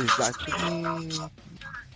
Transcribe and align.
Exacto. 0.00 1.30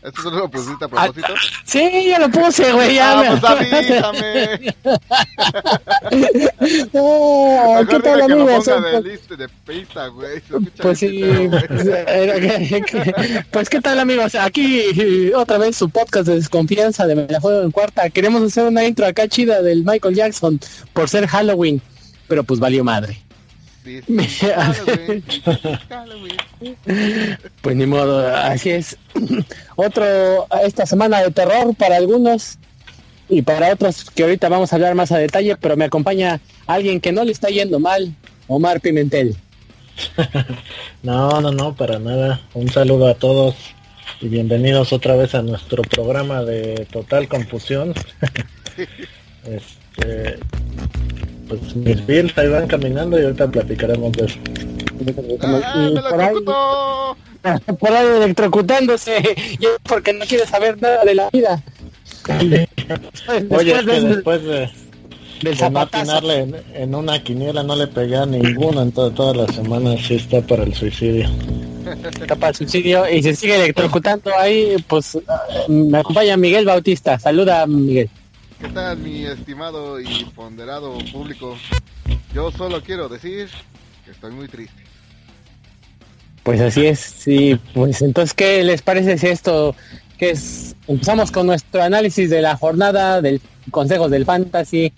¿Esto 0.00 0.22
solo 0.22 0.38
lo 0.38 0.48
pusiste 0.48 0.84
a 0.84 0.88
propósito? 0.88 1.34
Sí, 1.64 2.06
ya 2.08 2.20
lo 2.20 2.30
puse, 2.30 2.72
güey. 2.72 2.94
Ya 2.94 3.18
ah, 3.18 3.22
me... 3.22 3.30
pues 3.40 3.44
avísame. 3.44 4.74
oh, 6.92 7.78
¿Qué 7.80 7.86
tal, 7.98 8.20
que 8.20 8.28
lo 8.28 8.34
amigos? 8.42 8.64
ponga 8.64 8.90
de 8.90 9.02
lista 9.02 9.34
de 9.34 9.48
pista, 9.48 10.06
güey. 10.06 10.40
Se 10.40 10.56
escucha 10.56 10.82
Pues 10.82 10.98
sí, 11.00 11.08
bien 11.08 11.50
pitero, 11.50 12.40
güey. 12.40 12.80
pues, 12.80 13.44
pues 13.50 13.68
qué 13.68 13.80
tal 13.80 13.98
amigos, 13.98 14.36
aquí 14.36 15.32
otra 15.34 15.58
vez 15.58 15.76
su 15.76 15.90
podcast 15.90 16.28
de 16.28 16.36
desconfianza 16.36 17.04
de 17.06 17.16
Me 17.16 17.26
la 17.26 17.40
juego 17.40 17.62
en 17.62 17.72
cuarta. 17.72 18.08
Queremos 18.08 18.40
hacer 18.42 18.68
una 18.68 18.84
intro 18.84 19.04
acá 19.04 19.26
chida 19.26 19.62
del 19.62 19.82
Michael 19.84 20.14
Jackson 20.14 20.60
por 20.92 21.08
ser 21.08 21.26
Halloween, 21.26 21.82
pero 22.28 22.44
pues 22.44 22.60
valió 22.60 22.84
madre. 22.84 23.20
Pues 27.62 27.76
ni 27.76 27.86
modo, 27.86 28.34
así 28.36 28.70
es. 28.70 28.96
Otro, 29.76 30.46
esta 30.62 30.86
semana 30.86 31.22
de 31.22 31.30
terror 31.30 31.74
para 31.76 31.96
algunos 31.96 32.58
y 33.28 33.42
para 33.42 33.72
otros 33.72 34.10
que 34.10 34.22
ahorita 34.22 34.48
vamos 34.48 34.72
a 34.72 34.76
hablar 34.76 34.94
más 34.94 35.12
a 35.12 35.18
detalle, 35.18 35.54
pero 35.56 35.76
me 35.76 35.84
acompaña 35.84 36.40
alguien 36.66 36.98
que 36.98 37.12
no 37.12 37.24
le 37.24 37.32
está 37.32 37.48
yendo 37.48 37.78
mal, 37.78 38.14
Omar 38.46 38.80
Pimentel. 38.80 39.36
No, 41.02 41.40
no, 41.40 41.52
no, 41.52 41.76
para 41.76 41.98
nada. 41.98 42.40
Un 42.54 42.68
saludo 42.68 43.08
a 43.08 43.14
todos 43.14 43.54
y 44.20 44.28
bienvenidos 44.28 44.92
otra 44.92 45.14
vez 45.14 45.34
a 45.34 45.42
nuestro 45.42 45.82
programa 45.82 46.42
de 46.42 46.86
Total 46.90 47.28
Confusión. 47.28 47.94
este, 49.44 50.38
pues 51.48 51.74
mis 51.76 52.06
bills 52.06 52.36
ahí 52.38 52.48
van 52.48 52.66
caminando 52.66 53.18
y 53.20 53.24
ahorita 53.24 53.48
platicaremos 53.50 54.12
de 54.12 54.26
eso. 54.26 54.38
¡Ah, 55.42 55.86
Y 55.90 55.94
lo 55.94 56.02
por 56.08 56.20
ahí- 56.20 56.26
ejecutó! 56.26 57.16
por 57.78 57.92
ahí 57.92 58.06
electrocutándose, 58.22 59.14
porque 59.88 60.12
no 60.12 60.24
quiere 60.26 60.44
saber 60.46 60.80
nada 60.82 61.04
de 61.04 61.14
la 61.14 61.30
vida. 61.30 61.62
Oye, 63.50 63.72
es 63.72 63.84
que 63.84 63.92
del- 63.92 64.08
después 64.14 64.42
de, 64.44 64.68
del 65.42 65.56
zapatazo. 65.56 66.30
en, 66.32 66.56
en 66.74 66.94
una 66.94 67.22
quiniela 67.22 67.62
no 67.62 67.76
le 67.76 67.86
pegué 67.86 68.16
a 68.16 68.26
ninguno 68.26 68.82
en 68.82 68.92
toda, 68.92 69.10
toda 69.14 69.34
la 69.34 69.52
semana, 69.52 69.96
sí 69.96 70.14
está 70.16 70.40
para 70.42 70.64
el 70.64 70.74
suicidio. 70.74 71.28
Tapa 72.26 72.48
el 72.48 72.54
suicidio 72.54 73.08
y 73.08 73.22
se 73.22 73.34
sigue 73.34 73.54
electrocutando 73.56 74.30
ahí, 74.36 74.76
pues 74.88 75.14
eh, 75.14 75.20
me 75.68 75.98
acompaña 75.98 76.36
Miguel 76.36 76.66
Bautista. 76.66 77.18
Saluda 77.18 77.66
Miguel. 77.66 78.10
¿Qué 78.60 78.68
tal, 78.70 78.98
mi 78.98 79.24
estimado 79.24 80.00
y 80.00 80.24
ponderado 80.34 80.98
público? 81.12 81.56
Yo 82.34 82.50
solo 82.50 82.82
quiero 82.82 83.08
decir 83.08 83.48
que 84.04 84.10
estoy 84.10 84.32
muy 84.32 84.48
triste. 84.48 84.82
Pues 86.42 86.60
así 86.60 86.86
es, 86.86 86.98
sí, 86.98 87.60
pues 87.72 88.02
entonces 88.02 88.34
¿qué 88.34 88.64
les 88.64 88.82
parece 88.82 89.16
si 89.16 89.28
esto 89.28 89.76
que 90.18 90.30
es 90.30 90.74
empezamos 90.88 91.30
con 91.30 91.46
nuestro 91.46 91.82
análisis 91.82 92.30
de 92.30 92.42
la 92.42 92.56
jornada 92.56 93.20
del 93.22 93.40
consejos 93.70 94.10
del 94.10 94.24
fantasy, 94.24 94.92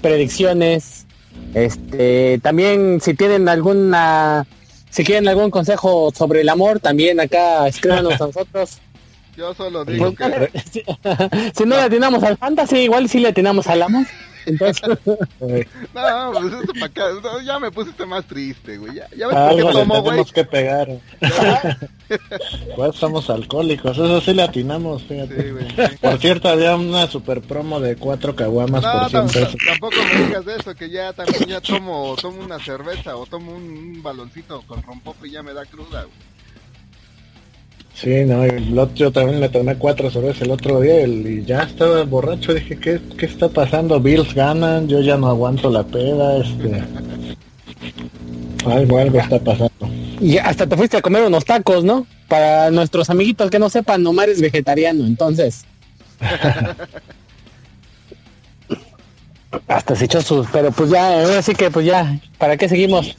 predicciones, 0.00 1.04
este 1.52 2.38
también 2.38 3.00
si 3.02 3.12
tienen 3.12 3.48
alguna 3.48 4.46
si 4.90 5.04
quieren 5.04 5.28
algún 5.28 5.50
consejo 5.50 6.10
sobre 6.16 6.40
el 6.40 6.48
amor, 6.48 6.80
también 6.80 7.20
acá 7.20 7.68
escríbanos 7.68 8.20
a 8.20 8.26
nosotros. 8.26 8.78
Yo 9.38 9.54
solo 9.54 9.84
digo 9.84 10.12
que 10.14 10.50
si 11.54 11.64
no 11.64 11.76
le 11.76 11.82
atinamos 11.82 12.22
al 12.24 12.36
fantasy, 12.36 12.78
igual 12.78 13.08
sí 13.08 13.20
le 13.20 13.28
atinamos 13.28 13.68
al 13.68 13.82
amor. 13.82 14.04
Entonces, 14.46 14.82
No, 15.04 15.22
pues 16.40 16.52
esto 16.54 16.72
pa' 16.80 16.86
acá, 16.86 17.04
no, 17.22 17.40
ya 17.42 17.58
me 17.60 17.70
pusiste 17.70 18.04
más 18.06 18.24
triste, 18.24 18.78
güey. 18.78 18.94
Ya, 18.94 19.06
ya 19.16 19.28
ves 19.28 19.36
por 19.36 19.48
qué 19.48 19.54
algo 19.56 19.68
le 19.72 19.78
tomo, 19.80 19.94
güey. 19.94 20.04
tenemos 20.04 20.32
que 20.32 20.44
pegar. 20.44 20.88
Pues 22.76 22.94
estamos 22.94 23.28
alcohólicos, 23.30 23.92
eso 23.96 24.20
sí 24.20 24.32
le 24.34 24.42
atinamos, 24.42 25.02
fíjate. 25.04 25.42
Sí, 25.42 25.50
güey. 25.50 25.68
sí. 25.68 25.96
Por 26.00 26.18
cierto, 26.18 26.48
había 26.48 26.74
una 26.76 27.06
super 27.06 27.40
promo 27.42 27.78
de 27.78 27.96
cuatro 27.96 28.34
caguamas 28.34 28.82
No, 28.82 28.92
por 28.92 29.10
100 29.10 29.22
tam- 29.28 29.32
pesos. 29.32 29.56
tampoco 29.66 29.96
me 30.14 30.24
digas 30.26 30.44
de 30.44 30.56
eso, 30.56 30.74
que 30.74 30.90
ya 30.90 31.12
también 31.12 31.44
ya 31.46 31.60
tomo, 31.60 32.16
tomo 32.20 32.42
una 32.42 32.58
cerveza 32.58 33.16
o 33.16 33.26
tomo 33.26 33.52
un, 33.54 33.62
un 33.62 34.02
baloncito 34.02 34.62
con 34.66 34.82
rompope 34.82 35.28
y 35.28 35.32
ya 35.32 35.42
me 35.42 35.52
da 35.52 35.64
cruda, 35.66 36.02
güey. 36.04 36.28
Sí, 38.00 38.24
no, 38.24 38.44
el 38.44 38.78
otro- 38.78 38.94
yo 38.94 39.10
también 39.10 39.40
le 39.40 39.48
tomé 39.48 39.74
cuatro 39.76 40.08
cervezas 40.08 40.42
el 40.42 40.52
otro 40.52 40.80
día 40.80 41.00
el- 41.00 41.26
y 41.26 41.44
ya 41.44 41.64
estaba 41.64 42.04
borracho. 42.04 42.54
Dije, 42.54 42.78
¿qué, 42.78 43.00
¿qué 43.18 43.26
está 43.26 43.48
pasando? 43.48 43.98
Bills 44.00 44.32
ganan, 44.34 44.86
yo 44.86 45.00
ya 45.00 45.16
no 45.16 45.26
aguanto 45.28 45.68
la 45.68 45.82
peda, 45.82 46.36
este... 46.38 46.84
Algo, 48.66 48.98
algo 48.98 49.18
está 49.18 49.40
pasando. 49.40 49.72
y 50.20 50.38
hasta 50.38 50.66
te 50.66 50.76
fuiste 50.76 50.96
a 50.98 51.02
comer 51.02 51.24
unos 51.24 51.44
tacos, 51.44 51.82
¿no? 51.82 52.06
Para 52.28 52.70
nuestros 52.70 53.10
amiguitos 53.10 53.50
que 53.50 53.58
no 53.58 53.68
sepan, 53.68 54.06
Omar 54.06 54.28
es 54.28 54.40
vegetariano, 54.40 55.04
entonces. 55.04 55.64
hasta 59.66 59.96
se 59.96 60.04
echó 60.04 60.20
sus, 60.22 60.46
pero 60.52 60.70
pues 60.70 60.90
ya, 60.90 61.22
ahora 61.22 61.42
sí 61.42 61.54
que 61.54 61.70
pues 61.70 61.86
ya, 61.86 62.20
¿para 62.38 62.56
qué 62.56 62.68
seguimos 62.68 63.16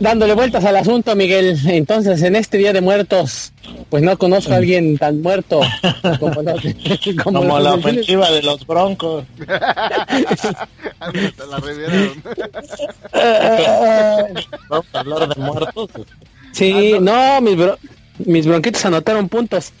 dándole 0.00 0.34
vueltas 0.34 0.64
al 0.64 0.76
asunto, 0.76 1.14
Miguel? 1.16 1.58
Entonces, 1.66 2.22
en 2.22 2.36
este 2.36 2.58
Día 2.58 2.72
de 2.72 2.80
Muertos, 2.80 3.52
pues 3.90 4.02
no 4.02 4.16
conozco 4.18 4.52
a 4.52 4.56
alguien 4.56 4.96
tan 4.98 5.20
muerto 5.22 5.60
como, 6.20 6.42
los- 6.42 6.60
como 7.24 7.40
Como 7.40 7.54
los 7.58 7.62
la 7.64 7.74
ofensiva 7.74 8.30
de 8.30 8.42
los 8.42 8.66
broncos. 8.66 9.24
Te 9.38 9.46
la. 11.46 11.58
Vamos 14.68 14.86
a 14.92 15.00
hablar 15.00 15.28
de 15.34 15.40
muertos. 15.40 15.90
Sí, 16.52 16.94
no, 17.00 17.40
mis, 17.40 17.56
bro- 17.56 17.78
mis 18.24 18.46
bronquitos 18.46 18.84
anotaron 18.84 19.28
puntos. 19.28 19.72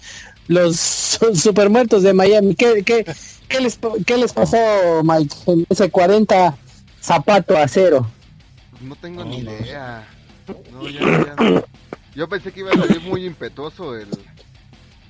Los 0.48 0.76
su- 0.78 1.34
super 1.36 1.68
muertos 1.70 2.02
de 2.02 2.12
Miami. 2.14 2.54
¿Qué, 2.54 2.82
qué, 2.84 3.04
qué, 3.48 3.60
les, 3.60 3.78
qué 4.06 4.16
les 4.16 4.32
pasó, 4.32 4.56
Mike, 5.04 5.34
en 5.46 5.66
ese 5.68 5.90
40 5.90 6.56
zapato 7.02 7.56
a 7.56 7.68
cero? 7.68 8.10
No 8.80 8.94
tengo 8.96 9.24
ni 9.24 9.38
idea. 9.38 10.06
No, 10.72 10.88
ya, 10.88 11.00
ya 11.00 11.34
no. 11.34 11.62
Yo 12.14 12.28
pensé 12.28 12.52
que 12.52 12.60
iba 12.60 12.70
a 12.70 12.76
salir 12.76 13.00
muy 13.02 13.24
impetuoso 13.26 13.96
el, 13.96 14.08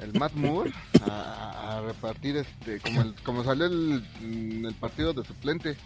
el 0.00 0.12
Matt 0.18 0.34
Moore 0.34 0.72
a, 1.08 1.76
a 1.76 1.80
repartir 1.82 2.36
este, 2.36 2.80
como, 2.80 3.02
el, 3.02 3.14
como 3.22 3.44
salió 3.44 3.66
el, 3.66 4.04
mm, 4.20 4.66
el 4.66 4.74
partido 4.74 5.12
de 5.12 5.24
suplente, 5.24 5.76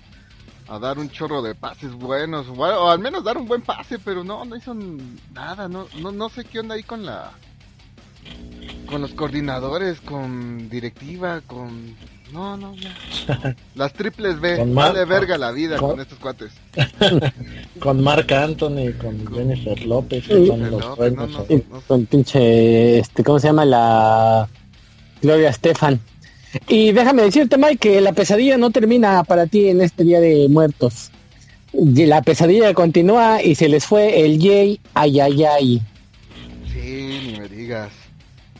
a 0.68 0.78
dar 0.78 0.98
un 0.98 1.10
chorro 1.10 1.42
de 1.42 1.54
pases 1.54 1.92
buenos, 1.92 2.48
o, 2.48 2.52
o 2.54 2.88
al 2.90 2.98
menos 2.98 3.24
dar 3.24 3.36
un 3.36 3.46
buen 3.46 3.62
pase, 3.62 3.98
pero 3.98 4.24
no, 4.24 4.44
no 4.44 4.56
hizo 4.56 4.74
nada, 5.32 5.68
no, 5.68 5.86
no, 6.00 6.12
no 6.12 6.28
sé 6.28 6.44
qué 6.44 6.60
onda 6.60 6.74
ahí 6.74 6.82
con 6.82 7.04
la, 7.04 7.32
con 8.86 9.00
los 9.00 9.12
coordinadores, 9.12 10.00
con 10.00 10.68
directiva, 10.68 11.40
con, 11.42 11.94
no, 12.32 12.56
no, 12.56 12.74
ya. 12.76 12.94
Las 13.74 13.92
triples 13.92 14.40
B, 14.40 14.56
Con 14.58 14.74
vale 14.74 15.00
Mar- 15.00 15.08
verga 15.08 15.38
la 15.38 15.50
vida 15.52 15.76
con- 15.76 15.90
con 15.92 16.00
estos 16.00 16.18
cuates. 16.18 16.50
Con 17.78 18.02
Marc 18.02 18.30
Anthony, 18.30 18.92
con 19.00 19.26
Jennifer 19.34 19.84
López, 19.86 20.24
que 20.26 20.46
son 20.46 20.60
los 20.70 20.80
López, 20.80 20.96
buenos. 20.96 21.30
no, 21.30 21.46
no. 21.48 21.80
Con 21.88 22.06
pinche, 22.06 22.98
este, 23.00 23.24
¿cómo 23.24 23.38
se 23.40 23.48
llama? 23.48 23.64
La 23.64 24.48
Gloria 25.20 25.48
Estefan. 25.50 25.98
Y 26.68 26.92
déjame 26.92 27.22
decirte, 27.22 27.56
Mike, 27.58 27.76
que 27.78 28.00
la 28.00 28.12
pesadilla 28.12 28.56
no 28.58 28.70
termina 28.70 29.24
para 29.24 29.46
ti 29.46 29.68
en 29.68 29.80
este 29.80 30.04
Día 30.04 30.20
de 30.20 30.48
Muertos. 30.48 31.10
La 31.72 32.22
pesadilla 32.22 32.72
continúa 32.74 33.42
y 33.42 33.54
se 33.54 33.68
les 33.68 33.84
fue 33.86 34.20
el 34.24 34.38
yay 34.38 34.78
ay 34.94 35.18
ay 35.20 35.44
ay. 35.44 35.82
Sí, 36.72 37.20
ni 37.32 37.38
me 37.38 37.48
digas. 37.48 37.90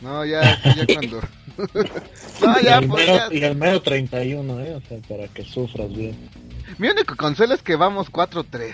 No, 0.01 0.25
ya, 0.25 0.41
ya 0.75 0.85
cuando. 0.93 1.21
no, 2.41 2.61
y, 2.61 2.67
el 2.67 2.87
pues 2.87 3.07
mero, 3.07 3.29
ya. 3.29 3.35
y 3.35 3.43
el 3.43 3.55
mero 3.55 3.81
31, 3.81 4.59
¿eh? 4.61 4.75
O 4.75 4.81
sea, 4.81 4.97
para 5.07 5.27
que 5.27 5.43
sufras 5.43 5.93
bien. 5.93 6.17
Mi 6.77 6.87
único 6.89 7.15
consuelo 7.15 7.53
es 7.53 7.61
que 7.61 7.75
vamos 7.75 8.11
4-3. 8.11 8.73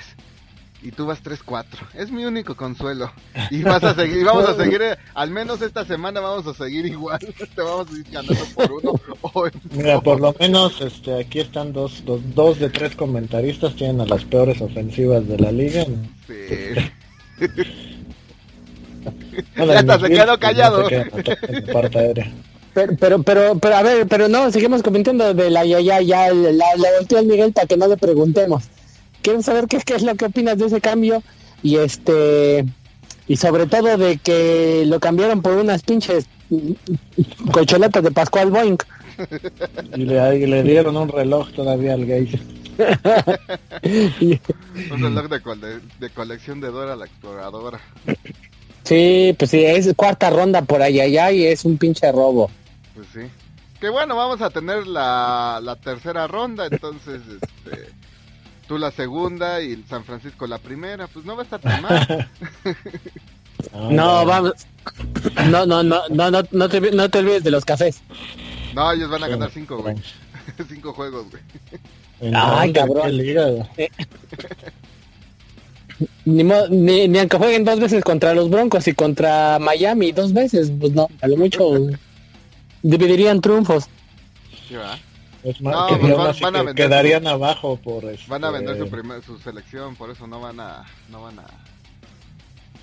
Y 0.82 0.92
tú 0.92 1.06
vas 1.06 1.22
3-4. 1.22 1.66
Es 1.94 2.10
mi 2.10 2.24
único 2.24 2.56
consuelo. 2.56 3.12
Y 3.52 3.64
vas 3.64 3.84
a 3.84 3.94
seguir, 3.94 4.24
vamos 4.24 4.48
a 4.48 4.56
seguir, 4.56 4.82
eh, 4.82 4.98
al 5.14 5.30
menos 5.30 5.62
esta 5.62 5.84
semana 5.84 6.22
vamos 6.22 6.48
a 6.48 6.54
seguir 6.54 6.86
igual. 6.86 7.20
Te 7.56 7.62
vamos 7.62 7.88
a 7.92 7.98
ir 7.98 8.06
ganando 8.10 8.46
por 8.56 8.72
uno. 8.72 9.52
Mira, 9.72 10.00
por 10.00 10.22
lo 10.22 10.34
menos 10.40 10.80
este, 10.80 11.20
aquí 11.20 11.42
están 11.42 11.74
dos, 11.74 12.06
dos, 12.06 12.22
dos 12.34 12.60
de 12.60 12.70
tres 12.70 12.96
comentaristas, 12.96 13.76
tienen 13.76 14.00
a 14.00 14.06
las 14.06 14.24
peores 14.24 14.62
ofensivas 14.62 15.28
de 15.28 15.38
la 15.38 15.52
liga. 15.52 15.84
Sí. 16.28 16.76
Bueno, 19.58 19.74
Ya 19.74 19.80
hasta 19.80 20.00
se 20.00 20.10
quedó 20.10 20.40
callado. 20.40 20.84
no 20.84 20.90
se 20.90 21.62
parte 21.74 22.00
aérea. 22.00 22.32
Pero, 22.74 22.94
pero, 23.00 23.24
pero, 23.24 23.58
pero, 23.60 23.76
a 23.76 23.82
ver, 23.84 24.08
pero 24.08 24.28
no, 24.28 24.52
seguimos 24.52 24.84
comentando 24.84 25.34
de 25.34 25.50
la 25.50 25.66
ya, 25.66 25.80
ya, 25.80 26.02
ya, 26.02 26.32
la, 26.34 26.52
la 26.78 26.90
volteó 26.98 27.18
al 27.18 27.26
Miguel 27.26 27.52
para 27.54 27.68
que 27.68 27.78
no 27.78 27.88
le 27.88 27.98
preguntemos. 27.98 28.66
Quiero 29.22 29.42
saber 29.42 29.68
qué, 29.68 29.80
qué 29.86 29.96
es 29.96 30.04
lo 30.04 30.16
que 30.16 30.26
opinas 30.26 30.58
de 30.58 30.68
ese 30.68 30.80
cambio 30.80 31.22
y 31.64 31.76
este, 31.78 32.66
y 33.28 33.36
sobre 33.38 33.66
todo 33.66 33.98
de 33.98 34.18
que 34.18 34.84
lo 34.86 35.00
cambiaron 35.00 35.42
por 35.42 35.54
unas 35.54 35.84
pinches 35.84 36.26
colchonetas 37.52 38.04
de 38.04 38.12
Pascual 38.12 38.50
Boeing. 38.52 38.78
Y 39.96 40.06
le, 40.06 40.38
y 40.40 40.46
le 40.46 40.64
dieron 40.64 40.96
un 40.96 41.10
reloj 41.10 41.52
todavía 41.54 41.94
al 41.96 42.06
gay. 42.06 42.40
Un 44.92 45.02
reloj 45.04 45.28
de, 45.28 45.42
cole- 45.42 45.82
de 46.00 46.10
colección 46.12 46.62
de 46.62 46.70
Dora 46.70 46.96
la 46.96 47.06
exploradora. 47.06 47.80
Sí, 48.84 49.36
pues 49.38 49.52
sí, 49.52 49.64
es 49.64 49.94
cuarta 49.96 50.30
ronda 50.30 50.62
por 50.62 50.82
allá 50.82 51.04
allá 51.04 51.32
y 51.32 51.46
es 51.46 51.66
un 51.66 51.78
pinche 51.78 52.12
robo. 52.12 52.50
Pues 52.96 53.08
sí. 53.14 53.22
Que 53.80 53.90
bueno, 53.90 54.16
vamos 54.16 54.42
a 54.42 54.50
tener 54.50 54.88
la, 54.88 55.60
la 55.64 55.76
tercera 55.78 56.28
ronda, 56.28 56.68
entonces, 56.70 57.22
este, 57.42 57.90
tú 58.68 58.78
la 58.78 58.92
segunda 58.92 59.62
y 59.62 59.82
San 59.84 60.04
Francisco 60.04 60.48
la 60.48 60.58
primera, 60.58 61.08
pues 61.08 61.26
no 61.26 61.36
va 61.36 61.42
a 61.42 61.46
estar 61.46 61.62
tan 61.62 61.82
mal. 61.82 62.30
no, 63.92 64.26
vamos. 64.26 64.54
No, 65.50 65.66
no, 65.66 65.84
no, 65.84 66.02
no, 66.10 66.32
no, 66.32 66.44
no 66.52 66.70
te, 66.70 66.92
no 66.92 67.10
te 67.10 67.20
olvides 67.20 67.44
de 67.44 67.52
los 67.52 67.64
cafés. 67.64 68.02
No, 68.74 68.92
ellos 68.92 69.10
van 69.10 69.24
a 69.24 69.28
ganar 69.28 69.50
cinco, 69.52 69.78
güey. 69.78 69.96
cinco 70.68 70.94
juegos, 70.94 71.28
güey. 71.32 72.34
Ay, 72.34 72.74
cabrón. 72.74 73.12
Ni, 76.26 76.44
ni, 76.44 77.08
ni, 77.08 77.20
aunque 77.20 77.38
jueguen 77.38 77.66
dos 77.66 77.80
veces 77.80 78.04
contra 78.04 78.34
los 78.34 78.50
Broncos 78.50 78.88
y 78.88 78.94
contra 78.94 79.60
Miami 79.60 80.12
dos 80.12 80.32
veces, 80.32 80.72
pues 80.80 80.94
no, 80.94 81.08
a 81.22 81.28
lo 81.28 81.36
mucho 81.38 81.72
dividirían 82.82 83.42
triunfos. 83.42 83.90
No, 85.60 85.88
pues 86.02 86.40
van, 86.42 86.56
a 86.56 86.64
vender 86.64 86.76
quedarían 86.76 87.28
abajo 87.28 87.78
por 87.78 88.04
Van 88.28 88.44
a 88.44 88.52
vender 88.52 88.78
su, 88.78 88.90
primer, 88.90 89.24
su 89.24 89.38
selección, 89.40 89.96
por 89.96 90.10
eso 90.10 90.28
no 90.28 90.40
van 90.42 90.60
a 90.60 90.86
no 91.10 91.22
van 91.22 91.40
a, 91.40 91.46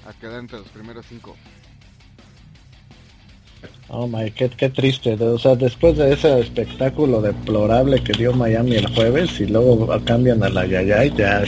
a 0.09 0.13
quedar 0.21 0.41
entre 0.41 0.59
los 0.59 0.69
primeros 0.69 1.05
cinco. 1.07 1.37
Oh 3.89 4.07
my, 4.07 4.31
qué, 4.33 4.49
qué 4.49 4.69
triste. 4.69 5.15
O 5.15 5.39
sea, 5.39 5.55
después 5.55 5.97
de 5.97 6.13
ese 6.13 6.41
espectáculo 6.41 7.21
deplorable 7.21 8.03
que 8.03 8.13
dio 8.15 8.33
Miami 8.33 8.77
el 8.77 8.93
jueves 8.95 9.39
y 9.41 9.47
luego 9.47 9.89
cambian 10.05 10.43
a 10.43 10.49
la 10.49 10.67
Yayay, 10.67 11.15
ya 11.17 11.45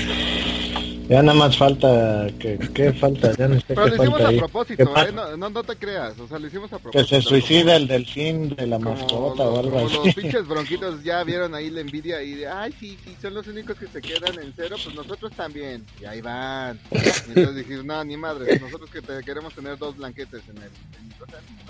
ya 1.08 1.22
nada 1.22 1.38
más 1.38 1.56
falta 1.56 2.26
que 2.38 2.58
¿qué 2.74 2.92
falta, 2.92 3.32
ya 3.36 3.48
no 3.48 3.56
sé 3.56 3.64
Pero 3.68 3.86
lo 3.86 3.96
hicimos 3.96 4.20
a 4.20 4.30
propósito, 4.32 4.82
¿eh? 4.82 5.12
no, 5.12 5.50
no, 5.50 5.64
te 5.64 5.76
creas, 5.76 6.18
o 6.18 6.28
sea, 6.28 6.38
lo 6.38 6.46
hicimos 6.46 6.72
a 6.72 6.78
propósito. 6.78 7.16
Que 7.16 7.22
se 7.22 7.26
suicida 7.26 7.76
el 7.76 7.88
delfín 7.88 8.54
de 8.54 8.66
la 8.66 8.78
mascota 8.78 9.44
o 9.44 9.58
algo 9.58 9.86
así. 9.86 9.96
Los 10.04 10.14
pinches 10.14 10.46
bronquitos 10.48 11.02
ya 11.02 11.24
vieron 11.24 11.54
ahí 11.54 11.70
la 11.70 11.80
envidia 11.80 12.22
y 12.22 12.34
de, 12.34 12.48
ay, 12.48 12.74
sí, 12.78 12.98
sí, 13.04 13.16
son 13.22 13.34
los 13.34 13.46
únicos 13.46 13.78
que 13.78 13.86
se 13.86 14.02
quedan 14.02 14.38
en 14.38 14.52
cero, 14.54 14.76
pues 14.82 14.94
nosotros 14.94 15.32
también. 15.32 15.84
Y 16.00 16.04
ahí 16.04 16.20
van. 16.20 16.78
Y 16.92 16.96
entonces 17.28 17.56
dijimos, 17.56 17.84
no, 17.86 18.04
ni 18.04 18.16
madre, 18.16 18.60
nosotros 18.60 18.90
que 18.90 19.00
te 19.00 19.22
queremos 19.24 19.54
tener 19.54 19.78
dos 19.78 19.96
blanquetes 19.96 20.42
en 20.48 20.58
el... 20.58 20.70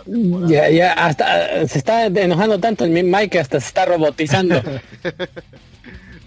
En 0.06 0.48
ya, 0.48 0.68
ya, 0.68 0.92
hasta 0.94 1.66
se 1.66 1.78
está 1.78 2.06
enojando 2.06 2.58
tanto 2.58 2.84
el 2.84 2.90
Mike 2.90 3.30
que 3.30 3.38
hasta 3.40 3.60
se 3.60 3.68
está 3.68 3.84
robotizando. 3.84 4.60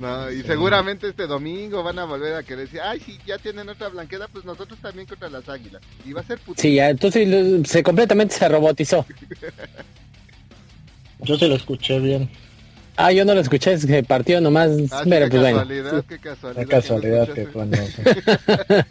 No, 0.01 0.29
y 0.31 0.41
seguramente 0.41 1.09
este 1.09 1.27
domingo 1.27 1.83
van 1.83 1.99
a 1.99 2.05
volver 2.05 2.33
a 2.33 2.41
querer 2.41 2.65
decir, 2.65 2.79
ay, 2.83 2.99
si 2.99 3.19
ya 3.23 3.37
tienen 3.37 3.69
otra 3.69 3.89
blanqueda, 3.89 4.27
pues 4.27 4.43
nosotros 4.43 4.79
también 4.81 5.05
contra 5.05 5.29
las 5.29 5.47
águilas. 5.47 5.79
Y 6.03 6.11
va 6.11 6.21
a 6.21 6.23
ser 6.23 6.39
puto. 6.39 6.59
Sí, 6.59 6.73
ya, 6.73 6.89
entonces 6.89 7.69
se 7.69 7.83
completamente 7.83 8.33
se 8.33 8.49
robotizó. 8.49 9.05
Yo 11.19 11.37
se 11.37 11.47
lo 11.47 11.53
escuché 11.53 11.99
bien. 11.99 12.27
Ah, 12.97 13.11
yo 13.11 13.25
no 13.25 13.35
lo 13.35 13.41
escuché, 13.41 13.73
es 13.73 13.85
que 13.85 14.01
partió 14.03 14.41
nomás. 14.41 14.71
Ah, 14.91 15.03
pero 15.07 15.29
qué 15.29 15.37
pues 15.37 15.53
casualidad, 15.53 16.03
qué 16.07 16.17
casualidad. 16.19 16.63
Qué 16.63 16.65
casualidad 16.67 17.29
que, 17.29 17.47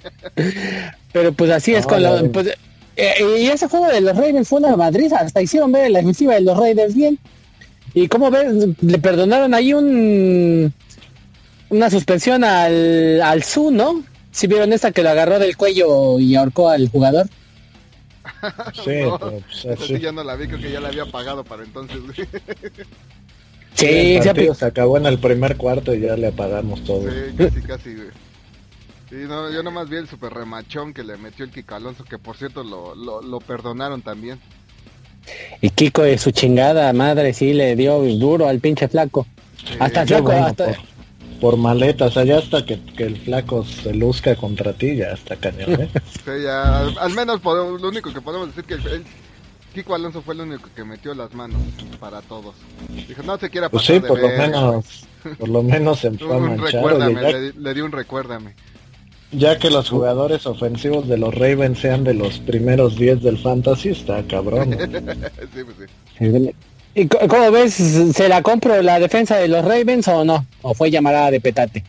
pero 1.12 1.32
pues 1.32 1.50
así 1.50 1.74
es 1.74 1.84
con 1.86 2.00
la... 2.02 2.22
Pues, 2.32 2.56
eh, 2.96 3.40
y 3.40 3.48
ese 3.48 3.68
juego 3.68 3.88
de 3.88 4.00
los 4.00 4.16
Raiders 4.16 4.48
fue 4.48 4.60
una 4.60 4.76
madrid, 4.76 5.12
hasta 5.12 5.42
hicieron 5.42 5.72
ver 5.72 5.90
la 5.90 5.98
defensiva 5.98 6.34
de 6.34 6.42
los 6.42 6.56
Raiders 6.56 6.94
bien. 6.94 7.18
Y 7.94 8.06
como 8.08 8.30
ves, 8.30 8.68
le 8.80 8.98
perdonaron 8.98 9.54
ahí 9.54 9.74
un 9.74 10.72
una 11.70 11.90
suspensión 11.90 12.44
al, 12.44 13.20
al 13.22 13.42
Su, 13.42 13.70
¿no? 13.70 14.04
Si 14.30 14.46
vieron 14.46 14.72
esta 14.72 14.92
que 14.92 15.02
lo 15.02 15.10
agarró 15.10 15.38
del 15.38 15.56
cuello 15.56 16.18
y 16.20 16.34
ahorcó 16.36 16.68
al 16.68 16.88
jugador. 16.88 17.26
Sí, 18.84 19.02
no, 19.02 19.18
pues, 19.18 19.44
sí. 19.86 19.98
ya 19.98 20.12
no 20.12 20.24
la 20.24 20.34
vi, 20.34 20.46
creo 20.46 20.60
que 20.60 20.70
ya 20.70 20.80
la 20.80 20.88
había 20.88 21.04
pagado 21.04 21.44
para 21.44 21.62
entonces. 21.62 21.98
sí, 23.74 24.18
se, 24.22 24.54
se 24.54 24.64
acabó 24.64 24.96
en 24.96 25.04
el 25.06 25.18
primer 25.18 25.56
cuarto 25.58 25.94
y 25.94 26.00
ya 26.00 26.16
le 26.16 26.28
apagamos 26.28 26.82
todo. 26.84 27.02
Sí, 27.02 27.36
casi, 27.36 27.60
casi, 27.62 27.94
güey. 27.94 28.08
Sí, 29.10 29.16
no, 29.26 29.50
yo 29.50 29.62
nomás 29.62 29.90
vi 29.90 29.96
el 29.96 30.08
super 30.08 30.32
remachón 30.32 30.94
que 30.94 31.02
le 31.02 31.16
metió 31.18 31.44
el 31.44 31.50
Kiko 31.50 31.74
Alonso, 31.74 32.04
que 32.04 32.16
por 32.16 32.36
cierto 32.36 32.62
lo, 32.62 32.94
lo, 32.94 33.20
lo 33.20 33.40
perdonaron 33.40 34.00
también. 34.00 34.38
Y 35.60 35.70
Kiko 35.70 36.02
de 36.02 36.16
su 36.16 36.30
chingada 36.30 36.92
madre 36.92 37.34
sí 37.34 37.52
le 37.52 37.76
dio 37.76 37.98
duro 38.00 38.48
al 38.48 38.60
pinche 38.60 38.88
flaco. 38.88 39.26
hasta 39.78 40.06
flaco, 40.06 40.32
hasta, 40.32 40.66
por 40.66 40.76
maletas, 41.56 42.16
allá 42.16 42.38
hasta 42.38 42.64
que, 42.64 42.78
el 42.98 43.16
flaco 43.16 43.64
se 43.64 43.94
luzca 43.94 44.36
contra 44.36 44.72
ti, 44.72 44.96
ya 44.96 45.12
está 45.12 45.36
cañón, 45.36 45.82
¿eh? 45.82 45.90
sí, 46.24 46.42
ya, 46.44 46.86
al, 46.86 47.14
menos 47.14 47.40
podemos, 47.40 47.80
lo 47.80 47.88
único 47.88 48.12
que 48.12 48.20
podemos 48.20 48.48
decir 48.48 48.64
que 48.64 48.74
el, 48.74 49.04
Kiko 49.74 49.94
Alonso 49.94 50.20
fue 50.20 50.34
el 50.34 50.40
único 50.40 50.68
que 50.74 50.84
metió 50.84 51.14
las 51.14 51.32
manos 51.32 51.60
para 52.00 52.20
todos. 52.22 52.56
Dijo, 53.06 53.22
no 53.22 53.38
se 53.38 53.50
quiera 53.50 53.68
pues 53.68 53.84
pasar 53.84 54.00
pues 54.00 54.10
sí, 54.10 54.18
por 54.18 54.20
lo 54.20 54.36
menos, 54.36 55.06
por 55.38 55.48
lo 55.48 55.62
menos 55.62 55.98
se 56.00 56.10
fue 56.10 56.36
un 56.36 56.58
recuérdame, 56.58 57.22
le, 57.22 57.52
le 57.52 57.74
di 57.74 57.80
un 57.80 57.92
recuérdame. 57.92 58.54
Ya 59.32 59.60
que 59.60 59.70
los 59.70 59.88
jugadores 59.88 60.44
ofensivos 60.46 61.06
de 61.06 61.16
los 61.16 61.32
Ravens 61.32 61.78
sean 61.78 62.02
de 62.02 62.14
los 62.14 62.40
primeros 62.40 62.96
10 62.96 63.22
del 63.22 63.38
Fantasy, 63.38 63.90
está 63.90 64.24
cabrón. 64.24 64.72
sí, 65.54 65.60
pues 65.64 65.76
sí. 66.18 66.50
¿Y 66.94 67.06
cómo 67.06 67.50
ves? 67.52 67.74
¿Se 67.74 68.28
la 68.28 68.42
compro 68.42 68.82
la 68.82 68.98
defensa 68.98 69.36
de 69.36 69.48
los 69.48 69.64
Ravens 69.64 70.08
o 70.08 70.24
no? 70.24 70.44
¿O 70.62 70.74
fue 70.74 70.90
llamada 70.90 71.30
de 71.30 71.40
petate? 71.40 71.84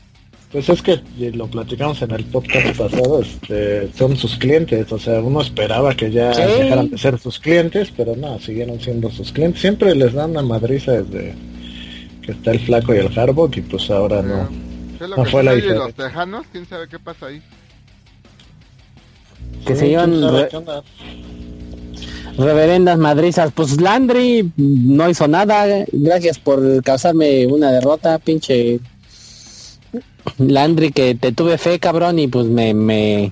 Pues 0.51 0.67
es 0.67 0.81
que 0.81 0.99
lo 1.33 1.47
platicamos 1.47 2.01
en 2.01 2.11
el 2.11 2.25
podcast 2.25 2.77
pasado, 2.77 3.21
este, 3.21 3.89
son 3.93 4.17
sus 4.17 4.35
clientes, 4.35 4.91
o 4.91 4.99
sea, 4.99 5.21
uno 5.21 5.41
esperaba 5.41 5.95
que 5.95 6.11
ya 6.11 6.31
dejaran 6.31 6.89
de 6.89 6.97
ser 6.97 7.17
sus 7.19 7.39
clientes, 7.39 7.93
pero 7.95 8.17
no, 8.17 8.37
siguieron 8.39 8.81
siendo 8.81 9.09
sus 9.09 9.31
clientes. 9.31 9.61
Siempre 9.61 9.95
les 9.95 10.11
dan 10.11 10.31
una 10.31 10.41
madriza 10.41 10.91
desde 10.91 11.35
que 12.21 12.33
está 12.33 12.51
el 12.51 12.59
flaco 12.59 12.93
y 12.93 12.97
el 12.97 13.17
Harbaugh 13.17 13.51
y 13.55 13.61
pues 13.61 13.89
ahora 13.89 14.21
no. 14.21 14.49
no 15.15 15.25
fue 15.25 15.41
la 15.41 15.53
diferencia. 15.53 15.85
los 15.85 15.93
tejanos? 15.95 16.45
¿Quién 16.51 16.67
sabe 16.67 16.89
qué 16.89 16.99
pasa 16.99 17.27
ahí? 17.27 17.41
Que 19.65 19.75
se 19.75 19.87
iban 19.87 20.19
reverendas 22.37 22.97
madrizas. 22.97 23.51
Pues 23.51 23.79
Landry 23.79 24.51
no 24.57 25.09
hizo 25.09 25.27
nada. 25.27 25.85
Gracias 25.91 26.39
por 26.39 26.83
causarme 26.83 27.45
una 27.47 27.71
derrota, 27.71 28.19
pinche 28.19 28.79
Landry, 30.37 30.91
que 30.91 31.15
te 31.15 31.31
tuve 31.31 31.57
fe, 31.57 31.79
cabrón, 31.79 32.19
y 32.19 32.27
pues 32.27 32.47
me, 32.47 32.73
me... 32.73 33.31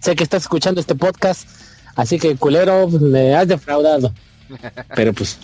sé 0.00 0.16
que 0.16 0.24
estás 0.24 0.42
escuchando 0.42 0.80
este 0.80 0.94
podcast, 0.94 1.48
así 1.96 2.18
que 2.18 2.36
culero, 2.36 2.88
me 2.88 3.34
has 3.34 3.48
defraudado. 3.48 4.12
Pero 4.94 5.12
pues... 5.12 5.38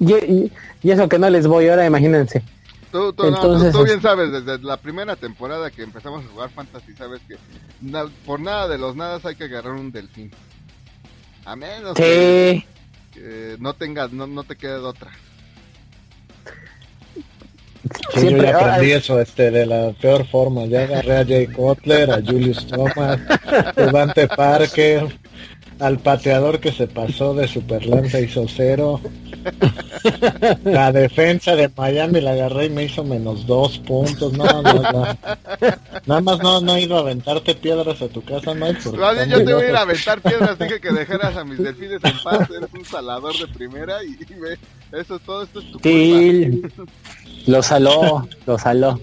y, 0.00 0.50
eso 0.82 1.08
que 1.08 1.18
no 1.18 1.30
les 1.30 1.46
voy 1.46 1.68
ahora, 1.68 1.86
imagínense. 1.86 2.42
Tú, 2.92 3.12
tú, 3.12 3.24
bien 3.84 4.00
sabes, 4.00 4.30
desde 4.30 4.62
la 4.62 4.76
primera 4.76 5.16
temporada 5.16 5.68
que 5.70 5.82
empezamos 5.82 6.24
a 6.24 6.28
jugar 6.28 6.50
Fantasy, 6.50 6.92
sabes 6.94 7.20
que 7.26 7.36
por 8.24 8.38
nada 8.38 8.68
de 8.68 8.78
los 8.78 8.94
nadas 8.94 9.26
hay 9.26 9.34
que 9.34 9.44
agarrar 9.44 9.72
un 9.72 9.90
delfín. 9.90 10.30
A 11.44 11.56
menos 11.56 11.94
que, 11.94 12.64
no 13.58 13.74
tengas, 13.74 14.12
no, 14.12 14.26
no 14.26 14.44
te 14.44 14.56
quede 14.56 14.76
otra. 14.76 15.10
Sí, 18.14 18.30
yo 18.30 18.42
ya 18.42 18.58
aprendí 18.58 18.92
eso 18.92 19.20
este, 19.20 19.50
de 19.50 19.66
la 19.66 19.92
peor 20.00 20.26
forma. 20.26 20.64
Ya 20.64 20.84
agarré 20.84 21.18
a 21.18 21.24
Jay 21.24 21.46
Cutler, 21.48 22.10
a 22.10 22.22
Julius 22.22 22.66
Thomas, 22.66 23.20
Devante 23.76 24.26
Parker, 24.26 25.06
al 25.78 25.98
pateador 25.98 26.60
que 26.60 26.72
se 26.72 26.86
pasó 26.86 27.34
de 27.34 27.46
Superlanza 27.46 28.20
hizo 28.20 28.46
cero. 28.48 29.00
La 30.64 30.92
defensa 30.92 31.54
de 31.56 31.70
Miami 31.76 32.20
la 32.20 32.32
agarré 32.32 32.66
y 32.66 32.70
me 32.70 32.84
hizo 32.84 33.04
menos 33.04 33.46
dos 33.46 33.78
puntos. 33.78 34.32
No, 34.32 34.62
no, 34.62 34.74
no. 34.74 35.18
Nada 36.06 36.20
más 36.20 36.38
no, 36.40 36.60
no 36.60 36.76
he 36.76 36.82
ido 36.82 36.96
a 36.96 37.00
aventarte 37.00 37.54
piedras 37.54 38.00
a 38.02 38.08
tu 38.08 38.22
casa, 38.22 38.54
no 38.54 38.66
yo 38.72 39.44
te 39.44 39.54
voy 39.54 39.64
a 39.64 39.68
ir 39.68 39.76
a 39.76 39.82
aventar 39.82 40.20
piedras, 40.20 40.58
dije 40.58 40.80
que 40.80 40.92
dejaras 40.92 41.36
a 41.36 41.44
mis 41.44 41.58
delfines 41.62 42.04
en 42.04 42.18
paz. 42.22 42.48
Eres 42.50 42.70
un 42.72 42.84
salador 42.84 43.36
de 43.38 43.46
primera 43.48 44.02
y, 44.02 44.16
ve, 44.34 44.58
eso 44.92 45.16
es 45.16 45.22
todo, 45.22 45.42
esto 45.42 45.60
es 45.60 45.72
tu 45.72 45.78
sí, 45.80 46.62
Lo 47.46 47.62
saló, 47.62 48.28
lo 48.46 48.58
saló. 48.58 49.00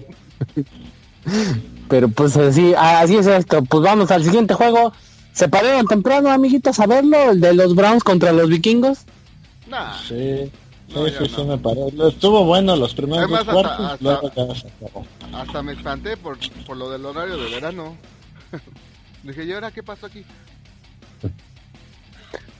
Pero 1.88 2.08
pues 2.08 2.36
así, 2.36 2.74
así 2.76 3.16
es 3.16 3.26
esto. 3.26 3.62
Pues 3.64 3.82
vamos 3.82 4.10
al 4.10 4.24
siguiente 4.24 4.54
juego. 4.54 4.92
¿Se 5.32 5.48
pararon 5.48 5.86
temprano, 5.86 6.30
amiguitos, 6.30 6.78
a 6.78 6.86
verlo? 6.86 7.32
¿El 7.32 7.40
de 7.40 7.54
los 7.54 7.74
Browns 7.74 8.04
contra 8.04 8.32
los 8.32 8.48
vikingos? 8.48 9.00
Nah. 9.66 9.96
Sí. 10.06 10.50
Sí, 10.92 11.00
sí, 11.18 11.32
sí, 11.34 11.44
me 11.44 11.58
paró. 11.58 11.88
Estuvo 12.08 12.44
bueno 12.44 12.76
los 12.76 12.94
primeros 12.94 13.30
dos 13.30 13.44
cuartos, 13.44 14.64
hasta, 15.32 15.62
me 15.62 15.72
espanté 15.72 16.16
por, 16.16 16.38
por 16.66 16.76
lo 16.76 16.90
del 16.90 17.04
horario 17.06 17.36
de 17.38 17.50
verano. 17.50 17.96
Dije, 19.22 19.44
¿y 19.44 19.52
ahora 19.52 19.70
qué 19.70 19.82
pasó 19.82 20.06
aquí? 20.06 20.24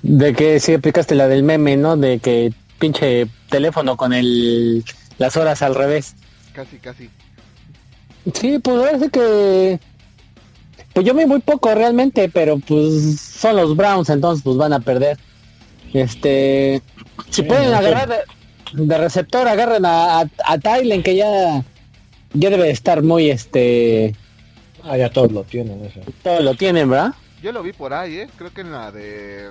De 0.03 0.35
que 0.35 0.59
sí 0.61 0.75
aplicaste 0.75 1.15
la 1.15 1.29
del 1.29 1.43
meme, 1.43 1.77
¿no? 1.77 1.97
De 1.97 2.19
que 2.19 2.53
pinche 2.79 3.29
teléfono 3.49 3.97
con 3.97 4.13
el 4.13 4.85
las 5.19 5.37
horas 5.37 5.63
al 5.63 5.75
revés. 5.75 6.15
Casi, 6.53 6.79
casi. 6.79 7.11
Sí, 8.35 8.59
pues 8.59 8.81
parece 8.81 9.11
que 9.11 9.81
pues 10.93 11.07
yo 11.07 11.15
me 11.15 11.27
muy 11.27 11.41
poco 11.41 11.75
realmente, 11.75 12.29
pero 12.29 12.59
pues 12.59 13.21
son 13.21 13.57
los 13.57 13.77
Browns, 13.77 14.11
entonces 14.11 14.43
pues 14.43 14.57
van 14.57 14.73
a 14.73 14.81
perder. 14.81 15.19
Este, 15.93 16.83
si 17.31 17.43
pueden 17.43 17.73
agarrar 17.73 18.25
de, 18.73 18.99
receptor, 18.99 19.47
agarren 19.47 19.85
a, 19.85 20.21
a, 20.21 20.59
que 21.05 21.17
ya, 21.17 21.65
ya 22.33 22.51
debe 22.51 22.71
estar 22.71 23.03
muy 23.03 23.31
este. 23.31 24.15
Ah, 24.83 24.97
ya 24.97 25.11
todos 25.11 25.33
lo 25.33 25.45
tienen, 25.45 25.85
eso. 25.85 26.01
Todos 26.23 26.43
lo 26.43 26.55
tienen, 26.55 26.89
¿verdad? 26.91 27.15
Yo 27.43 27.53
lo 27.53 27.63
vi 27.63 27.73
por 27.73 27.93
ahí, 27.93 28.19
¿eh? 28.19 28.29
Creo 28.37 28.53
que 28.53 28.63
en 28.63 28.73
la 28.73 28.91
de 28.91 29.51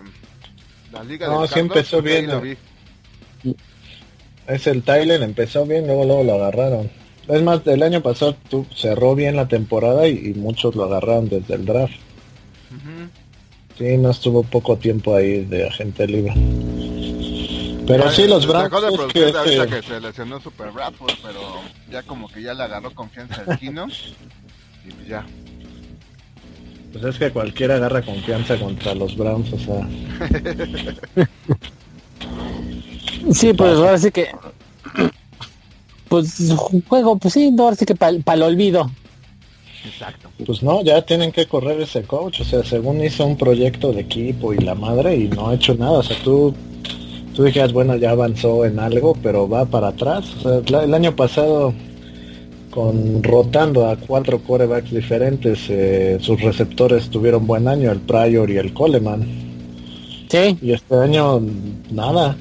la 0.91 1.03
Liga 1.03 1.27
no, 1.27 1.47
sí 1.47 1.59
empezó 1.59 2.01
bien. 2.01 2.29
Es 4.47 4.67
el 4.67 4.83
Tyler, 4.83 5.21
empezó 5.21 5.65
bien, 5.65 5.85
luego 5.85 6.05
luego 6.05 6.23
lo 6.23 6.33
agarraron. 6.35 6.89
Es 7.27 7.41
más, 7.43 7.65
el 7.67 7.83
año 7.83 8.01
pasado 8.01 8.35
tú, 8.49 8.65
cerró 8.75 9.15
bien 9.15 9.35
la 9.35 9.47
temporada 9.47 10.07
y, 10.07 10.33
muchos 10.33 10.75
lo 10.75 10.85
agarraron 10.85 11.29
desde 11.29 11.53
el 11.53 11.65
draft. 11.65 11.93
Sí, 13.81 13.97
no 13.97 14.11
estuvo 14.11 14.43
poco 14.43 14.77
tiempo 14.77 15.15
ahí 15.15 15.43
de 15.43 15.67
agente 15.67 16.05
libre. 16.05 16.35
Pero 17.87 18.11
sí, 18.11 18.27
los 18.27 18.45
Browns... 18.45 18.71
Es 18.71 19.11
que, 19.11 19.29
este... 19.29 19.67
que 19.67 19.81
se 19.81 19.99
lesionó 19.99 20.39
Super 20.39 20.69
Bradford, 20.69 21.15
pero 21.23 21.39
ya 21.89 22.03
como 22.03 22.27
que 22.27 22.43
ya 22.43 22.53
le 22.53 22.61
agarró 22.61 22.93
confianza 22.93 23.43
al 23.47 23.57
Kino. 23.57 23.87
y 24.87 24.91
pues 24.91 25.07
ya. 25.07 25.25
Pues 26.91 27.05
es 27.05 27.17
que 27.17 27.31
cualquiera 27.31 27.77
agarra 27.77 28.03
confianza 28.03 28.55
contra 28.59 28.93
los 28.93 29.17
Browns, 29.17 29.51
o 29.51 29.57
sea... 29.57 29.89
sí, 33.33 33.51
pues 33.53 33.77
ahora 33.77 33.97
sí 33.97 34.11
que 34.11 34.29
pues 36.07 36.53
juego, 36.87 37.17
pues 37.17 37.33
sí, 37.33 37.49
no, 37.49 37.69
así 37.69 37.85
que 37.85 37.95
para 37.95 38.11
el 38.11 38.43
olvido. 38.43 38.91
Exacto. 39.85 40.29
Pues 40.45 40.61
no, 40.61 40.83
ya 40.83 41.01
tienen 41.01 41.31
que 41.31 41.45
correr 41.47 41.81
ese 41.81 42.03
coach, 42.03 42.41
o 42.41 42.43
sea, 42.43 42.63
según 42.63 43.03
hizo 43.03 43.25
un 43.25 43.37
proyecto 43.37 43.91
de 43.91 44.01
equipo 44.01 44.53
y 44.53 44.57
la 44.57 44.75
madre 44.75 45.15
y 45.15 45.27
no 45.27 45.49
ha 45.49 45.55
hecho 45.55 45.73
nada, 45.73 45.99
o 45.99 46.03
sea, 46.03 46.17
tú, 46.23 46.53
tú 47.35 47.43
dijeras, 47.43 47.73
bueno, 47.73 47.95
ya 47.95 48.11
avanzó 48.11 48.65
en 48.65 48.79
algo, 48.79 49.15
pero 49.23 49.49
va 49.49 49.65
para 49.65 49.89
atrás, 49.89 50.25
o 50.43 50.63
sea, 50.63 50.83
el 50.83 50.93
año 50.93 51.15
pasado 51.15 51.73
con 52.71 53.21
rotando 53.21 53.87
a 53.87 53.95
cuatro 53.97 54.39
corebacks 54.39 54.91
diferentes, 54.91 55.59
eh, 55.69 56.17
sus 56.19 56.41
receptores 56.41 57.09
tuvieron 57.09 57.45
buen 57.45 57.67
año, 57.67 57.91
el 57.91 57.99
Pryor 57.99 58.49
y 58.49 58.57
el 58.57 58.73
Coleman. 58.73 59.27
Sí. 60.29 60.57
Y 60.61 60.71
este 60.71 60.95
año 60.95 61.41
nada. 61.91 62.35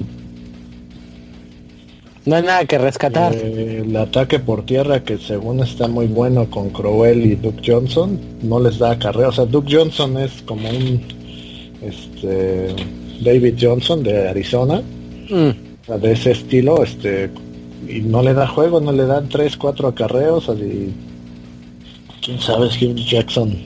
No 2.25 2.35
hay 2.35 2.43
nada 2.43 2.65
que 2.65 2.77
rescatar. 2.77 3.33
Eh, 3.33 3.83
el 3.83 3.95
ataque 3.95 4.39
por 4.39 4.65
tierra, 4.65 5.03
que 5.03 5.17
según 5.17 5.61
está 5.61 5.87
muy 5.87 6.07
bueno 6.07 6.49
con 6.49 6.69
Crowell 6.69 7.25
y 7.25 7.35
Duke 7.35 7.61
Johnson, 7.65 8.19
no 8.43 8.59
les 8.59 8.77
da 8.77 8.97
carrera. 8.99 9.29
O 9.29 9.31
sea, 9.31 9.45
Duke 9.45 9.75
Johnson 9.75 10.17
es 10.17 10.41
como 10.43 10.69
un 10.69 11.01
este, 11.81 12.75
David 13.23 13.55
Johnson 13.59 14.03
de 14.03 14.29
Arizona. 14.29 14.81
Mm. 15.29 15.99
de 16.01 16.11
ese 16.11 16.31
estilo, 16.31 16.83
este 16.83 17.29
y 17.87 18.01
no 18.01 18.21
le 18.21 18.33
da 18.33 18.47
juego, 18.47 18.79
no 18.79 18.91
le 18.91 19.05
dan 19.05 19.29
3, 19.29 19.57
4 19.57 19.87
acarreos. 19.87 20.49
Y, 20.49 20.93
quién 22.21 22.39
sabe, 22.39 22.67
Hugh 22.67 22.95
Jackson, 22.95 23.57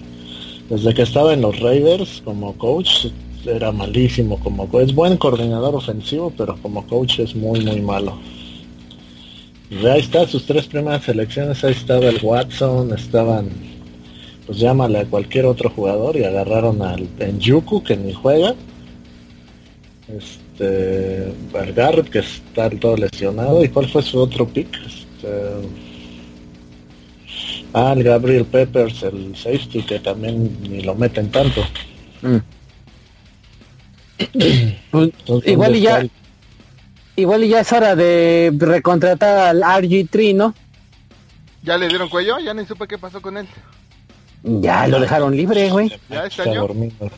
desde 0.70 0.94
que 0.94 1.02
estaba 1.02 1.34
en 1.34 1.42
los 1.42 1.60
Raiders 1.60 2.22
como 2.24 2.54
coach, 2.54 3.08
era 3.46 3.72
malísimo 3.72 4.40
como 4.40 4.68
es 4.80 4.96
buen 4.96 5.18
coordinador 5.18 5.76
ofensivo, 5.76 6.34
pero 6.36 6.58
como 6.62 6.86
coach 6.88 7.20
es 7.20 7.36
muy 7.36 7.64
muy 7.64 7.82
malo. 7.82 8.18
Y 9.82 9.86
ahí 9.88 10.00
está, 10.00 10.26
sus 10.26 10.46
tres 10.46 10.68
primeras 10.68 11.04
selecciones, 11.04 11.64
ahí 11.64 11.74
estaba 11.74 12.06
el 12.06 12.20
Watson, 12.24 12.94
estaban, 12.94 13.50
pues 14.46 14.58
llámale 14.58 15.00
a 15.00 15.06
cualquier 15.06 15.46
otro 15.46 15.70
jugador 15.70 16.16
y 16.16 16.24
agarraron 16.24 16.82
al 16.82 17.08
Yuku 17.40 17.84
que 17.84 17.98
ni 17.98 18.14
juega. 18.14 18.56
Este, 20.08 21.34
al 21.54 21.74
Garrett 21.74 22.10
que 22.10 22.20
está 22.20 22.70
todo 22.70 22.96
lesionado. 22.96 23.64
¿Y 23.64 23.70
cuál 23.70 23.90
fue 23.90 24.02
su 24.02 24.20
otro 24.20 24.48
pick? 24.48 24.70
Este, 24.86 25.28
ah, 27.74 27.94
el 27.98 28.04
Gabriel 28.04 28.46
Peppers, 28.46 29.04
el 29.04 29.36
safety, 29.36 29.82
que 29.82 30.00
también 30.00 30.58
ni 30.70 30.82
lo 30.84 30.96
meten 30.96 31.30
tanto. 31.32 31.62
Mm. 32.22 32.38
Pues, 34.92 35.12
igual 35.46 35.76
y 35.76 35.82
ya 35.82 36.08
igual 37.16 37.44
y 37.44 37.50
ya 37.50 37.62
es 37.62 37.72
hora 37.72 37.96
de 37.96 38.54
recontratar 38.58 39.38
al 39.38 39.62
RG3, 39.62 40.36
¿no? 40.36 40.54
¿Ya 41.64 41.78
le 41.78 41.88
dieron 41.88 42.10
cuello? 42.10 42.40
Ya 42.40 42.54
ni 42.54 42.66
supe 42.66 42.88
qué 42.88 42.98
pasó 42.98 43.22
con 43.22 43.38
él. 43.38 43.48
Ya 44.44 44.88
lo 44.88 45.00
dejaron 45.00 45.36
libre, 45.36 45.70
güey. 45.72 45.92
Ya 46.10 46.26
está 46.26 46.46
dormido. 46.46 47.10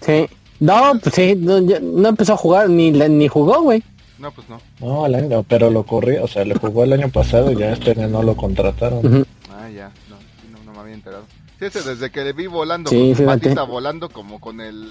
Sí. 0.00 0.28
No, 0.60 0.92
pues 1.02 1.14
sí, 1.14 1.34
no, 1.36 2.08
empezó 2.08 2.34
a 2.34 2.36
jugar 2.36 2.70
ni 2.70 2.92
ni 2.92 3.28
jugó, 3.28 3.62
güey. 3.62 3.82
No, 4.18 4.30
pues 4.30 4.48
no. 4.48 4.60
No, 4.80 5.06
el 5.06 5.16
año, 5.16 5.42
pero 5.42 5.68
lo 5.70 5.84
corrió, 5.84 6.24
o 6.24 6.28
sea, 6.28 6.44
le 6.44 6.54
jugó 6.54 6.84
el 6.84 6.92
año 6.92 7.08
pasado 7.08 7.50
y 7.50 7.56
ya 7.56 7.72
este 7.72 7.90
año 7.90 8.08
no 8.08 8.22
lo 8.22 8.36
contrataron. 8.36 9.26
Ah, 9.50 9.68
ya, 9.68 9.90
no, 10.08 10.16
no, 10.64 10.72
me 10.72 10.78
había 10.78 10.94
enterado. 10.94 11.24
Sí, 11.58 11.66
ese 11.66 11.82
desde 11.82 12.10
que 12.10 12.24
le 12.24 12.32
vi 12.32 12.46
volando, 12.46 12.90
con 12.90 13.16
su 13.16 13.24
patita 13.24 13.64
volando 13.64 14.08
como 14.08 14.40
con 14.40 14.60
el 14.60 14.90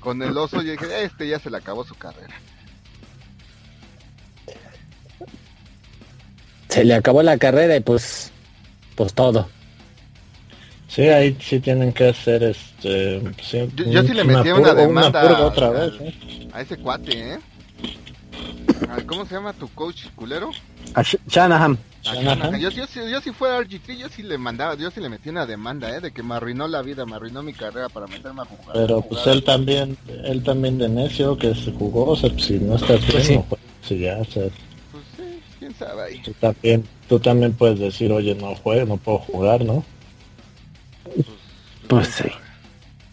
con 0.00 0.22
el 0.22 0.36
oso, 0.38 0.62
yo 0.62 0.72
dije, 0.72 1.04
este 1.04 1.28
ya 1.28 1.38
se 1.38 1.50
le 1.50 1.56
acabó 1.56 1.84
su 1.84 1.94
carrera. 1.96 2.34
Se 6.72 6.84
le 6.84 6.94
acabó 6.94 7.22
la 7.22 7.36
carrera 7.36 7.76
y 7.76 7.80
pues 7.80 8.32
pues 8.96 9.12
todo. 9.12 9.46
Sí, 10.88 11.02
ahí 11.02 11.36
sí 11.40 11.60
tienen 11.60 11.92
que 11.92 12.08
hacer 12.08 12.42
este. 12.42 13.22
yo, 13.86 14.02
sí 14.02 14.12
le 14.14 14.24
metí 14.24 14.50
una, 14.50 14.74
demanda 14.74 15.46
otra 15.46 15.70
vez, 15.70 15.92
¿eh? 16.00 16.48
a 16.52 16.62
ese 16.62 16.78
cuate, 16.78 17.34
¿eh? 17.34 17.38
¿Cómo 19.06 19.24
se 19.26 19.34
llama 19.34 19.52
tu 19.52 19.68
coach 19.68 20.06
culero? 20.14 20.50
A 20.94 21.02
Shanahan. 21.02 21.78
Yo, 22.58 22.70
yo, 22.70 22.84
yo, 22.86 23.20
si 23.20 23.30
fuera 23.32 23.60
RGT, 23.60 23.90
yo 23.98 24.08
sí 24.08 24.22
le 24.22 24.36
mandaba, 24.36 24.74
yo 24.74 24.90
sí 24.90 25.00
le 25.00 25.08
metí 25.08 25.28
una 25.28 25.46
demanda, 25.46 25.94
¿eh? 25.94 26.00
De 26.00 26.10
que 26.10 26.22
me 26.22 26.34
arruinó 26.34 26.66
la 26.68 26.82
vida, 26.82 27.06
me 27.06 27.16
arruinó 27.16 27.42
mi 27.42 27.52
carrera 27.52 27.88
para 27.88 28.06
meterme 28.06 28.42
a 28.42 28.44
jugar. 28.44 28.72
Pero 28.72 29.02
pues 29.02 29.26
él 29.26 29.44
también, 29.44 29.96
él 30.24 30.42
también 30.42 30.78
de 30.78 30.88
necio 30.88 31.36
que 31.38 31.54
se 31.54 31.70
jugó, 31.72 32.10
o 32.10 32.16
sea, 32.16 32.30
pues, 32.30 32.44
si 32.44 32.58
no 32.58 32.76
está 32.76 32.98
pues 32.98 33.28
bien, 33.28 33.44
sí. 33.82 33.98
ya, 33.98 34.18
o 34.18 34.24
sea, 34.24 34.44
Tú 36.24 36.32
también, 36.32 36.84
tú 37.08 37.20
también 37.20 37.52
puedes 37.52 37.78
decir, 37.78 38.12
oye, 38.12 38.34
no 38.34 38.54
juego, 38.54 38.86
no 38.86 38.96
puedo 38.96 39.18
jugar, 39.18 39.64
¿no? 39.64 39.84
Pues 41.88 42.08
sí. 42.08 42.28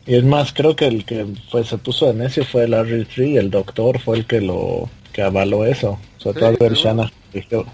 Y 0.06 0.16
es 0.16 0.24
más, 0.24 0.54
creo 0.54 0.75
que 0.75 0.88
el 0.88 1.06
que 1.06 1.25
pues, 1.51 1.68
se 1.68 1.78
puso 1.78 2.08
de 2.08 2.13
necio 2.13 2.44
fue 2.44 2.63
el 2.63 2.74
r 2.74 3.06
y 3.18 3.38
el 3.38 3.51
doctor 3.51 4.00
fue 4.00 4.18
el 4.18 4.25
que 4.25 4.42
lo 4.42 4.89
que 5.13 5.22
avaló 5.22 5.66
eso. 5.66 6.00
Sobre 6.18 6.39
todo 6.39 6.68
el 6.68 6.74
Shana 6.74 7.12
dijo, 7.34 7.66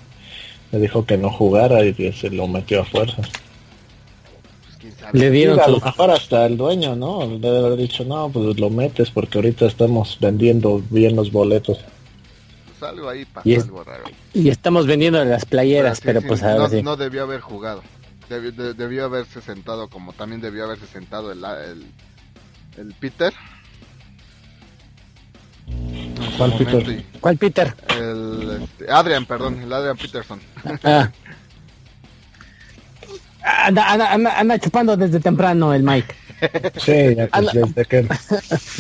le 0.72 0.80
dijo 0.80 1.06
que 1.06 1.18
no 1.18 1.30
jugara 1.30 1.86
y 1.86 1.94
que 1.94 2.12
se 2.12 2.30
lo 2.30 2.48
metió 2.48 2.82
a 2.82 2.86
fuerza. 2.86 3.22
Pues, 5.12 5.14
le 5.14 5.32
dieron 5.32 5.60
a 5.60 5.68
lo 5.68 5.80
mejor 5.80 6.12
hasta 6.12 6.46
el 6.46 6.58
dueño, 6.58 6.96
¿no? 6.96 7.26
Le 7.26 7.40
debe 7.40 7.60
haber 7.60 7.78
dicho, 7.78 8.04
no, 8.04 8.30
pues 8.30 8.60
lo 8.60 8.70
metes 8.70 9.12
porque 9.12 9.38
ahorita 9.38 9.66
estamos 9.66 10.18
vendiendo 10.20 10.82
bien 10.90 11.16
los 11.16 11.32
boletos 11.32 11.80
algo 12.86 13.10
ahí 13.10 13.26
pasó 13.26 13.48
y 13.50 13.56
algo 13.56 13.84
raro. 13.84 14.04
Y 14.34 14.50
estamos 14.50 14.88
vendiendo 14.88 15.24
las 15.26 15.46
playeras, 15.46 16.02
pero, 16.02 16.22
pues 16.22 16.42
no, 16.42 16.68
no, 16.68 16.98
debió 16.98 17.24
haber 17.24 17.42
jugado. 17.42 17.84
Debió, 18.30 19.06
haberse 19.06 19.42
sentado 19.42 19.88
como 19.88 20.14
también 20.14 20.42
debió 20.42 20.66
haberse 20.66 20.88
sentado 20.88 21.32
el, 21.32 21.44
el, 22.78 22.94
Peter. 23.00 23.34
¿Cuál 26.38 26.54
Peter? 26.58 27.06
¿Cuál 27.22 27.38
Peter? 27.38 27.76
El 27.90 28.62
este, 28.64 28.92
Adrian, 28.92 29.26
perdón, 29.26 29.62
el 29.62 29.72
Adrian 29.72 29.98
Peterson. 29.98 30.40
Ah. 30.84 31.12
Anda, 33.46 33.92
anda, 33.92 34.40
anda, 34.40 34.60
chupando 34.60 34.98
desde 34.98 35.20
temprano 35.20 35.72
el 35.72 35.84
Mike. 35.84 36.16
Sí, 36.78 36.92
desde 36.92 37.86
que, 37.86 38.08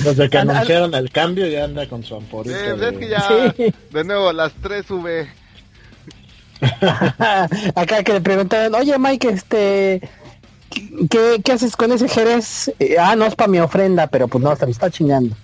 desde 0.03 0.29
que 0.29 0.37
anunciaron 0.37 0.93
el 0.93 1.09
cambio 1.11 1.47
ya 1.47 1.63
anda 1.63 1.87
con 1.87 2.03
su 2.03 2.15
amporito. 2.15 2.55
Sí, 2.55 2.65
pues 2.77 2.93
es 2.93 2.99
que 2.99 3.09
ya, 3.09 3.55
de 3.91 4.03
nuevo, 4.03 4.33
las 4.33 4.53
tres 4.61 4.85
sube. 4.85 5.27
Acá 7.75 8.03
que 8.03 8.13
le 8.13 8.21
preguntaron, 8.21 8.75
oye 8.75 8.97
Mike, 8.97 9.29
este, 9.29 10.01
¿qué, 11.09 11.41
qué 11.43 11.51
haces 11.51 11.75
con 11.75 11.91
ese 11.91 12.07
Jerez? 12.07 12.71
Eh, 12.79 12.95
ah, 12.99 13.15
no 13.15 13.25
es 13.25 13.35
para 13.35 13.49
mi 13.49 13.59
ofrenda, 13.59 14.07
pero 14.07 14.27
pues 14.27 14.43
no, 14.43 14.55
se 14.55 14.65
me 14.65 14.71
está 14.71 14.89
chingando. 14.89 15.35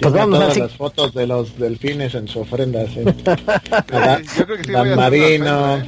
pues 0.00 0.12
vamos 0.12 0.38
todas 0.38 0.56
las 0.56 0.72
fotos 0.72 1.14
de 1.14 1.26
los 1.26 1.58
delfines 1.58 2.14
en 2.14 2.28
su 2.28 2.40
ofrenda, 2.40 2.86
sí. 2.86 3.00
Yo 3.04 4.46
creo 4.46 4.56
que 4.56 4.64
sí 4.64 4.72
Dan 4.72 4.96
Marino, 4.96 5.82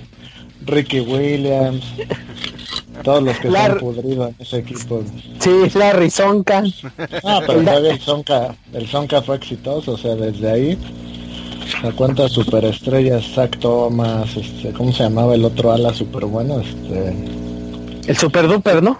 Ricky 0.66 1.00
Williams. 1.00 1.84
Todos 3.02 3.22
los 3.22 3.38
que 3.38 3.50
se 3.50 3.58
han 3.58 3.78
pudrido 3.78 4.28
en 4.28 4.36
ese 4.38 4.58
equipo. 4.58 5.02
Sí, 5.40 5.50
Larry 5.74 6.10
Zonka. 6.10 6.64
Ah, 7.24 7.40
pero 7.46 7.60
el 7.60 8.00
Zonka, 8.00 8.54
el 8.72 8.86
Zonka 8.86 9.22
fue 9.22 9.36
exitoso, 9.36 9.92
o 9.92 9.98
sea, 9.98 10.14
desde 10.14 10.50
ahí 10.50 10.78
a 11.82 11.90
cuántas 11.92 12.32
superestrellas, 12.32 13.24
Zach 13.34 13.58
Thomas, 13.58 14.36
este, 14.36 14.72
¿cómo 14.72 14.92
se 14.92 15.04
llamaba 15.04 15.34
el 15.34 15.44
otro 15.44 15.72
ala 15.72 15.92
super 15.92 16.24
bueno? 16.26 16.60
Este 16.60 17.14
El 18.06 18.16
Super 18.16 18.48
Duper, 18.48 18.82
¿no? 18.82 18.98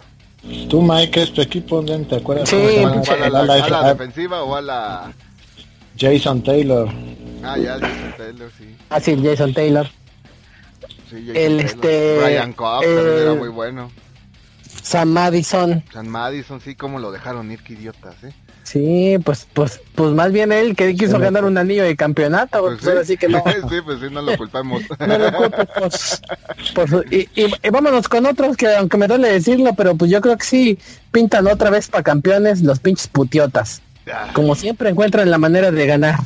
Tú, 0.68 0.82
Mike, 0.82 1.22
¿es 1.22 1.32
tu 1.32 1.40
equipo? 1.40 1.82
¿Te 1.82 2.16
acuerdas? 2.16 2.48
Sí, 2.48 2.56
¿A 2.56 3.28
la, 3.30 3.42
la, 3.42 3.88
defensiva 3.94 4.42
o 4.42 4.54
a 4.54 4.60
la...? 4.60 5.12
Jason 5.98 6.42
Taylor. 6.42 6.88
Ah, 7.42 7.56
ya, 7.56 7.74
Jason 7.74 8.14
Taylor, 8.16 8.50
sí. 8.58 8.76
Ah, 8.90 9.00
sí, 9.00 9.16
Jason 9.22 9.54
Taylor. 9.54 9.86
Sí, 11.14 11.30
el, 11.34 11.60
Este, 11.60 12.20
Brian 12.22 12.52
Cobb 12.52 12.82
también 12.82 13.18
era 13.18 13.34
muy 13.34 13.48
bueno. 13.48 13.90
Sam 14.82 15.10
Madison. 15.10 15.82
Sam 15.92 16.06
Madison, 16.06 16.60
sí, 16.60 16.74
como 16.74 16.98
lo 16.98 17.12
dejaron 17.12 17.50
ir, 17.50 17.62
qué 17.62 17.74
idiotas, 17.74 18.22
¿eh? 18.24 18.34
Sí, 18.64 19.18
pues, 19.24 19.46
pues, 19.52 19.80
pues 19.94 20.12
más 20.12 20.32
bien 20.32 20.50
él 20.50 20.74
que 20.74 20.94
quiso 20.94 21.18
ganar 21.18 21.44
un 21.44 21.56
anillo 21.58 21.84
de 21.84 21.96
campeonato, 21.96 22.62
pues, 22.62 22.80
pues 22.82 22.96
así 22.96 23.16
que 23.16 23.28
no. 23.28 23.42
sí, 23.68 23.76
pues 23.84 24.00
sí, 24.00 24.06
no 24.10 24.22
lo 24.22 24.36
culpamos. 24.36 24.82
no 24.98 25.18
lo 25.18 25.32
culpo, 25.32 25.64
pues, 25.78 26.22
pues 26.74 26.90
y, 27.10 27.28
y, 27.34 27.70
vámonos 27.70 28.08
con 28.08 28.24
otros 28.26 28.56
que 28.56 28.74
aunque 28.74 28.96
me 28.96 29.06
duele 29.06 29.30
decirlo, 29.30 29.74
pero 29.74 29.94
pues 29.94 30.10
yo 30.10 30.20
creo 30.20 30.36
que 30.38 30.44
sí 30.44 30.78
pintan 31.12 31.46
otra 31.46 31.70
vez 31.70 31.88
para 31.88 32.02
campeones 32.02 32.62
los 32.62 32.80
pinches 32.80 33.06
putiotas. 33.08 33.82
Como 34.32 34.54
siempre 34.54 34.90
encuentran 34.90 35.30
la 35.30 35.38
manera 35.38 35.70
de 35.70 35.86
ganar. 35.86 36.16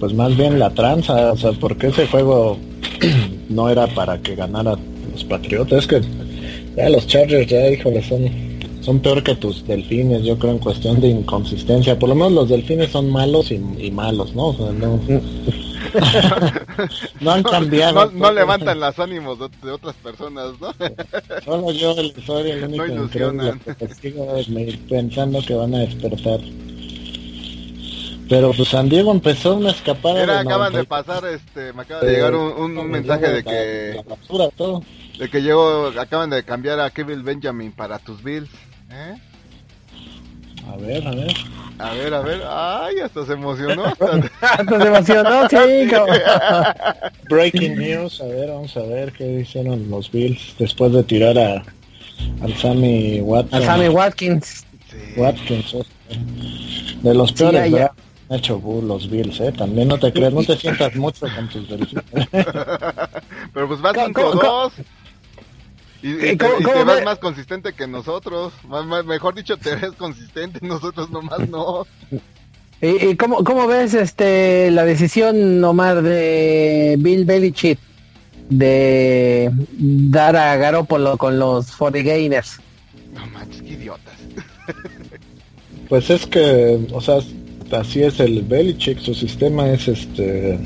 Pues 0.00 0.12
más 0.14 0.36
bien 0.36 0.58
la 0.58 0.70
tranza, 0.70 1.32
o 1.32 1.36
sea, 1.36 1.52
porque 1.52 1.88
ese 1.88 2.06
juego 2.06 2.58
no 3.48 3.68
era 3.68 3.86
para 3.88 4.18
que 4.18 4.34
ganara 4.34 4.76
los 5.12 5.24
Patriotas, 5.24 5.80
es 5.80 5.86
que 5.86 6.00
ya 6.76 6.88
los 6.88 7.06
Chargers 7.06 7.46
ya, 7.46 7.70
híjole, 7.70 8.02
son 8.02 8.50
son 8.80 9.00
peor 9.00 9.22
que 9.22 9.34
tus 9.34 9.66
delfines, 9.66 10.24
yo 10.24 10.38
creo, 10.38 10.52
en 10.52 10.58
cuestión 10.58 11.00
de 11.00 11.08
inconsistencia. 11.08 11.98
Por 11.98 12.08
lo 12.08 12.14
menos 12.14 12.32
los 12.32 12.48
delfines 12.48 12.90
son 12.90 13.10
malos 13.10 13.50
y, 13.50 13.58
malos, 13.90 14.34
¿no? 14.34 14.48
O 14.48 14.56
sea, 14.56 14.72
no, 14.72 14.98
no 17.20 17.30
han 17.30 17.42
cambiado. 17.42 18.10
No, 18.12 18.32
levantan 18.32 18.80
los 18.80 18.98
ánimos 18.98 19.38
de, 19.38 19.70
otras 19.70 19.94
personas, 19.96 20.52
¿no? 20.60 20.72
Solo 21.44 21.72
yo 21.72 21.94
soy 22.24 22.50
el 22.50 22.64
único 22.64 22.86
no 22.86 23.10
que 23.10 23.94
sigo 24.00 24.26
pensando 24.88 25.42
que 25.42 25.54
van 25.54 25.74
a 25.74 25.80
despertar. 25.80 26.40
Pero 28.30 28.52
pues 28.52 28.68
San 28.68 28.88
Diego 28.88 29.10
empezó 29.10 29.56
una 29.56 29.72
escapada. 29.72 30.22
Era, 30.22 30.38
acaban 30.38 30.72
de 30.72 30.84
pasar, 30.84 31.24
este, 31.26 31.72
me 31.72 31.82
acaba 31.82 32.02
de 32.02 32.12
llegar 32.12 32.32
un, 32.36 32.78
un, 32.78 32.88
mensaje 32.88 33.28
de 33.28 33.42
que... 33.42 34.04
todo. 34.56 34.84
De 35.18 35.28
que 35.28 35.42
llegó, 35.42 35.88
acaban 35.98 36.30
de 36.30 36.44
cambiar 36.44 36.78
a 36.78 36.90
Kevin 36.90 37.24
Benjamin 37.24 37.72
para 37.72 37.98
tus 37.98 38.22
Bills. 38.22 38.48
¿Eh? 38.88 39.16
A 40.72 40.76
ver, 40.76 41.08
a 41.08 41.10
ver. 41.10 41.34
A 41.80 41.92
ver, 41.92 42.14
a 42.14 42.20
ver. 42.20 42.42
Ay, 42.46 43.00
hasta 43.00 43.26
se 43.26 43.32
emocionó. 43.32 43.84
hasta 44.40 44.80
se 44.80 44.86
emocionó, 44.86 45.48
chico. 45.48 46.06
Breaking 47.28 47.78
news. 47.78 48.20
A 48.20 48.26
ver, 48.26 48.48
vamos 48.50 48.76
a 48.76 48.82
ver 48.82 49.12
qué 49.12 49.24
dijeron 49.24 49.90
los 49.90 50.08
Bills 50.08 50.54
después 50.56 50.92
de 50.92 51.02
tirar 51.02 51.36
a 51.36 51.64
al 52.42 52.54
Sammy 52.56 53.20
Watkins. 53.22 53.62
A 53.62 53.66
Sammy 53.66 53.88
Watkins. 53.88 54.66
Watkins. 55.16 55.74
De 57.02 57.12
los 57.12 57.32
peores 57.32 57.72
sí, 57.72 57.76
hecho 58.30 58.60
los 58.82 59.10
Bills, 59.10 59.40
¿eh? 59.40 59.52
También 59.52 59.88
no 59.88 59.98
te 59.98 60.12
crees, 60.12 60.32
no 60.32 60.42
te 60.42 60.56
sientas 60.56 60.94
mucho 60.96 61.26
con 61.34 61.48
tus 61.48 61.68
Bills. 61.68 61.94
Pero 62.30 63.68
pues 63.68 63.84
va 63.84 63.92
5-2. 63.92 64.72
Y, 66.02 66.28
y, 66.28 66.36
te, 66.36 66.84
vas 66.84 67.04
más 67.04 67.18
consistente 67.18 67.74
que 67.74 67.86
nosotros. 67.86 68.52
mejor 69.04 69.34
dicho, 69.34 69.56
te 69.56 69.74
ves 69.74 69.92
consistente, 69.92 70.58
nosotros 70.66 71.10
nomás 71.10 71.46
no. 71.48 71.86
¿Y, 72.80 73.16
cómo, 73.16 73.44
cómo, 73.44 73.66
ves 73.66 73.92
este 73.92 74.70
la 74.70 74.84
decisión, 74.84 75.62
Omar, 75.62 76.00
de 76.00 76.96
Bill 76.98 77.26
Belichick 77.26 77.78
de 78.48 79.50
dar 79.78 80.34
a 80.36 80.56
Garópolo 80.56 81.18
con 81.18 81.38
los 81.38 81.76
40 81.76 82.08
Gainers? 82.08 82.58
No 83.12 83.26
manches, 83.26 83.60
qué 83.60 83.74
idiotas. 83.74 84.14
pues 85.90 86.08
es 86.08 86.26
que, 86.26 86.80
o 86.90 87.00
sea, 87.02 87.20
así 87.72 88.02
es 88.02 88.20
el 88.20 88.42
Belichick, 88.42 88.98
su 88.98 89.14
sistema 89.14 89.68
es 89.70 89.88
este 89.88 90.58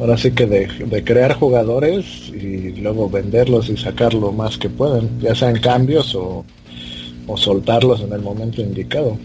ahora 0.00 0.16
sí 0.16 0.30
que 0.30 0.46
de, 0.46 1.04
crear 1.04 1.34
jugadores 1.34 2.30
y 2.30 2.72
luego 2.80 3.08
venderlos 3.08 3.68
y 3.68 3.76
sacar 3.76 4.14
lo 4.14 4.32
más 4.32 4.56
que 4.56 4.70
pueden, 4.70 5.20
ya 5.20 5.34
sean 5.34 5.60
cambios 5.60 6.14
o, 6.14 6.44
soltarlos 7.36 8.00
en 8.00 8.12
el 8.12 8.22
momento 8.22 8.60
indicado. 8.60 9.16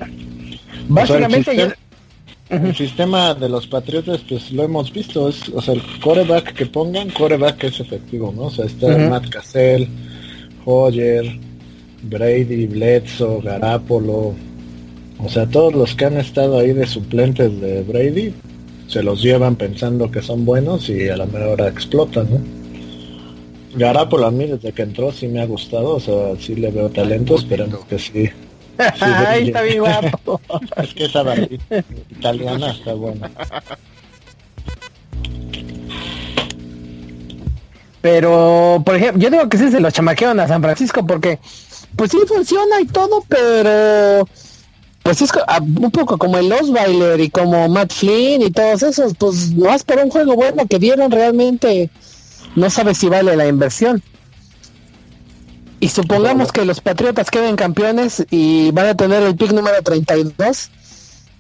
Básicamente 0.87 1.73
el, 2.49 2.75
sistema, 2.75 3.33
de 3.33 3.49
los 3.49 3.65
Patriotas 3.65 4.21
pues 4.29 4.51
lo 4.51 4.61
hemos 4.61 4.93
visto, 4.93 5.27
es, 5.27 5.49
o 5.49 5.59
sea, 5.59 5.73
el 5.73 5.81
coreback 6.03 6.53
que 6.53 6.67
pongan, 6.67 7.09
coreback 7.09 7.63
es 7.63 7.79
efectivo, 7.79 8.31
¿no? 8.35 8.43
O 8.43 8.51
sea, 8.51 8.65
está 8.65 8.95
Matt 9.09 9.29
Cassell, 9.29 9.87
Hoyer, 10.65 11.39
Brady, 12.03 12.67
Bledsoe, 12.67 13.41
Garapolo, 13.41 14.35
o 15.19 15.30
sea, 15.30 15.45
todos 15.47 15.73
los 15.73 15.95
que 15.95 16.06
han 16.06 16.17
estado 16.17 16.60
ahí 16.60 16.73
de 16.73 16.86
suplentes 16.86 17.60
de 17.62 17.84
Brady, 17.84 18.34
se 18.88 19.01
los 19.01 19.21
llevan 19.21 19.56
pensando 19.56 20.12
que 20.12 20.21
son 20.21 20.45
buenos 20.45 20.89
y 20.89 21.10
a 21.10 21.17
la 21.17 21.25
mejor 21.25 21.49
hora 21.49 21.67
explotan, 21.67 22.30
¿no? 22.30 22.39
Garapolo 23.75 24.28
a 24.28 24.32
mí 24.32 24.45
desde 24.45 24.71
que 24.71 24.84
entró 24.84 25.12
sí 25.12 25.28
me 25.28 25.41
ha 25.41 25.45
gustado, 25.45 25.95
o 25.95 25.99
sea, 25.99 26.36
sí 26.39 26.56
le 26.56 26.71
veo 26.71 26.89
talento, 26.89 27.36
esperemos 27.36 27.84
que 27.86 27.99
sí. 27.99 28.30
Ay, 29.01 29.47
está 29.47 29.62
bien 29.63 29.80
guapo. 29.80 30.39
es 30.78 30.93
que 30.93 31.06
esa 31.06 31.23
italiana 32.10 32.71
está 32.71 32.93
buena. 32.93 33.32
Pero, 38.01 38.84
por 38.86 38.95
ejemplo, 38.95 39.21
yo 39.21 39.32
digo 39.32 39.49
que 39.49 39.58
sí 39.58 39.71
se 39.71 39.80
los 39.80 39.91
chamaquearon 39.91 40.39
a 40.39 40.47
San 40.47 40.62
Francisco 40.62 41.06
porque, 41.06 41.39
pues 41.95 42.12
sí 42.12 42.19
funciona 42.28 42.80
y 42.80 42.86
todo, 42.86 43.23
pero 43.28 44.28
pues 45.05 45.21
es 45.21 45.29
un 45.61 45.91
poco 45.91 46.17
como 46.17 46.39
el 46.39 46.51
Osweiler 46.51 47.19
y 47.19 47.29
como 47.29 47.69
Matt 47.69 47.93
Flynn 47.93 48.41
y 48.41 48.49
todos 48.49 48.81
esos, 48.81 49.13
pues 49.13 49.51
no 49.51 49.71
es 49.71 49.83
por 49.83 49.99
un 49.99 50.09
juego 50.09 50.35
bueno 50.35 50.65
que 50.65 50.79
dieron 50.79 51.11
realmente, 51.11 51.91
no 52.55 52.71
sabes 52.71 52.97
si 52.97 53.07
vale 53.07 53.35
la 53.35 53.47
inversión. 53.47 54.01
Y 55.79 55.89
supongamos 55.89 56.51
que 56.51 56.65
los 56.65 56.81
Patriotas 56.81 57.29
queden 57.29 57.55
campeones 57.55 58.25
y 58.31 58.71
van 58.71 58.87
a 58.87 58.95
tener 58.95 59.21
el 59.21 59.35
pick 59.35 59.51
número 59.51 59.79
32 59.83 60.71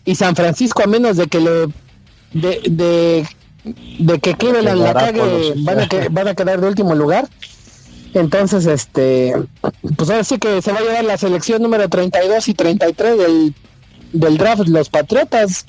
y 0.05 0.13
San 0.13 0.35
Francisco 0.35 0.83
a 0.83 0.85
menos 0.85 1.17
de 1.17 1.25
que 1.25 1.39
le 1.39 1.67
de, 2.33 2.61
de, 2.69 3.27
de 3.97 4.19
que 4.19 4.35
Cleveland 4.35 4.79
la 4.79 4.93
cague 4.93 5.53
van 5.63 5.79
a, 5.79 5.89
que, 5.89 6.09
van 6.09 6.27
a 6.27 6.35
quedar 6.35 6.61
de 6.61 6.67
último 6.67 6.93
lugar 6.93 7.27
entonces, 8.15 8.65
este, 8.65 9.33
pues 9.97 10.09
ahora 10.09 10.23
sí 10.23 10.37
que 10.37 10.61
se 10.61 10.71
va 10.71 10.79
a 10.79 10.81
llevar 10.81 11.03
la 11.03 11.17
selección 11.17 11.61
número 11.61 11.89
32 11.89 12.47
y 12.47 12.53
33 12.53 13.17
del, 13.17 13.53
del 14.13 14.37
draft 14.37 14.67
los 14.67 14.89
Patriotas. 14.89 15.65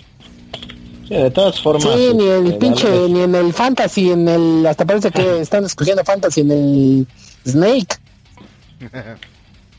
Sí, 1.09 1.15
de 1.15 1.31
todas 1.33 1.61
formas. 1.61 1.83
Sí, 1.83 2.13
ni 2.15 2.25
el 2.25 2.47
este, 2.47 2.59
pinche, 2.59 3.09
ni 3.09 3.23
en 3.23 3.35
el 3.35 3.53
Fantasy, 3.53 4.13
en 4.13 4.29
el, 4.29 4.65
hasta 4.65 4.85
parece 4.85 5.11
que 5.11 5.41
están 5.41 5.65
escogiendo 5.65 6.05
Fantasy 6.05 6.43
en 6.43 6.51
el 6.53 7.07
Snake. 7.45 7.97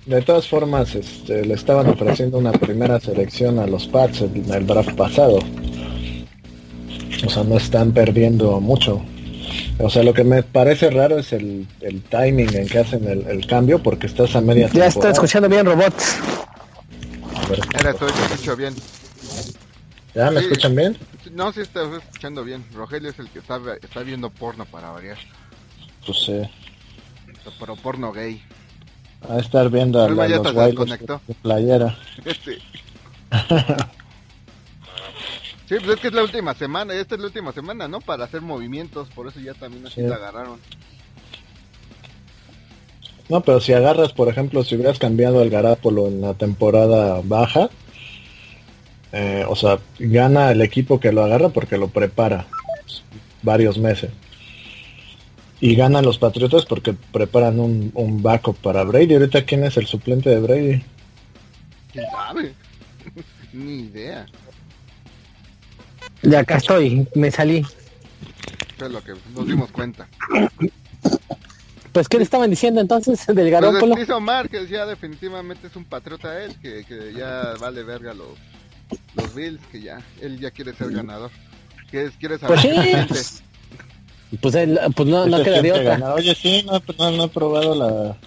De 0.06 0.22
todas 0.22 0.48
formas, 0.48 0.94
este, 0.94 1.46
le 1.46 1.54
estaban 1.54 1.88
ofreciendo 1.88 2.38
una 2.38 2.52
primera 2.52 3.00
selección 3.00 3.60
a 3.60 3.68
los 3.68 3.88
Pats 3.88 4.22
en 4.22 4.54
el 4.54 4.68
draft 4.68 4.94
pasado. 4.96 5.40
O 7.26 7.30
sea, 7.30 7.44
no 7.46 7.56
están 7.56 7.94
perdiendo 7.94 8.60
mucho. 8.60 9.02
O 9.80 9.90
sea, 9.90 10.04
lo 10.04 10.14
que 10.14 10.24
me 10.24 10.44
parece 10.44 10.90
raro 10.90 11.20
es 11.20 11.34
el, 11.34 11.68
el 11.82 12.02
timing 12.04 12.56
en 12.56 12.68
que 12.68 12.80
hacen 12.80 13.08
el, 13.08 13.28
el, 13.28 13.46
cambio, 13.46 13.82
porque 13.82 14.08
estás 14.08 14.36
a 14.36 14.42
media 14.42 14.70
Ya 14.74 14.88
está 14.88 15.12
escuchando 15.12 15.48
bien, 15.48 15.66
robot. 15.66 15.94
Ahora 17.76 17.92
estoy, 17.92 18.10
escucho 18.10 18.56
bien. 18.56 18.76
¿Ya 20.16 20.32
me 20.32 20.40
escuchan 20.40 20.76
bien? 20.76 20.98
No, 21.32 21.54
sí 21.54 21.62
estoy 21.62 21.98
escuchando 21.98 22.44
bien. 22.44 22.66
Rogelio 22.74 23.10
es 23.10 23.20
el 23.20 23.30
que 23.30 23.40
está, 23.40 23.60
está 23.82 24.02
viendo 24.02 24.30
porno 24.30 24.66
para 24.66 24.90
variar. 24.90 25.18
Pues 26.06 26.18
sí. 26.26 26.42
Pero 27.60 27.76
porno 27.76 28.12
gay. 28.12 28.42
A 29.30 29.38
estar 29.40 29.70
viendo 29.70 30.04
a, 30.04 30.10
la, 30.10 30.28
los 30.28 30.90
de 30.90 31.34
playera. 31.42 31.98
Sí. 32.44 32.58
Sí, 35.68 35.76
pues 35.80 35.96
es 35.96 36.00
que 36.00 36.08
es 36.08 36.14
la 36.14 36.24
última 36.24 36.54
semana, 36.54 36.94
esta 36.94 37.16
es 37.16 37.22
la 37.22 37.28
última 37.28 37.52
semana, 37.52 37.90
¿no? 37.90 38.00
Para 38.00 38.24
hacer 38.24 38.42
movimientos, 38.42 39.10
por 39.10 39.28
eso 39.28 39.40
ya 39.42 39.54
también 39.54 39.86
así 39.86 40.02
la 40.02 40.16
agarraron. 40.16 40.60
No, 43.28 43.42
pero 43.42 43.60
si 43.60 43.74
agarras, 43.74 44.14
por 44.14 44.30
ejemplo, 44.30 44.64
si 44.64 44.76
hubieras 44.76 44.98
cambiado 44.98 45.42
el 45.42 45.50
Garapolo 45.50 46.08
en 46.08 46.22
la 46.22 46.34
temporada 46.36 47.20
baja, 47.22 47.70
eh, 49.12 49.44
o 49.48 49.56
sea, 49.58 49.80
gana 50.00 50.52
el 50.52 50.62
equipo 50.62 51.02
que 51.02 51.12
lo 51.12 51.24
agarra 51.24 51.50
porque 51.50 51.78
lo 51.78 51.90
prepara 51.90 52.48
varios 53.42 53.78
meses. 53.78 54.12
Y 55.60 55.76
ganan 55.76 56.06
los 56.06 56.18
Patriotas 56.18 56.66
porque 56.66 56.94
preparan 57.12 57.60
un, 57.60 57.92
un 57.94 58.22
backup 58.22 58.56
para 58.58 58.84
Brady. 58.84 59.16
Ahorita, 59.16 59.44
¿quién 59.44 59.66
es 59.66 59.76
el 59.76 59.88
suplente 59.88 60.30
de 60.30 60.40
Brady? 60.40 60.84
¿Quién 61.92 62.06
sabe? 62.12 62.54
Ni 63.54 63.80
idea. 63.80 64.26
De 66.22 66.38
acá 66.38 66.58
estoy, 66.58 67.08
me 67.16 67.32
salí. 67.32 67.66
Es 68.80 68.92
lo 68.92 69.04
que 69.04 69.14
nos 69.36 69.48
dimos 69.48 69.72
cuenta. 69.72 70.08
pues, 71.92 72.08
¿qué 72.08 72.18
le 72.18 72.24
estaban 72.24 72.50
diciendo 72.50 72.82
entonces 72.82 73.26
del 73.28 73.50
Garópolo? 73.50 73.96
Pues 73.96 74.10
Omar, 74.10 74.50
que 74.50 74.68
ya 74.68 74.86
definitivamente 74.86 75.68
es 75.68 75.76
un 75.76 75.86
patriota 75.86 76.44
él, 76.44 76.56
que, 76.62 76.84
que 76.86 77.14
ya 77.14 77.54
vale 77.60 77.84
verga 77.84 78.14
los, 78.14 78.38
los 79.16 79.34
Bills, 79.34 79.62
que 79.72 79.82
ya, 79.82 80.02
él 80.22 80.40
ya 80.40 80.52
quiere 80.52 80.74
ser 80.74 80.92
ganador. 80.92 81.32
Que 81.90 82.12
quiere 82.20 82.38
saber 82.38 83.08
pues 83.08 83.42
pues, 84.36 84.56
él, 84.56 84.80
pues 84.96 85.08
no, 85.08 85.26
no 85.26 85.42
queda 85.42 85.62
de 85.62 85.72
otra. 85.72 86.14
Oye, 86.14 86.36
sí, 86.36 86.64
no, 86.66 86.82
no, 86.98 87.12
no, 87.12 87.24
he 87.26 87.30
probado 87.30 87.76
la... 87.76 88.18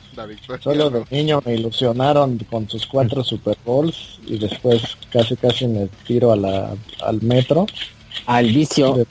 Solo 0.61 0.91
de 0.91 1.05
niño 1.11 1.43
me 1.45 1.55
ilusionaron 1.55 2.39
con 2.51 2.69
sus 2.69 2.87
cuatro 2.87 3.23
Super 3.23 3.57
Bowls 3.65 4.19
y 4.27 4.39
después 4.39 4.83
casi 5.11 5.37
casi 5.37 5.67
me 5.67 5.89
tiro 6.07 6.33
a 6.33 6.37
la, 6.37 6.75
al 7.03 7.23
metro. 7.23 7.67
Al 8.27 8.47
vicio. 8.47 9.07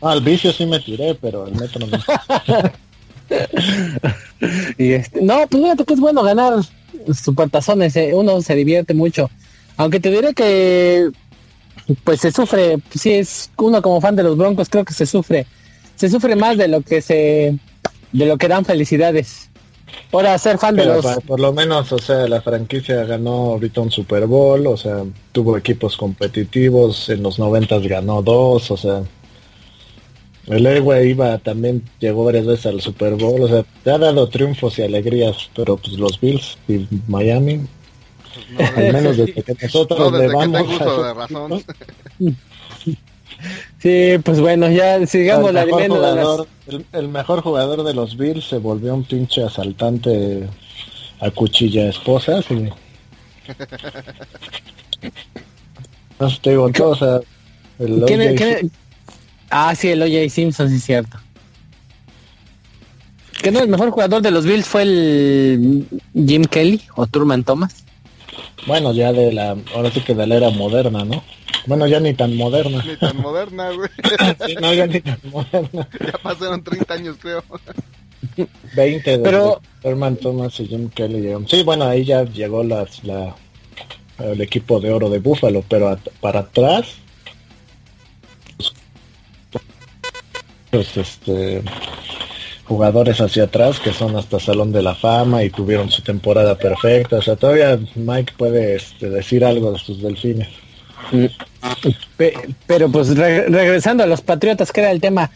Ah, 0.00 0.12
al 0.12 0.20
vicio 0.20 0.52
sí 0.52 0.66
me 0.66 0.80
tiré, 0.80 1.14
pero 1.14 1.44
al 1.44 1.54
metro 1.54 1.86
no. 1.86 1.98
y 4.78 4.92
este, 4.92 5.22
no, 5.22 5.46
pues 5.48 5.62
fíjate 5.62 5.84
que 5.84 5.94
es 5.94 6.00
bueno 6.00 6.22
ganar 6.22 6.54
supertazones, 7.12 7.96
eh. 7.96 8.12
uno 8.14 8.40
se 8.42 8.54
divierte 8.54 8.94
mucho. 8.94 9.30
Aunque 9.76 10.00
te 10.00 10.10
diré 10.10 10.34
que 10.34 11.10
pues 12.04 12.20
se 12.20 12.32
sufre, 12.32 12.78
si 12.94 13.12
es 13.12 13.50
uno 13.58 13.82
como 13.82 14.00
fan 14.00 14.16
de 14.16 14.22
los 14.22 14.36
Broncos, 14.36 14.68
creo 14.68 14.84
que 14.84 14.94
se 14.94 15.06
sufre 15.06 15.46
se 16.04 16.10
sufre 16.10 16.36
más 16.36 16.58
de 16.58 16.68
lo 16.68 16.82
que 16.82 17.00
se 17.00 17.58
de 18.12 18.26
lo 18.26 18.36
que 18.36 18.48
dan 18.48 18.64
felicidades. 18.64 19.50
Ahora 20.12 20.36
ser 20.38 20.58
fan 20.58 20.76
de 20.76 20.84
los 20.84 21.04
por 21.26 21.40
lo 21.40 21.52
menos, 21.52 21.92
o 21.92 21.98
sea, 21.98 22.28
la 22.28 22.42
franquicia 22.42 23.04
ganó 23.04 23.52
ahorita 23.52 23.80
un 23.80 23.90
Super 23.90 24.26
Bowl, 24.26 24.66
o 24.66 24.76
sea, 24.76 25.02
tuvo 25.32 25.56
equipos 25.56 25.96
competitivos, 25.96 27.08
en 27.08 27.22
los 27.22 27.38
noventas 27.38 27.86
ganó 27.86 28.20
dos, 28.20 28.70
o 28.70 28.76
sea, 28.76 29.02
el 30.46 30.66
héroe 30.66 31.08
iba 31.08 31.38
también 31.38 31.82
llegó 32.00 32.24
varias 32.24 32.46
veces 32.46 32.66
al 32.66 32.80
Super 32.80 33.14
Bowl, 33.14 33.42
o 33.42 33.48
sea, 33.48 33.64
te 33.82 33.90
ha 33.90 33.98
dado 33.98 34.28
triunfos 34.28 34.78
y 34.78 34.82
alegrías, 34.82 35.48
pero 35.54 35.76
pues 35.76 35.94
los 35.94 36.20
Bills 36.20 36.58
y 36.68 36.86
Miami 37.08 37.66
pues 38.56 38.76
al 38.76 38.92
menos 38.92 39.16
desde 39.16 39.42
que 39.42 39.54
nosotros 39.62 40.12
le 40.12 40.28
vamos 40.28 41.64
Sí, 43.84 44.16
pues 44.24 44.40
bueno, 44.40 44.70
ya 44.70 45.06
sigamos 45.06 45.50
el 45.50 45.56
mejor, 45.56 45.88
jugador, 45.88 46.48
el, 46.92 47.08
mejor 47.08 47.42
jugador 47.42 47.82
de 47.84 47.92
los 47.92 48.16
Bills 48.16 48.46
se 48.46 48.56
volvió 48.56 48.94
un 48.94 49.04
pinche 49.04 49.44
asaltante 49.44 50.48
a 51.20 51.30
cuchilla 51.30 51.90
esposas 51.90 52.46
y... 52.50 52.70
no 56.18 56.38
te 56.40 56.48
digo, 56.48 56.70
o 56.80 56.96
sea, 56.96 57.20
el 57.78 58.70
Ah, 59.50 59.74
sí, 59.74 59.90
el 59.90 60.00
OJ 60.00 60.30
Simpson, 60.32 60.70
sí 60.70 60.76
es 60.76 60.84
cierto. 60.84 61.18
¿Que 63.42 63.50
no 63.50 63.60
el 63.60 63.68
mejor 63.68 63.90
jugador 63.90 64.22
de 64.22 64.30
los 64.30 64.46
Bills 64.46 64.66
fue 64.66 64.80
el 64.80 65.86
Jim 66.14 66.44
Kelly 66.44 66.80
o 66.96 67.06
Truman 67.06 67.44
Thomas? 67.44 67.83
Bueno, 68.66 68.92
ya 68.92 69.12
de 69.12 69.32
la, 69.32 69.56
ahora 69.74 69.90
sí 69.90 70.00
que 70.00 70.14
de 70.14 70.26
la 70.26 70.36
era 70.36 70.50
moderna, 70.50 71.04
¿no? 71.04 71.22
Bueno, 71.66 71.86
ya 71.86 72.00
ni 72.00 72.14
tan 72.14 72.36
moderna. 72.36 72.82
Ni 72.84 72.96
tan 72.96 73.16
moderna, 73.18 73.70
güey. 73.70 73.88
no, 74.60 74.72
ya 74.74 74.86
ni 74.86 75.00
tan 75.00 75.18
moderna. 75.30 75.88
Ya 76.00 76.12
pasaron 76.22 76.62
30 76.62 76.94
años, 76.94 77.16
creo. 77.20 77.42
20 78.74 79.10
de 79.10 79.18
Pero... 79.18 79.60
Herman 79.82 80.16
Thomas 80.16 80.58
y 80.60 80.66
Jim 80.66 80.88
Kelly. 80.90 81.32
Sí, 81.46 81.62
bueno, 81.62 81.84
ahí 81.84 82.04
ya 82.04 82.24
llegó 82.24 82.64
la, 82.64 82.86
el 84.18 84.40
equipo 84.40 84.80
de 84.80 84.92
oro 84.92 85.10
de 85.10 85.18
Búfalo, 85.18 85.62
pero 85.68 85.98
para 86.20 86.40
atrás, 86.40 86.96
pues 90.70 90.96
este 90.96 91.62
jugadores 92.64 93.20
hacia 93.20 93.44
atrás 93.44 93.78
que 93.78 93.92
son 93.92 94.16
hasta 94.16 94.40
Salón 94.40 94.72
de 94.72 94.82
la 94.82 94.94
Fama 94.94 95.42
y 95.42 95.50
tuvieron 95.50 95.90
su 95.90 96.02
temporada 96.02 96.56
perfecta. 96.56 97.16
O 97.16 97.22
sea, 97.22 97.36
todavía 97.36 97.78
Mike 97.94 98.34
puede 98.36 98.76
este, 98.76 99.10
decir 99.10 99.44
algo 99.44 99.72
de 99.72 99.78
sus 99.78 100.02
delfines. 100.02 100.48
Pero 102.66 102.90
pues 102.90 103.16
regresando 103.16 104.02
a 104.02 104.06
los 104.06 104.22
Patriotas, 104.22 104.72
que 104.72 104.80
era 104.80 104.90
el 104.90 105.00
tema, 105.00 105.30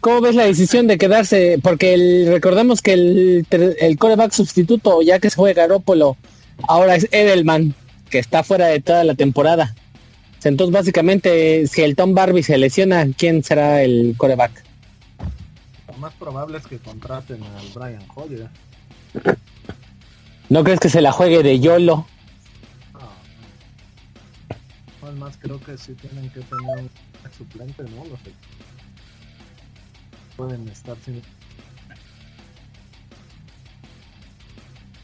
¿cómo 0.00 0.20
ves 0.20 0.34
la 0.34 0.44
decisión 0.44 0.86
de 0.86 0.98
quedarse? 0.98 1.58
Porque 1.62 2.26
recordemos 2.28 2.82
que 2.82 2.92
el, 2.92 3.46
el 3.50 3.98
coreback 3.98 4.32
sustituto, 4.32 5.00
ya 5.02 5.18
que 5.18 5.30
se 5.30 5.36
juega 5.36 5.62
Garópolo, 5.62 6.16
ahora 6.68 6.96
es 6.96 7.08
Edelman, 7.10 7.74
que 8.10 8.18
está 8.18 8.44
fuera 8.44 8.66
de 8.66 8.80
toda 8.80 9.04
la 9.04 9.14
temporada. 9.14 9.74
Entonces 10.44 10.72
básicamente, 10.72 11.66
si 11.66 11.82
el 11.82 11.96
Tom 11.96 12.14
Barbie 12.14 12.42
se 12.42 12.56
lesiona, 12.58 13.06
¿quién 13.16 13.42
será 13.42 13.82
el 13.82 14.14
coreback? 14.16 14.65
Más 15.98 16.12
probable 16.14 16.58
es 16.58 16.66
que 16.66 16.78
contraten 16.78 17.42
al 17.42 17.66
Brian 17.74 18.06
Hoyer. 18.14 18.50
¿No 20.48 20.62
crees 20.62 20.78
que 20.78 20.90
se 20.90 21.00
la 21.00 21.12
juegue 21.12 21.42
de 21.42 21.58
YOLO? 21.60 22.06
más 25.18 25.36
creo 25.36 25.60
que 25.60 25.78
sí 25.78 25.94
tienen 25.94 26.28
que 26.30 26.40
tener 26.40 26.78
un 26.80 26.90
suplente, 27.36 27.82
¿no? 27.84 28.04
Los 28.06 28.20
pueden 30.36 30.68
estar 30.68 30.96
sin... 31.04 31.22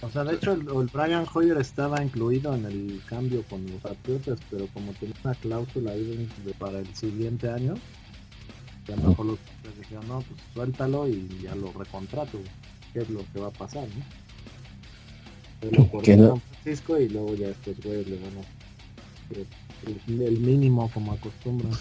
O 0.03 0.11
sea, 0.11 0.25
de 0.25 0.35
hecho 0.35 0.53
el, 0.53 0.65
Brian 0.93 1.25
Hoyer 1.33 1.57
estaba 1.59 2.03
incluido 2.03 2.55
en 2.55 2.67
el 2.67 3.03
cambio 3.07 3.45
con 3.45 3.65
los 3.71 3.81
Patriotas, 3.81 4.39
pero 4.51 4.67
como 4.69 4.93
tenía 4.95 5.15
una 5.25 5.35
cláusula 5.35 5.93
ahí 5.93 6.29
para 6.59 6.81
el 6.81 6.95
siguiente 6.95 7.49
año, 7.49 7.75
a 8.89 8.97
lo 8.97 9.09
mejor 9.09 9.27
los 9.27 9.39
dijeron, 9.79 10.09
no, 10.09 10.21
pues 10.21 10.41
suéltalo 10.55 11.09
y 11.09 11.41
ya 11.43 11.55
lo 11.55 11.73
recontrato, 11.73 12.39
qué 12.93 13.01
es 13.01 13.11
lo 13.11 13.21
que 13.33 13.41
va 13.41 13.49
a 13.49 13.51
pasar, 13.51 13.85
¿no? 13.85 14.05
Pero 15.61 15.87
por 15.87 16.05
San 16.05 16.41
Francisco 16.41 16.99
y 16.99 17.09
luego 17.09 17.35
ya 17.37 17.49
estos 17.49 17.81
güeyes 17.81 18.09
le 18.09 18.17
van 18.17 18.39
a 18.39 18.63
el 20.09 20.39
mínimo 20.39 20.91
como 20.93 21.13
acostumbran. 21.13 21.73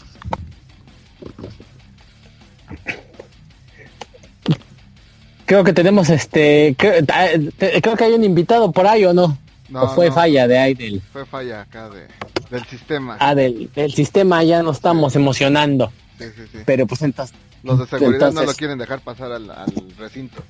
Creo 5.46 5.64
que 5.64 5.74
tenemos 5.74 6.10
este, 6.10 6.76
creo, 6.78 7.98
que 7.98 8.04
hay 8.04 8.14
un 8.14 8.24
invitado 8.24 8.72
por 8.72 8.88
ahí 8.88 9.04
o 9.06 9.14
no. 9.14 9.38
No, 9.70 9.88
fue 9.90 10.12
falla 10.12 10.50
de 10.50 10.58
ahí 10.58 11.02
Fue 11.14 11.26
falla 11.26 11.62
acá 11.62 11.90
de, 11.90 12.08
del 12.50 12.66
sistema. 12.66 13.18
Ah, 13.20 13.36
del, 13.36 13.70
sistema 13.94 14.44
ya 14.44 14.64
nos 14.64 14.78
estamos 14.78 15.16
emocionando. 15.16 15.92
Sí, 16.22 16.28
sí, 16.36 16.44
sí. 16.52 16.58
Pero 16.66 16.88
pues 16.88 17.02
entonces... 17.02 17.36
Los 17.64 17.80
de 17.80 17.86
seguridad 17.88 18.32
no 18.32 18.44
lo 18.44 18.54
quieren 18.54 18.78
dejar 18.78 19.02
pasar 19.02 19.32
al, 19.32 19.50
al 19.50 19.74
recinto. 19.98 20.44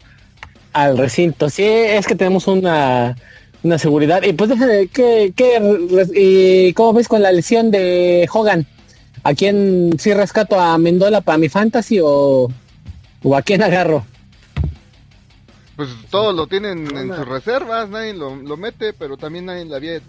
Al 0.73 0.97
recinto, 0.97 1.49
sí, 1.49 1.63
es 1.63 2.07
que 2.07 2.15
tenemos 2.15 2.47
una 2.47 3.15
una 3.63 3.77
seguridad. 3.77 4.23
Y 4.23 4.33
pues 4.33 4.49
déjame, 4.49 4.87
¿qué, 4.87 5.33
qué, 5.35 5.59
y 6.15 6.73
cómo 6.73 6.93
ves 6.93 7.07
con 7.07 7.21
la 7.21 7.31
lesión 7.31 7.71
de 7.71 8.27
Hogan? 8.31 8.65
¿A 9.23 9.33
quién 9.33 9.91
sí 9.99 10.13
rescato 10.13 10.59
a 10.59 10.77
Mendola 10.77 11.21
para 11.21 11.37
mi 11.37 11.47
fantasy 11.47 11.99
o, 12.01 12.51
o 13.23 13.35
a 13.35 13.41
quién 13.41 13.61
agarro? 13.61 14.05
Pues 15.75 15.89
todos 16.09 16.35
lo 16.35 16.47
tienen 16.47 16.95
en 16.95 17.15
sus 17.15 17.27
reservas, 17.27 17.89
nadie 17.89 18.13
lo, 18.13 18.35
lo 18.35 18.57
mete, 18.57 18.93
pero 18.93 19.17
también 19.17 19.45
nadie 19.45 19.65
la 19.65 19.77
había... 19.77 20.01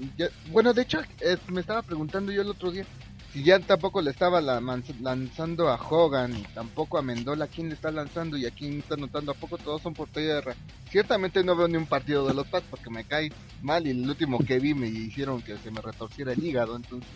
bueno, 0.50 0.72
de 0.74 0.82
hecho, 0.82 1.00
me 1.48 1.60
estaba 1.60 1.82
preguntando 1.82 2.32
yo 2.32 2.42
el 2.42 2.48
otro 2.48 2.70
día, 2.70 2.84
si 3.32 3.42
ya 3.42 3.58
tampoco 3.60 4.02
le 4.02 4.10
estaba 4.10 4.40
lanzando 4.40 5.68
a 5.70 5.76
Hogan, 5.76 6.36
y 6.36 6.42
tampoco 6.54 6.98
a 6.98 7.02
Mendola, 7.02 7.46
¿quién 7.46 7.68
le 7.68 7.74
está 7.74 7.90
lanzando 7.90 8.36
y 8.36 8.44
a 8.44 8.50
quién 8.50 8.80
está 8.80 8.94
anotando? 8.94 9.32
¿A 9.32 9.34
poco 9.34 9.56
todos 9.56 9.80
son 9.80 9.94
por 9.94 10.08
tierra? 10.08 10.54
Ciertamente 10.90 11.42
no 11.42 11.56
veo 11.56 11.66
ni 11.66 11.78
un 11.78 11.86
partido 11.86 12.26
de 12.26 12.34
los 12.34 12.46
Pats 12.46 12.66
porque 12.68 12.90
me 12.90 13.04
cae 13.04 13.32
mal 13.62 13.86
y 13.86 13.90
el 13.90 14.08
último 14.08 14.38
que 14.38 14.58
vi 14.58 14.74
me 14.74 14.86
hicieron 14.86 15.40
que 15.40 15.56
se 15.56 15.70
me 15.70 15.80
retorciera 15.80 16.32
el 16.32 16.44
hígado, 16.44 16.76
entonces... 16.76 17.08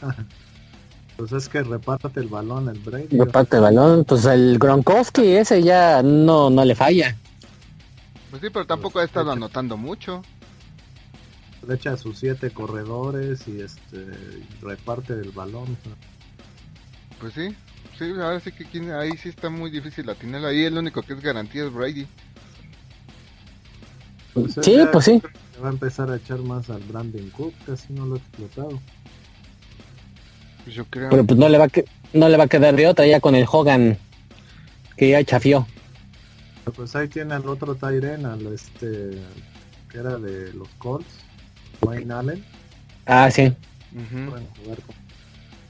Pues 1.16 1.32
es 1.32 1.50
que 1.50 1.62
repártate 1.62 2.20
el 2.20 2.28
balón, 2.28 2.70
el 2.70 2.78
Brady. 2.78 3.18
Reparte 3.18 3.56
el 3.56 3.62
balón, 3.62 4.06
pues 4.06 4.24
el 4.24 4.58
Gronkowski 4.58 5.36
ese 5.36 5.62
ya 5.62 6.02
no, 6.02 6.48
no 6.48 6.64
le 6.64 6.74
falla. 6.74 7.14
Pues 8.30 8.40
sí, 8.40 8.48
pero 8.48 8.64
tampoco 8.64 9.00
ha 9.00 9.04
estado 9.04 9.30
anotando 9.30 9.76
mucho 9.76 10.22
le 11.66 11.74
echa 11.74 11.92
a 11.92 11.96
sus 11.96 12.18
siete 12.18 12.50
corredores 12.50 13.46
y 13.46 13.60
este 13.60 14.06
reparte 14.62 15.12
el 15.12 15.30
balón. 15.30 15.76
Pues 17.20 17.34
sí, 17.34 17.54
sí, 17.98 18.10
ahora 18.20 18.40
sí 18.40 18.52
que 18.52 18.92
ahí 18.92 19.12
sí 19.16 19.28
está 19.28 19.50
muy 19.50 19.70
difícil 19.70 20.06
la 20.06 20.14
tiene 20.14 20.44
Ahí 20.46 20.64
el 20.64 20.78
único 20.78 21.02
que 21.02 21.12
es 21.12 21.20
garantía 21.20 21.64
es 21.64 21.72
Brady. 21.72 22.06
Pues 24.32 24.54
sí, 24.62 24.78
pues 24.90 25.04
sí. 25.04 25.22
Va 25.62 25.68
a 25.68 25.72
empezar 25.72 26.10
a 26.10 26.16
echar 26.16 26.38
más 26.38 26.70
al 26.70 26.82
Brandon 26.84 27.28
Cook, 27.30 27.52
casi 27.66 27.92
no 27.92 28.06
lo 28.06 28.14
ha 28.14 28.18
explotado. 28.18 28.80
Pues 30.64 30.76
yo 30.76 30.84
creo. 30.86 31.10
Pero 31.10 31.24
pues 31.24 31.38
no 31.38 31.48
le 31.48 31.58
va 31.58 31.64
a 31.64 31.70
no 32.12 32.28
le 32.28 32.36
va 32.36 32.44
a 32.44 32.48
quedar 32.48 32.74
de 32.74 32.86
otra 32.86 33.06
ya 33.06 33.20
con 33.20 33.34
el 33.34 33.46
Hogan 33.50 33.98
que 34.96 35.10
ya 35.10 35.22
chafió. 35.24 35.66
Pues 36.74 36.94
ahí 36.96 37.08
tiene 37.08 37.34
al 37.34 37.46
otro 37.48 37.74
Tyren, 37.74 38.24
al 38.24 38.46
este 38.46 39.18
que 39.90 39.98
era 39.98 40.16
de 40.18 40.52
los 40.52 40.68
Colts 40.78 41.06
Wayne 41.82 42.12
Allen. 42.12 42.44
Ah, 43.06 43.30
sí. 43.30 43.52
Pueden 43.92 44.46
jugar 44.62 44.78
con 44.82 44.94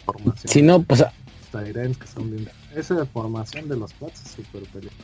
formación. 0.04 0.52
Si 0.52 0.62
no, 0.62 0.82
pues... 0.82 1.04
Tyrens 1.52 1.98
que 1.98 2.06
son 2.06 2.30
bien... 2.30 2.48
Esa 2.74 2.94
de 2.94 3.04
formación 3.06 3.68
de 3.68 3.76
los 3.76 3.92
Pats 3.94 4.22
es 4.24 4.30
súper 4.32 4.62
peligrosa. 4.70 4.96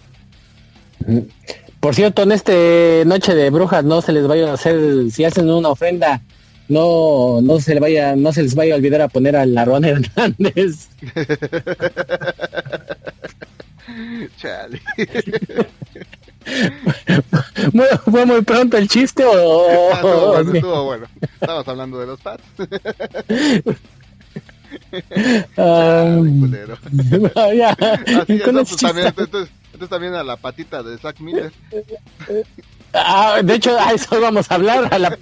Por 1.80 1.94
cierto, 1.94 2.22
en 2.22 2.32
este 2.32 3.04
Noche 3.06 3.34
de 3.34 3.50
Brujas 3.50 3.84
no 3.84 4.02
se 4.02 4.12
les 4.12 4.26
vaya 4.26 4.50
a 4.50 4.54
hacer, 4.54 5.10
si 5.10 5.24
hacen 5.24 5.50
una 5.50 5.68
ofrenda, 5.68 6.22
no, 6.68 7.40
no 7.42 7.60
se 7.60 7.74
le 7.74 7.80
vaya, 7.80 8.16
no 8.16 8.32
se 8.32 8.42
les 8.42 8.54
vaya 8.54 8.74
a 8.74 8.76
olvidar 8.76 9.02
a 9.02 9.08
poner 9.08 9.36
al 9.36 9.54
Larón 9.54 9.84
Hernández. 9.84 10.88
Chale. 14.38 14.80
¿Fue 18.04 18.26
muy 18.26 18.42
pronto 18.42 18.76
el 18.76 18.88
chiste 18.88 19.24
o...? 19.24 19.66
Ah, 19.92 19.96
estuvo 19.96 20.32
bueno, 20.32 20.52
estuvo 20.54 20.84
bueno. 20.84 21.06
Estabas 21.40 21.68
hablando 21.68 21.98
de 21.98 22.06
los 22.06 22.20
Pats. 22.20 22.44
Um, 25.56 26.52
ya. 27.54 27.70
Así 27.70 28.32
es, 28.34 28.52
no, 28.52 28.64
pues, 28.64 28.76
también, 28.76 29.06
entonces, 29.08 29.48
entonces, 29.72 29.88
también 29.88 30.14
a 30.14 30.22
la 30.22 30.36
patita 30.36 30.82
de 30.82 30.98
Zack 30.98 31.20
Miller. 31.20 31.52
Ah, 32.92 33.40
de 33.42 33.54
hecho, 33.54 33.78
a 33.78 33.92
eso 33.92 34.20
vamos 34.20 34.50
a 34.50 34.54
hablar. 34.54 34.88
A 34.92 34.98
la, 34.98 35.18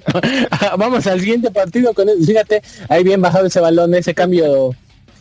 a, 0.51 0.77
vamos 0.77 1.07
al 1.07 1.21
siguiente 1.21 1.51
partido 1.51 1.93
con 1.95 2.09
él. 2.09 2.17
Fíjate, 2.25 2.63
ahí 2.89 3.05
bien 3.05 3.21
bajado 3.21 3.47
ese 3.47 3.61
balón, 3.61 3.95
ese 3.95 4.15
cambio. 4.15 4.71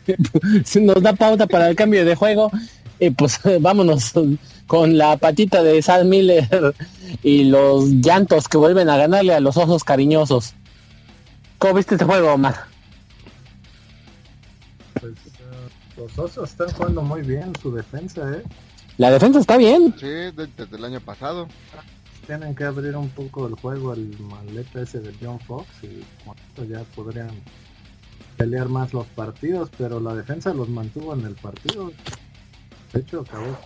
nos 0.76 1.02
da 1.02 1.13
pauta 1.13 1.48
para 1.48 1.70
el 1.70 1.76
cambio 1.76 2.06
de 2.06 2.16
juego. 2.16 2.52
Y 3.00 3.10
pues 3.10 3.39
vámonos 3.60 4.13
con 4.67 4.97
la 4.97 5.17
patita 5.17 5.63
de 5.63 5.82
Zack 5.82 6.06
Miller 6.06 6.76
y 7.23 7.45
los 7.45 7.86
llantos 7.89 8.47
que 8.47 8.58
vuelven 8.58 8.89
a 8.89 8.97
ganarle 8.97 9.34
a 9.34 9.39
los 9.39 9.58
osos 9.58 9.84
cariñosos. 9.84 10.54
¿Cómo 11.58 11.76
viste 11.76 11.95
este 11.95 12.06
juego, 12.06 12.34
Omar? 12.34 12.56
Pues 14.99 15.13
uh, 15.13 15.99
los 16.02 16.19
osos 16.19 16.49
están 16.49 16.69
jugando 16.71 17.02
muy 17.02 17.21
bien 17.21 17.54
su 17.62 17.73
defensa, 17.73 18.30
¿eh? 18.32 18.43
La 18.97 19.10
defensa 19.10 19.39
está 19.39 19.58
bien. 19.58 19.93
Sí, 19.99 20.06
desde 20.06 20.76
el 20.76 20.86
año 20.86 20.99
pasado. 20.99 21.47
Tienen 22.28 22.56
que 22.56 22.63
abrir 22.63 22.95
un 22.95 23.10
poco 23.10 23.47
el 23.47 23.56
juego 23.56 23.91
al 23.91 24.17
maleta 24.19 24.82
ese 24.82 25.02
de 25.02 25.13
John 25.21 25.39
Fox 25.41 25.67
y 25.84 26.69
ya 26.69 26.84
podrían 26.95 27.32
pelear 28.38 28.69
más 28.69 28.93
los 28.93 29.06
partidos, 29.08 29.69
pero 29.78 29.99
la 29.99 30.15
defensa 30.15 30.54
los 30.54 30.69
mantuvo 30.69 31.13
en 31.13 31.26
el 31.26 31.36
partido. 31.36 31.91
De 32.93 32.99
hecho, 32.99 33.21
acabó 33.21 33.58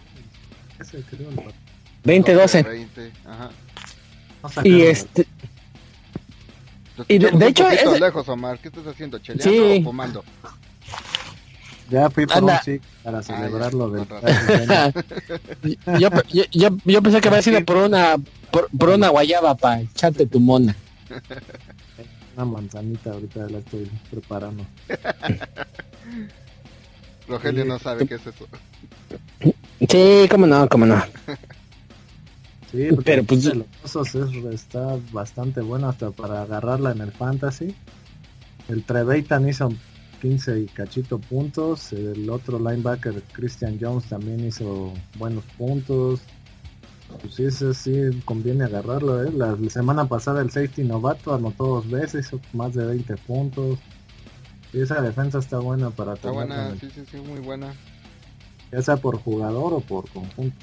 ese 0.80 1.02
creo 1.04 1.30
el 1.30 1.36
partido. 1.36 1.68
20-12. 2.06 2.68
20, 2.68 3.12
ajá. 3.26 3.50
Y 4.64 4.82
este... 4.84 5.28
Y 7.08 7.20
de, 7.20 7.32
de 7.32 7.48
hecho, 7.48 7.70
es... 7.70 8.00
lejos, 8.00 8.28
Omar. 8.28 8.58
¿Qué 8.60 8.70
estás 8.70 8.88
haciendo? 8.88 9.20
¿Cheleando 9.20 9.52
sí. 9.52 9.82
o 9.82 9.84
fumando? 9.84 10.24
Ya 11.90 12.10
fui 12.10 12.26
por 12.26 12.44
un 12.44 12.52
sí 12.66 12.82
para 13.04 13.24
celebrarlo 13.24 13.86
ah, 13.86 14.92
del 15.62 15.78
yo, 16.00 16.10
yo, 16.34 16.44
yo, 16.52 16.70
yo, 16.84 17.02
pensé 17.02 17.22
que 17.22 17.30
había 17.30 17.42
sido 17.42 17.64
por 17.64 17.78
una 17.78 18.18
por, 18.52 18.68
por 18.78 18.90
una 18.90 19.08
guayaba 19.08 19.56
para 19.56 19.82
echarte 19.82 20.26
tu 20.26 20.40
mona. 20.40 20.76
Una 22.36 22.46
manzanita 22.46 23.14
ahorita 23.14 23.50
la 23.50 23.58
estoy 23.58 23.90
preparando. 24.12 24.64
Rogelio 27.28 27.66
no 27.66 27.80
sabe 27.80 28.06
qué 28.06 28.14
es 28.14 28.28
eso. 28.28 28.48
Sí, 29.80 30.28
cómo 30.30 30.48
no, 30.48 30.68
cómo 30.68 30.86
no. 30.86 31.02
Sí, 32.72 32.90
pero 33.06 33.24
pues 33.24 33.46
de 33.46 33.56
los 33.56 33.96
osos 33.96 34.14
es, 34.14 34.54
está 34.54 35.00
bastante 35.14 35.62
bueno 35.62 35.88
hasta 35.88 36.12
para 36.12 36.42
agarrarla 36.42 36.92
en 36.92 37.00
el 37.00 37.14
fantasy. 37.14 37.74
El 38.68 38.84
Trevetan 38.84 39.48
hizo 39.48 39.70
15 40.22 40.60
y 40.60 40.66
cachito 40.66 41.18
puntos. 41.18 41.94
El 41.94 42.30
otro 42.30 42.60
linebacker, 42.60 43.24
Christian 43.32 43.78
Jones, 43.80 44.10
también 44.10 44.46
hizo 44.46 44.94
buenos 45.18 45.46
puntos. 45.58 46.20
Pues 47.22 47.36
sí, 47.36 47.46
ese 47.46 47.74
sí 47.74 48.22
conviene 48.26 48.66
agarrarlo. 48.66 49.24
¿eh? 49.24 49.32
La 49.32 49.56
semana 49.70 50.06
pasada 50.08 50.42
el 50.42 50.52
safety 50.52 50.84
novato 50.84 51.34
anotó 51.34 51.68
dos 51.68 51.90
veces, 51.90 52.28
hizo 52.28 52.42
más 52.52 52.74
de 52.74 52.86
20 52.86 53.16
puntos. 53.18 53.80
Y 54.74 54.82
esa 54.82 55.02
defensa 55.02 55.40
está 55.40 55.60
buena 55.60 55.90
para 55.90 56.16
Está 56.16 56.32
buena, 56.32 56.76
sí, 56.76 56.90
sí, 56.94 57.04
sí, 57.10 57.18
muy 57.18 57.40
buena. 57.40 57.74
Ya 58.72 58.82
sea 58.82 58.98
por 58.98 59.18
jugador 59.18 59.74
o 59.74 59.80
por 59.80 60.10
conjunto. 60.10 60.58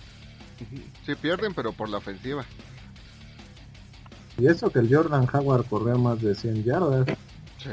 Sí, 1.07 1.15
pierden, 1.21 1.55
pero 1.55 1.73
por 1.73 1.89
la 1.89 1.99
ofensiva. 1.99 2.45
Y 4.39 4.47
eso 4.47 4.71
que 4.71 4.81
el 4.81 4.95
Jordan 4.95 5.29
Howard 5.33 5.67
corrió 5.67 5.99
más 5.99 6.21
de 6.21 6.35
100 6.35 6.65
yardas. 6.65 7.07
Sí. 7.59 7.71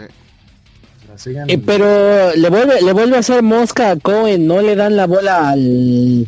Eh, 1.47 1.57
pero 1.57 2.33
le 2.35 2.49
vuelve, 2.49 2.81
le 2.81 2.93
vuelve 2.93 3.17
a 3.17 3.19
hacer 3.19 3.43
mosca 3.43 3.91
a 3.91 3.95
Cohen, 3.97 4.47
no 4.47 4.61
le 4.61 4.75
dan 4.75 4.95
la 4.95 5.07
bola 5.07 5.49
al, 5.49 6.27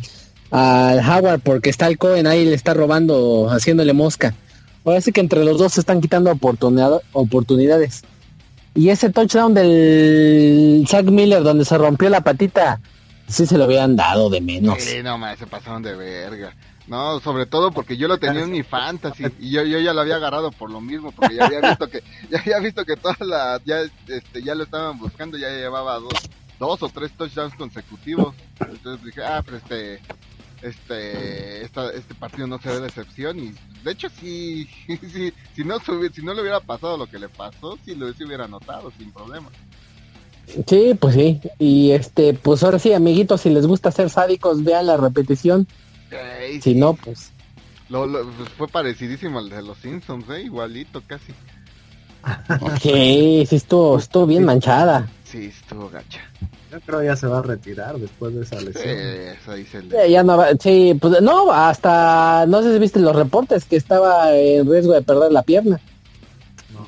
al 0.50 0.98
Howard 0.98 1.40
porque 1.40 1.70
está 1.70 1.86
el 1.86 1.96
Cohen 1.96 2.26
ahí 2.26 2.44
le 2.44 2.54
está 2.54 2.74
robando, 2.74 3.48
haciéndole 3.50 3.92
mosca. 3.92 4.34
Parece 4.82 5.12
que 5.12 5.20
entre 5.20 5.44
los 5.44 5.58
dos 5.58 5.72
se 5.72 5.80
están 5.80 6.00
quitando 6.00 6.30
oportunidad, 6.30 7.00
oportunidades. 7.12 8.02
Y 8.74 8.90
ese 8.90 9.08
touchdown 9.08 9.54
del 9.54 10.84
Zach 10.88 11.06
Miller 11.06 11.42
donde 11.42 11.64
se 11.64 11.78
rompió 11.78 12.10
la 12.10 12.20
patita, 12.20 12.80
sí 13.26 13.46
se 13.46 13.58
lo 13.58 13.64
habían 13.64 13.96
dado 13.96 14.30
de 14.30 14.40
menos. 14.40 14.78
No 15.02 15.18
más, 15.18 15.38
se 15.38 15.46
pasaron 15.46 15.82
de 15.82 15.94
verga. 15.96 16.54
No, 16.86 17.18
sobre 17.20 17.46
todo 17.46 17.70
porque 17.72 17.96
yo 17.96 18.08
lo 18.08 18.18
tenía 18.18 18.42
en 18.42 18.50
mi 18.50 18.62
fantasy 18.62 19.24
y 19.38 19.50
yo, 19.50 19.62
yo 19.62 19.78
ya 19.78 19.94
lo 19.94 20.02
había 20.02 20.16
agarrado 20.16 20.50
por 20.50 20.70
lo 20.70 20.82
mismo, 20.82 21.12
porque 21.12 21.36
ya 21.36 21.46
había 21.46 21.60
visto 21.60 21.88
que 21.88 22.02
ya 22.30 22.40
había 22.40 22.58
visto 22.58 22.84
que 22.84 22.96
todas 22.96 23.20
las 23.20 23.64
ya 23.64 23.80
este 24.06 24.42
ya 24.42 24.54
lo 24.54 24.64
estaban 24.64 24.98
buscando, 24.98 25.38
ya 25.38 25.48
llevaba 25.48 25.94
dos 25.98 26.12
dos 26.58 26.82
o 26.82 26.88
tres 26.88 27.12
touchdowns 27.12 27.54
consecutivos. 27.54 28.34
Entonces 28.60 29.04
dije, 29.04 29.24
ah, 29.24 29.42
pero 29.42 29.56
este 29.56 30.00
este 30.60 31.64
esta, 31.64 31.90
este 31.90 32.14
partido 32.14 32.46
no 32.46 32.58
se 32.58 32.68
ve 32.68 32.80
de 32.80 32.86
excepción 32.86 33.38
y 33.38 33.54
de 33.82 33.90
hecho 33.90 34.08
sí, 34.08 34.68
sí 34.86 35.32
si 35.54 35.64
no 35.64 35.78
si 35.80 36.22
no 36.22 36.34
le 36.34 36.42
hubiera 36.42 36.60
pasado 36.60 36.98
lo 36.98 37.06
que 37.06 37.18
le 37.18 37.30
pasó, 37.30 37.78
sí 37.84 37.94
lo 37.94 38.12
sí 38.12 38.24
hubiera 38.24 38.46
notado 38.46 38.90
sin 38.98 39.10
problema. 39.10 39.50
Sí, 40.66 40.94
pues 40.98 41.14
sí. 41.14 41.40
Y 41.58 41.92
este, 41.92 42.34
pues 42.34 42.62
ahora 42.62 42.78
sí, 42.78 42.92
amiguitos, 42.92 43.40
si 43.42 43.50
les 43.50 43.66
gusta 43.66 43.90
ser 43.90 44.10
sádicos, 44.10 44.62
vean 44.62 44.86
la 44.86 44.96
repetición. 44.96 45.66
Ey, 46.10 46.60
si 46.60 46.74
no, 46.74 46.94
pues... 46.94 47.30
Lo, 47.88 48.06
lo, 48.06 48.26
pues 48.30 48.48
fue 48.50 48.68
parecidísimo 48.68 49.38
al 49.38 49.50
de 49.50 49.62
los 49.62 49.78
Simpsons, 49.78 50.24
¿eh? 50.30 50.42
Igualito 50.42 51.02
casi. 51.06 51.32
Ok, 52.60 52.80
sí 52.80 53.48
estuvo, 53.50 53.98
estuvo 53.98 54.26
bien 54.26 54.44
manchada. 54.44 55.08
Sí, 55.24 55.46
estuvo 55.46 55.90
gacha. 55.90 56.20
Yo 56.72 56.80
creo 56.80 57.02
ya 57.02 57.16
se 57.16 57.26
va 57.26 57.40
a 57.40 57.42
retirar 57.42 57.98
después 57.98 58.34
de 58.34 58.42
esa 58.42 58.56
lesión. 58.56 58.84
Sí, 58.84 58.90
eso 58.90 59.54
dice 59.54 59.78
el... 59.78 59.90
Sí, 59.90 60.10
ya 60.10 60.22
no 60.22 60.36
va, 60.36 60.48
sí, 60.58 60.96
pues 61.00 61.20
no, 61.20 61.52
hasta, 61.52 62.46
no 62.46 62.62
sé 62.62 62.72
si 62.72 62.78
viste 62.78 63.00
los 63.00 63.14
reportes 63.14 63.64
que 63.64 63.76
estaba 63.76 64.34
en 64.34 64.68
riesgo 64.68 64.92
de 64.94 65.02
perder 65.02 65.32
la 65.32 65.42
pierna. 65.42 65.80
No, 66.72 66.86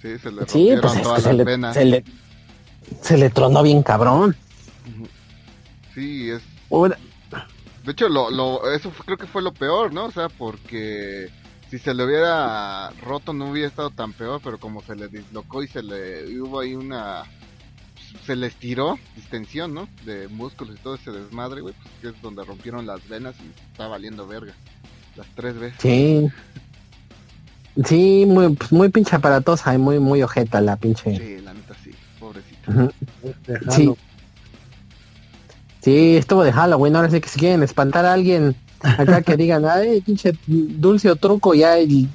sí, 0.00 0.18
se 0.18 0.32
le 0.32 0.46
sí, 0.46 0.70
pues 0.80 1.02
todas 1.02 1.22
las 1.22 1.22
se, 1.22 1.32
le, 1.34 1.72
se, 1.72 1.84
le, 1.84 2.04
se 3.00 3.16
le 3.16 3.30
tronó 3.30 3.62
bien 3.62 3.82
cabrón. 3.82 4.36
Sí, 5.94 6.30
es... 6.30 6.42
De 7.84 7.92
hecho, 7.92 8.08
lo, 8.08 8.30
lo, 8.30 8.70
eso 8.72 8.90
fue- 8.90 9.04
creo 9.06 9.18
que 9.18 9.26
fue 9.26 9.42
lo 9.42 9.52
peor, 9.52 9.92
¿no? 9.92 10.06
O 10.06 10.10
sea, 10.12 10.28
porque 10.28 11.28
si 11.70 11.78
se 11.78 11.92
le 11.94 12.04
hubiera 12.04 12.90
roto 13.02 13.32
no 13.32 13.50
hubiera 13.50 13.68
estado 13.68 13.90
tan 13.90 14.12
peor, 14.12 14.40
pero 14.42 14.58
como 14.58 14.82
se 14.82 14.94
le 14.94 15.08
dislocó 15.08 15.62
y 15.62 15.68
se 15.68 15.82
le 15.82 16.30
y 16.30 16.38
hubo 16.38 16.60
ahí 16.60 16.74
una 16.74 17.24
se 18.26 18.36
le 18.36 18.46
estiró 18.48 18.98
distensión, 19.16 19.74
¿no? 19.74 19.88
De 20.04 20.28
músculos 20.28 20.76
y 20.78 20.82
todo 20.82 20.94
ese 20.94 21.10
desmadre, 21.10 21.60
güey, 21.62 21.74
pues 21.74 21.88
que 22.00 22.08
es 22.16 22.22
donde 22.22 22.44
rompieron 22.44 22.86
las 22.86 23.06
venas 23.08 23.34
y 23.40 23.50
está 23.72 23.88
valiendo 23.88 24.26
verga. 24.26 24.52
Las 25.16 25.26
tres 25.34 25.58
veces. 25.58 25.78
sí. 25.80 26.28
Sí, 27.86 28.26
muy, 28.26 28.54
pues, 28.54 28.70
muy 28.70 28.90
pinche 28.90 29.16
aparatosa 29.16 29.72
y 29.74 29.78
muy, 29.78 29.98
muy 29.98 30.22
ojeta 30.22 30.60
la 30.60 30.76
pinche. 30.76 31.16
Sí, 31.16 31.40
la 31.42 31.51
sí. 33.70 33.94
Sí. 35.80 36.16
Estuvo 36.16 36.44
de 36.44 36.52
Halloween, 36.52 36.96
ahora 36.96 37.10
sí 37.10 37.20
que 37.20 37.28
si 37.28 37.38
quieren 37.38 37.62
espantar 37.62 38.06
a 38.06 38.12
alguien 38.12 38.54
acá 38.82 39.22
que 39.22 39.36
digan, 39.36 39.64
ay, 39.64 40.00
pinche 40.00 40.32
dulce 40.46 41.10
o 41.10 41.16
truco, 41.16 41.54
ya 41.54 41.78
y 41.80 42.08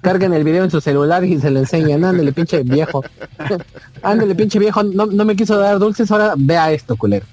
carguen 0.00 0.32
el 0.32 0.44
video 0.44 0.64
en 0.64 0.70
su 0.70 0.80
celular 0.80 1.24
y 1.24 1.38
se 1.40 1.50
lo 1.50 1.58
enseñan, 1.60 2.04
ándale 2.04 2.32
pinche 2.32 2.62
viejo. 2.62 3.02
ándale 4.02 4.34
pinche 4.34 4.58
viejo, 4.58 4.82
no, 4.82 5.06
no 5.06 5.24
me 5.24 5.36
quiso 5.36 5.58
dar 5.58 5.78
dulces, 5.78 6.10
ahora 6.10 6.34
vea 6.36 6.72
esto, 6.72 6.96
culero. 6.96 7.26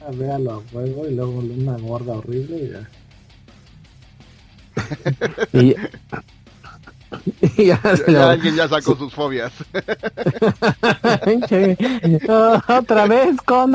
Ah, 0.00 0.10
Véalo 0.12 0.52
a 0.52 0.60
fuego 0.60 1.08
y 1.08 1.14
luego 1.14 1.38
una 1.38 1.76
gorda 1.78 2.14
horrible 2.14 2.56
y 2.56 2.70
ya. 2.72 2.88
Y 5.52 5.76
ya 7.56 7.80
Ya, 8.08 8.30
alguien 8.30 8.56
ya 8.56 8.68
sacó 8.68 8.96
sus 8.96 9.12
fobias. 9.12 9.52
otra 12.68 13.06
vez 13.06 13.36
con 13.44 13.72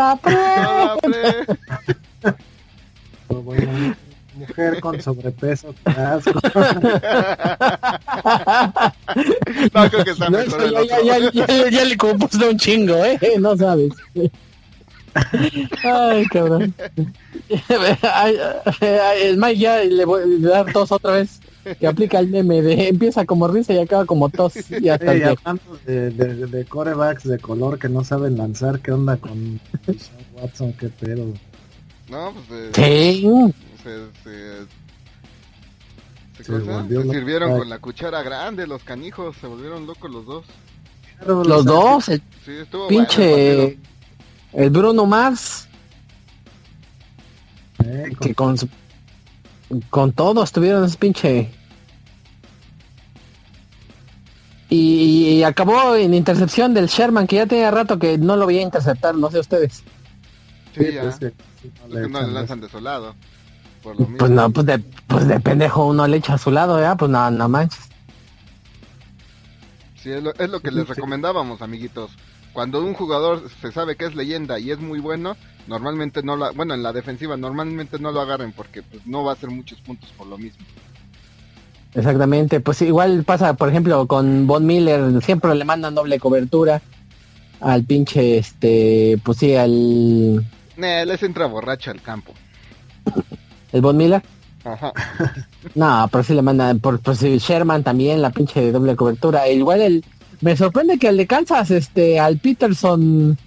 bueno, 3.30 3.95
mujer 4.36 4.80
con 4.80 5.02
sobrepeso, 5.02 5.73
qué 5.86 5.91
asco. 5.91 6.39
no, 9.73 9.89
creo 9.89 10.04
que 10.04 10.12
está 10.12 10.30
No, 10.30 10.38
mejor 10.38 10.63
el 10.63 10.71
ya, 10.71 10.84
ya, 10.84 11.19
ya, 11.19 11.47
ya, 11.47 11.69
ya 11.69 11.86
le 11.86 11.97
compuso 11.97 12.50
un 12.50 12.58
chingo, 12.58 13.04
eh, 13.04 13.19
no 13.39 13.58
sabes. 13.58 13.91
Ay, 15.84 16.26
cabrón. 16.28 16.73
El 19.19 19.38
Mike 19.38 19.58
ya 19.58 19.84
le 19.84 20.06
voy 20.06 20.45
a 20.45 20.50
dar 20.50 20.71
tos 20.71 20.91
otra 20.91 21.13
vez. 21.13 21.39
Que 21.75 21.88
aplica 21.88 22.19
el 22.19 22.27
meme 22.30 22.62
de 22.62 22.88
empieza 22.89 23.25
como 23.25 23.47
risa 23.47 23.73
y 23.73 23.80
acaba 23.80 24.06
como 24.06 24.30
tos. 24.30 24.53
Y 24.71 24.89
hasta 24.89 25.12
hablando 25.12 25.62
de, 25.86 26.12
de, 26.12 26.47
de, 26.47 26.65
corebacks 26.65 27.23
de 27.23 27.39
color 27.39 27.77
que 27.80 27.89
no 27.89 28.03
saben 28.03 28.38
lanzar, 28.38 28.80
¿qué 28.80 28.91
onda 28.91 29.17
con 29.17 29.60
Watson? 30.34 30.73
¿Qué 30.73 30.89
pedo? 30.89 31.34
No, 32.10 32.34
pues... 32.47 32.77
Eh, 32.77 33.13
sí. 33.21 33.53
Se, 33.84 33.89
se, 34.23 34.65
se, 36.38 36.43
se, 36.43 36.62
se 36.88 37.12
sirvieron 37.12 37.58
con 37.58 37.69
la 37.69 37.80
cuchara 37.80 38.21
grande 38.23 38.67
los 38.67 38.84
canijos, 38.84 39.36
se 39.41 39.47
volvieron 39.47 39.86
locos 39.88 40.10
los 40.12 40.25
dos. 40.25 40.45
Los 41.25 41.65
dos, 41.65 42.10
el 42.10 42.21
Sí, 42.45 42.51
estuvo 42.62 42.88
pinche 42.88 43.27
bueno 43.58 43.63
el 44.53 44.63
el 44.63 44.69
Bruno 44.69 45.06
Mars 45.06 45.67
Eh, 47.84 48.12
que 48.21 48.34
con 48.34 48.58
su- 48.58 48.69
con 49.89 50.12
todo 50.13 50.43
estuvieron 50.43 50.84
ese 50.86 50.97
pinche 50.97 51.49
y, 54.69 55.30
y 55.39 55.43
acabó 55.43 55.95
en 55.95 56.13
intercepción 56.13 56.73
del 56.73 56.88
Sherman 56.88 57.27
que 57.27 57.38
ya 57.38 57.45
tenía 57.45 57.71
rato 57.71 57.97
que 57.99 58.17
no 58.17 58.36
lo 58.36 58.45
veía 58.45 58.62
interceptar 58.62 59.15
no 59.15 59.32
sé 59.32 59.39
ustedes. 59.39 59.84
Sí, 60.75 60.93
ya. 60.93 61.01
pues, 61.03 61.15
que- 61.19 61.30
sí, 61.62 61.71
no 61.89 61.95
le 61.95 62.10
no 62.10 62.21
de- 62.25 62.32
lanzan. 62.34 62.62
Por 63.84 63.95
lo 63.95 64.01
mismo. 64.01 64.17
pues 64.17 64.32
no 64.32 64.49
pues 64.49 64.65
de 64.65 64.80
pues 65.08 65.27
de 65.27 65.39
pendejo 65.39 65.86
uno 65.88 66.06
le 66.08 66.17
echa 66.17 66.34
a 66.34 66.38
su 66.38 66.51
lado 66.51 66.80
ya 66.80 66.95
pues 66.95 67.10
no 67.10 67.32
no 67.32 67.47
manches 67.47 67.80
Sí, 70.01 70.12
es 70.12 70.23
lo, 70.23 70.34
es 70.36 70.49
lo 70.49 70.60
que 70.62 70.71
les 70.71 70.86
Sí. 70.88 70.93
recomendábamos, 70.93 71.62
amiguitos. 71.62 72.12
Cuando 72.53 72.84
un 72.84 72.93
jugador 72.93 73.43
se 73.62 73.71
sabe 73.71 73.95
que 73.95 74.06
es 74.06 74.15
leyenda 74.15 74.58
y 74.60 74.71
es 74.71 74.80
muy 74.80 74.99
bueno, 74.99 75.36
normalmente 75.67 76.23
no 76.23 76.36
lo, 76.36 76.51
bueno, 76.53 76.73
en 76.73 76.82
la 76.84 76.93
defensiva 76.93 77.36
normalmente 77.38 77.99
no 77.99 78.12
lo 78.12 78.21
agarren 78.21 78.51
porque 78.53 78.82
pues, 78.84 79.06
no 79.06 79.23
va 79.23 79.32
a 79.32 79.34
hacer 79.36 79.49
muchos 79.49 79.80
puntos 79.82 80.10
por 80.17 80.27
lo 80.27 80.38
mismo. 80.38 80.65
Exactamente, 81.97 82.60
pues 82.60 82.79
igual 82.83 83.23
pasa, 83.23 83.55
por 83.55 83.69
ejemplo, 83.69 84.05
con 84.05 84.45
Von 84.45 84.67
Miller, 84.67 85.19
siempre 85.23 85.55
le 85.55 85.65
mandan 85.65 85.95
doble 85.95 86.19
cobertura 86.19 86.79
al 87.60 87.86
pinche, 87.86 88.38
este, 88.38 89.19
pues 89.23 89.39
sí, 89.39 89.55
al 89.55 90.45
Nah, 90.77 91.05
les 91.05 91.23
entra 91.23 91.47
borracho 91.47 91.89
al 91.89 91.99
campo. 92.03 92.33
el 93.71 93.81
Von 93.81 93.97
Miller. 93.97 94.21
Ajá. 94.63 94.93
No, 95.75 96.07
pero 96.12 96.23
sí 96.23 96.33
le 96.33 96.41
mandan, 96.41 96.79
por, 96.79 96.99
por 96.99 97.15
si 97.15 97.39
Sherman 97.39 97.83
también, 97.83 98.21
la 98.21 98.29
pinche 98.29 98.71
doble 98.71 98.95
cobertura. 98.95 99.49
Igual 99.49 99.81
el, 99.81 100.05
me 100.39 100.55
sorprende 100.55 100.97
que 100.97 101.07
al 101.10 101.17
de 101.17 101.27
Kansas, 101.27 101.71
este, 101.71 102.19
al 102.19 102.38
Peterson, 102.38 103.38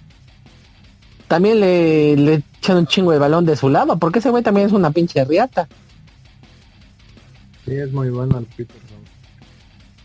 también 1.27 1.59
le, 1.61 2.15
le 2.17 2.43
echan 2.59 2.77
un 2.77 2.85
chingo 2.85 3.11
de 3.11 3.17
balón 3.17 3.45
de 3.45 3.55
su 3.55 3.69
lado, 3.69 3.97
porque 3.97 4.19
ese 4.19 4.29
güey 4.29 4.43
también 4.43 4.67
es 4.67 4.73
una 4.73 4.91
pinche 4.91 5.23
riata. 5.25 5.67
Sí, 7.65 7.75
es 7.75 7.91
muy 7.91 8.09
bueno 8.09 8.39
el 8.39 8.45
Peterson. 8.45 9.01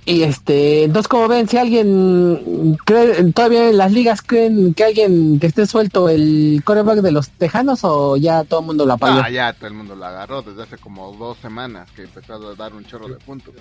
Y 0.08 0.22
este, 0.22 0.84
entonces 0.84 1.08
como 1.08 1.26
ven, 1.26 1.48
si 1.48 1.56
alguien 1.56 2.76
cree, 2.84 3.24
todavía 3.32 3.70
en 3.70 3.76
las 3.76 3.92
ligas 3.92 4.22
creen 4.22 4.72
que 4.72 4.84
alguien 4.84 5.40
que 5.40 5.48
esté 5.48 5.66
suelto 5.66 6.08
el 6.08 6.62
coreback 6.64 7.00
de 7.00 7.10
los 7.10 7.28
Tejanos 7.30 7.80
o 7.82 8.16
ya 8.16 8.44
todo 8.44 8.60
el 8.60 8.66
mundo 8.66 8.86
lo 8.86 8.92
apagó. 8.92 9.20
Ah, 9.20 9.30
ya 9.30 9.52
todo 9.52 9.66
el 9.66 9.74
mundo 9.74 9.96
lo 9.96 10.04
agarró 10.04 10.42
desde 10.42 10.62
hace 10.62 10.78
como 10.78 11.10
dos 11.16 11.38
semanas 11.38 11.90
que 11.96 12.04
empezó 12.04 12.34
a 12.34 12.54
dar 12.54 12.72
un 12.72 12.84
chorro 12.84 13.08
de 13.08 13.16
puntos. 13.16 13.52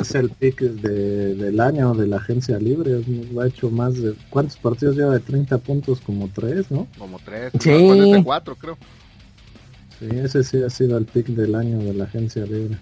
Es 0.00 0.14
el 0.16 0.30
pick 0.30 0.58
de, 0.62 1.34
del 1.36 1.60
año 1.60 1.94
de 1.94 2.08
la 2.08 2.16
agencia 2.16 2.58
libre. 2.58 3.04
Lo 3.32 3.42
ha 3.42 3.46
hecho 3.46 3.70
más 3.70 3.94
de... 4.02 4.14
¿Cuántos 4.30 4.56
partidos 4.56 4.96
lleva 4.96 5.12
de 5.12 5.20
30 5.20 5.58
puntos? 5.58 6.00
Como 6.00 6.28
tres, 6.34 6.70
¿no? 6.72 6.88
Como 6.98 7.20
tres, 7.20 7.52
Sí. 7.60 7.70
este 7.70 8.24
cuatro 8.24 8.56
creo. 8.56 8.76
Sí, 10.00 10.06
ese 10.10 10.42
sí 10.42 10.62
ha 10.62 10.70
sido 10.70 10.98
el 10.98 11.04
pick 11.04 11.26
del 11.26 11.54
año 11.54 11.78
de 11.78 11.94
la 11.94 12.04
agencia 12.04 12.44
libre. 12.44 12.78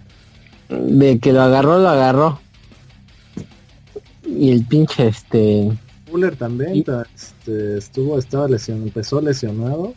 De 0.71 1.19
que 1.19 1.33
lo 1.33 1.41
agarró, 1.41 1.79
lo 1.79 1.89
agarró. 1.89 2.39
Y 4.25 4.51
el 4.51 4.65
pinche 4.65 5.07
este, 5.07 5.71
Fuller 6.09 6.35
también 6.35 6.75
Y- 6.75 6.85
este, 7.15 7.77
estuvo, 7.77 8.17
estaba 8.17 8.47
lesionado, 8.47 8.85
empezó 8.87 9.21
lesionado. 9.21 9.93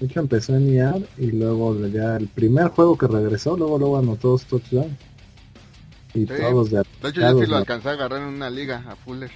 De 0.00 0.06
hecho 0.06 0.20
empezó 0.20 0.54
en 0.56 0.72
IAR 0.72 1.00
y 1.18 1.32
luego 1.32 1.86
ya 1.88 2.16
el 2.16 2.28
primer 2.28 2.68
juego 2.68 2.96
que 2.96 3.06
regresó, 3.08 3.56
luego 3.56 3.78
luego 3.78 3.98
anotó 3.98 4.28
dos 4.28 4.44
touchdowns. 4.44 4.92
Y 6.14 6.20
Sí. 6.20 6.26
todos 6.40 6.70
de 6.70 6.78
De 7.02 7.08
hecho 7.10 7.20
yo 7.20 7.40
sí 7.40 7.46
lo 7.46 7.56
alcancé 7.56 7.88
a 7.88 7.92
agarrar 7.92 8.22
en 8.22 8.28
una 8.28 8.48
liga 8.48 8.82
a 8.88 8.96
Fuller. 8.96 9.30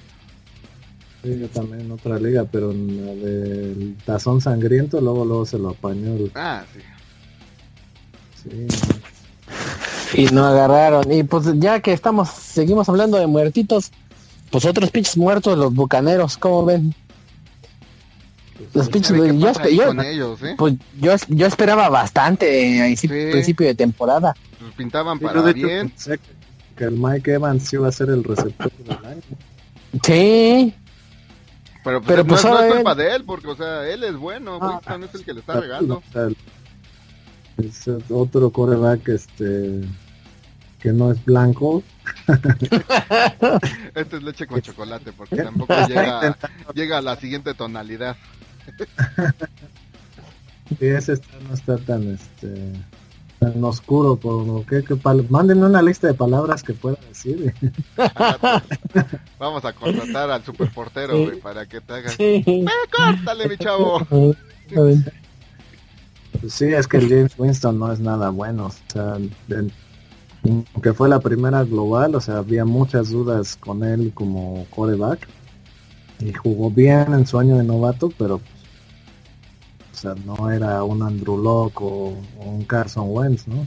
Sí, 1.23 1.39
yo 1.39 1.49
también 1.49 1.83
en 1.83 1.93
otra 1.93 2.19
liga, 2.19 2.45
pero 2.51 2.71
en 2.73 3.05
la 3.07 3.13
del 3.15 3.97
tazón 4.07 4.41
sangriento, 4.41 5.01
luego 5.01 5.25
luego 5.25 5.45
se 5.47 5.59
lo 5.59 5.71
apañó. 5.71 6.15
el- 6.15 6.33
Ah, 6.35 6.65
sí. 6.73 6.81
Sí, 8.51 8.67
y 10.15 10.27
no 10.27 10.45
agarraron. 10.47 11.11
Y 11.13 11.23
pues 11.25 11.47
ya 11.59 11.81
que 11.81 11.93
estamos, 11.93 12.29
seguimos 12.31 12.89
hablando 12.89 13.17
de 13.19 13.27
muertitos, 13.27 13.91
pues 14.51 14.65
otros 14.65 14.91
pinches 14.91 15.17
muertos, 15.17 15.57
los 15.59 15.75
bucaneros, 15.75 16.37
¿cómo 16.37 16.65
ven? 16.65 16.95
Los 18.75 18.89
pinches, 18.91 19.17
¿Sabe 19.17 19.29
qué 19.31 19.39
yo, 19.77 19.83
yo- 19.83 19.87
con 19.89 20.01
ellos, 20.05 20.43
eh? 20.43 20.55
pues 20.57 20.75
yo, 21.01 21.13
yo 21.29 21.47
esperaba 21.47 21.89
bastante 21.89 22.81
a 22.83 22.97
Sí. 22.97 23.09
principio 23.09 23.67
de 23.67 23.75
temporada. 23.75 24.35
Pues 24.61 24.73
pintaban 24.75 25.19
Sí, 25.19 25.25
para 25.25 25.43
bien. 25.53 25.89
pensé 25.91 26.19
que, 26.77 26.85
el 26.85 26.93
Mike 26.93 27.33
Evans 27.35 27.73
iba 27.73 27.89
a 27.89 27.93
ser 27.93 28.09
el 28.11 28.23
receptor 28.25 28.71
del 28.73 28.99
año. 29.07 29.23
Sí, 30.03 30.75
Pero, 31.85 32.01
pues, 32.01 32.09
Pero, 32.09 32.23
no, 32.23 32.29
pues, 32.29 32.41
es, 32.41 32.45
no 32.47 32.51
es 32.55 32.61
ahora 32.63 32.75
culpa 32.77 32.93
él- 32.93 32.99
de 32.99 33.15
él, 33.17 33.25
porque, 33.25 33.47
o 33.49 33.57
sea, 33.57 33.89
él 33.89 34.05
es 34.05 34.17
bueno, 34.17 34.59
Ah. 34.63 34.81
Es 35.05 35.15
el 35.17 35.25
que 35.25 35.33
le 35.35 35.41
está 35.41 35.59
regando. 35.61 35.97
O 35.97 36.13
sea, 36.13 36.29
es 37.59 37.89
otro 38.09 38.51
coreback 38.51 39.09
este 39.09 39.81
que 40.83 40.93
no 40.93 41.13
es 41.13 41.25
blanco. 41.25 41.83
Este 43.95 44.17
es 44.17 44.23
leche 44.23 44.47
con 44.47 44.61
chocolate, 44.61 45.13
porque 45.13 45.37
tampoco 45.43 45.75
llega, 45.87 46.37
llega 46.75 46.99
a 46.99 47.03
la 47.03 47.17
siguiente 47.17 47.55
tonalidad. 47.55 48.17
Y 50.81 50.87
ese 50.87 51.13
está, 51.15 51.29
no 51.47 51.53
está 51.55 51.77
tan 51.77 52.15
este 52.15 52.73
tan 53.41 53.63
oscuro 53.63 54.17
por 54.17 54.65
qué 54.65 54.83
qué 54.83 54.95
pal- 54.95 55.27
mándenme 55.29 55.67
una 55.67 55.83
lista 55.83 56.07
de 56.07 56.15
palabras 56.15 56.63
que 56.63 56.73
pueda 56.73 56.97
decir 57.09 57.53
Vamos 59.39 59.65
a 59.67 59.73
contratar 59.75 60.31
al 60.31 60.43
superportero, 60.45 61.31
Sí. 61.31 61.37
para 61.43 61.67
que 61.67 61.81
te 61.83 61.93
haga... 61.93 62.09
sí. 62.11 62.43
¡Eh, 62.47 62.65
córtale, 62.91 63.49
mi 63.49 63.59
chavo! 63.59 64.07
Pues 64.73 65.01
sí 66.49 66.67
es 66.73 66.87
que 66.89 66.97
el 66.99 67.09
James 67.11 67.35
Winston 67.37 67.79
no 67.79 67.93
es 67.93 68.01
nada 68.01 68.31
bueno 68.31 68.67
o 68.67 68.73
sea 68.93 69.19
aunque 70.45 70.93
fue 70.93 71.09
la 71.09 71.21
primera 71.21 71.63
global 71.65 72.15
o 72.15 72.21
sea 72.21 72.39
había 72.39 72.65
muchas 72.65 73.11
dudas 73.11 73.57
con 73.57 73.85
él 73.85 74.13
como 74.15 74.67
coreback 74.71 75.29
y 76.21 76.33
jugó 76.33 76.71
bien 76.71 77.13
en 77.13 77.27
su 77.27 77.39
año 77.39 77.57
de 77.57 77.65
novato 77.65 78.13
pero 78.19 78.39
pues, 78.39 78.53
o 79.93 79.97
sea 79.97 80.15
no 80.27 80.51
era 80.51 80.83
un 80.83 81.03
Andrew 81.03 81.37
Locke 81.37 81.81
o, 81.83 82.15
o 82.39 82.45
un 82.45 82.65
Carson 82.65 83.07
Wentz 83.09 83.47
no 83.47 83.67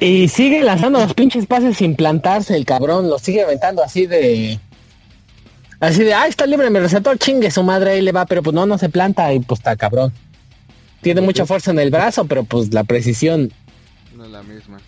Y 0.00 0.28
sigue 0.28 0.62
lanzando 0.62 1.00
los 1.00 1.14
pinches 1.14 1.46
pases 1.46 1.78
sin 1.78 1.96
plantarse 1.96 2.56
el 2.56 2.64
cabrón, 2.64 3.08
los 3.08 3.22
sigue 3.22 3.42
aventando 3.42 3.82
así 3.82 4.06
de... 4.06 4.58
Así 5.78 6.04
de, 6.04 6.14
ah, 6.14 6.26
está 6.26 6.46
libre 6.46 6.70
mi 6.70 6.78
receptor, 6.78 7.18
chingue 7.18 7.50
su 7.50 7.62
madre, 7.62 7.92
ahí 7.92 8.00
le 8.00 8.12
va, 8.12 8.24
pero 8.24 8.42
pues 8.42 8.54
no, 8.54 8.64
no 8.64 8.78
se 8.78 8.88
planta 8.88 9.32
y 9.34 9.40
pues 9.40 9.60
está 9.60 9.76
cabrón. 9.76 10.12
Tiene 11.02 11.20
mucha 11.20 11.44
fuerza 11.44 11.70
en 11.70 11.78
el 11.78 11.90
brazo, 11.90 12.24
pero 12.24 12.44
pues 12.44 12.72
la 12.72 12.84
precisión. 12.84 13.52
No 14.16 14.24
es 14.24 14.30
la 14.30 14.42
misma. 14.42 14.78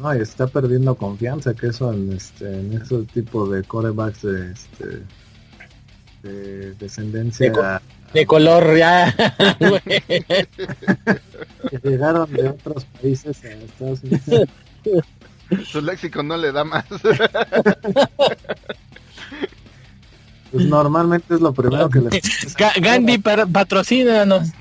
No, 0.00 0.14
y 0.16 0.22
está 0.22 0.46
perdiendo 0.46 0.94
confianza, 0.94 1.52
que 1.54 1.66
eso 1.68 1.92
en 1.92 2.12
este, 2.12 2.60
en 2.60 2.72
ese 2.80 3.02
tipo 3.12 3.46
de 3.48 3.62
corebacks 3.64 4.22
de 4.22 4.52
este 4.52 5.02
de 6.22 6.74
descendencia 6.74 7.46
De 7.46 7.52
co- 7.52 7.62
De 8.14 8.26
color 8.26 8.76
ya. 8.76 9.14
que 11.70 11.78
llegaron 11.82 12.30
de 12.32 12.48
otros 12.48 12.84
países 12.86 13.44
a 13.44 13.48
Estados 13.48 14.00
Unidos. 14.02 14.48
Su 15.66 15.80
léxico 15.82 16.22
no 16.22 16.36
le 16.36 16.52
da 16.52 16.62
más. 16.64 16.84
Pues 20.52 20.66
normalmente 20.66 21.34
es 21.34 21.40
lo 21.40 21.52
primero 21.52 21.88
que 21.90 22.00
les 22.00 22.12
Ga- 22.56 22.80
Gandhi, 22.80 23.18
para, 23.18 23.46
patrocínanos. 23.46 24.48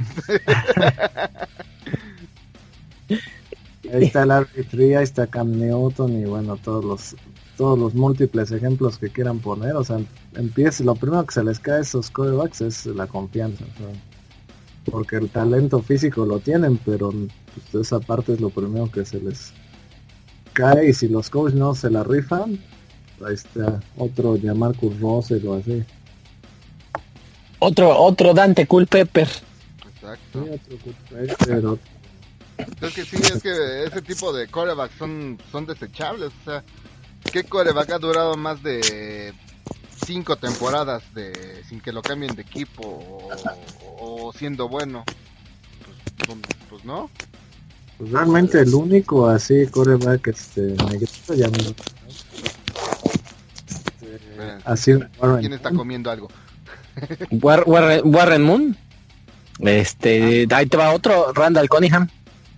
ahí 3.93 4.05
está 4.05 4.23
el 4.23 4.29
RB3, 4.29 4.97
ahí 4.97 5.03
está 5.03 5.27
Cam 5.27 5.51
Newton 5.51 6.21
y 6.21 6.25
bueno 6.25 6.57
todos 6.57 6.83
los 6.85 7.15
todos 7.59 7.77
los 7.77 7.93
múltiples 7.93 8.51
ejemplos 8.51 8.97
que 8.97 9.09
quieran 9.09 9.39
poner, 9.39 9.75
o 9.75 9.83
sea, 9.83 9.99
empieza, 10.35 10.81
lo 10.85 10.95
primero 10.95 11.25
que 11.25 11.33
se 11.33 11.43
les 11.43 11.59
cae 11.59 11.79
a 11.79 11.81
esos 11.81 12.09
corebacks 12.09 12.61
es 12.61 12.85
la 12.85 13.05
confianza, 13.05 13.65
o 13.65 13.77
sea, 13.77 13.87
porque 14.89 15.17
el 15.17 15.29
talento 15.29 15.81
físico 15.81 16.25
lo 16.25 16.39
tienen, 16.39 16.77
pero 16.85 17.11
pues, 17.11 17.85
esa 17.85 17.99
parte 17.99 18.31
es 18.31 18.39
lo 18.39 18.49
primero 18.49 18.89
que 18.89 19.03
se 19.03 19.19
les 19.19 19.51
cae 20.53 20.87
y 20.87 20.93
si 20.93 21.09
los 21.09 21.29
coaches 21.29 21.59
no 21.59 21.75
se 21.75 21.89
la 21.89 22.05
rifan, 22.05 22.57
ahí 23.27 23.33
está 23.33 23.81
otro 23.97 24.37
Jamarcus 24.41 24.97
Russell 25.01 25.45
o 25.45 25.55
así. 25.55 25.83
otro, 27.59 27.99
otro 27.99 28.33
Dante 28.33 28.67
Culpepper. 28.67 29.27
Exacto. 29.85 30.45
otro 31.57 31.98
Es 32.81 32.93
que 32.93 33.05
sí, 33.05 33.17
es 33.17 33.41
que 33.41 33.83
ese 33.85 34.01
tipo 34.01 34.33
de 34.33 34.47
corebacks 34.47 34.95
son, 34.97 35.37
son 35.51 35.65
desechables. 35.65 36.31
O 36.41 36.45
sea, 36.45 36.63
¿qué 37.31 37.43
coreback 37.43 37.91
ha 37.91 37.99
durado 37.99 38.35
más 38.35 38.61
de 38.63 39.33
cinco 40.05 40.35
temporadas 40.35 41.03
de 41.13 41.63
sin 41.67 41.79
que 41.81 41.91
lo 41.91 42.01
cambien 42.01 42.35
de 42.35 42.41
equipo 42.41 43.27
o, 43.99 44.33
siendo 44.33 44.67
bueno? 44.67 45.03
Pues, 46.25 46.37
pues, 46.69 46.85
no. 46.85 47.09
Pues 47.97 48.11
realmente 48.11 48.59
el 48.59 48.73
único 48.73 49.27
así 49.27 49.67
coreback 49.67 50.27
este 50.27 50.75
ya 51.35 51.49
me 51.49 51.75
Así, 54.63 54.93
¿Quién 55.39 55.53
está 55.53 55.71
comiendo 55.71 56.09
algo? 56.09 56.29
Warren, 57.41 58.41
Moon. 58.41 58.77
Este, 59.59 60.47
ah. 60.49 60.57
ahí 60.57 60.65
te 60.65 60.77
va 60.77 60.93
otro, 60.93 61.33
Randall 61.33 61.67
Cunningham. 61.67 62.07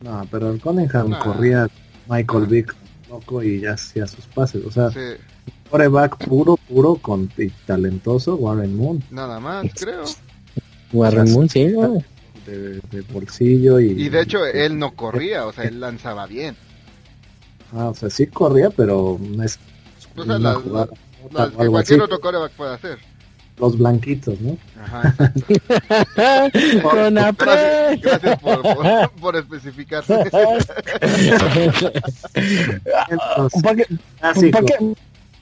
No, 0.02 0.28
pero 0.32 0.52
el 0.52 0.60
Cunningham 0.60 1.12
corría 1.20 1.68
Michael 2.10 2.47
Vick 2.47 2.76
loco 3.10 3.43
y 3.43 3.62
ya 3.62 3.74
hacía 3.74 4.08
sus 4.08 4.26
pases. 4.28 4.66
O 4.66 4.72
sea, 4.72 4.89
coreback 5.70 6.18
puro, 6.26 6.58
puro 6.58 6.95
con 6.95 7.32
y 7.38 7.49
talentoso, 7.49 8.36
Warren 8.36 8.76
Moon. 8.76 9.04
Nada 9.12 9.39
más, 9.39 9.68
creo. 9.76 10.04
Warren 10.91 11.32
Moon, 11.32 11.49
sí, 11.49 11.74
de, 12.45 12.82
bolsillo 13.14 13.80
y... 13.80 13.91
Y 13.91 14.10
de 14.10 14.22
hecho 14.22 14.45
él 14.45 14.78
no 14.78 14.95
corría, 14.95 15.45
o 15.45 15.54
sea, 15.54 15.66
él 15.66 15.80
lanzaba 15.80 16.26
bien. 16.26 16.56
Ah, 17.72 17.89
o 17.89 17.93
sea, 17.93 18.10
sí 18.10 18.28
corría, 18.28 18.70
pero 18.72 19.20
no 19.20 19.43
es... 19.43 19.60
O 20.16 20.26
sea, 20.26 20.39
la, 20.39 20.60
que 21.58 21.68
cualquier 21.68 22.02
otro 22.02 22.20
coreback 22.20 22.52
puede 22.54 22.74
hacer. 22.74 22.97
Los 23.58 23.78
blanquitos, 23.78 24.39
¿no? 24.41 24.58
Ajá. 24.82 25.14
Con 26.82 27.14
gracias, 27.14 28.02
gracias 28.02 28.39
por, 28.39 28.62
por, 28.62 29.12
por 29.20 29.36
especificar. 29.36 30.04
¿Por 30.04 30.30
qué, 33.76 33.86
¿por 34.52 34.66
qué, 34.66 34.95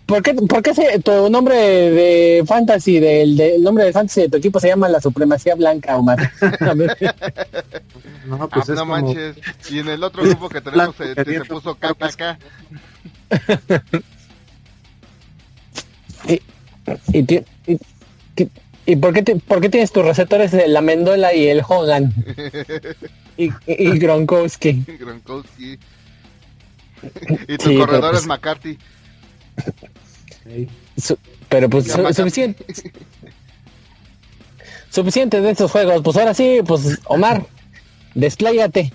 ¿Por 0.10 0.22
qué, 0.24 0.34
por 0.34 0.64
qué 0.64 0.74
se, 0.74 1.00
tu 1.02 1.30
nombre 1.30 1.56
de 1.56 2.44
fantasy, 2.48 3.00
del, 3.00 3.38
de, 3.38 3.60
nombre 3.60 3.86
de 3.86 3.94
fantasy 3.94 4.22
de 4.22 4.30
tu 4.30 4.38
equipo 4.38 4.60
se 4.60 4.70
llama 4.70 4.90
la 4.90 5.00
supremacía 5.00 5.54
blanca, 5.54 5.96
Omar? 5.96 6.32
no, 8.26 8.50
pues 8.50 8.70
ah, 8.72 8.74
no 8.74 8.86
manches. 8.88 9.38
Y 9.70 9.78
en 9.78 9.90
el 9.90 10.04
otro 10.04 10.24
grupo 10.24 10.50
que 10.50 10.62
tenemos 10.62 10.96
se, 10.96 11.14
se 11.14 11.46
puso 11.46 11.76
KKK. 11.76 12.40
y, 16.28 16.42
y, 17.14 17.44
y, 18.40 18.50
¿Y 18.90 18.96
por 18.96 19.14
qué, 19.14 19.36
por 19.36 19.62
qué 19.62 19.70
tienes 19.70 19.92
tus 19.92 20.04
receptores 20.04 20.52
de 20.52 20.68
la 20.68 20.82
Mendola 20.82 21.36
y 21.36 21.48
el 21.48 21.62
Hogan? 21.62 22.12
y, 23.38 23.52
y 23.68 24.00
Gronkowski. 24.00 24.84
Gronkowski. 25.00 25.78
y 27.48 27.58
tu 27.58 27.78
corredor 27.78 28.16
es 28.16 28.26
McCarthy. 28.26 28.80
pero 31.48 31.70
pues 31.70 31.96
suficiente. 32.16 32.66
suficiente 34.90 35.40
de 35.40 35.52
estos 35.52 35.72
juegos. 35.72 36.02
Pues 36.04 36.18
ahora 36.18 36.34
sí, 36.34 36.62
pues 36.66 37.00
Omar, 37.06 37.46
despláyate. 38.16 38.92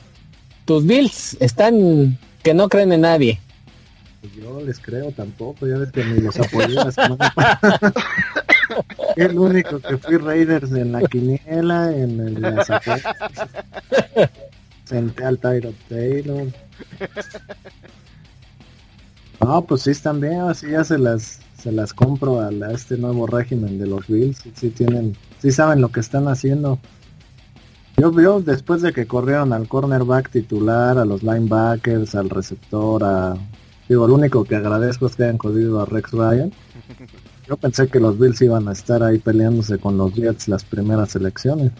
Tus 0.65 0.85
Bills 0.85 1.37
están 1.39 2.19
que 2.43 2.53
no 2.53 2.69
creen 2.69 2.93
en 2.93 3.03
nadie. 3.03 3.39
Pues 4.21 4.35
yo 4.35 4.61
les 4.61 4.81
creo 4.81 5.13
tampoco, 5.13 5.69
ya 5.69 5.77
ves 5.77 5.93
que 5.93 6.03
me 6.03 6.21
los 6.21 6.37
apoyé 6.41 6.75
la 6.75 6.91
semana 6.91 7.33
El 9.17 9.39
único 9.39 9.79
que 9.81 9.97
fui 9.99 10.17
Raiders 10.17 10.73
en 10.73 10.93
la 10.93 11.03
quiniela, 11.03 11.95
en 11.97 12.21
el 12.21 12.59
Senté 14.85 15.25
al 15.25 15.39
Tyro 15.39 15.73
Taylor. 15.89 16.47
No, 19.41 19.63
pues 19.63 19.83
sí 19.83 19.91
están 19.91 20.21
bien, 20.21 20.41
así 20.41 20.71
ya 20.71 20.85
se 20.85 20.99
las 20.99 21.41
se 21.59 21.73
las 21.73 21.95
compro 21.95 22.41
a, 22.41 22.51
este 22.73 22.99
nuevo 22.99 23.27
régimen 23.27 23.79
de 23.79 23.87
los 23.87 24.07
Bills, 24.07 24.43
sí, 24.55 24.69
tienen, 24.69 25.17
sí 25.41 25.51
saben 25.51 25.81
lo 25.81 25.89
que 25.89 26.01
están 26.01 26.29
haciendo. 26.29 26.79
Yo 27.97 28.13
veo 28.13 28.41
después 28.41 28.83
de 28.83 28.93
que 28.93 29.07
corrieron 29.07 29.55
al 29.55 29.67
cornerback 29.67 30.29
titular, 30.29 30.99
a 30.99 31.07
los 31.07 31.23
linebackers, 31.23 32.15
al 32.17 32.29
receptor, 32.29 33.03
a 33.03 33.37
Digo, 33.89 34.09
lo 34.09 34.15
único 34.15 34.45
que 34.45 34.57
agradezco 34.57 35.07
es 35.07 35.17
que 35.17 35.25
hayan 35.25 35.39
corrido 35.39 35.81
a 35.81 35.85
Rex 35.85 36.13
Ryan. 36.13 36.53
Yo 37.47 37.57
pensé 37.57 37.89
que 37.89 38.01
los 38.01 38.19
Bills 38.19 38.41
iban 38.41 38.69
a 38.69 38.73
estar 38.73 39.03
ahí 39.03 39.19
peleándose 39.19 39.79
con 39.79 39.99
los 39.99 40.15
Jets 40.15 40.49
las 40.49 40.65
primeras 40.65 41.15
elecciones. 41.15 41.73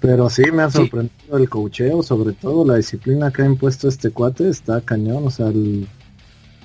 Pero 0.00 0.30
sí 0.30 0.42
me 0.52 0.62
ha 0.62 0.70
sorprendido 0.70 1.36
el 1.36 1.48
cocheo, 1.48 2.02
sobre 2.02 2.32
todo 2.32 2.64
la 2.64 2.76
disciplina 2.76 3.32
que 3.32 3.42
ha 3.42 3.46
impuesto 3.46 3.88
este 3.88 4.10
cuate, 4.10 4.48
está 4.48 4.80
cañón, 4.80 5.26
o 5.26 5.30
sea, 5.30 5.50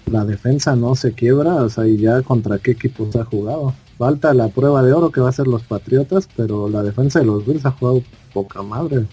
la 0.06 0.26
defensa 0.26 0.76
no 0.76 0.94
se 0.96 1.14
quiebra, 1.14 1.56
o 1.56 1.70
sea, 1.70 1.88
y 1.88 1.98
ya 1.98 2.22
contra 2.22 2.60
qué 2.60 2.72
equipos 2.72 3.16
ha 3.16 3.26
jugado. 3.26 3.74
Falta 3.98 4.34
la 4.34 4.50
prueba 4.50 4.84
de 4.84 4.94
oro 4.94 5.12
que 5.12 5.22
va 5.22 5.30
a 5.30 5.34
ser 5.34 5.48
los 5.48 5.64
Patriotas, 5.64 6.28
pero 6.36 6.70
la 6.70 6.84
defensa 6.84 7.20
de 7.20 7.26
los 7.26 7.46
Bills 7.46 7.66
ha 7.66 7.72
jugado 7.72 8.04
poca 8.34 8.62
madre. 8.62 9.08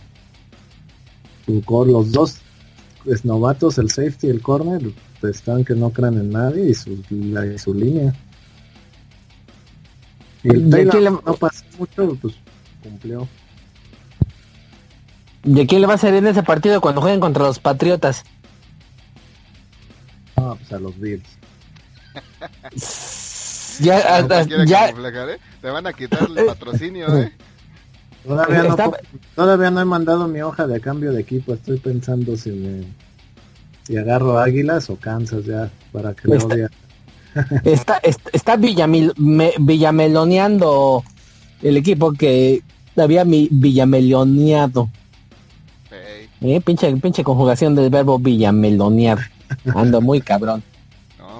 Los 1.46 2.12
dos 2.12 2.38
es 3.06 3.24
novatos, 3.24 3.78
el 3.78 3.90
safety 3.90 4.26
y 4.26 4.30
el 4.30 4.42
corner, 4.42 4.82
están 5.22 5.64
que 5.64 5.74
no 5.74 5.90
creen 5.90 6.14
en 6.14 6.30
nadie 6.30 6.70
y 6.70 6.74
su, 6.74 7.02
su 7.56 7.74
línea. 7.74 8.14
Y 10.42 10.50
el 10.50 10.70
Taylor 10.70 11.02
le... 11.02 11.10
no 11.10 11.34
pasó 11.38 11.64
mucho, 11.78 12.16
pues 12.20 12.34
cumplió. 12.82 13.28
¿De 15.42 15.66
quién 15.66 15.80
le 15.80 15.86
va 15.86 15.94
a 15.94 15.98
salir 15.98 16.18
en 16.18 16.26
ese 16.28 16.42
partido 16.42 16.80
cuando 16.80 17.00
jueguen 17.00 17.20
contra 17.20 17.44
los 17.44 17.58
Patriotas? 17.58 18.24
Ah, 20.36 20.54
pues 20.58 20.72
a 20.72 20.78
los 20.78 20.98
Bills. 20.98 21.28
ya, 23.80 24.26
ya... 24.64 24.88
¿eh? 24.88 25.38
Te 25.60 25.70
van 25.70 25.86
a 25.86 25.92
quitar 25.92 26.28
el 26.28 26.46
patrocinio, 26.46 27.16
¿eh? 27.16 27.32
Todavía 28.24 28.62
no, 28.64 28.76
todavía 29.34 29.70
no 29.70 29.80
he 29.80 29.84
mandado 29.84 30.28
mi 30.28 30.42
hoja 30.42 30.66
de 30.66 30.80
cambio 30.80 31.12
de 31.12 31.20
equipo. 31.20 31.54
Estoy 31.54 31.78
pensando 31.78 32.36
si 32.36 32.50
me 32.50 32.84
si 33.88 33.96
agarro 33.96 34.38
Águilas 34.38 34.88
o 34.90 34.96
Kansas 34.96 35.46
ya 35.46 35.70
para 35.92 36.12
que 36.12 36.28
lo 36.28 36.46
vea. 36.46 36.68
está, 37.64 37.98
está, 38.32 38.56
villameloneando 38.56 41.02
el 41.62 41.78
equipo 41.78 42.12
que 42.12 42.62
había 42.96 43.24
mi 43.24 43.48
villameloneado. 43.50 44.90
Eh, 46.40 46.60
pinche, 46.60 46.94
pinche 46.96 47.24
conjugación 47.24 47.74
del 47.74 47.88
verbo 47.88 48.18
villamelonear. 48.18 49.18
Ando 49.74 50.02
muy 50.02 50.20
cabrón. 50.20 50.62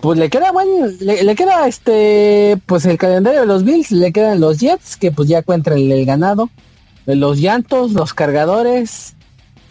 Pues 0.01 0.17
le 0.17 0.31
queda 0.31 0.53
bueno, 0.53 0.87
le, 1.01 1.35
queda 1.35 1.67
este, 1.67 2.57
pues 2.67 2.87
el 2.87 2.97
calendario 2.99 3.41
de 3.41 3.49
los 3.49 3.65
Bills, 3.65 3.91
le 3.91 4.13
quedan 4.13 4.39
los 4.39 4.59
Jets, 4.59 4.97
que 4.97 5.11
pues 5.11 5.29
ya 5.29 5.39
encuentran 5.39 5.77
el 5.77 6.07
ganado 6.07 6.51
los 7.05 7.41
llantos, 7.41 7.91
los 7.93 8.15
cargadores, 8.15 9.17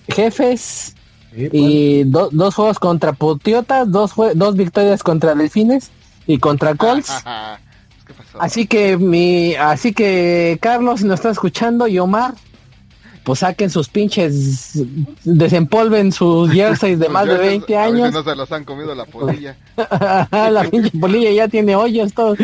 jefes 0.09 0.96
y 1.37 2.03
dos 2.03 2.55
juegos 2.55 2.79
contra 2.79 3.13
Putiotas, 3.13 3.91
dos, 3.91 4.13
dos 4.35 4.55
victorias 4.55 5.03
contra 5.03 5.35
Delfines 5.35 5.91
y 6.25 6.39
contra 6.39 6.75
Colts. 6.75 7.11
Así 8.39 8.67
que 8.67 8.97
mi, 8.97 9.55
así 9.55 9.93
que 9.93 10.57
Carlos, 10.61 11.01
si 11.01 11.05
nos 11.07 11.15
está 11.15 11.31
escuchando 11.31 11.87
y 11.87 11.99
Omar, 11.99 12.35
pues 13.23 13.39
saquen 13.39 13.69
sus 13.69 13.89
pinches, 13.89 14.81
desempolven 15.25 16.13
sus 16.13 16.49
jerseys 16.53 16.99
de 16.99 17.09
más 17.09 17.27
de 17.27 17.35
20 17.37 17.77
años. 17.77 18.13
no 18.13 18.23
se 18.23 18.35
los 18.35 18.49
han 18.51 18.63
comido 18.63 18.95
la 18.95 19.05
polilla. 19.07 19.57
la 20.31 20.65
pinche 20.71 20.97
polilla 20.97 21.31
ya 21.31 21.47
tiene 21.49 21.75
hoyos 21.75 22.13
todo, 22.13 22.35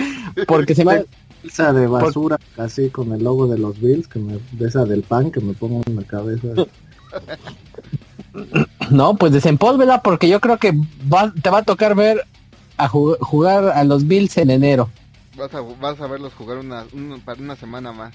porque 0.48 0.76
se 0.76 0.84
me 0.84 1.06
esa 1.44 1.74
de 1.74 1.88
basura 1.88 2.38
así 2.58 2.90
con 2.90 3.12
el 3.12 3.24
logo 3.24 3.48
de 3.48 3.58
los 3.58 3.80
Bills, 3.80 4.08
que 4.08 4.20
me, 4.20 4.40
de 4.52 4.68
esa 4.68 4.86
del 4.86 5.04
pan 5.04 5.32
que 5.32 5.40
me 5.40 5.54
pongo 5.54 5.82
en 5.86 5.96
la 5.96 6.04
cabeza. 6.04 6.48
No, 8.90 9.16
pues 9.16 9.32
desempólvela 9.32 10.02
porque 10.02 10.28
yo 10.28 10.40
creo 10.40 10.58
que 10.58 10.74
te 11.42 11.50
va 11.50 11.58
a 11.60 11.64
tocar 11.64 11.96
ver 11.96 12.26
a 12.78 12.88
jugar 12.88 13.70
a 13.70 13.84
los 13.84 14.06
Bills 14.08 14.38
en 14.38 14.52
enero. 14.52 14.90
Vas 15.38 15.54
a, 15.54 15.62
vas 15.62 16.00
a 16.00 16.08
verlos 16.08 16.34
jugar 16.34 16.58
una, 16.58 16.86
una 16.94 17.56
semana 17.56 17.92
más. 17.92 18.14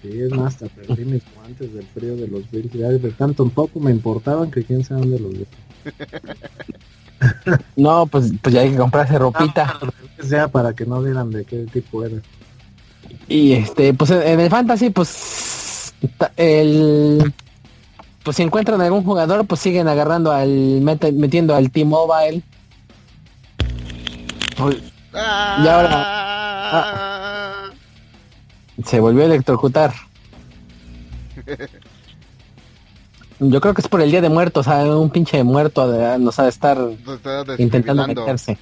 Sí, 0.00 0.20
es 0.20 0.30
más, 0.32 0.54
hasta 0.54 0.66
perdí 0.66 1.04
mis 1.04 1.22
guantes 1.34 1.72
del 1.72 1.86
frío 1.86 2.16
de 2.16 2.28
los 2.28 2.50
Bills. 2.50 2.72
Ya 2.72 2.88
de 2.88 3.10
tanto 3.10 3.42
un 3.42 3.50
poco 3.50 3.80
me 3.80 3.90
importaban 3.90 4.50
que 4.50 4.64
quién 4.64 4.84
sabe 4.84 5.00
dónde 5.00 5.18
los 5.18 5.32
Bills. 5.32 5.48
no, 7.76 8.06
pues, 8.06 8.32
pues 8.40 8.54
ya 8.54 8.62
hay 8.62 8.70
que 8.70 8.76
comprarse 8.76 9.18
ropita. 9.18 9.78
sea 10.22 10.48
para 10.48 10.74
que 10.74 10.86
no 10.86 11.02
digan 11.02 11.30
de 11.30 11.44
qué 11.44 11.66
tipo 11.72 12.04
era. 12.04 12.16
Y 13.28 13.52
este, 13.52 13.94
pues 13.94 14.10
en 14.10 14.40
el 14.40 14.50
fantasy, 14.50 14.90
pues 14.90 15.94
el 16.36 17.32
pues 18.24 18.38
si 18.38 18.42
encuentran 18.42 18.80
algún 18.80 19.04
jugador, 19.04 19.46
pues 19.46 19.60
siguen 19.60 19.86
agarrando 19.86 20.32
al 20.32 20.80
metiendo 20.80 21.54
al 21.54 21.70
T-Mobile. 21.70 22.42
y 25.12 25.68
ahora 25.68 25.90
ah, 26.72 27.70
Se 28.84 28.98
volvió 28.98 29.22
a 29.22 29.26
electrocutar. 29.26 29.92
Yo 33.40 33.60
creo 33.60 33.74
que 33.74 33.82
es 33.82 33.88
por 33.88 34.00
el 34.00 34.10
día 34.10 34.22
de 34.22 34.30
muertos, 34.30 34.66
sea, 34.66 34.84
un 34.96 35.10
pinche 35.10 35.42
muerto 35.44 35.86
nos 36.18 36.38
ha 36.38 36.44
de 36.44 36.48
estar 36.48 36.78
intentando 37.58 38.06
meterse. 38.06 38.56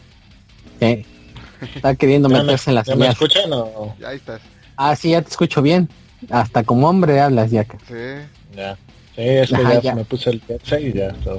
Está 0.80 1.94
queriendo 1.94 2.28
meterse 2.30 2.70
en 2.70 2.76
las 2.76 2.88
¿Me 2.96 3.06
escuchan 3.06 3.52
o...? 3.52 3.94
Ya 4.00 4.12
estás. 4.12 4.40
Ah, 4.76 4.96
sí, 4.96 5.10
ya 5.10 5.22
te 5.22 5.28
escucho 5.28 5.62
bien. 5.62 5.88
Hasta 6.30 6.64
como 6.64 6.88
hombre 6.88 7.20
hablas 7.20 7.50
ya. 7.50 7.64
Sí. 7.64 8.26
Ya. 8.56 8.76
Sí, 9.16 9.22
es 9.22 9.50
que 9.50 9.80
ya, 9.82 9.94
me 9.94 10.04
puse 10.04 10.30
el 10.30 10.40
jersey 10.40 10.86
y 10.86 10.92
ya 10.94 11.12
todo. 11.24 11.38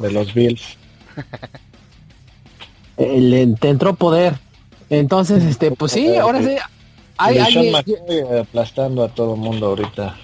De 0.00 0.10
los 0.10 0.32
Bills. 0.32 0.78
Le 2.96 3.46
te 3.60 3.68
entró 3.68 3.94
poder. 3.94 4.38
Entonces, 4.88 5.44
este, 5.44 5.70
pues 5.70 5.92
sí, 5.92 6.16
ahora 6.16 6.42
sí. 6.42 6.56
Hay 7.18 7.38
alguien 7.38 7.74
aplastando 8.40 9.04
a 9.04 9.08
todo 9.08 9.34
el 9.34 9.40
mundo 9.40 9.66
ahorita. 9.68 10.16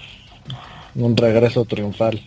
Un 0.94 1.16
regreso 1.16 1.64
triunfal. 1.64 2.20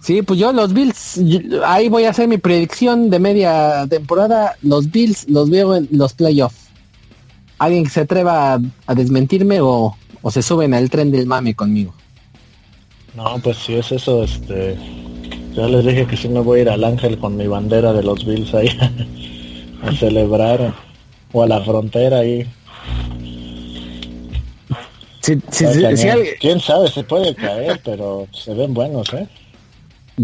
Sí, 0.00 0.22
pues 0.22 0.40
yo 0.40 0.52
los 0.52 0.72
Bills, 0.72 1.20
ahí 1.64 1.88
voy 1.88 2.04
a 2.06 2.10
hacer 2.10 2.26
mi 2.26 2.36
predicción 2.36 3.08
de 3.08 3.20
media 3.20 3.86
temporada. 3.88 4.56
Los 4.62 4.90
Bills 4.90 5.28
los 5.28 5.48
veo 5.48 5.76
en 5.76 5.88
los 5.92 6.14
playoffs. 6.14 6.70
¿Alguien 7.58 7.84
que 7.84 7.90
se 7.90 8.00
atreva 8.00 8.58
a, 8.86 8.94
desmentirme 8.94 9.60
o, 9.60 9.96
o, 10.20 10.30
se 10.32 10.42
suben 10.42 10.74
al 10.74 10.90
tren 10.90 11.12
del 11.12 11.26
mami 11.26 11.54
conmigo? 11.54 11.94
No, 13.14 13.38
pues 13.42 13.58
si 13.58 13.74
es 13.74 13.92
eso, 13.92 14.24
este... 14.24 14.76
Ya 15.54 15.66
les 15.66 15.84
dije 15.84 16.06
que 16.06 16.16
si 16.16 16.28
me 16.28 16.40
voy 16.40 16.60
a 16.60 16.62
ir 16.62 16.68
al 16.70 16.82
Ángel 16.82 17.18
con 17.18 17.36
mi 17.36 17.46
bandera 17.46 17.92
de 17.92 18.02
los 18.02 18.24
Bills 18.24 18.54
ahí 18.54 18.68
a 19.82 19.92
celebrar. 19.92 20.74
O 21.32 21.42
a 21.42 21.46
la 21.46 21.60
frontera 21.62 22.18
ahí. 22.18 22.46
Quién 26.40 26.60
sabe, 26.60 26.88
se 26.90 27.04
puede 27.04 27.34
caer, 27.34 27.80
pero 27.84 28.26
se 28.32 28.54
ven 28.54 28.74
buenos, 28.74 29.12
¿eh? 29.14 29.26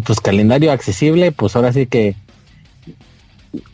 Pues 0.05 0.21
calendario 0.21 0.73
accesible, 0.73 1.33
pues 1.33 1.57
ahora 1.57 1.73
sí 1.73 1.87
que 1.87 2.15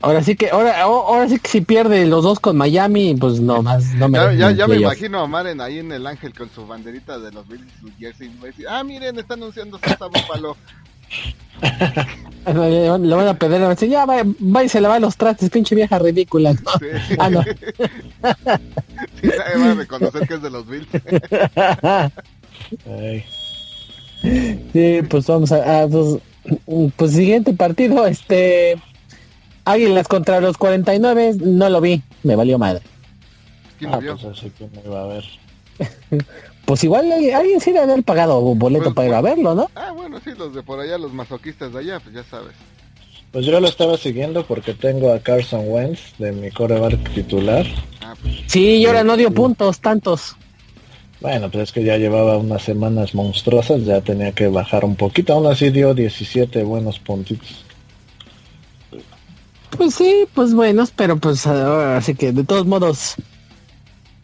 Ahora 0.01 0.23
sí 0.23 0.37
que, 0.37 0.51
ahora, 0.51 0.83
ahora 0.83 1.29
sí 1.29 1.39
que 1.39 1.49
si 1.49 1.61
pierde 1.61 2.07
los 2.07 2.23
dos 2.23 2.39
con 2.39 2.57
Miami, 2.57 3.17
pues 3.17 3.41
no 3.41 3.63
más, 3.63 3.85
no 3.95 4.09
me. 4.09 4.19
Ya, 4.37 4.53
ya, 4.53 4.69
me 4.69 4.77
imagino 4.77 5.21
a 5.21 5.27
Maren 5.27 5.61
ahí 5.61 5.81
en 5.81 5.91
el 5.91 6.07
Ángel 6.07 6.33
con 6.33 6.49
su 6.51 6.67
banderita 6.67 7.19
de 7.19 7.33
los 7.33 7.47
Bills 7.49 7.67
y 7.67 7.81
su 7.81 7.91
jersey. 7.99 8.31
ah, 8.69 8.85
miren, 8.85 9.19
está 9.19 9.35
anunciando 9.35 9.79
Santa 9.79 10.07
Búfalo. 10.07 10.57
Le 12.47 12.89
van 12.89 13.29
a 13.29 13.35
pedir 13.35 13.63
a 13.63 13.71
decir, 13.71 13.89
ya 13.89 14.05
va, 14.05 14.23
va, 14.23 14.65
y 14.65 14.69
se 14.69 14.81
le 14.81 14.87
va 14.87 14.99
los 14.99 15.17
trastes, 15.17 15.49
pinche 15.51 15.75
vieja 15.75 15.99
ridícula. 15.99 16.55
Ah, 17.19 17.31
no. 17.31 17.43
sí, 19.21 19.29
va 19.59 19.71
a 19.71 19.75
reconocer 19.75 20.29
que 20.29 20.35
es 20.35 20.43
de 20.43 20.51
los 20.51 20.67
Bills. 20.67 20.89
sí, 24.73 25.03
pues 25.09 25.27
vamos 25.27 25.53
a, 25.53 25.89
pues, 25.89 26.19
pues, 26.97 27.13
siguiente 27.13 27.55
partido, 27.55 28.07
este 28.07 28.77
Águilas 29.65 30.09
contra 30.09 30.41
los 30.41 30.59
49, 30.59 31.37
no 31.41 31.71
lo 31.71 31.81
vi, 31.81 32.03
me 32.23 32.37
valió 32.37 32.59
madre. 32.59 32.83
Ah, 33.87 33.99
pues 34.01 34.25
así 34.25 34.51
que 34.51 34.69
me 34.69 34.83
iba 34.85 35.03
a 35.03 35.07
ver. 35.07 35.25
pues 36.65 36.85
igual 36.85 37.11
alguien 37.13 37.61
sí 37.61 37.73
debe 37.73 37.85
haber 37.85 38.05
pagado 38.05 38.39
un 38.39 38.59
boleto 38.59 38.85
pues, 38.85 38.95
para 38.95 39.09
ir 39.09 39.15
a 39.15 39.21
verlo, 39.21 39.55
¿no? 39.55 39.71
Ah, 39.75 39.93
bueno, 39.93 40.21
sí, 40.23 40.31
los 40.37 40.55
de 40.55 40.63
por 40.63 40.81
allá, 40.81 40.99
los 40.99 41.13
masoquistas 41.13 41.73
de 41.73 41.79
allá, 41.81 42.01
pues 42.01 42.15
ya 42.15 42.25
sabes. 42.25 42.55
Pues 43.33 43.47
yo 43.47 43.59
lo 43.61 43.67
estaba 43.67 43.97
siguiendo 43.97 44.47
porque 44.47 44.75
tengo 44.75 45.13
a 45.13 45.19
Carson 45.19 45.65
Wentz 45.67 46.17
de 46.19 46.31
mi 46.31 46.51
coreback 46.51 47.13
titular. 47.15 47.67
Ah, 48.01 48.15
pues. 48.21 48.43
Sí, 48.47 48.77
y 48.77 48.87
ahora 48.87 49.03
no 49.03 49.17
dio 49.17 49.33
puntos 49.33 49.81
tantos. 49.81 50.37
Bueno, 51.21 51.51
pues 51.51 51.65
es 51.65 51.73
que 51.73 51.83
ya 51.83 51.97
llevaba 51.97 52.37
unas 52.37 52.63
semanas 52.63 53.15
monstruosas, 53.15 53.85
ya 53.85 54.03
tenía 54.03 54.33
que 54.33 54.47
bajar 54.49 54.85
un 54.85 54.95
poquito, 54.95 55.33
aún 55.33 55.47
así 55.47 55.71
dio 55.71 55.95
17 55.95 56.63
buenos 56.65 56.99
puntitos. 56.99 57.65
Pues 59.77 59.95
sí, 59.95 60.27
pues 60.35 60.55
buenos, 60.55 60.91
pero 60.91 61.17
pues 61.17 61.47
así 61.47 62.15
que 62.15 62.33
de 62.33 62.45
todos 62.45 62.67
modos 62.67 63.17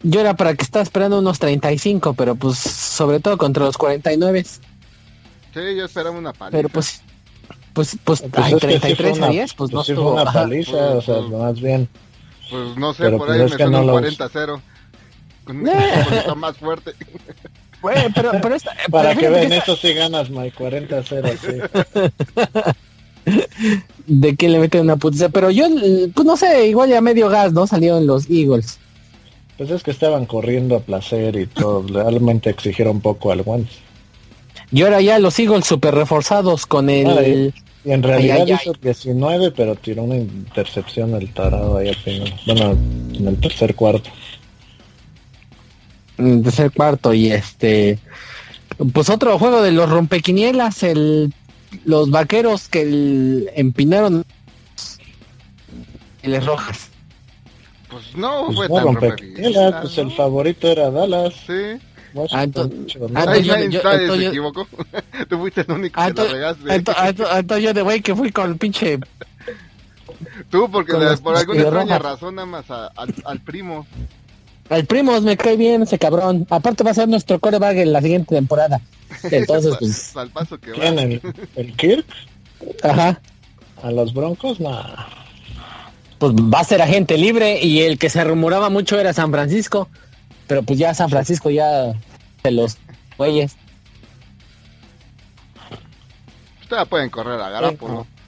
yo 0.03 0.19
era 0.19 0.35
para 0.35 0.55
que 0.55 0.63
estaba 0.63 0.83
esperando 0.83 1.19
unos 1.19 1.39
35, 1.39 2.13
pero 2.13 2.35
pues 2.35 2.57
sobre 2.57 3.19
todo 3.19 3.37
contra 3.37 3.65
los 3.65 3.77
49. 3.77 4.43
Sí, 4.43 4.59
yo 5.53 5.85
esperaba 5.85 6.17
una 6.17 6.33
paliza. 6.33 6.57
Pero 6.57 6.69
pues 6.69 7.01
pues 7.73 7.97
pues, 8.03 8.21
pues 8.21 8.37
hay 8.45 8.55
33 8.55 9.21
a 9.21 9.27
10, 9.27 9.53
pues, 9.53 9.55
pues 9.55 9.71
no 9.71 9.81
estuvo 9.81 10.13
una 10.13 10.31
paliza, 10.31 10.75
o 10.75 11.01
sea, 11.01 11.15
pues, 11.19 11.29
más 11.29 11.61
bien. 11.61 11.87
Pues 12.49 12.75
no 12.77 12.93
sé, 12.93 13.09
por 13.09 13.19
pues, 13.19 13.31
ahí 13.31 13.39
me 13.43 13.49
suena 13.49 13.81
un 13.81 13.87
40-0. 13.87 14.61
Con 15.45 15.57
un 15.57 15.65
poquito 16.09 16.35
más 16.35 16.57
fuerte. 16.57 16.93
Bueno, 17.81 18.01
pero, 18.13 18.31
pero 18.41 18.55
esta, 18.55 18.75
Para 18.91 19.15
que 19.15 19.29
vean, 19.29 19.53
eso 19.53 19.75
sí 19.75 19.93
ganas, 19.93 20.29
Mike, 20.29 20.57
40-0, 20.57 21.37
sí. 21.37 22.71
de 24.07 24.35
que 24.35 24.49
le 24.49 24.59
meten 24.59 24.81
una 24.81 24.97
putiza. 24.97 25.29
Pero 25.29 25.51
yo, 25.51 25.67
pues 26.13 26.25
no 26.25 26.37
sé, 26.37 26.67
igual 26.67 26.89
ya 26.89 27.01
medio 27.01 27.29
gas, 27.29 27.53
¿no? 27.53 27.67
Salieron 27.67 28.07
los 28.07 28.29
Eagles. 28.29 28.79
Pues 29.57 29.69
es 29.69 29.83
que 29.83 29.91
estaban 29.91 30.25
corriendo 30.25 30.75
a 30.75 30.79
placer 30.79 31.35
y 31.35 31.45
todo. 31.45 31.85
Realmente 31.87 32.49
exigieron 32.49 32.99
poco 33.01 33.31
al 33.31 33.43
Wentz. 33.45 33.71
Y 34.71 34.81
ahora 34.83 35.01
ya 35.01 35.19
los 35.19 35.37
Eagles 35.37 35.65
super 35.65 35.93
reforzados 35.93 36.65
con 36.65 36.89
el... 36.89 37.53
y 37.83 37.91
en 37.91 38.03
realidad 38.03 38.47
hizo 38.47 38.73
19, 38.73 39.51
pero 39.51 39.75
tiró 39.75 40.03
una 40.03 40.15
intercepción 40.15 41.13
el 41.13 41.33
tarado 41.33 41.77
ahí 41.77 41.89
al 41.89 41.95
final. 41.95 42.33
Bueno, 42.45 42.77
en 43.13 43.27
el 43.27 43.37
tercer 43.37 43.75
cuarto. 43.75 44.09
En 46.17 46.27
el 46.27 46.43
tercer 46.43 46.71
cuarto 46.71 47.13
y 47.13 47.31
este... 47.31 47.99
Pues 48.93 49.09
otro 49.09 49.37
juego 49.37 49.61
de 49.61 49.73
los 49.73 49.89
rompequinielas, 49.89 50.81
el 50.83 51.33
los 51.85 52.09
vaqueros 52.09 52.67
que 52.67 52.81
el, 52.81 53.49
empinaron 53.55 54.25
les 56.23 56.45
rojas. 56.45 56.89
Pues 57.89 58.15
no 58.15 58.47
pues 58.53 58.67
fue 58.67 58.83
tan 58.83 58.95
Pues 59.81 59.97
el 59.97 60.11
favorito 60.11 60.67
era 60.67 60.89
Dallas. 60.91 61.33
Sí. 61.45 61.79
Ah, 62.31 62.43
entonces, 62.43 62.93
se 62.93 64.27
equivocó. 64.27 64.67
Tú 65.29 65.37
fuiste 65.39 65.61
el 65.61 65.71
único 65.71 66.01
que 66.01 66.13
la 66.13 66.23
regaste. 66.25 66.75
Entonces 66.75 67.63
yo 67.63 67.73
de 67.73 67.81
güey 67.81 68.01
que 68.01 68.15
fui 68.15 68.31
con 68.31 68.51
el 68.51 68.57
pinche... 68.57 68.99
Tú, 70.49 70.69
porque 70.69 70.93
por 71.23 71.35
alguna 71.35 71.61
extraña 71.61 71.99
razón 71.99 72.35
nada 72.35 72.45
más 72.45 72.69
al, 72.69 73.13
al 73.25 73.39
primo. 73.39 73.87
Al 74.69 74.85
primo 74.85 75.19
me 75.21 75.37
cae 75.37 75.57
bien 75.57 75.83
ese 75.83 75.99
cabrón. 75.99 76.47
Aparte 76.49 76.83
va 76.83 76.91
a 76.91 76.95
ser 76.95 77.07
nuestro 77.07 77.39
coreback 77.39 77.77
en 77.77 77.93
la 77.93 78.01
siguiente 78.01 78.35
temporada. 78.35 78.81
Entonces, 79.23 79.75
pues... 79.79 80.15
Al 80.15 80.29
paso 80.29 80.57
que 80.59 80.71
¿Quién, 80.71 80.97
el, 80.99 81.21
el, 81.55 81.75
Kirk? 81.75 82.05
Ajá. 82.83 83.19
¿A 83.83 83.91
los 83.91 84.13
Broncos? 84.13 84.59
Nah. 84.59 85.05
Pues 86.19 86.33
va 86.33 86.59
a 86.59 86.63
ser 86.63 86.81
agente 86.81 87.17
libre 87.17 87.59
y 87.61 87.81
el 87.81 87.97
que 87.97 88.09
se 88.09 88.23
rumoraba 88.23 88.69
mucho 88.69 88.99
era 88.99 89.13
San 89.13 89.31
Francisco. 89.31 89.89
Pero 90.47 90.63
pues 90.63 90.77
ya 90.77 90.93
San 90.93 91.09
Francisco 91.09 91.49
ya 91.49 91.93
se 92.43 92.51
los 92.51 92.77
güeyes. 93.17 93.55
Ustedes 96.61 96.87
pueden 96.87 97.09
correr 97.09 97.39
a 97.39 97.49
Garapolo. 97.49 98.03
Sí, 98.03 98.20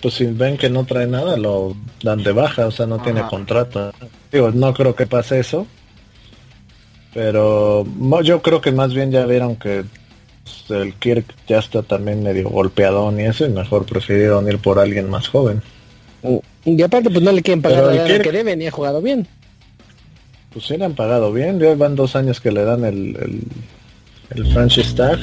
pues 0.00 0.14
si 0.14 0.26
ven 0.26 0.56
que 0.56 0.70
no 0.70 0.84
trae 0.84 1.06
nada, 1.06 1.36
lo 1.36 1.76
dan 2.02 2.22
de 2.22 2.32
baja, 2.32 2.66
o 2.66 2.70
sea, 2.70 2.86
no 2.86 2.98
tiene 3.00 3.22
contrato. 3.22 3.92
Digo, 4.30 4.50
no 4.50 4.72
creo 4.74 4.94
que 4.94 5.06
pase 5.06 5.40
eso. 5.40 5.66
Pero 7.14 7.86
yo 8.22 8.42
creo 8.42 8.60
que 8.60 8.72
más 8.72 8.92
bien 8.92 9.10
ya 9.10 9.24
vieron 9.24 9.56
que 9.56 9.84
pues, 10.44 10.80
el 10.80 10.94
Kirk 10.94 11.24
ya 11.48 11.58
está 11.58 11.82
también 11.82 12.22
medio 12.22 12.50
golpeado 12.50 13.10
y 13.18 13.22
eso, 13.22 13.46
y 13.46 13.48
mejor 13.48 13.86
prefirieron 13.86 14.46
ir 14.48 14.58
por 14.58 14.78
alguien 14.78 15.08
más 15.08 15.28
joven. 15.28 15.62
Y 16.64 16.82
aparte, 16.82 17.10
pues 17.10 17.22
no 17.22 17.32
le 17.32 17.42
quieren 17.42 17.62
pagar 17.62 17.94
la 17.94 18.04
que 18.06 18.32
deben 18.32 18.60
y 18.60 18.66
ha 18.66 18.70
jugado 18.70 19.00
bien. 19.00 19.26
Pues 20.52 20.66
sí 20.66 20.76
le 20.76 20.84
han 20.84 20.94
pagado 20.94 21.32
bien, 21.32 21.58
ya 21.58 21.74
van 21.74 21.96
dos 21.96 22.16
años 22.16 22.40
que 22.40 22.50
le 22.50 22.64
dan 22.64 22.84
el, 22.84 23.16
el, 23.16 23.42
el 24.30 24.52
franchise 24.52 24.94
tag 24.94 25.18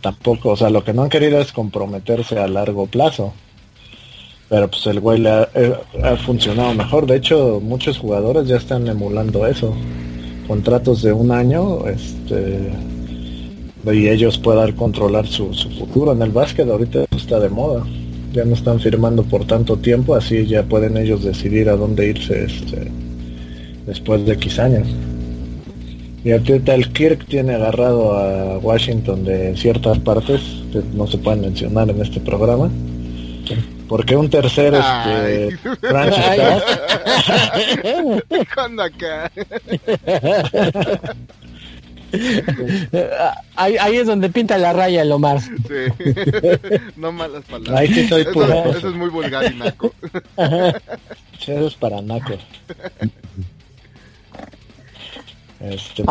tampoco, 0.00 0.50
o 0.50 0.56
sea, 0.56 0.70
lo 0.70 0.84
que 0.84 0.92
no 0.92 1.02
han 1.02 1.08
querido 1.08 1.40
es 1.40 1.52
comprometerse 1.52 2.38
a 2.38 2.48
largo 2.48 2.86
plazo. 2.86 3.32
Pero 4.48 4.68
pues 4.68 4.86
el 4.86 5.00
güey 5.00 5.20
le 5.20 5.30
ha, 5.30 5.48
eh, 5.54 5.74
funcionado 6.24 6.72
mejor. 6.72 7.06
De 7.06 7.16
hecho, 7.16 7.60
muchos 7.62 7.98
jugadores 7.98 8.48
ya 8.48 8.56
están 8.56 8.86
emulando 8.88 9.46
eso. 9.46 9.74
Contratos 10.46 11.02
de 11.02 11.12
un 11.12 11.30
año, 11.30 11.86
este 11.86 12.70
y 13.92 14.08
ellos 14.08 14.36
puedan 14.38 14.72
controlar 14.72 15.26
su, 15.26 15.52
futuro 15.78 16.12
en 16.12 16.22
el 16.22 16.30
básquet. 16.30 16.68
Ahorita 16.68 17.04
está 17.16 17.38
de 17.40 17.48
moda. 17.48 17.84
Ya 18.32 18.44
no 18.44 18.54
están 18.54 18.78
firmando 18.80 19.22
por 19.22 19.46
tanto 19.46 19.76
tiempo, 19.76 20.14
así 20.14 20.46
ya 20.46 20.62
pueden 20.62 20.96
ellos 20.96 21.24
decidir 21.24 21.68
a 21.70 21.76
dónde 21.76 22.08
irse 22.08 22.44
este, 22.44 22.90
después 23.86 24.24
de 24.26 24.34
X 24.34 24.58
años. 24.58 24.86
Y 26.28 26.32
ahorita 26.32 26.74
el 26.74 26.92
Kirk 26.92 27.24
tiene 27.24 27.54
agarrado 27.54 28.12
a 28.12 28.58
Washington 28.58 29.24
de 29.24 29.56
ciertas 29.56 29.98
partes 29.98 30.42
que 30.70 30.82
no 30.92 31.06
se 31.06 31.16
pueden 31.16 31.40
mencionar 31.40 31.88
en 31.88 32.02
este 32.02 32.20
programa. 32.20 32.68
Porque 33.88 34.14
un 34.14 34.28
tercer 34.28 34.74
este, 34.74 35.56
franchise 35.80 36.42
acá? 38.78 39.32
ahí, 43.56 43.76
ahí, 43.78 43.96
es 43.96 44.06
donde 44.06 44.28
pinta 44.28 44.58
la 44.58 44.74
raya 44.74 45.00
el 45.00 45.10
Omar. 45.10 45.40
Sí. 45.40 45.50
no 46.98 47.10
malas 47.10 47.42
palabras. 47.44 47.80
Ahí 47.80 47.88
sí 47.88 48.06
soy 48.06 48.20
eso, 48.20 48.76
eso, 48.76 48.88
es 48.90 48.94
muy 48.94 49.08
vulgar 49.08 49.50
y 49.50 49.56
naco. 49.56 49.94
eso 50.36 51.68
es 51.68 51.74
para 51.76 52.02
nacos. 52.02 52.36
Este, 55.60 56.04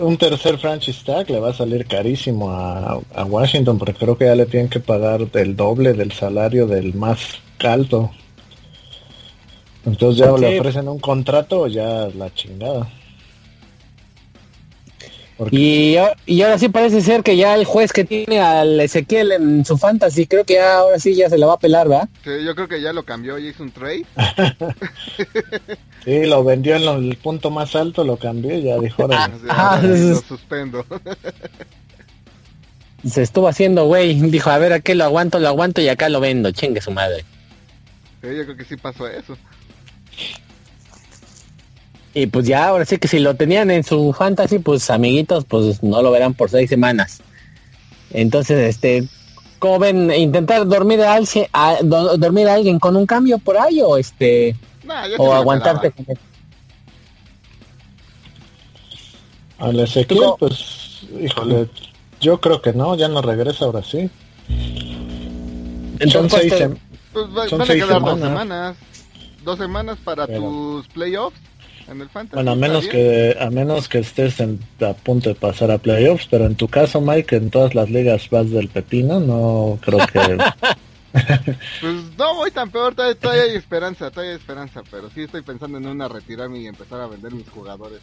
un, 0.00 0.16
tercer 0.16 0.56
franchise 0.56 1.02
tag 1.04 1.28
le 1.30 1.40
va 1.40 1.50
a 1.50 1.52
salir 1.52 1.84
carísimo 1.86 2.50
a, 2.50 3.00
Washington 3.24 3.76
porque 3.76 3.94
creo 3.94 4.16
que 4.16 4.26
ya 4.26 4.36
le 4.36 4.46
tienen 4.46 4.68
que 4.68 4.78
pagar 4.78 5.26
el 5.32 5.56
doble 5.56 5.94
del 5.94 6.12
salario 6.12 6.66
del 6.66 6.94
más 6.94 7.18
alto. 7.58 8.10
Entonces 9.84 10.18
ya 10.18 10.30
le 10.36 10.60
ofrecen 10.60 10.88
un 10.88 11.00
contrato 11.00 11.66
ya 11.66 12.08
la 12.16 12.32
chingada. 12.32 12.88
Y, 15.50 15.96
y, 16.26 16.42
ahora 16.42 16.58
sí 16.58 16.68
parece 16.68 17.00
ser 17.00 17.22
que 17.22 17.36
ya 17.36 17.54
el 17.54 17.64
juez 17.64 17.92
que 17.92 18.04
tiene 18.04 18.40
al 18.40 18.80
Ezequiel 18.80 19.30
en 19.30 19.64
su 19.64 19.78
fantasy, 19.78 20.26
creo 20.26 20.44
que 20.44 20.60
ahora 20.60 20.98
sí 20.98 21.14
ya 21.14 21.30
se 21.30 21.38
la 21.38 21.46
va 21.46 21.54
a 21.54 21.58
pelar, 21.58 21.88
¿verdad? 21.88 22.08
Sí, 22.24 22.30
yo 22.44 22.56
creo 22.56 22.66
que 22.66 22.82
ya 22.82 22.92
lo 22.92 23.04
cambió, 23.04 23.38
y 23.38 23.48
hizo 23.48 23.62
un 23.62 23.70
trade. 23.70 24.04
sí, 26.04 26.26
lo 26.26 26.42
vendió 26.42 26.74
en 26.74 26.82
el 26.82 27.16
punto 27.16 27.52
más 27.52 27.76
alto, 27.76 28.02
lo 28.02 28.16
cambió 28.16 28.52
y 28.52 28.62
ya 28.62 28.78
dijo, 28.78 29.02
ahora 29.02 29.30
ah, 29.48 29.80
lo 29.80 30.20
suspendo. 30.22 30.84
se 33.08 33.22
estuvo 33.22 33.46
haciendo, 33.46 33.86
güey, 33.86 34.14
dijo, 34.14 34.50
a 34.50 34.58
ver, 34.58 34.72
aquí 34.72 34.94
lo 34.94 35.04
aguanto, 35.04 35.38
lo 35.38 35.46
aguanto 35.46 35.80
y 35.80 35.88
acá 35.88 36.08
lo 36.08 36.18
vendo, 36.18 36.50
chingue 36.50 36.80
su 36.80 36.90
madre. 36.90 37.24
Sí, 38.22 38.36
yo 38.36 38.44
creo 38.44 38.56
que 38.56 38.64
sí 38.64 38.76
pasó 38.76 39.06
eso. 39.06 39.38
Y 42.18 42.26
pues 42.26 42.48
ya, 42.48 42.66
ahora 42.66 42.84
sí 42.84 42.98
que 42.98 43.06
si 43.06 43.20
lo 43.20 43.36
tenían 43.36 43.70
en 43.70 43.84
su 43.84 44.12
fantasy, 44.12 44.58
pues 44.58 44.90
amiguitos, 44.90 45.44
pues 45.44 45.84
no 45.84 46.02
lo 46.02 46.10
verán 46.10 46.34
por 46.34 46.50
seis 46.50 46.68
semanas. 46.68 47.22
Entonces, 48.10 48.58
este, 48.58 49.08
¿cómo 49.60 49.78
ven? 49.78 50.10
¿Intentar 50.10 50.66
dormir 50.66 51.00
a, 51.02 51.14
alguien, 51.14 51.46
dormir 52.18 52.48
a 52.48 52.54
alguien 52.54 52.80
con 52.80 52.96
un 52.96 53.06
cambio 53.06 53.38
por 53.38 53.56
ahí 53.56 53.80
o 53.80 53.96
este... 53.96 54.56
o 55.16 55.32
aguantarte 55.32 55.92
con 55.92 56.06
Al 59.58 59.78
Ezequiel, 59.78 60.32
pues, 60.40 61.06
híjole, 61.20 61.68
yo 62.20 62.40
creo 62.40 62.60
que 62.60 62.72
no, 62.72 62.96
ya 62.96 63.06
no 63.06 63.22
regresa 63.22 63.64
ahora 63.66 63.84
sí. 63.84 64.10
Entonces, 66.00 66.12
son 66.12 66.30
seis, 66.30 66.52
pues, 67.12 67.32
van 67.32 67.60
a 67.62 67.64
quedar 67.64 68.02
dos 68.02 68.18
semanas. 68.18 68.76
Dos 69.44 69.58
semanas 69.58 69.98
para 70.02 70.26
tus 70.26 70.88
playoffs 70.88 71.47
bueno, 72.32 72.50
a 72.50 72.54
menos 72.54 72.86
que 72.86 73.36
a 73.38 73.50
menos 73.50 73.88
que 73.88 73.98
estés 73.98 74.40
a 74.40 74.94
punto 74.94 75.30
de 75.30 75.34
pasar 75.34 75.70
a 75.70 75.78
playoffs, 75.78 76.26
pero 76.30 76.46
en 76.46 76.54
tu 76.54 76.68
caso, 76.68 77.00
Mike, 77.00 77.36
en 77.36 77.50
todas 77.50 77.74
las 77.74 77.90
ligas 77.90 78.28
vas 78.30 78.50
del 78.50 78.68
pepino, 78.68 79.20
no 79.20 79.78
creo 79.80 80.06
que 80.06 80.38
pues 81.80 81.94
no 82.18 82.34
voy 82.34 82.50
tan 82.50 82.70
peor, 82.70 82.94
todavía, 82.94 83.42
hay 83.44 83.56
esperanza, 83.56 84.10
todavía 84.10 84.32
hay 84.32 84.38
esperanza, 84.38 84.82
pero 84.90 85.08
sí 85.10 85.22
estoy 85.22 85.42
pensando 85.42 85.78
en 85.78 85.86
una 85.86 86.08
retirarme 86.08 86.58
y 86.58 86.66
empezar 86.66 87.00
a 87.00 87.06
vender 87.06 87.32
mis 87.32 87.48
jugadores. 87.48 88.00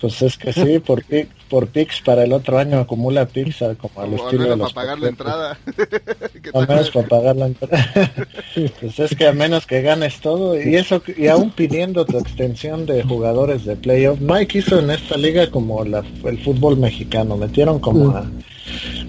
Pues 0.00 0.22
es 0.22 0.36
que 0.36 0.52
sí, 0.52 0.78
por, 0.78 1.04
por 1.48 1.66
Pix 1.68 2.00
para 2.00 2.24
el 2.24 2.32
otro 2.32 2.58
año 2.58 2.78
acumula 2.78 3.26
Pix 3.26 3.58
como 3.78 4.00
al 4.00 4.14
estilo 4.14 4.44
de 4.44 4.56
los 4.56 4.72
para 4.72 4.86
pagar 4.86 4.98
la 4.98 5.08
entrada. 5.08 5.58
Al 6.54 6.68
menos 6.68 6.90
para 6.90 7.08
pagar 7.08 7.36
la 7.36 7.46
entrada. 7.46 8.12
pues 8.80 8.98
es 8.98 9.16
que 9.16 9.26
a 9.26 9.32
menos 9.32 9.66
que 9.66 9.82
ganes 9.82 10.20
todo 10.20 10.60
y 10.60 10.76
eso 10.76 11.02
y 11.16 11.26
aún 11.26 11.50
pidiendo 11.50 12.04
tu 12.04 12.18
extensión 12.18 12.86
de 12.86 13.02
jugadores 13.02 13.64
de 13.64 13.76
playoff, 13.76 14.20
Mike 14.20 14.58
hizo 14.58 14.78
en 14.78 14.90
esta 14.90 15.16
liga 15.16 15.50
como 15.50 15.84
la, 15.84 16.04
el 16.24 16.38
fútbol 16.38 16.76
mexicano, 16.76 17.36
metieron 17.36 17.78
como 17.78 18.10
a, 18.10 18.24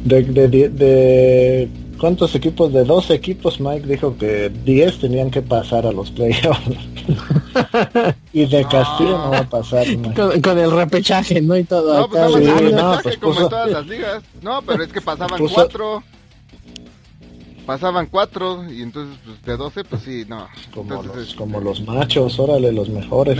de, 0.03 0.23
de 0.23 1.69
¿Cuántos 2.01 2.33
equipos? 2.33 2.73
De 2.73 2.83
dos 2.83 3.11
equipos, 3.11 3.59
Mike 3.59 3.85
dijo 3.85 4.17
que 4.17 4.49
10 4.49 5.01
tenían 5.01 5.29
que 5.29 5.43
pasar 5.43 5.85
a 5.85 5.91
los 5.91 6.09
playoffs. 6.09 6.59
y 8.33 8.45
de 8.47 8.63
Castillo 8.63 9.19
no 9.19 9.29
va 9.29 9.37
a 9.37 9.47
pasar. 9.47 9.85
Con, 10.41 10.57
el 10.57 10.71
repechaje, 10.71 11.39
¿no? 11.41 11.55
Y 11.55 11.63
todo. 11.63 11.99
No, 11.99 12.09
pues 12.09 12.73
no, 12.73 12.99
pues 13.03 13.17
como 13.19 13.41
en 13.41 13.49
todas 13.49 13.69
las 13.69 13.85
ligas. 13.85 14.23
No, 14.41 14.63
pero 14.63 14.83
es 14.83 14.91
que 14.91 14.99
pasaban 14.99 15.47
cuatro 15.47 16.01
pasaban 17.65 18.07
cuatro 18.07 18.69
y 18.69 18.81
entonces 18.81 19.17
pues, 19.23 19.41
de 19.43 19.55
12 19.55 19.83
pues 19.83 20.01
sí, 20.01 20.25
no. 20.27 20.47
Como, 20.73 21.03
los, 21.03 21.35
como 21.35 21.61
los 21.61 21.81
machos, 21.81 22.39
órale, 22.39 22.71
los 22.71 22.89
mejores. 22.89 23.37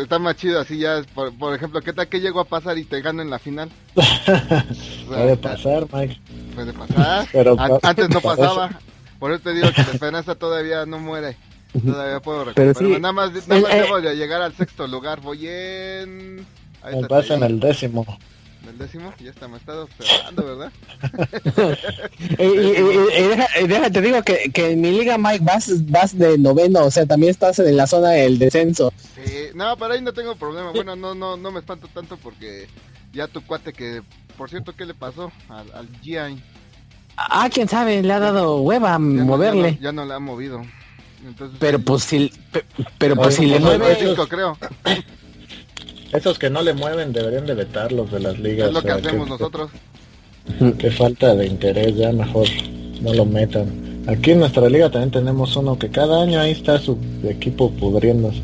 está 0.00 0.18
más 0.18 0.36
chido 0.36 0.60
así 0.60 0.78
ya, 0.78 1.02
por, 1.14 1.54
ejemplo, 1.54 1.80
¿qué 1.80 1.92
tal 1.92 2.08
que 2.08 2.20
llegó 2.20 2.40
a 2.40 2.44
pasar 2.44 2.78
y 2.78 2.84
te 2.84 3.00
gano 3.00 3.22
en 3.22 3.30
la 3.30 3.38
final? 3.38 3.70
puede 5.08 5.36
pasar, 5.36 5.86
Mike. 5.92 6.20
Puede 6.54 6.72
pasar. 6.72 7.28
Pero, 7.32 7.56
antes 7.82 8.10
no 8.10 8.20
pasaba. 8.20 8.70
Por 9.18 9.32
eso 9.32 9.42
te 9.42 9.54
digo 9.54 9.68
que 9.72 9.82
la 9.82 9.92
esperanza 9.92 10.34
todavía 10.34 10.84
no 10.86 10.98
muere. 10.98 11.36
Todavía 11.72 12.20
puedo 12.20 12.44
recuperar. 12.44 12.74
Pero 12.74 12.98
nada 12.98 13.12
más, 13.12 13.48
nada 13.48 13.60
más 13.62 13.72
eh, 13.72 13.82
debo 13.82 14.00
de 14.00 14.14
llegar 14.14 14.42
al 14.42 14.54
sexto 14.54 14.86
lugar. 14.86 15.20
Voy 15.20 15.48
en... 15.48 16.46
Ahí 16.82 17.02
pasa 17.08 17.34
en 17.34 17.42
el 17.42 17.58
décimo 17.58 18.06
el 18.68 18.78
décimo, 18.78 19.12
ya 19.20 19.30
está, 19.30 19.48
me 19.48 19.56
está 19.56 19.82
observando, 19.82 20.44
¿verdad? 20.44 20.72
y, 22.38 23.66
déjate, 23.66 24.00
digo 24.00 24.22
que, 24.22 24.50
que, 24.52 24.72
en 24.72 24.80
mi 24.80 24.90
liga, 24.90 25.18
Mike, 25.18 25.44
vas, 25.44 25.90
vas 25.90 26.16
de 26.16 26.38
noveno, 26.38 26.84
o 26.84 26.90
sea, 26.90 27.06
también 27.06 27.30
estás 27.30 27.58
en 27.58 27.76
la 27.76 27.86
zona 27.86 28.10
del 28.10 28.38
descenso. 28.38 28.92
no, 29.54 29.76
pero 29.76 29.94
ahí 29.94 30.02
no 30.02 30.12
tengo 30.12 30.34
problema. 30.36 30.70
Bueno, 30.72 30.96
no, 30.96 31.14
no, 31.14 31.36
no 31.36 31.50
me 31.50 31.60
espanto 31.60 31.88
tanto 31.92 32.16
porque 32.16 32.66
ya 33.14 33.28
tu 33.28 33.40
cuate 33.42 33.72
que, 33.72 34.02
por 34.36 34.50
cierto, 34.50 34.74
¿qué 34.74 34.84
le 34.84 34.94
pasó 34.94 35.32
al, 35.48 35.70
al 35.72 35.88
GI? 36.00 36.42
Ah, 37.16 37.48
quién 37.52 37.68
sabe, 37.68 38.02
le 38.02 38.12
ha 38.12 38.18
dado 38.18 38.58
hueva 38.58 38.94
a 38.94 38.98
moverle. 38.98 39.78
ya, 39.80 39.92
no, 39.92 40.04
le 40.04 40.14
ha 40.14 40.18
movido. 40.18 40.62
Entonces, 41.26 41.56
pero 41.58 41.78
pues 41.78 42.02
si, 42.02 42.30
pero 42.98 43.16
pues 43.16 43.36
si 43.36 43.46
le 43.46 43.58
mueve... 43.58 43.96
creo. 44.28 44.58
Esos 46.12 46.38
que 46.38 46.50
no 46.50 46.62
le 46.62 46.74
mueven 46.74 47.12
deberían 47.12 47.46
de 47.46 47.54
vetarlos 47.54 48.10
de 48.12 48.20
las 48.20 48.38
ligas. 48.38 48.68
Es 48.68 48.74
lo 48.74 48.82
que 48.82 48.92
hacemos 48.92 49.28
nosotros. 49.28 49.70
Qué 50.78 50.90
falta 50.90 51.34
de 51.34 51.46
interés, 51.46 51.96
ya 51.96 52.12
mejor 52.12 52.46
no 53.00 53.14
lo 53.14 53.24
metan. 53.24 54.04
Aquí 54.06 54.32
en 54.32 54.40
nuestra 54.40 54.68
liga 54.68 54.90
también 54.90 55.10
tenemos 55.10 55.56
uno 55.56 55.78
que 55.78 55.90
cada 55.90 56.22
año 56.22 56.38
ahí 56.38 56.50
está 56.50 56.78
su 56.78 56.98
equipo 57.24 57.70
pudriéndose. 57.72 58.42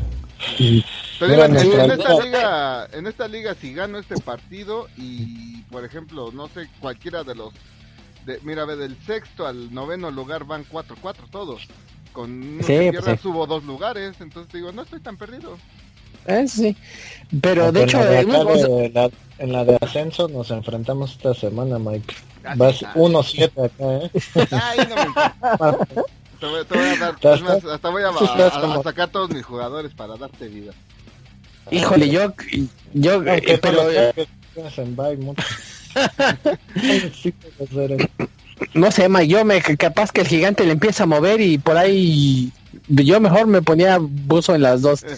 Pero 1.27 1.45
en, 1.45 1.55
esta 1.55 2.23
liga, 2.23 2.87
en 2.93 3.07
esta 3.07 3.27
liga 3.27 3.53
si 3.53 3.73
gano 3.75 3.99
este 3.99 4.19
partido 4.19 4.87
y 4.97 5.61
por 5.63 5.85
ejemplo, 5.85 6.31
no 6.31 6.47
sé, 6.49 6.67
cualquiera 6.79 7.23
de 7.23 7.35
los 7.35 7.53
de, 8.25 8.39
mira, 8.41 8.65
ve 8.65 8.75
del 8.75 8.97
sexto 9.05 9.45
al 9.45 9.71
noveno 9.73 10.09
lugar 10.09 10.45
van 10.45 10.65
4-4 10.65 11.29
todos. 11.31 11.67
Con 12.11 12.59
sí, 12.63 12.89
pues 12.91 13.21
subo 13.21 13.45
dos 13.45 13.63
lugares, 13.63 14.15
entonces 14.19 14.51
digo, 14.51 14.71
no 14.71 14.81
estoy 14.81 14.99
tan 14.99 15.15
perdido. 15.15 15.57
Eh, 16.25 16.47
sí. 16.47 16.75
Pero 17.39 17.71
de 17.71 17.83
hecho, 17.83 18.01
en 18.03 19.51
la 19.51 19.63
de 19.63 19.77
ascenso 19.79 20.27
nos 20.27 20.49
enfrentamos 20.49 21.11
esta 21.11 21.33
semana, 21.35 21.77
Mike. 21.77 22.15
Vas 22.55 22.81
1-7 22.95 23.65
acá, 23.65 24.05
¿eh? 24.05 24.11
Ay, 24.51 24.87
no 24.89 24.95
me 24.95 26.01
te 26.39 26.47
voy, 26.47 26.65
te 26.65 26.73
voy 26.75 26.87
a 26.87 26.97
dar, 26.97 27.15
hasta 27.71 27.89
voy 27.89 28.03
a, 28.03 28.09
a, 28.09 28.83
sacar 28.83 29.09
todos 29.09 29.29
mis 29.29 29.45
jugadores 29.45 29.93
para 29.93 30.17
darte 30.17 30.47
vida. 30.47 30.73
Híjole, 31.69 32.09
yo, 32.09 32.33
yo, 32.93 33.23
eh, 33.23 33.59
pero, 33.61 33.83
no 38.73 38.91
sé, 38.91 39.09
Mike, 39.09 39.27
yo 39.27 39.45
me 39.45 39.61
capaz 39.61 40.11
que 40.11 40.21
el 40.21 40.27
gigante 40.27 40.65
le 40.65 40.71
empieza 40.71 41.03
a 41.03 41.07
mover 41.07 41.41
y 41.41 41.57
por 41.57 41.77
ahí 41.77 42.51
yo 42.87 43.19
mejor 43.19 43.47
me 43.47 43.61
ponía 43.61 43.97
buzo 43.99 44.55
en 44.55 44.61
las 44.61 44.81
dos. 44.81 45.05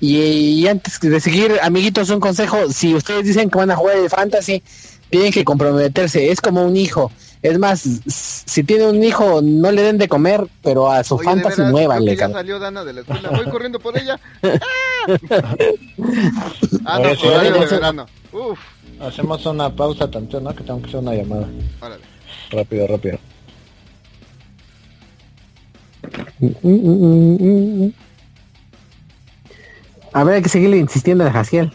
Y, 0.00 0.66
antes 0.66 1.00
de 1.00 1.18
seguir, 1.18 1.52
amiguitos, 1.62 2.10
un 2.10 2.20
consejo, 2.20 2.70
si 2.70 2.94
ustedes 2.94 3.24
dicen 3.24 3.48
que 3.48 3.56
van 3.56 3.70
a 3.70 3.76
jugar 3.76 3.98
de 3.98 4.10
fantasy, 4.10 4.62
tienen 5.10 5.32
que 5.32 5.44
comprometerse, 5.44 6.30
es 6.30 6.40
como 6.40 6.62
un 6.64 6.76
hijo. 6.76 7.10
Es 7.42 7.58
más, 7.58 7.80
si 8.06 8.64
tiene 8.64 8.86
un 8.86 9.04
hijo, 9.04 9.40
no 9.42 9.70
le 9.70 9.82
den 9.82 9.98
de 9.98 10.08
comer, 10.08 10.46
pero 10.62 10.90
a 10.90 11.04
su 11.04 11.18
fantasy 11.18 11.60
nueva 11.62 12.00
le 12.00 12.16
ya 12.16 12.30
salió 12.30 12.58
Dana 12.58 12.84
de 12.84 12.94
la 12.94 13.00
escuela, 13.02 13.30
voy 13.30 13.44
corriendo 13.50 13.78
por 13.78 13.98
ella. 13.98 14.18
ah, 16.86 16.98
no, 16.98 17.58
de 17.58 17.66
verano. 17.66 18.06
Uf. 18.32 18.58
Hacemos 19.00 19.44
una 19.44 19.68
pausa 19.68 20.10
tanto, 20.10 20.40
¿no? 20.40 20.54
Que 20.54 20.64
tengo 20.64 20.80
que 20.80 20.88
hacer 20.88 21.00
una 21.00 21.14
llamada. 21.14 21.46
Órale. 21.80 22.04
Rápido, 22.50 22.86
rápido. 22.86 23.18
A 30.12 30.24
ver, 30.24 30.36
hay 30.36 30.42
que 30.42 30.48
seguirle 30.48 30.78
insistiendo 30.78 31.24
a 31.24 31.30
Jaciel. 31.30 31.72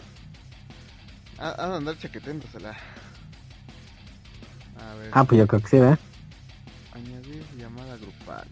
Ah, 1.38 1.54
a 1.58 1.76
andar 1.76 1.96
chaqueténdosela. 1.98 2.76
Ah, 5.12 5.24
pues 5.24 5.38
yo 5.38 5.46
creo 5.46 5.60
que 5.60 5.68
sí, 5.68 5.78
¿verdad? 5.78 5.98
Añadir 6.94 7.44
llamada 7.58 7.96
grupal. 7.96 8.46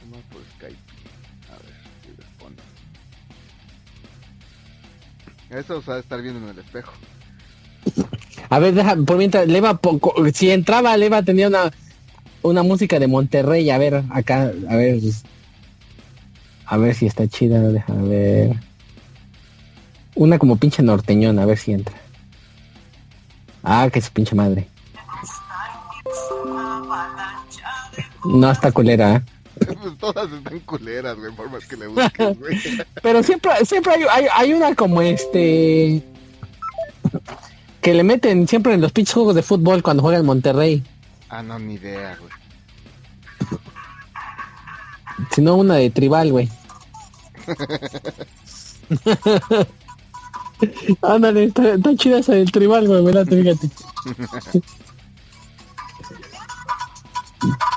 Llamada 0.00 0.22
por 0.30 0.42
Skype. 0.56 0.76
A 1.48 1.56
ver 1.62 1.74
si 2.02 2.10
responde. 2.16 2.62
Eso 5.50 5.78
os 5.78 5.88
va 5.88 5.96
a 5.96 5.98
estar 6.00 6.22
viendo 6.22 6.40
en 6.40 6.48
el 6.48 6.58
espejo. 6.58 6.92
A 8.48 8.58
ver, 8.58 8.74
deja, 8.74 8.96
por 8.96 9.16
mientras, 9.16 9.46
Leva, 9.48 9.78
si 10.32 10.50
entraba, 10.50 10.96
Leva 10.96 11.22
tenía 11.22 11.48
una, 11.48 11.72
una 12.42 12.62
música 12.62 12.98
de 12.98 13.06
Monterrey. 13.06 13.68
A 13.70 13.78
ver, 13.78 14.04
acá, 14.10 14.52
a 14.68 14.76
ver. 14.76 15.00
A 16.66 16.76
ver 16.78 16.94
si 16.94 17.06
está 17.06 17.28
chida, 17.28 17.60
deja 17.60 17.92
ver. 17.94 18.56
Una 20.14 20.38
como 20.38 20.56
pinche 20.56 20.82
norteñón, 20.82 21.38
a 21.38 21.46
ver 21.46 21.58
si 21.58 21.72
entra. 21.72 21.94
Ah, 23.62 23.88
que 23.92 23.98
es 23.98 24.10
pinche 24.10 24.34
madre. 24.34 24.68
No 28.28 28.50
está 28.50 28.72
culera, 28.72 29.16
¿eh? 29.16 29.22
pues 29.58 29.98
todas 29.98 30.30
están 30.30 30.60
culeras, 30.60 31.16
güey, 31.16 31.32
por 31.32 31.50
más 31.50 31.64
que 31.64 31.76
le 31.76 31.86
busques, 31.86 32.38
güey. 32.38 32.58
Pero 33.02 33.22
siempre, 33.22 33.52
siempre 33.64 33.94
hay, 33.94 34.02
hay, 34.10 34.26
hay, 34.32 34.52
una 34.52 34.74
como 34.74 35.00
este 35.00 36.02
que 37.80 37.94
le 37.94 38.02
meten 38.02 38.48
siempre 38.48 38.74
en 38.74 38.80
los 38.80 38.92
pinches 38.92 39.14
juegos 39.14 39.34
de 39.34 39.42
fútbol 39.42 39.82
cuando 39.82 40.02
juega 40.02 40.18
en 40.18 40.26
Monterrey. 40.26 40.84
Ah, 41.28 41.42
no, 41.42 41.58
ni 41.58 41.74
idea, 41.74 42.16
güey. 42.20 42.32
Sino 45.30 45.56
una 45.56 45.76
de 45.76 45.90
tribal, 45.90 46.32
güey. 46.32 46.50
Ándale, 51.02 51.44
está, 51.44 51.74
está, 51.74 51.94
chida 51.96 52.18
esa 52.18 52.32
del 52.32 52.52
tribal, 52.52 52.86
güey, 52.86 53.04
¿verdad? 53.04 53.26
Fíjate. 53.26 53.70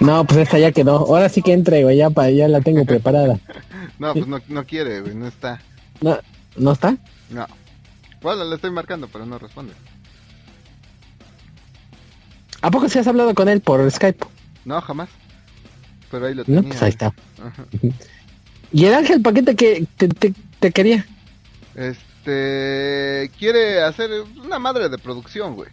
No, 0.00 0.24
pues 0.24 0.40
esta 0.40 0.58
ya 0.58 0.72
quedó. 0.72 0.96
Ahora 0.96 1.28
sí 1.28 1.42
que 1.42 1.52
entre, 1.52 1.84
güey, 1.84 1.96
ya, 1.96 2.10
pa, 2.10 2.28
ya 2.28 2.48
la 2.48 2.60
tengo 2.60 2.84
preparada. 2.84 3.38
no, 3.98 4.12
pues 4.12 4.26
no, 4.26 4.40
no 4.48 4.66
quiere, 4.66 5.00
güey, 5.00 5.14
no 5.14 5.28
está. 5.28 5.60
¿No, 6.00 6.18
¿No 6.56 6.72
está? 6.72 6.96
No. 7.30 7.46
Bueno, 8.20 8.44
le 8.44 8.56
estoy 8.56 8.70
marcando, 8.70 9.08
pero 9.08 9.26
no 9.26 9.38
responde. 9.38 9.74
¿A 12.60 12.70
poco 12.70 12.88
si 12.88 12.98
has 12.98 13.06
hablado 13.06 13.34
con 13.34 13.48
él 13.48 13.60
por 13.60 13.88
Skype? 13.90 14.24
No, 14.64 14.80
jamás. 14.80 15.08
Pero 16.10 16.26
ahí 16.26 16.34
lo 16.34 16.44
tenía. 16.44 16.62
No, 16.62 16.68
pues 16.68 16.82
ahí 16.82 16.90
está. 16.90 17.12
¿Y 18.72 18.84
el 18.86 18.94
Ángel 18.94 19.22
Paquete 19.22 19.54
que 19.54 19.86
te, 19.96 20.08
te, 20.08 20.34
te 20.58 20.72
quería? 20.72 21.06
Este... 21.74 22.11
Quiere 22.24 23.82
hacer 23.82 24.10
una 24.42 24.58
madre 24.58 24.88
de 24.88 24.98
producción, 24.98 25.54
güey. 25.54 25.70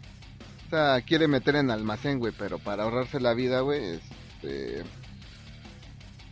O 0.67 0.69
sea, 0.69 1.01
quiere 1.01 1.27
meter 1.27 1.55
en 1.55 1.71
almacén, 1.71 2.19
güey, 2.19 2.33
pero 2.37 2.59
para 2.59 2.83
ahorrarse 2.83 3.19
la 3.19 3.33
vida, 3.33 3.61
güey, 3.61 3.99
este, 4.41 4.83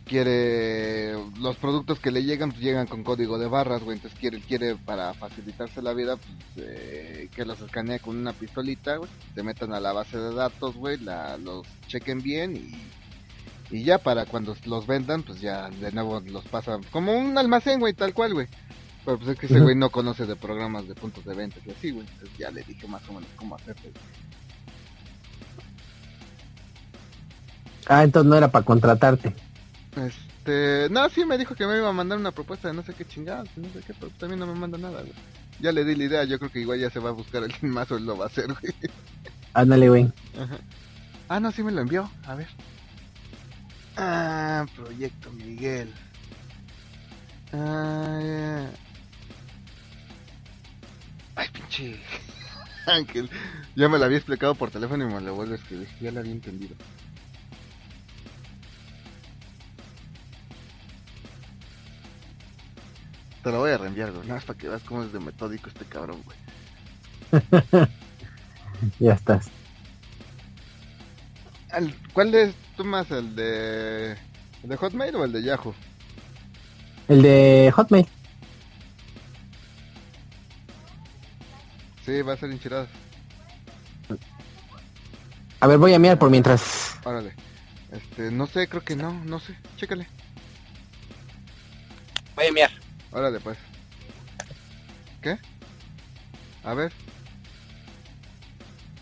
quiere 0.08 1.12
los 1.38 1.56
productos 1.56 2.00
que 2.00 2.10
le 2.10 2.24
llegan 2.24 2.50
pues 2.50 2.62
llegan 2.62 2.86
con 2.86 3.04
código 3.04 3.38
de 3.38 3.46
barras 3.46 3.82
güey 3.82 3.96
entonces 3.96 4.18
quiere 4.18 4.40
quiere 4.40 4.74
para 4.74 5.12
facilitarse 5.14 5.82
la 5.82 5.92
vida 5.92 6.16
pues, 6.16 6.66
eh, 6.66 7.28
que 7.34 7.44
los 7.44 7.60
escanee 7.60 8.00
con 8.00 8.16
una 8.16 8.32
pistolita 8.32 8.96
güey 8.96 9.10
se 9.34 9.42
metan 9.42 9.74
a 9.74 9.80
la 9.80 9.92
base 9.92 10.18
de 10.18 10.34
datos 10.34 10.74
güey 10.76 10.96
la, 10.98 11.36
los 11.36 11.66
chequen 11.86 12.22
bien 12.22 12.56
y, 12.56 13.76
y 13.76 13.84
ya 13.84 13.98
para 13.98 14.24
cuando 14.24 14.56
los 14.64 14.86
vendan 14.86 15.22
pues 15.22 15.40
ya 15.40 15.68
de 15.68 15.92
nuevo 15.92 16.20
los 16.20 16.44
pasan 16.46 16.82
como 16.84 17.12
un 17.12 17.36
almacén 17.36 17.78
güey 17.78 17.92
tal 17.92 18.14
cual 18.14 18.32
güey 18.32 18.48
pero 19.08 19.20
pues 19.20 19.30
es 19.30 19.38
que 19.38 19.46
ese 19.46 19.60
güey 19.60 19.74
no 19.74 19.88
conoce 19.88 20.26
de 20.26 20.36
programas 20.36 20.86
de 20.86 20.94
puntos 20.94 21.24
de 21.24 21.34
venta 21.34 21.58
y 21.64 21.70
así 21.70 21.92
güey 21.92 22.06
entonces 22.06 22.36
ya 22.36 22.50
le 22.50 22.62
dije 22.62 22.86
más 22.86 23.00
o 23.08 23.14
menos 23.14 23.30
cómo 23.36 23.54
hacerlo 23.54 23.90
Ah, 27.86 28.04
entonces 28.04 28.28
no 28.28 28.36
era 28.36 28.48
para 28.48 28.66
contratarte. 28.66 29.34
Este, 29.96 30.88
no, 30.90 31.08
sí 31.08 31.24
me 31.24 31.38
dijo 31.38 31.54
que 31.54 31.66
me 31.66 31.78
iba 31.78 31.88
a 31.88 31.92
mandar 31.92 32.18
una 32.18 32.32
propuesta 32.32 32.68
de 32.68 32.74
no 32.74 32.82
sé 32.82 32.92
qué 32.92 33.06
chingados, 33.06 33.48
no 33.56 33.66
sé 33.70 33.80
qué, 33.80 33.94
pero 33.98 34.12
también 34.18 34.40
no 34.40 34.46
me 34.46 34.52
manda 34.52 34.76
nada, 34.76 35.00
güey. 35.00 35.14
Ya 35.58 35.72
le 35.72 35.86
di 35.86 35.94
la 35.94 36.04
idea, 36.04 36.24
yo 36.24 36.38
creo 36.38 36.52
que 36.52 36.60
igual 36.60 36.78
ya 36.78 36.90
se 36.90 36.98
va 36.98 37.08
a 37.08 37.14
buscar 37.14 37.44
alguien 37.44 37.72
más 37.72 37.90
o 37.90 37.96
él 37.96 38.04
lo 38.04 38.18
va 38.18 38.26
a 38.26 38.28
hacer, 38.28 38.44
güey. 38.46 38.74
Ándale, 39.54 39.88
güey. 39.88 40.12
Ah, 41.30 41.40
no, 41.40 41.50
sí 41.50 41.62
me 41.62 41.72
lo 41.72 41.80
envió, 41.80 42.10
a 42.26 42.34
ver. 42.34 42.48
Ah, 43.96 44.66
Proyecto 44.76 45.32
Miguel. 45.32 45.90
Ah, 47.54 48.68
Ay, 51.38 51.46
pinche 51.52 52.00
Ángel. 52.86 53.30
Ya 53.76 53.88
me 53.88 53.96
lo 53.96 54.04
había 54.04 54.16
explicado 54.16 54.56
por 54.56 54.72
teléfono 54.72 55.08
y 55.08 55.14
me 55.14 55.20
lo 55.20 55.36
vuelvo 55.36 55.52
a 55.52 55.56
escribir. 55.56 55.86
Ya 56.00 56.10
lo 56.10 56.18
había 56.18 56.32
entendido. 56.32 56.74
Te 63.44 63.52
lo 63.52 63.58
voy 63.60 63.70
a 63.70 63.78
reenviar, 63.78 64.10
güey. 64.10 64.22
Nada 64.22 64.34
más 64.34 64.44
para 64.44 64.58
que 64.58 64.68
veas 64.68 64.82
cómo 64.82 65.04
es 65.04 65.12
de 65.12 65.20
metódico 65.20 65.68
este 65.68 65.84
cabrón, 65.84 66.24
güey. 66.24 66.38
ya 68.98 69.12
estás. 69.12 69.48
¿Cuál 72.12 72.34
es 72.34 72.52
tú 72.76 72.84
más, 72.84 73.12
el 73.12 73.36
de, 73.36 74.12
el 74.64 74.68
de 74.68 74.76
Hotmail 74.76 75.14
o 75.14 75.24
el 75.24 75.30
de 75.30 75.42
Yahoo? 75.44 75.74
El 77.06 77.22
de 77.22 77.72
Hotmail. 77.76 78.08
Sí, 82.08 82.22
va 82.22 82.32
a 82.32 82.36
ser 82.38 82.50
hinchiradas. 82.50 82.88
A 85.60 85.66
ver, 85.66 85.76
voy 85.76 85.92
a 85.92 85.98
mirar 85.98 86.18
por 86.18 86.30
mientras. 86.30 86.96
Órale. 87.04 87.34
Este, 87.92 88.30
no 88.30 88.46
sé, 88.46 88.66
creo 88.66 88.82
que 88.82 88.96
no, 88.96 89.12
no 89.24 89.38
sé. 89.38 89.54
Chécale. 89.76 90.08
Voy 92.34 92.46
a 92.46 92.52
mirar. 92.52 92.70
Órale, 93.12 93.40
pues. 93.40 93.58
¿Qué? 95.20 95.38
A 96.64 96.72
ver. 96.72 96.94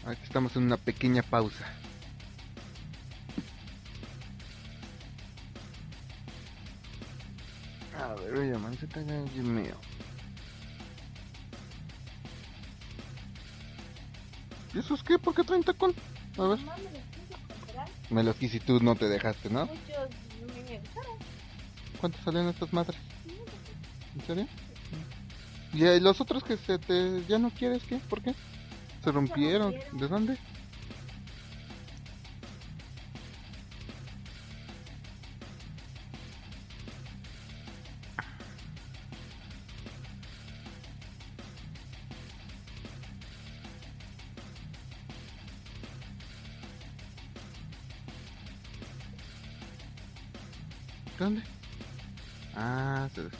Aquí 0.05 0.23
estamos 0.25 0.57
en 0.57 0.65
una 0.65 0.77
pequeña 0.77 1.23
pausa. 1.23 1.65
A 8.03 8.15
ver, 8.15 8.35
oye, 8.35 8.59
man, 8.59 8.77
se 8.77 8.87
está 8.87 8.99
mío. 8.99 9.77
¿Y 14.75 14.79
eso 14.79 14.95
es 14.95 15.03
qué? 15.03 15.19
¿Por 15.19 15.35
qué 15.35 15.45
traen 15.45 15.63
tacón? 15.63 15.95
A 16.39 16.43
ver. 16.43 16.59
Me 18.11 18.23
los 18.23 18.37
quise 18.37 18.59
y 18.59 18.61
tú 18.61 18.81
no 18.81 18.95
te 18.95 19.09
dejaste, 19.09 19.51
¿no? 19.51 19.69
¿Cuántos 22.01 22.23
salen 22.23 22.49
estas 22.49 22.73
madres? 22.73 22.99
¿En 24.15 24.27
serio? 24.27 24.47
¿Y 25.73 26.01
los 26.01 26.21
otros 26.21 26.43
que 26.43 26.57
se 26.57 26.79
te 26.79 27.25
ya 27.27 27.39
no 27.39 27.51
quieres 27.51 27.83
qué? 27.85 27.97
¿Por 27.97 28.23
qué? 28.23 28.35
¿Se 29.03 29.13
rompieron? 29.13 29.73
¿De? 29.93 30.09
¿Dónde? 30.09 30.39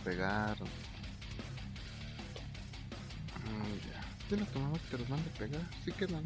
Ah, 0.07 0.55
despegaron. 0.55 0.69
Mm, 3.45 3.75
ya. 3.91 4.03
¿Sí 4.29 4.37
los 4.37 4.49
tomamos 4.53 4.81
que 4.83 4.99
los 4.99 5.09
mande 5.09 5.31
pegar? 5.31 5.63
Sí 5.85 5.93
quedan. 5.93 6.25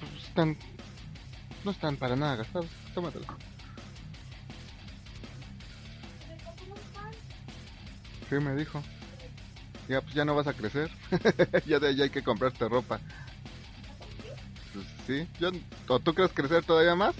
Pues 0.00 0.24
están... 0.24 0.56
No 1.64 1.70
están 1.70 1.96
para 1.96 2.16
nada 2.16 2.36
gastados. 2.36 2.68
Tómatelo. 2.94 3.26
Sí, 8.28 8.34
me 8.36 8.54
dijo. 8.54 8.82
Ya, 9.88 10.00
pues 10.00 10.14
ya 10.14 10.24
no 10.24 10.34
vas 10.34 10.48
a 10.48 10.52
crecer. 10.52 10.90
ya 11.66 11.78
de 11.78 11.88
allá 11.88 12.04
hay 12.04 12.10
que 12.10 12.22
comprarte 12.22 12.68
ropa. 12.68 13.00
Pues 14.74 14.86
sí. 15.06 15.28
Yo, 15.40 15.50
¿O 15.88 16.00
tú 16.00 16.12
crees 16.12 16.32
crecer 16.32 16.64
todavía 16.64 16.94
más? 16.94 17.14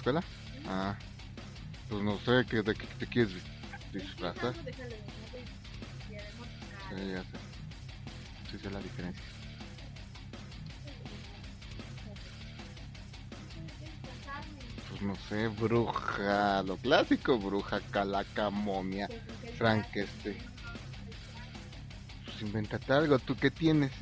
Escuela? 0.00 0.24
Ah, 0.66 0.96
pues 1.88 2.02
no 2.02 2.18
sé 2.20 2.46
¿qué, 2.48 2.62
de 2.62 2.74
qué 2.74 2.86
te 2.98 3.06
quieres 3.06 3.34
disfrazar. 3.92 4.54
Sí, 4.54 4.64
ya 7.12 7.22
sé. 7.22 7.38
Sí 8.50 8.58
sé 8.58 8.70
la 8.70 8.80
diferencia. 8.80 9.22
Pues 14.88 14.88
Pues 14.88 15.02
no 15.02 15.16
sé, 15.28 15.48
bruja, 15.48 16.62
lo 16.62 16.76
clásico, 16.78 17.38
bruja, 17.38 17.80
calaca, 17.90 18.48
momia, 18.50 19.08
Frank, 19.58 19.86
este. 19.94 20.38
Pues 22.24 22.42
invéntate 22.42 22.92
algo, 22.92 23.18
¿tú 23.18 23.36
qué 23.36 23.50
tienes? 23.50 23.92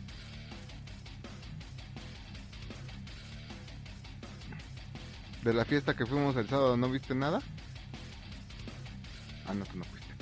De 5.48 5.54
la 5.54 5.64
fiesta 5.64 5.96
que 5.96 6.04
fuimos 6.04 6.36
el 6.36 6.46
sábado, 6.46 6.76
¿no 6.76 6.90
viste 6.90 7.14
nada? 7.14 7.40
Ah, 9.46 9.54
no, 9.54 9.64
tú 9.64 9.78
no 9.78 9.84
fuiste. 9.86 10.14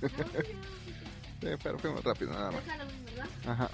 sí, 1.42 1.46
pero 1.62 1.78
fuimos 1.78 2.02
rápido, 2.02 2.32
nada 2.32 2.50
más. 2.50 2.62
Ajá. 3.46 3.70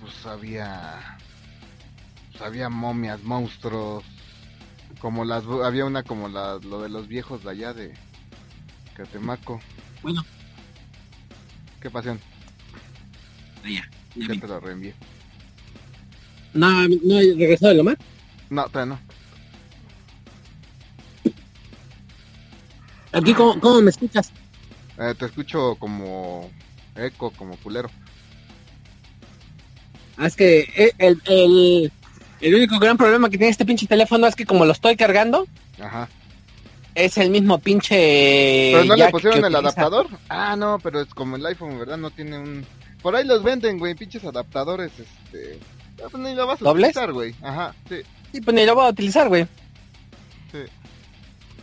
Pues 0.00 0.26
había. 0.26 1.18
Pues 2.30 2.42
había 2.42 2.68
momias, 2.68 3.20
monstruos. 3.24 4.04
Como 5.00 5.24
las. 5.24 5.42
Había 5.44 5.86
una 5.86 6.04
como 6.04 6.28
la, 6.28 6.60
lo 6.62 6.82
de 6.82 6.88
los 6.88 7.08
viejos 7.08 7.42
de 7.42 7.50
allá 7.50 7.74
de 7.74 7.94
Catemaco. 8.94 9.58
Bueno. 10.04 10.24
¿Qué 11.80 11.90
pasión? 11.90 12.20
Allá. 13.64 13.88
Ya 14.16 14.26
Ya 14.34 14.40
te 14.40 14.46
lo 14.46 14.60
reenvié. 14.60 14.94
No, 16.54 16.88
no 16.88 17.20
he 17.20 17.34
regresado 17.36 17.74
de 17.74 17.82
mar. 17.82 17.98
No, 18.48 18.64
todavía 18.68 18.96
no. 18.96 19.00
Aquí, 23.12 23.34
¿cómo, 23.34 23.58
cómo 23.60 23.80
me 23.80 23.90
escuchas? 23.90 24.32
Eh, 24.98 25.14
te 25.18 25.26
escucho 25.26 25.74
como 25.76 26.50
eco, 26.96 27.30
como 27.32 27.56
culero. 27.56 27.90
Ah, 30.16 30.26
es 30.26 30.36
que 30.36 30.60
eh, 30.76 30.92
el, 30.98 31.20
el, 31.26 31.92
el 32.40 32.54
único 32.54 32.78
gran 32.78 32.96
problema 32.96 33.28
que 33.30 33.38
tiene 33.38 33.50
este 33.50 33.64
pinche 33.64 33.86
teléfono 33.86 34.26
es 34.26 34.36
que 34.36 34.44
como 34.46 34.64
lo 34.64 34.72
estoy 34.72 34.96
cargando, 34.96 35.46
Ajá. 35.80 36.08
es 36.94 37.16
el 37.18 37.30
mismo 37.30 37.58
pinche... 37.58 38.70
¿Pero 38.72 38.84
no 38.84 38.96
le 38.96 39.08
pusieron 39.10 39.38
el 39.38 39.44
utiliza. 39.44 39.58
adaptador? 39.60 40.06
Ah, 40.28 40.54
no, 40.56 40.78
pero 40.80 41.00
es 41.00 41.08
como 41.14 41.36
el 41.36 41.46
iPhone, 41.46 41.78
¿verdad? 41.78 41.96
No 41.96 42.10
tiene 42.10 42.38
un... 42.38 42.66
Por 43.02 43.16
ahí 43.16 43.24
los 43.24 43.42
venden, 43.42 43.78
güey, 43.78 43.94
pinches 43.94 44.24
adaptadores, 44.24 44.92
este... 44.98 45.58
Ah, 46.02 46.08
pues 46.10 46.22
ni 46.22 46.34
lo 46.34 46.46
vas 46.46 46.60
a 46.60 46.64
¿Dobles? 46.64 46.90
utilizar, 46.90 47.12
güey. 47.12 47.34
Ajá, 47.42 47.74
sí. 47.88 47.96
Sí, 48.32 48.40
pues 48.40 48.54
ni 48.54 48.64
lo 48.64 48.74
voy 48.74 48.86
a 48.86 48.90
utilizar, 48.90 49.28
güey. 49.28 49.44
Sí. 50.52 50.58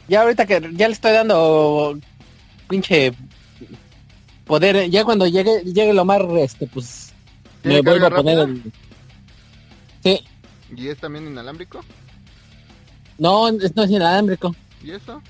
Ya 0.08 0.22
ahorita 0.22 0.46
que 0.46 0.70
ya 0.74 0.88
le 0.88 0.94
estoy 0.94 1.12
dando 1.12 1.98
pinche 2.70 3.14
poder, 4.46 4.90
ya 4.90 5.04
cuando 5.04 5.28
llegue 5.28 5.62
llegue 5.64 5.94
lo 5.94 6.06
más 6.06 6.22
este 6.38 6.68
pues 6.68 7.14
me 7.64 7.82
¿Tiene 7.82 7.82
vuelvo 7.82 8.08
a 8.08 8.10
poner 8.12 8.40
el 8.40 8.64
Sí, 10.04 10.22
¿Y 10.76 10.88
es 10.88 10.98
también 10.98 11.28
inalámbrico? 11.28 11.82
no, 13.18 13.52
no 13.52 13.84
es 13.84 13.90
inalámbrico. 13.90 14.56
¿Y 14.84 14.92
eso? 14.92 15.22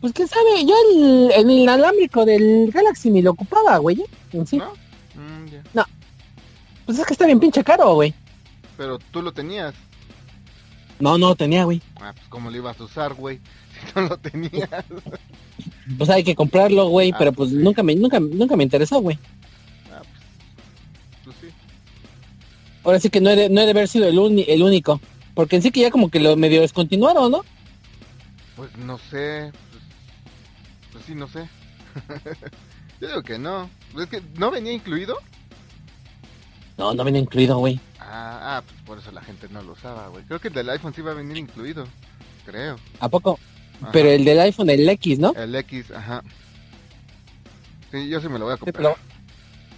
Pues 0.00 0.12
quién 0.12 0.28
sabe, 0.28 0.64
yo 0.66 0.74
el, 0.92 1.32
el 1.32 1.50
inalámbrico 1.50 2.24
del 2.24 2.70
Galaxy 2.70 3.10
ni 3.10 3.22
lo 3.22 3.32
ocupaba, 3.32 3.78
güey, 3.78 4.00
¿eh? 4.00 4.06
En 4.38 4.46
sí. 4.46 4.56
¿No? 4.58 4.72
Mm, 5.14 5.46
ya. 5.74 5.86
Pues 6.86 6.98
es 6.98 7.06
que 7.06 7.12
está 7.14 7.26
bien 7.26 7.40
pinche 7.40 7.64
caro, 7.64 7.94
güey. 7.94 8.12
Pero 8.76 8.98
tú 9.10 9.22
lo 9.22 9.32
tenías. 9.32 9.74
No, 11.00 11.16
no 11.18 11.28
lo 11.28 11.34
tenía, 11.34 11.64
güey. 11.64 11.80
Ah, 11.96 12.12
pues 12.14 12.26
cómo 12.28 12.50
lo 12.50 12.56
ibas 12.56 12.78
a 12.80 12.84
usar, 12.84 13.14
güey. 13.14 13.40
Si 13.74 13.92
no 14.00 14.02
lo 14.08 14.16
tenías. 14.18 14.68
Pues 15.98 16.08
hay 16.10 16.24
que 16.24 16.34
comprarlo, 16.34 16.88
güey, 16.88 17.12
Ah, 17.12 17.16
pero 17.18 17.32
pues 17.32 17.50
sí. 17.50 17.56
nunca 17.56 17.82
me 17.82 17.94
nunca 17.94 18.18
nunca 18.18 18.56
me 18.56 18.64
interesó, 18.64 19.00
güey. 19.00 19.18
Ah, 19.92 20.00
pues... 20.00 20.22
Pues 21.24 21.36
sí. 21.42 21.46
Ahora 22.82 22.98
sí 23.00 23.10
que 23.10 23.20
no 23.20 23.30
he 23.30 23.36
de, 23.36 23.50
no 23.50 23.60
he 23.60 23.64
de 23.64 23.70
haber 23.70 23.86
sido 23.88 24.06
el, 24.08 24.18
uni- 24.18 24.46
el 24.48 24.62
único. 24.62 25.00
Porque 25.34 25.56
en 25.56 25.62
sí 25.62 25.70
que 25.70 25.80
ya 25.80 25.90
como 25.90 26.10
que 26.10 26.20
lo 26.20 26.36
medio 26.36 26.60
descontinuaron, 26.62 27.30
¿no? 27.32 27.44
Pues 28.56 28.74
no 28.78 28.98
sé. 29.10 29.52
Pues, 29.70 29.82
pues 30.92 31.04
sí, 31.04 31.14
no 31.14 31.28
sé. 31.28 31.48
Yo 33.00 33.08
digo 33.08 33.22
que 33.22 33.38
no. 33.38 33.68
Es 33.98 34.06
que 34.08 34.22
no 34.36 34.50
venía 34.50 34.72
incluido. 34.72 35.16
No, 36.76 36.92
no 36.94 37.04
viene 37.04 37.20
incluido, 37.20 37.58
güey. 37.58 37.78
Ah, 38.00 38.56
ah, 38.58 38.62
pues 38.66 38.80
por 38.82 38.98
eso 38.98 39.12
la 39.12 39.22
gente 39.22 39.48
no 39.50 39.62
lo 39.62 39.72
usaba, 39.72 40.08
güey. 40.08 40.24
Creo 40.24 40.40
que 40.40 40.48
el 40.48 40.54
del 40.54 40.70
iPhone 40.70 40.92
sí 40.94 41.02
va 41.02 41.12
a 41.12 41.14
venir 41.14 41.36
incluido. 41.36 41.86
Creo. 42.44 42.76
¿A 43.00 43.08
poco? 43.08 43.38
Ajá. 43.80 43.92
Pero 43.92 44.10
el 44.10 44.24
del 44.24 44.40
iPhone, 44.40 44.70
el 44.70 44.88
X, 44.88 45.18
¿no? 45.18 45.32
El 45.36 45.54
X, 45.54 45.90
ajá. 45.92 46.22
Sí, 47.92 48.08
yo 48.08 48.20
sí 48.20 48.28
me 48.28 48.38
lo 48.38 48.46
voy 48.46 48.54
a 48.54 48.56
Sí, 48.56 48.64
comprar. 48.64 48.94
pero- 48.94 49.14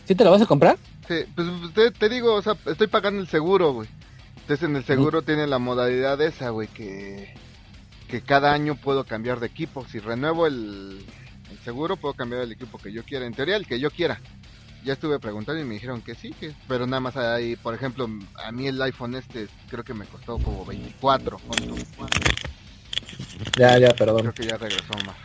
¿Sí 0.07 0.15
te 0.15 0.25
lo 0.25 0.31
vas 0.31 0.43
a 0.43 0.47
comprar? 0.47 0.79
Sí, 1.09 1.15
pues 1.35 1.47
te, 1.75 1.91
te 1.91 2.09
digo, 2.09 2.35
o 2.35 2.43
sea, 2.43 2.57
estoy 2.67 2.87
pagando 2.87 3.21
el 3.21 3.29
seguro, 3.29 3.73
güey. 3.73 3.89
Entonces 4.41 4.69
en 4.69 4.77
el 4.77 4.85
seguro 4.85 5.23
tiene 5.23 5.47
la 5.47 5.59
modalidad 5.59 6.21
esa, 6.21 6.51
güey, 6.51 6.69
que, 6.69 7.35
que 8.09 8.23
cada 8.23 8.53
año 8.53 8.77
puedo 8.77 9.05
cambiar 9.05 9.41
de 9.41 9.49
equipo. 9.49 9.85
Si 9.89 9.99
renuevo 9.99 10.47
el, 10.47 11.05
el 11.51 11.59
seguro, 11.59 11.97
puedo 11.97 12.15
cambiar 12.15 12.43
el 12.43 12.53
equipo 12.53 12.79
que 12.79 12.93
yo 12.93 13.05
quiera. 13.05 13.27
En 13.27 13.35
teoría, 13.35 13.57
el 13.57 13.67
que 13.67 13.79
yo 13.79 13.91
quiera. 13.91 14.21
Ya 14.85 14.93
estuve 14.93 15.19
preguntando 15.19 15.61
y 15.61 15.65
me 15.65 15.75
dijeron 15.75 16.01
que 16.01 16.15
sí, 16.15 16.33
que, 16.39 16.53
pero 16.69 16.87
nada 16.87 17.01
más 17.01 17.17
hay, 17.17 17.57
por 17.57 17.75
ejemplo, 17.75 18.09
a 18.37 18.53
mí 18.53 18.69
el 18.69 18.81
iPhone 18.83 19.17
este 19.17 19.49
creo 19.69 19.83
que 19.83 19.95
me 19.95 20.07
costó 20.07 20.39
como 20.39 20.65
24. 20.65 21.41
¿cuánto? 21.41 21.75
Ya, 23.59 23.79
ya, 23.79 23.93
perdón. 23.95 24.21
Creo 24.21 24.35
que 24.35 24.47
ya 24.47 24.57
regresó 24.57 24.93
más. 25.05 25.17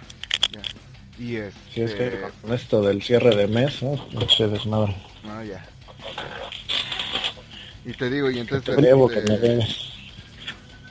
Ya. 0.52 0.62
Y 1.24 1.36
este... 1.36 1.60
Si 1.72 1.82
es 1.82 1.94
que 1.94 2.22
con 2.42 2.54
esto 2.54 2.82
del 2.82 3.04
cierre 3.04 3.36
de 3.36 3.48
mes, 3.48 3.84
¿no? 3.84 4.08
No 4.12 4.50
desmadre. 4.50 4.96
No, 5.24 5.44
ya. 5.44 5.64
Y 7.86 7.94
te 7.94 8.10
digo, 8.10 8.32
y 8.32 8.40
entonces... 8.40 8.76
Te 8.76 8.82
debo 8.82 9.08
que 9.08 9.20
este, 9.20 9.38
me. 9.38 9.91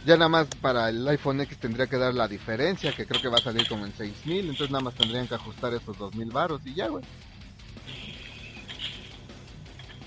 Ya 0.07 0.17
nada 0.17 0.29
más 0.29 0.47
para 0.63 0.89
el 0.89 1.07
iPhone 1.09 1.43
X 1.43 1.59
tendría 1.59 1.87
que 1.87 1.99
dar 1.99 2.15
la 2.15 2.27
diferencia, 2.27 2.93
que 2.93 3.07
creo 3.07 3.21
que 3.21 3.29
va 3.29 3.37
a 3.37 3.43
salir 3.43 3.69
como 3.69 3.85
en 3.85 3.93
6000, 3.93 4.41
entonces 4.41 4.71
nada 4.71 4.85
más 4.85 4.95
tendrían 4.95 5.29
que 5.29 5.35
ajustar 5.35 5.75
esos 5.75 5.99
2000 5.99 6.31
varos 6.31 6.61
y 6.65 6.75
ya, 6.75 6.89
güey. 6.89 7.05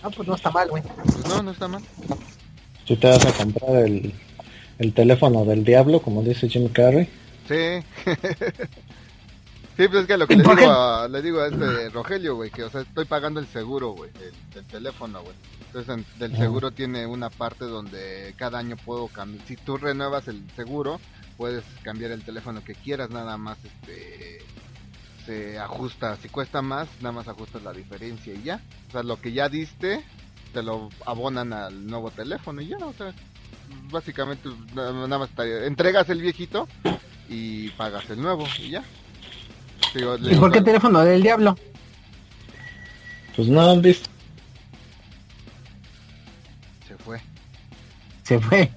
Ah, 0.01 0.09
pues 0.09 0.27
no 0.27 0.35
está 0.35 0.51
mal, 0.51 0.69
güey. 0.69 0.83
Pues 0.83 1.27
no, 1.27 1.43
no 1.43 1.51
está 1.51 1.67
mal. 1.67 1.83
Si 2.85 2.95
te 2.95 3.07
vas 3.07 3.25
a 3.25 3.31
comprar 3.31 3.75
el, 3.85 4.13
el 4.79 4.93
teléfono 4.93 5.45
del 5.45 5.63
diablo, 5.63 6.01
como 6.01 6.23
dice 6.23 6.49
Jim 6.49 6.67
Carrey. 6.69 7.07
Sí. 7.47 7.83
sí, 9.77 9.87
pues 9.87 10.01
es 10.01 10.07
que 10.07 10.17
lo 10.17 10.27
que 10.27 10.33
¿Y 10.35 10.37
le 10.37 10.43
digo, 10.55 10.71
a, 10.71 11.07
le 11.07 11.21
digo 11.21 11.39
a 11.41 11.47
este 11.47 11.89
Rogelio, 11.89 12.35
güey, 12.35 12.49
que 12.51 12.63
o 12.63 12.69
sea, 12.69 12.81
estoy 12.81 13.05
pagando 13.05 13.39
el 13.39 13.47
seguro, 13.47 13.91
güey, 13.91 14.11
del, 14.13 14.33
del 14.53 14.65
teléfono, 14.65 15.21
güey. 15.21 15.35
Entonces 15.67 15.93
en- 15.97 16.19
del 16.19 16.33
Ah. 16.35 16.37
seguro 16.37 16.71
tiene 16.71 17.05
una 17.07 17.29
parte 17.29 17.65
donde 17.65 18.33
cada 18.37 18.59
año 18.59 18.75
puedo 18.77 19.07
cambiar. 19.07 19.45
Si 19.47 19.55
tú 19.57 19.77
renuevas 19.77 20.27
el 20.27 20.43
seguro, 20.55 20.99
puedes 21.37 21.63
cambiar 21.83 22.11
el 22.11 22.23
teléfono 22.23 22.63
que 22.63 22.75
quieras, 22.75 23.09
nada 23.09 23.37
más 23.37 23.57
este 23.63 24.39
se 25.25 25.57
ajusta. 25.57 26.17
Si 26.17 26.27
cuesta 26.29 26.61
más, 26.61 26.87
nada 26.99 27.13
más 27.13 27.27
ajustas 27.27 27.63
la 27.63 27.71
diferencia 27.71 28.33
y 28.33 28.43
ya. 28.43 28.59
O 28.89 28.91
sea, 28.91 29.03
lo 29.03 29.19
que 29.21 29.31
ya 29.31 29.47
diste, 29.49 30.03
te 30.53 30.61
lo 30.61 30.89
abonan 31.05 31.53
al 31.53 31.87
nuevo 31.87 32.11
teléfono 32.11 32.61
y 32.61 32.67
ya, 32.67 32.77
o 32.77 32.93
sea, 32.93 33.13
básicamente 33.89 34.49
na- 34.75 34.91
nada 34.91 35.17
más 35.19 35.29
entregas 35.37 36.09
el 36.09 36.21
viejito 36.21 36.67
y 37.29 37.69
pagas 37.69 38.09
el 38.09 38.21
nuevo 38.21 38.45
y 38.59 38.71
ya. 38.71 38.83
Digo, 39.93 40.15
¿Y 40.17 40.35
por 40.35 40.51
qué 40.51 40.59
digo, 40.59 40.65
teléfono 40.65 40.99
del 41.03 41.21
diablo? 41.23 41.57
Pues 43.35 43.47
no 43.47 43.61
han 43.61 43.81
visto 43.81 44.09
Se 46.87 46.95
fue. 46.97 47.21
Se 48.23 48.39
fue. 48.39 48.71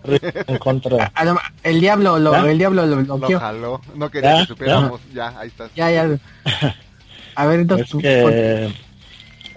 en 0.47 0.59
contra. 0.59 1.07
A 1.15 1.25
lo- 1.25 1.39
el 1.63 1.81
diablo 1.81 2.19
lo, 2.19 2.33
¿Ya? 2.33 2.51
el 2.51 2.59
diablo 2.59 2.87
lo 2.87 2.97
Lo 3.03 3.19
bloqueó. 3.19 3.39
jaló. 3.41 3.81
No 3.95 4.11
quería 4.11 4.35
Ya, 4.35 4.41
que 4.43 4.47
supiéramos. 4.47 5.01
Ya, 5.15 5.39
ahí 5.39 5.49
estás. 5.49 5.71
Ya, 5.75 5.91
ya. 5.91 6.19
A 7.35 7.47
ver, 7.47 7.61
entonces 7.61 7.89
Es 7.93 8.01
que 8.03 8.73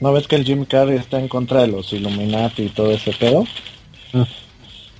no 0.01 0.11
ves 0.13 0.27
que 0.27 0.35
el 0.35 0.43
Jim 0.45 0.65
Carrey 0.65 0.97
está 0.97 1.17
en 1.19 1.27
contra 1.29 1.61
de 1.61 1.67
los 1.67 1.91
Illuminati 1.93 2.63
y 2.63 2.69
todo 2.69 2.91
ese 2.91 3.11
pedo. 3.13 3.45
Mm. 4.13 4.23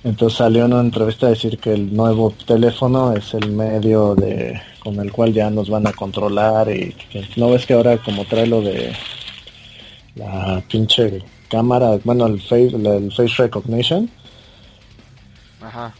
Entonces 0.02 0.38
salió 0.38 0.64
en 0.64 0.72
una 0.72 0.82
entrevista 0.82 1.26
a 1.26 1.30
decir 1.30 1.58
que 1.58 1.74
el 1.74 1.94
nuevo 1.94 2.32
teléfono 2.46 3.12
es 3.12 3.34
el 3.34 3.50
medio 3.52 4.14
de 4.14 4.60
con 4.82 4.98
el 4.98 5.12
cual 5.12 5.34
ya 5.34 5.50
nos 5.50 5.68
van 5.68 5.86
a 5.86 5.92
controlar 5.92 6.70
y 6.74 6.92
que 7.10 7.28
no 7.36 7.50
ves 7.50 7.66
que 7.66 7.74
ahora 7.74 7.98
como 7.98 8.24
trae 8.24 8.46
lo 8.46 8.62
de 8.62 8.94
la 10.14 10.62
pinche 10.70 11.22
cámara, 11.50 11.98
bueno 12.02 12.26
el 12.26 12.40
face, 12.40 12.68
el 12.74 13.12
face 13.12 13.34
recognition. 13.42 14.08
Ajá. 15.60 15.92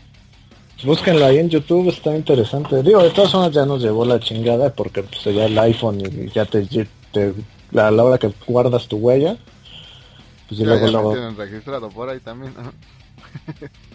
Búsquenlo 0.83 1.27
ahí 1.27 1.37
en 1.39 1.51
YouTube, 1.51 1.91
está 1.91 2.17
interesante. 2.17 2.83
Digo, 2.83 3.03
de 3.03 3.11
todas 3.11 3.31
formas 3.33 3.53
ya 3.53 3.67
nos 3.67 3.83
llevó 3.83 4.07
la 4.07 4.19
chingada 4.19 4.73
porque 4.73 5.03
pues 5.03 5.23
ya 5.25 5.45
el 5.45 5.59
iPhone 5.59 6.01
y 6.01 6.31
ya 6.31 6.47
te, 6.47 6.65
te- 7.13 7.35
a 7.79 7.91
la 7.91 8.03
hora 8.03 8.17
que 8.17 8.33
guardas 8.47 8.89
tu 8.89 8.97
huella, 8.97 9.37
pues 10.49 10.59
y 10.59 10.65
Ya, 10.65 10.71
luego, 10.71 10.87
ya 10.87 10.93
luego 10.93 11.13
tienen 11.13 11.37
registrado 11.37 11.91
por 11.91 12.09
ahí 12.09 12.21
también. 12.21 12.55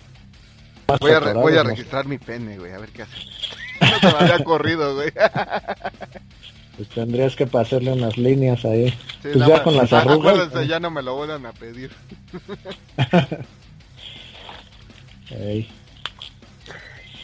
Voy 0.87 1.11
a, 1.11 1.19
re- 1.19 1.25
atorado, 1.25 1.41
voy 1.41 1.57
a 1.57 1.63
¿no? 1.63 1.69
registrar 1.69 2.07
mi 2.07 2.17
pene, 2.17 2.57
güey, 2.57 2.71
a 2.73 2.79
ver 2.79 2.89
qué 2.89 3.03
hace. 3.03 3.15
No 3.81 3.99
se 3.99 4.07
me 4.07 4.23
había 4.23 4.43
corrido, 4.43 4.95
güey. 4.95 5.11
Pues 6.77 6.89
tendrías 6.89 7.35
que 7.35 7.45
pasarle 7.47 7.91
unas 7.91 8.17
líneas 8.17 8.63
ahí. 8.65 8.93
pues 9.21 9.35
ya 9.35 9.63
con 9.63 9.75
las 9.75 9.91
arrugas. 9.91 10.49
ya 10.67 10.79
no 10.79 10.91
me 10.91 11.01
lo 11.01 11.15
vuelvan 11.15 11.45
a 11.45 11.53
pedir. 11.53 11.91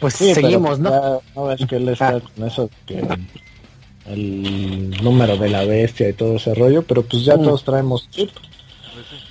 Pues 0.00 0.14
seguimos, 0.14 0.78
¿no? 0.78 1.22
no 1.34 1.52
es 1.52 1.64
que 1.66 1.76
él 1.76 1.88
está 1.88 2.08
ah. 2.08 2.20
con 2.20 2.46
eso 2.46 2.70
que 2.86 3.06
el 4.06 4.90
número 5.02 5.36
de 5.36 5.48
la 5.48 5.64
bestia 5.64 6.08
y 6.08 6.12
todo 6.12 6.36
ese 6.36 6.54
rollo, 6.54 6.82
pero 6.82 7.02
pues 7.02 7.24
ya 7.24 7.36
mm. 7.36 7.42
todos 7.42 7.64
traemos 7.64 8.10
chip. 8.10 8.30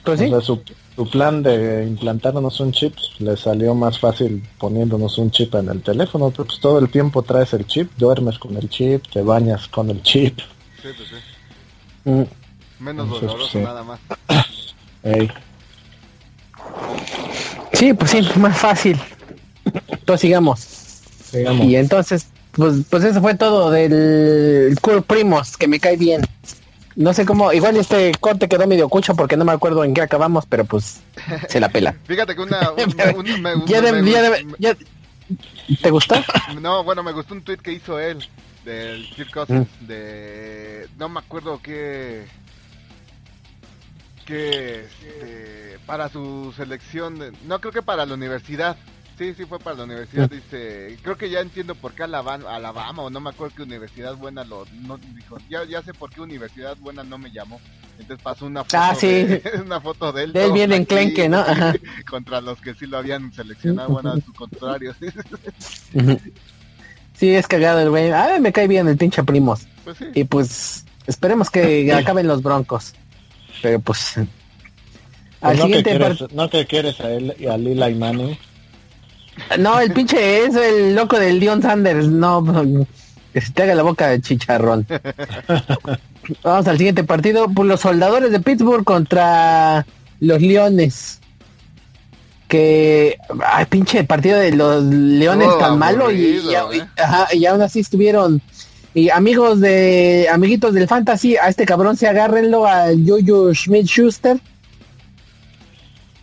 Pues 0.03 0.19
sí. 0.19 0.31
su, 0.41 0.61
plan 1.09 1.43
de 1.43 1.85
implantarnos 1.85 2.59
un 2.59 2.71
chip 2.71 2.95
le 3.19 3.37
salió 3.37 3.73
más 3.75 3.99
fácil 3.99 4.43
poniéndonos 4.57 5.17
un 5.17 5.31
chip 5.31 5.55
en 5.55 5.69
el 5.69 5.81
teléfono, 5.81 6.29
pero 6.31 6.45
pues 6.45 6.59
todo 6.59 6.79
el 6.79 6.89
tiempo 6.89 7.21
traes 7.21 7.53
el 7.53 7.65
chip, 7.65 7.91
duermes 7.97 8.37
con 8.39 8.55
el 8.57 8.69
chip, 8.69 9.03
te 9.11 9.21
bañas 9.21 9.67
con 9.67 9.89
el 9.89 10.01
chip. 10.01 10.39
Sí, 10.81 10.89
pues 10.95 11.09
sí. 11.09 12.09
Mm. 12.09 12.23
Menos 12.83 13.09
doloroso 13.09 13.59
nada 13.59 13.83
más. 13.83 13.99
Sí, 17.73 17.93
pues 17.93 18.11
sí, 18.11 18.21
más 18.35 18.59
fácil. 18.59 18.99
Entonces 19.87 20.21
sigamos. 20.21 20.59
sigamos. 21.31 21.65
Y 21.65 21.75
entonces, 21.75 22.27
pues, 22.51 22.75
pues 22.89 23.03
eso 23.03 23.21
fue 23.21 23.33
todo 23.33 23.71
del 23.71 24.77
Cool 24.81 25.01
Primos, 25.01 25.57
que 25.57 25.67
me 25.67 25.79
cae 25.79 25.97
bien. 25.97 26.21
No 26.95 27.13
sé 27.13 27.25
cómo, 27.25 27.53
igual 27.53 27.77
este 27.77 28.11
corte 28.19 28.49
quedó 28.49 28.67
medio 28.67 28.89
cucho 28.89 29.15
porque 29.15 29.37
no 29.37 29.45
me 29.45 29.51
acuerdo 29.51 29.83
en 29.83 29.93
qué 29.93 30.01
acabamos, 30.01 30.45
pero 30.45 30.65
pues 30.65 31.01
se 31.47 31.59
la 31.59 31.69
pela. 31.69 31.95
Fíjate 32.05 32.35
que 32.35 32.41
una... 32.41 32.73
¿Te 35.81 35.89
gustó? 35.89 36.15
No, 36.61 36.83
bueno, 36.83 37.03
me 37.03 37.13
gustó 37.13 37.33
un 37.33 37.43
tweet 37.43 37.57
que 37.57 37.71
hizo 37.71 37.99
él 37.99 38.27
del 38.65 39.09
Kirk 39.15 39.31
Cousins, 39.31 39.67
mm. 39.81 39.85
de... 39.85 40.87
No 40.97 41.09
me 41.09 41.19
acuerdo 41.19 41.59
qué... 41.61 42.25
Que... 44.25 44.85
Este, 44.85 45.79
para 45.85 46.09
su 46.09 46.53
selección, 46.55 47.19
no 47.45 47.59
creo 47.59 47.73
que 47.73 47.81
para 47.81 48.05
la 48.05 48.13
universidad, 48.13 48.77
Sí, 49.17 49.33
sí 49.35 49.45
fue 49.45 49.59
para 49.59 49.77
la 49.77 49.83
universidad, 49.83 50.29
dice, 50.29 50.97
creo 51.01 51.17
que 51.17 51.29
ya 51.29 51.41
entiendo 51.41 51.75
por 51.75 51.93
qué 51.93 52.03
Alabama, 52.03 52.49
Alabama 52.49 53.03
o 53.03 53.09
no 53.09 53.19
me 53.19 53.29
acuerdo 53.29 53.55
qué 53.55 53.63
universidad 53.63 54.15
buena 54.15 54.43
lo 54.43 54.65
no, 54.81 54.97
dijo, 54.97 55.37
ya, 55.49 55.63
ya 55.65 55.81
sé 55.83 55.93
por 55.93 56.09
qué 56.09 56.21
universidad 56.21 56.75
buena 56.77 57.03
no 57.03 57.17
me 57.17 57.31
llamó. 57.31 57.59
Entonces 57.99 58.23
pasó 58.23 58.47
una 58.47 58.63
foto, 58.63 58.77
ah, 58.79 58.95
sí. 58.95 59.07
de, 59.07 59.43
una 59.65 59.79
foto 59.79 60.11
de 60.11 60.23
él. 60.23 60.33
De 60.33 60.45
él 60.45 60.53
bien 60.53 60.71
enclenque, 60.73 61.29
¿no? 61.29 61.45
Contra 62.09 62.41
los 62.41 62.59
que 62.61 62.73
sí 62.73 62.87
lo 62.87 62.97
habían 62.97 63.31
seleccionado, 63.31 63.89
bueno, 63.89 64.13
a 64.13 64.21
su 64.21 64.33
contrario. 64.33 64.95
sí, 67.13 67.29
es 67.29 67.47
cagado 67.47 67.79
el 67.79 67.89
güey. 67.89 68.11
Ah, 68.11 68.37
me 68.41 68.51
cae 68.51 68.67
bien 68.67 68.87
el 68.87 68.97
pinche 68.97 69.23
primos. 69.23 69.67
Pues 69.83 69.97
sí. 69.97 70.05
Y 70.15 70.23
pues 70.23 70.85
esperemos 71.05 71.51
que 71.51 71.93
acaben 71.93 72.27
los 72.27 72.41
broncos. 72.41 72.93
Pero 73.61 73.79
pues... 73.79 74.17
Al 74.17 75.57
pues 75.57 75.61
siguiente 75.61 76.17
no, 76.33 76.49
que 76.49 76.65
quieres, 76.67 76.99
a 77.01 77.11
él 77.11 77.35
y 77.39 77.47
a 77.47 77.57
Lila 77.57 77.89
y 77.89 77.95
Manny 77.95 78.39
no, 79.59 79.79
el 79.79 79.91
pinche 79.91 80.45
es 80.45 80.55
el 80.55 80.95
loco 80.95 81.19
del 81.19 81.39
Dion 81.39 81.61
Sanders. 81.61 82.07
No, 82.07 82.43
que 83.33 83.41
se 83.41 83.51
te 83.51 83.63
haga 83.63 83.75
la 83.75 83.83
boca 83.83 84.07
de 84.07 84.21
chicharrón. 84.21 84.85
Vamos 86.43 86.67
al 86.67 86.77
siguiente 86.77 87.03
partido. 87.03 87.47
Pues 87.49 87.67
los 87.67 87.81
soldadores 87.81 88.31
de 88.31 88.39
Pittsburgh 88.39 88.83
contra 88.83 89.85
los 90.19 90.41
Leones. 90.41 91.19
Que, 92.47 93.17
ay, 93.45 93.65
pinche 93.65 94.03
partido 94.03 94.37
de 94.37 94.51
los 94.51 94.83
Leones 94.83 95.47
tan 95.57 95.79
malo 95.79 96.11
y, 96.11 96.25
¿eh? 96.25 96.85
y, 97.33 97.45
aún 97.45 97.61
así 97.61 97.79
estuvieron. 97.79 98.41
Y 98.93 99.09
amigos 99.09 99.61
de, 99.61 100.27
amiguitos 100.29 100.73
del 100.73 100.87
Fantasy, 100.87 101.37
a 101.37 101.47
este 101.47 101.65
cabrón 101.65 101.95
se 101.95 102.09
agárrenlo 102.09 102.67
a 102.67 102.87
Jojo 103.07 103.53
Schmidt 103.53 103.85
Schuster 103.85 104.37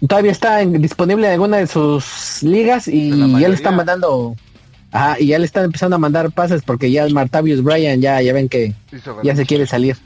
todavía 0.07 0.32
está 0.32 0.59
disponible 0.59 1.26
en 1.26 1.32
alguna 1.32 1.57
de 1.57 1.66
sus 1.66 2.42
ligas 2.42 2.86
y 2.86 3.11
ya 3.40 3.49
le 3.49 3.55
están 3.55 3.76
mandando 3.76 4.36
ajá, 4.92 5.16
y 5.18 5.28
ya 5.28 5.38
le 5.38 5.44
están 5.44 5.64
empezando 5.64 5.96
a 5.96 5.99
mandar 5.99 6.30
pases 6.30 6.62
porque 6.62 6.90
ya 6.90 7.05
el 7.05 7.12
Martavius 7.12 7.62
Bryan 7.62 8.01
ya 8.01 8.20
ya 8.22 8.32
ven 8.32 8.49
que 8.49 8.74
ya 9.22 9.34
se 9.34 9.44
quiere 9.44 9.66
salir. 9.66 9.96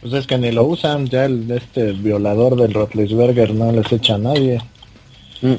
Pues 0.00 0.12
es 0.12 0.26
que 0.26 0.36
ni 0.36 0.52
lo 0.52 0.64
usan, 0.64 1.06
ya 1.06 1.24
el 1.24 1.50
este 1.50 1.92
violador 1.92 2.56
del 2.56 2.74
Rotlisberger 2.74 3.54
no 3.54 3.72
les 3.72 3.90
echa 3.90 4.16
a 4.16 4.18
nadie. 4.18 4.60
Mm. 5.40 5.54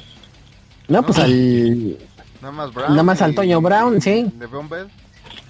No, 0.87 1.03
pues 1.03 1.17
al 1.17 1.97
nada 2.41 2.51
más, 2.51 2.71
Brown 2.71 2.95
nada 2.95 3.25
Antonio 3.25 3.59
Brown, 3.59 3.99
sí. 3.99 4.31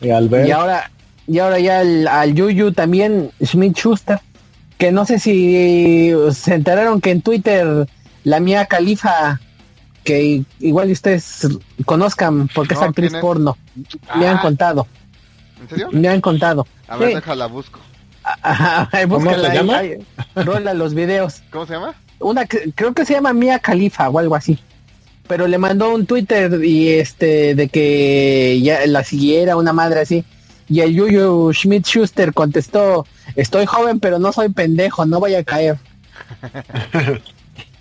Y, 0.02 0.10
al 0.12 0.48
y 0.48 0.52
ahora 0.52 0.90
y 1.28 1.40
ahora 1.40 1.60
ya 1.60 1.82
el, 1.82 2.08
al 2.08 2.34
Yuyu 2.34 2.72
también 2.72 3.32
Schmidt 3.44 3.78
Schuster 3.78 4.20
que 4.78 4.92
no 4.92 5.06
sé 5.06 5.20
si 5.20 6.12
se 6.32 6.54
enteraron 6.54 7.02
que 7.02 7.12
en 7.12 7.22
Twitter 7.22 7.88
la 8.24 8.40
mía 8.40 8.66
Califa, 8.66 9.40
que 10.04 10.44
igual 10.60 10.92
ustedes 10.92 11.48
conozcan 11.86 12.48
porque 12.54 12.74
es 12.74 12.82
actriz 12.82 13.14
porno, 13.22 13.58
me 14.16 14.28
han 14.28 14.38
ah. 14.38 14.42
contado. 14.42 14.88
¿En 15.62 15.70
serio? 15.70 15.90
Me 15.92 16.08
han 16.08 16.22
contado. 16.22 16.68
A 16.88 16.98
ver, 16.98 17.16
déjala 17.16 17.48
busco. 17.48 17.80
¿Cómo 19.10 19.34
se 19.34 19.54
llama? 19.54 19.82
rola 20.36 20.74
los 20.74 20.94
videos. 20.94 21.44
¿Cómo 21.52 21.66
se 21.66 21.74
llama? 21.74 21.94
Una 22.20 22.46
creo 22.46 22.94
que 22.94 23.06
se 23.06 23.14
llama 23.14 23.34
Mía 23.34 23.60
Califa 23.60 24.10
o 24.10 24.20
algo 24.20 24.36
así. 24.36 24.60
Pero 25.28 25.48
le 25.48 25.58
mandó 25.58 25.94
un 25.94 26.06
Twitter 26.06 26.64
y 26.64 26.90
este 26.90 27.56
de 27.56 27.68
que 27.70 28.60
ya 28.62 28.86
la 28.88 29.04
siguiera 29.04 29.58
una 29.58 29.74
madre 29.74 30.02
así. 30.02 30.24
Y 30.68 30.80
el 30.82 30.94
Yuyu 30.94 31.54
Schmidt 31.54 31.86
Schuster 31.86 32.34
contestó, 32.34 33.06
estoy 33.36 33.66
joven 33.66 34.00
pero 34.00 34.20
no 34.20 34.32
soy 34.32 34.50
pendejo, 34.50 35.06
no 35.06 35.20
voy 35.20 35.36
a 35.36 35.44
caer. 35.44 35.78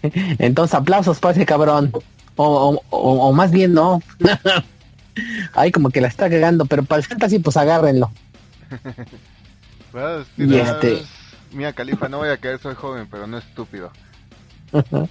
Entonces 0.03 0.75
aplausos 0.75 1.19
para 1.19 1.33
ese 1.33 1.47
cabrón. 1.47 1.93
O, 2.37 2.83
o, 2.91 3.33
más 3.33 3.51
bien 3.53 3.73
no. 3.73 4.03
Ay, 5.55 5.71
como 5.71 5.91
que 5.91 6.01
la 6.01 6.09
está 6.09 6.29
cagando, 6.29 6.67
pero 6.67 6.83
para 6.83 7.01
el 7.01 7.07
fantasy 7.07 7.39
pues 7.39 7.57
agárrenlo. 7.57 8.11
Pues, 9.93 10.27
y 10.37 10.57
este... 10.57 11.03
Mía 11.53 11.73
Califa, 11.73 12.09
no 12.09 12.19
voy 12.19 12.31
a 12.31 12.37
caer, 12.37 12.59
soy 12.59 12.75
joven, 12.75 13.07
pero 13.09 13.29
no 13.29 13.39
estúpido. 13.39 13.93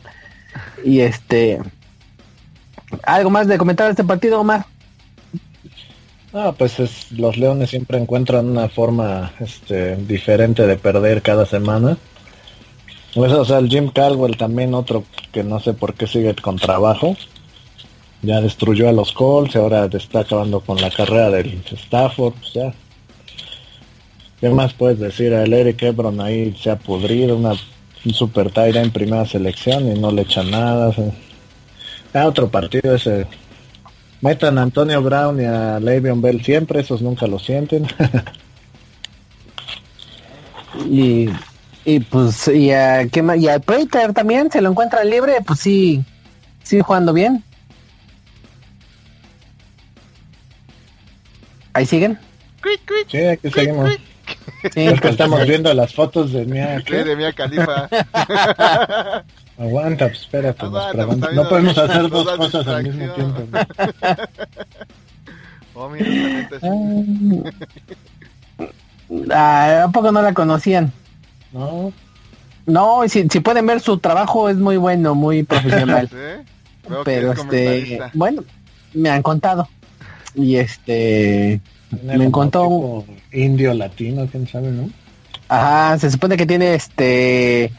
y 0.83 0.99
este... 0.99 1.61
¿Algo 3.03 3.29
más 3.29 3.47
de 3.47 3.57
comentar 3.57 3.87
de 3.87 3.91
este 3.91 4.03
partido, 4.03 4.41
Omar? 4.41 4.65
Ah, 6.33 6.53
pues 6.57 6.79
es, 6.79 7.11
los 7.11 7.37
Leones 7.37 7.69
siempre 7.69 7.99
encuentran 7.99 8.49
una 8.49 8.67
forma 8.67 9.33
este, 9.39 9.95
diferente 9.97 10.65
de 10.65 10.77
perder 10.77 11.21
cada 11.21 11.45
semana. 11.45 11.97
Pues, 13.13 13.31
o 13.31 13.45
sea, 13.45 13.59
el 13.59 13.69
Jim 13.69 13.89
Caldwell 13.89 14.35
también 14.35 14.73
otro 14.73 15.03
que 15.31 15.43
no 15.43 15.59
sé 15.59 15.73
por 15.73 15.93
qué 15.93 16.07
sigue 16.07 16.33
con 16.35 16.57
trabajo. 16.57 17.15
Ya 18.23 18.41
destruyó 18.41 18.89
a 18.89 18.93
los 18.93 19.11
Colts 19.11 19.53
y 19.53 19.59
ahora 19.59 19.87
está 19.91 20.21
acabando 20.21 20.61
con 20.61 20.81
la 20.81 20.89
carrera 20.89 21.29
del 21.29 21.61
Stafford. 21.69 22.33
Pues 22.33 22.53
ya. 22.53 22.73
¿Qué 24.39 24.49
más 24.49 24.73
puedes 24.73 24.99
decir? 24.99 25.33
El 25.33 25.53
Eric 25.53 25.83
Ebron 25.83 26.19
ahí 26.19 26.55
se 26.59 26.71
ha 26.71 26.77
pudrido, 26.77 27.37
una 27.37 27.53
un 28.05 28.13
super 28.13 28.51
tira 28.51 28.81
en 28.81 28.91
primera 28.91 29.25
selección 29.25 29.87
y 29.87 29.99
no 29.99 30.11
le 30.11 30.23
echa 30.23 30.43
nada. 30.43 30.93
Ah, 32.13 32.27
otro 32.27 32.49
partido 32.49 32.95
ese 32.95 33.27
Metan 34.23 34.57
a 34.57 34.61
Antonio 34.61 35.01
Brown 35.01 35.41
y 35.41 35.43
a 35.43 35.81
Le'Veon 35.81 36.21
Bell 36.21 36.41
siempre, 36.41 36.79
esos 36.79 37.01
nunca 37.01 37.27
lo 37.27 37.39
sienten. 37.39 37.85
y, 40.89 41.27
y 41.83 41.99
pues, 41.99 42.47
y 42.47 42.71
a, 42.71 43.05
¿qué 43.09 43.21
y 43.37 43.47
a 43.49 43.59
Prater 43.59 44.13
también 44.13 44.49
se 44.49 44.61
lo 44.61 44.69
encuentra 44.69 45.03
libre, 45.03 45.39
pues 45.45 45.59
sí, 45.59 46.05
sigue 46.63 46.83
jugando 46.83 47.11
bien. 47.11 47.43
¿Ahí 51.73 51.85
siguen? 51.85 52.17
Sí, 53.09 53.25
aquí 53.25 53.51
seguimos. 53.51 53.89
Sí, 54.73 54.83
es 54.85 55.01
que 55.01 55.09
estamos 55.09 55.45
viendo 55.45 55.73
las 55.73 55.93
fotos 55.93 56.31
de 56.31 56.45
Mia, 56.45 56.79
de 56.79 57.15
Mia 57.17 57.33
Califa. 57.33 57.89
Aguanta, 59.57 60.07
pues 60.07 60.21
espérate, 60.21 60.65
pues, 60.67 61.33
no 61.33 61.47
podemos 61.47 61.77
hacer 61.77 62.09
dos 62.09 62.37
cosas 62.37 62.67
al 62.67 62.83
mismo 62.83 63.13
tiempo. 63.13 63.41
oh, 65.75 65.93
ah, 69.31 69.83
¿A 69.85 69.91
poco 69.91 70.11
no 70.11 70.21
la 70.21 70.33
conocían? 70.33 70.91
No. 71.51 71.93
No, 72.65 73.03
si, 73.07 73.27
si 73.29 73.39
pueden 73.41 73.67
ver 73.67 73.79
su 73.79 73.97
trabajo 73.97 74.49
es 74.49 74.57
muy 74.57 74.77
bueno, 74.77 75.13
muy 75.15 75.43
profesional. 75.43 76.09
Pero 77.05 77.33
este, 77.33 77.99
bueno, 78.13 78.43
me 78.93 79.09
han 79.09 79.21
contado. 79.21 79.67
Y 80.35 80.55
este, 80.55 81.61
me 82.01 82.31
contó 82.31 83.05
indio 83.31 83.73
latino, 83.73 84.27
quién 84.29 84.47
sabe, 84.47 84.71
¿no? 84.71 84.89
Ajá, 85.47 85.99
se 85.99 86.09
supone 86.09 86.37
que 86.37 86.45
tiene 86.45 86.73
este 86.73 87.71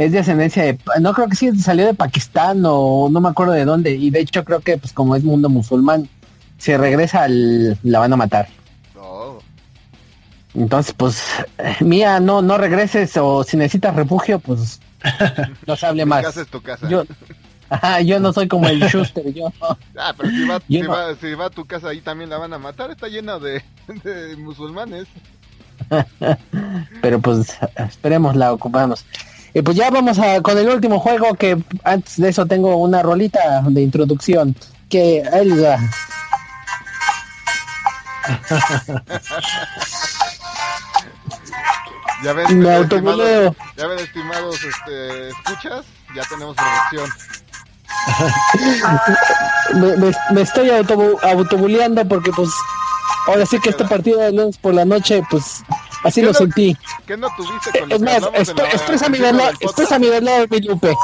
es 0.00 0.12
de 0.12 0.18
ascendencia 0.18 0.62
de, 0.62 0.78
no 0.98 1.12
creo 1.12 1.28
que 1.28 1.36
sí 1.36 1.54
salió 1.58 1.84
de 1.84 1.92
Pakistán 1.92 2.62
o 2.64 3.10
no 3.10 3.20
me 3.20 3.28
acuerdo 3.28 3.52
de 3.52 3.66
dónde, 3.66 3.90
y 3.90 4.08
de 4.08 4.20
hecho 4.20 4.46
creo 4.46 4.60
que 4.60 4.78
pues 4.78 4.94
como 4.94 5.14
es 5.14 5.22
mundo 5.22 5.50
musulmán, 5.50 6.08
si 6.56 6.74
regresa 6.74 7.24
al, 7.24 7.78
la 7.82 7.98
van 7.98 8.14
a 8.14 8.16
matar. 8.16 8.48
Entonces, 10.54 10.94
pues, 10.94 11.22
mía, 11.80 12.18
no, 12.18 12.40
no 12.40 12.56
regreses 12.56 13.14
o 13.18 13.44
si 13.44 13.58
necesitas 13.58 13.94
refugio, 13.94 14.38
pues, 14.38 14.80
no 15.66 15.76
se 15.76 15.86
hable 15.86 16.06
más. 16.06 16.22
casa 16.22 16.40
es 16.40 16.48
tu 16.48 16.62
casa. 16.62 16.88
Yo, 16.88 17.04
yo 18.04 18.20
no 18.20 18.32
soy 18.32 18.48
como 18.48 18.68
el 18.68 18.82
Schuster, 18.88 19.32
yo. 19.34 19.52
Ah, 19.96 20.14
pero 20.16 20.30
si 20.30 20.44
va, 20.46 20.60
si, 20.66 20.82
va, 20.82 21.14
si 21.14 21.34
va 21.34 21.44
a 21.44 21.50
tu 21.50 21.66
casa 21.66 21.90
ahí 21.90 22.00
también 22.00 22.30
la 22.30 22.38
van 22.38 22.54
a 22.54 22.58
matar, 22.58 22.90
está 22.90 23.06
llena 23.06 23.38
de, 23.38 23.62
de 24.02 24.36
musulmanes. 24.38 25.06
pero 27.02 27.20
pues, 27.20 27.58
esperemos 27.76 28.34
la 28.34 28.52
ocupamos. 28.54 29.04
Y 29.52 29.62
pues 29.62 29.76
ya 29.76 29.90
vamos 29.90 30.16
a, 30.18 30.40
con 30.42 30.56
el 30.58 30.68
último 30.68 31.00
juego 31.00 31.34
que 31.34 31.58
antes 31.84 32.20
de 32.20 32.28
eso 32.28 32.46
tengo 32.46 32.76
una 32.76 33.02
rolita 33.02 33.62
de 33.66 33.82
introducción 33.82 34.54
que 34.88 35.20
él 35.20 35.60
ya 42.22 42.32
ven, 42.32 42.60
me 42.60 42.80
estimados, 42.80 43.56
ya 43.76 43.86
ven 43.86 43.98
estimados 43.98 44.56
este, 44.62 45.30
escuchas, 45.30 45.84
ya 46.14 46.22
tenemos 46.28 46.54
producción. 46.56 47.10
me, 49.74 49.96
me, 50.34 50.42
estoy 50.42 50.70
auto, 50.70 51.18
autobuleando 51.22 52.06
porque 52.06 52.30
pues 52.32 52.48
ahora 53.26 53.44
sí 53.46 53.58
que 53.60 53.70
este 53.70 53.84
partido 53.84 54.20
de 54.20 54.32
lunes 54.32 54.58
por 54.58 54.74
la 54.74 54.84
noche 54.84 55.22
pues 55.30 55.62
así 56.04 56.22
lo 56.22 56.34
sentí. 56.34 56.76
¿Qué 57.06 57.16
no 57.16 57.28
tuviste 57.36 57.78
con 57.78 57.92
Es 57.92 58.00
más, 58.00 58.22
expresa 58.72 59.08
mi 59.08 59.18
verdad, 59.18 59.52
expresa 59.60 59.98
mi 59.98 60.08
verdad, 60.08 60.46
mi 60.50 60.60
Lupe. 60.60 60.94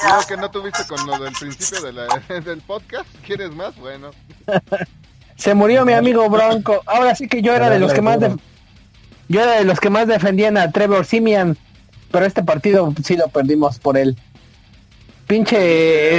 Creo 0.00 0.20
que 0.28 0.36
no 0.36 0.50
tuviste 0.50 0.86
con 0.86 1.06
lo 1.06 1.18
del 1.18 1.32
principio 1.32 1.82
de 1.82 1.92
la, 1.92 2.06
del 2.44 2.60
podcast. 2.62 3.06
¿Quieres 3.24 3.54
más? 3.54 3.76
Bueno. 3.76 4.10
Se 5.36 5.54
murió 5.54 5.84
mi 5.84 5.92
amigo 5.92 6.28
Bronco. 6.28 6.82
Ahora 6.86 7.14
sí 7.14 7.28
que 7.28 7.42
yo 7.42 7.54
era 7.54 7.70
de 7.70 7.78
los 7.78 7.92
que 7.92 8.02
más 8.02 8.18
yo 9.28 9.40
era 9.40 9.52
de 9.52 9.64
los 9.64 9.80
que 9.80 9.90
más 9.90 10.06
defendían 10.06 10.58
a 10.58 10.70
Trevor 10.70 11.06
Simian, 11.06 11.56
pero 12.10 12.26
este 12.26 12.42
partido 12.42 12.92
sí 13.02 13.16
lo 13.16 13.28
perdimos 13.28 13.78
por 13.78 13.96
él. 13.96 14.16
Pinche 15.26 15.56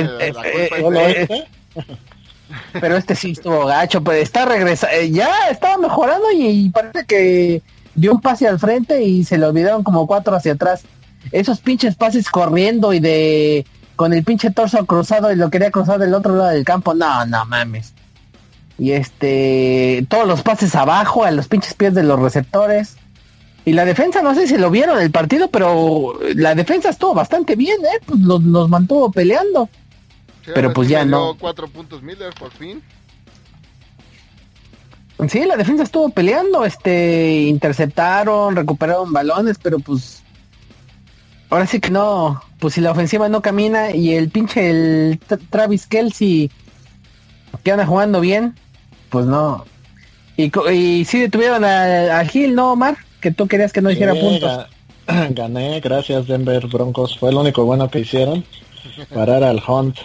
eh, 0.01 0.08
eh, 0.20 0.70
eh, 0.78 1.45
pero 2.74 2.98
este 2.98 3.16
sí 3.16 3.32
estuvo 3.32 3.66
gacho, 3.66 4.04
pues 4.04 4.24
está 4.24 4.46
regresando, 4.46 4.96
ya 5.10 5.50
estaba 5.50 5.78
mejorando 5.78 6.26
y, 6.34 6.70
parece 6.70 7.06
que 7.06 7.62
dio 7.96 8.14
un 8.14 8.22
pase 8.22 8.48
al 8.48 8.60
frente 8.60 9.04
y 9.04 9.24
se 9.24 9.38
le 9.38 9.46
olvidaron 9.46 9.84
como 9.84 10.08
cuatro 10.08 10.36
hacia 10.36 10.54
atrás. 10.54 10.84
Esos 11.32 11.60
pinches 11.60 11.96
pases 11.96 12.30
corriendo 12.30 12.93
y 12.93 13.00
de 13.00 13.66
con 13.96 14.14
el 14.14 14.24
pinche 14.24 14.52
torso 14.52 14.86
cruzado 14.86 15.32
y 15.32 15.36
lo 15.36 15.50
quería 15.50 15.72
cruzar 15.72 16.00
del 16.00 16.14
otro 16.14 16.36
lado 16.36 16.50
del 16.50 16.66
campo, 16.66 16.93
no, 16.93 17.26
no 17.26 17.46
mames. 17.46 17.93
Y 18.78 18.91
este, 18.91 20.06
todos 20.10 20.28
los 20.28 20.41
pases 20.41 20.76
abajo, 20.76 21.24
a 21.24 21.32
los 21.32 21.48
pinches 21.48 21.74
pies 21.74 21.93
de 21.93 22.04
los 22.04 22.20
receptores. 22.20 22.98
Y 23.64 23.72
la 23.72 23.86
defensa, 23.86 24.22
no 24.22 24.36
sé 24.36 24.48
si 24.48 24.58
lo 24.58 24.70
vieron 24.70 25.00
el 25.00 25.12
partido, 25.12 25.50
pero 25.50 26.20
la 26.36 26.54
defensa 26.54 26.89
estuvo 26.89 27.14
bastante 27.14 27.56
bien, 27.56 27.78
¿eh? 27.86 28.04
Pues 28.06 28.20
nos 28.20 28.70
mantuvo 28.70 29.12
peleando 29.12 29.70
pero 30.54 30.74
pues 30.74 30.89
ya 30.89 31.06
no. 31.06 31.36
Cuatro 31.38 31.68
puntos 31.68 32.02
Miller 32.02 32.34
por 32.34 32.52
fin. 32.52 32.82
Sí, 35.30 35.46
la 35.46 35.56
defensa 35.56 35.84
estuvo 35.84 36.10
peleando, 36.10 36.66
este, 36.66 37.43
interceptaron, 37.43 38.56
recuperaron 38.56 39.14
balones, 39.14 39.58
pero 39.62 39.80
pues 39.80 40.24
ahora 41.50 41.66
sí 41.66 41.80
que 41.80 41.89
no, 41.89 42.41
pues 42.60 42.74
si 42.74 42.82
la 42.82 42.91
ofensiva 42.91 43.30
no 43.30 43.41
camina 43.41 43.91
y 43.91 44.14
el 44.14 44.30
pinche 44.30 44.70
el 44.70 45.20
Travis 45.50 45.88
Kelsey 45.88 46.52
que 47.64 47.72
anda 47.72 47.86
jugando 47.86 48.20
bien, 48.20 48.56
pues 49.10 49.26
no. 49.26 49.66
Y, 50.36 50.52
y 50.72 51.06
sí 51.06 51.20
detuvieron 51.20 51.64
a, 51.64 52.20
a 52.20 52.26
Gil, 52.26 52.54
¿no, 52.54 52.74
Omar? 52.74 52.98
Que 53.22 53.32
tú 53.32 53.48
querías 53.48 53.72
que 53.72 53.82
no 53.82 53.89
hiciera 53.89 54.14
puntos. 54.14 54.68
Gané, 55.08 55.80
gracias 55.80 56.28
Denver 56.28 56.68
Broncos, 56.68 57.18
fue 57.18 57.32
lo 57.32 57.39
único 57.39 57.64
bueno 57.64 57.89
que 57.89 58.00
hicieron. 58.00 58.43
Parar 59.14 59.43
al 59.43 59.62
Hunt. 59.66 59.98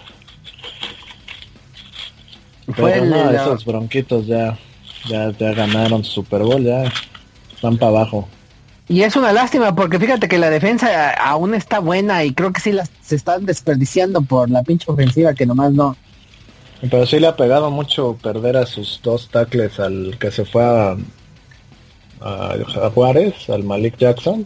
Pero 2.76 3.04
no, 3.04 3.30
esos 3.30 3.64
bronquitos 3.64 4.26
ya, 4.26 4.58
ya, 5.08 5.30
ya 5.30 5.52
ganaron 5.52 6.04
Super 6.04 6.42
Bowl, 6.42 6.62
ya 6.62 6.84
están 7.54 7.76
para 7.76 7.90
abajo. 7.90 8.28
Y 8.88 9.02
es 9.02 9.14
una 9.14 9.32
lástima 9.32 9.74
porque 9.74 10.00
fíjate 10.00 10.26
que 10.26 10.36
la 10.36 10.50
defensa 10.50 11.12
aún 11.12 11.54
está 11.54 11.78
buena 11.78 12.24
y 12.24 12.34
creo 12.34 12.52
que 12.52 12.60
sí 12.60 12.72
las 12.72 12.90
se 13.00 13.14
están 13.14 13.46
desperdiciando 13.46 14.20
por 14.22 14.50
la 14.50 14.64
pinche 14.64 14.90
ofensiva 14.90 15.32
que 15.32 15.46
nomás 15.46 15.72
no. 15.72 15.96
Pero 16.80 17.06
sí 17.06 17.20
le 17.20 17.28
ha 17.28 17.36
pegado 17.36 17.70
mucho 17.70 18.16
perder 18.20 18.56
a 18.56 18.66
sus 18.66 19.00
dos 19.02 19.28
tackles 19.28 19.78
al 19.78 20.16
que 20.18 20.32
se 20.32 20.44
fue 20.44 20.64
a, 20.64 20.96
a, 22.20 22.90
Juárez, 22.92 23.48
al 23.48 23.62
Malik 23.62 23.96
Jackson. 23.96 24.44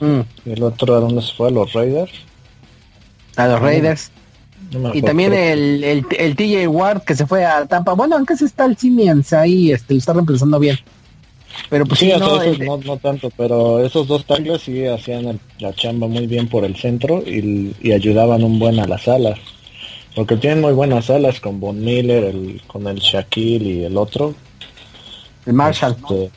Mm. 0.00 0.20
Y 0.46 0.52
el 0.52 0.62
otro 0.62 0.94
a 0.94 1.00
dónde 1.00 1.20
se 1.20 1.34
fue, 1.34 1.48
a 1.48 1.50
los 1.50 1.72
Raiders. 1.74 2.12
A 3.36 3.48
los 3.48 3.60
Raiders 3.60 4.12
y 4.92 5.02
también 5.02 5.32
el, 5.32 5.84
el, 5.84 6.06
el, 6.18 6.36
TJ 6.36 6.68
Ward 6.68 7.02
que 7.02 7.14
se 7.14 7.26
fue 7.26 7.44
a 7.44 7.66
Tampa. 7.66 7.92
Bueno, 7.94 8.16
aunque 8.16 8.36
se 8.36 8.44
está 8.44 8.64
el 8.64 8.76
Simians 8.76 9.32
ahí, 9.32 9.72
este, 9.72 9.94
lo 9.94 9.98
está 9.98 10.12
reemplazando 10.12 10.58
bien. 10.58 10.78
Pero 11.70 11.86
pues 11.86 12.00
sí, 12.00 12.12
no, 12.18 12.78
no, 12.78 12.96
tanto, 12.98 13.30
pero 13.36 13.84
esos 13.84 14.08
dos 14.08 14.24
tackles 14.24 14.62
sí 14.62 14.86
hacían 14.86 15.38
la 15.60 15.72
chamba 15.72 16.08
muy 16.08 16.26
bien 16.26 16.48
por 16.48 16.64
el 16.64 16.76
centro 16.76 17.22
y, 17.24 17.74
ayudaban 17.92 18.42
un 18.42 18.58
buen 18.58 18.80
a 18.80 18.86
las 18.86 19.06
alas. 19.08 19.38
Porque 20.14 20.36
tienen 20.36 20.60
muy 20.60 20.72
buenas 20.72 21.10
alas 21.10 21.40
con 21.40 21.60
Von 21.60 21.84
Miller, 21.84 22.24
el, 22.24 22.60
con 22.66 22.86
el 22.86 22.98
Shaquille 22.98 23.68
y 23.68 23.84
el 23.84 23.96
otro. 23.96 24.34
El 25.46 25.52
Marshall. 25.54 25.96
Este, 26.02 26.30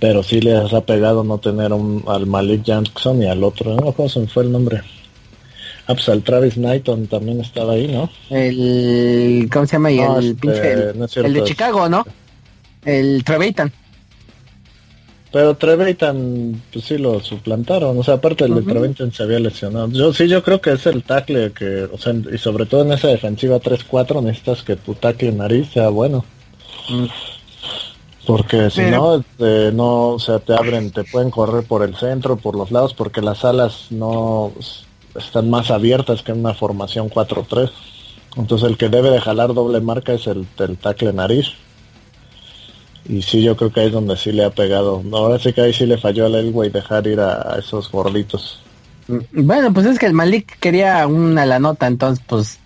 pero 0.00 0.22
sí 0.22 0.40
les 0.40 0.72
ha 0.72 0.80
pegado 0.82 1.24
no 1.24 1.38
tener 1.38 1.72
un, 1.72 2.04
al 2.06 2.26
Malik 2.26 2.62
Jackson 2.62 3.22
y 3.22 3.26
al 3.26 3.42
otro. 3.44 3.74
No, 3.76 3.92
¿cómo 3.92 4.08
se 4.08 4.20
me 4.20 4.26
fue 4.26 4.44
el 4.44 4.52
nombre? 4.52 4.82
Ah, 5.86 5.94
pues 5.94 6.08
el 6.08 6.22
Travis 6.22 6.54
Knighton 6.54 7.06
también 7.08 7.40
estaba 7.40 7.74
ahí, 7.74 7.88
¿no? 7.88 8.08
El, 8.30 9.48
¿cómo 9.52 9.66
se 9.66 9.72
llama? 9.72 9.90
el, 9.90 10.30
este, 10.30 10.34
pinche, 10.34 11.20
el, 11.20 11.34
de 11.34 11.44
Chicago, 11.44 11.88
¿no? 11.88 12.06
El 12.84 13.22
Trevitan. 13.22 13.70
Pero 15.30 15.56
Trevitan, 15.56 16.62
pues 16.72 16.86
sí 16.86 16.96
lo 16.96 17.20
suplantaron, 17.20 17.98
o 17.98 18.02
sea, 18.02 18.14
aparte 18.14 18.44
el 18.44 18.54
de 18.54 18.62
Trevitan 18.62 19.12
se 19.12 19.24
había 19.24 19.40
lesionado. 19.40 19.88
Yo 19.88 20.12
sí, 20.14 20.26
yo 20.26 20.42
creo 20.42 20.60
que 20.60 20.72
es 20.72 20.86
el 20.86 21.02
tackle 21.02 21.52
que, 21.52 21.88
o 21.92 21.98
sea, 21.98 22.14
y 22.32 22.38
sobre 22.38 22.64
todo 22.66 22.82
en 22.82 22.92
esa 22.92 23.08
defensiva 23.08 23.58
3-4 23.58 24.22
necesitas 24.22 24.62
que 24.62 24.76
tu 24.76 24.94
tackle 24.94 25.32
nariz 25.32 25.70
sea 25.70 25.88
bueno. 25.88 26.24
Mm. 26.88 27.06
Porque 28.26 28.70
si 28.70 28.82
no, 28.82 29.16
este, 29.16 29.72
no, 29.72 30.10
o 30.10 30.18
sea, 30.18 30.38
te 30.38 30.54
abren, 30.54 30.90
te 30.92 31.04
pueden 31.04 31.30
correr 31.30 31.64
por 31.64 31.82
el 31.82 31.94
centro, 31.96 32.36
por 32.36 32.56
los 32.56 32.70
lados, 32.70 32.94
porque 32.94 33.20
las 33.20 33.44
alas 33.44 33.88
no, 33.90 34.52
están 35.14 35.50
más 35.50 35.70
abiertas 35.70 36.22
que 36.22 36.32
en 36.32 36.40
una 36.40 36.54
formación 36.54 37.10
4-3. 37.10 37.70
Entonces 38.36 38.68
el 38.68 38.76
que 38.76 38.88
debe 38.88 39.10
de 39.10 39.20
jalar 39.20 39.54
doble 39.54 39.80
marca 39.80 40.12
es 40.12 40.26
el, 40.26 40.46
el 40.58 40.76
tackle 40.76 41.12
nariz. 41.12 41.52
Y 43.06 43.22
sí, 43.22 43.42
yo 43.42 43.56
creo 43.56 43.70
que 43.70 43.80
ahí 43.80 43.86
es 43.86 43.92
donde 43.92 44.16
sí 44.16 44.32
le 44.32 44.44
ha 44.44 44.50
pegado. 44.50 45.02
Ahora 45.12 45.38
sí 45.38 45.52
que 45.52 45.60
ahí 45.60 45.72
sí 45.72 45.86
le 45.86 45.98
falló 45.98 46.26
al 46.26 46.34
Elway 46.34 46.70
dejar 46.70 47.06
ir 47.06 47.20
a, 47.20 47.56
esos 47.58 47.90
gorditos. 47.90 48.60
Mm, 49.08 49.46
bueno, 49.46 49.72
pues 49.72 49.86
es 49.86 49.98
que 49.98 50.06
el 50.06 50.14
Malik 50.14 50.58
quería 50.58 51.06
una 51.06 51.44
la 51.44 51.58
nota, 51.58 51.86
entonces 51.86 52.24
pues 52.26 52.58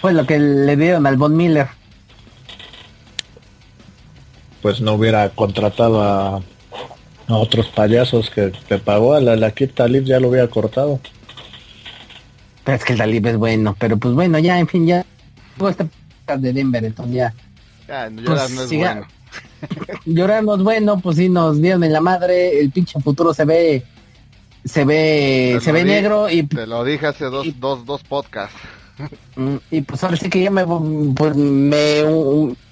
fue 0.00 0.12
lo 0.12 0.26
que 0.26 0.38
le 0.38 0.76
dieron 0.76 1.06
al 1.06 1.16
Von 1.16 1.36
Miller. 1.36 1.68
Pues 4.60 4.80
no 4.80 4.94
hubiera 4.94 5.28
contratado 5.30 6.02
a, 6.02 6.36
a 7.28 7.36
otros 7.36 7.68
payasos 7.68 8.30
que 8.30 8.52
te 8.68 8.78
pagó, 8.78 9.14
a 9.14 9.20
la, 9.20 9.36
la 9.36 9.52
Kip 9.52 9.74
Talib 9.74 10.04
ya 10.04 10.18
lo 10.20 10.28
hubiera 10.28 10.48
cortado. 10.48 11.00
Pero 12.64 12.76
es 12.76 12.84
que 12.84 12.92
el 12.92 12.98
Talib 12.98 13.26
es 13.26 13.36
bueno, 13.36 13.76
pero 13.78 13.96
pues 13.96 14.14
bueno, 14.14 14.38
ya, 14.38 14.58
en 14.58 14.68
fin, 14.68 14.86
ya. 14.86 15.04
Este 15.68 15.86
de 16.38 16.52
Denver, 16.52 16.84
entonces 16.84 17.14
ya. 17.14 17.34
Ya, 17.88 18.08
llorar 18.08 18.46
pues, 18.46 18.50
no 18.50 18.62
es 18.62 18.72
bueno. 18.72 19.06
llorar 20.06 20.44
no 20.44 20.54
es 20.54 20.62
bueno, 20.62 21.00
pues 21.00 21.16
sí 21.16 21.28
nos 21.28 21.60
dieron 21.60 21.84
en 21.84 21.92
la 21.92 22.00
madre, 22.00 22.60
el 22.60 22.70
pinche 22.70 23.00
futuro 23.00 23.34
se 23.34 23.44
ve, 23.44 23.84
se 24.64 24.84
ve, 24.84 25.58
se 25.60 25.72
ve 25.72 25.84
negro 25.84 26.30
y. 26.30 26.44
Te 26.44 26.66
lo 26.66 26.84
dije 26.84 27.06
hace 27.06 27.24
dos, 27.26 27.46
dos, 27.58 27.84
dos 27.84 28.02
podcasts. 28.02 28.56
Mm, 29.36 29.56
y 29.70 29.80
pues 29.82 30.04
ahora 30.04 30.16
sí 30.16 30.28
que 30.28 30.42
ya 30.42 30.50
me, 30.50 30.64
pues 31.14 31.34
me, 31.34 32.02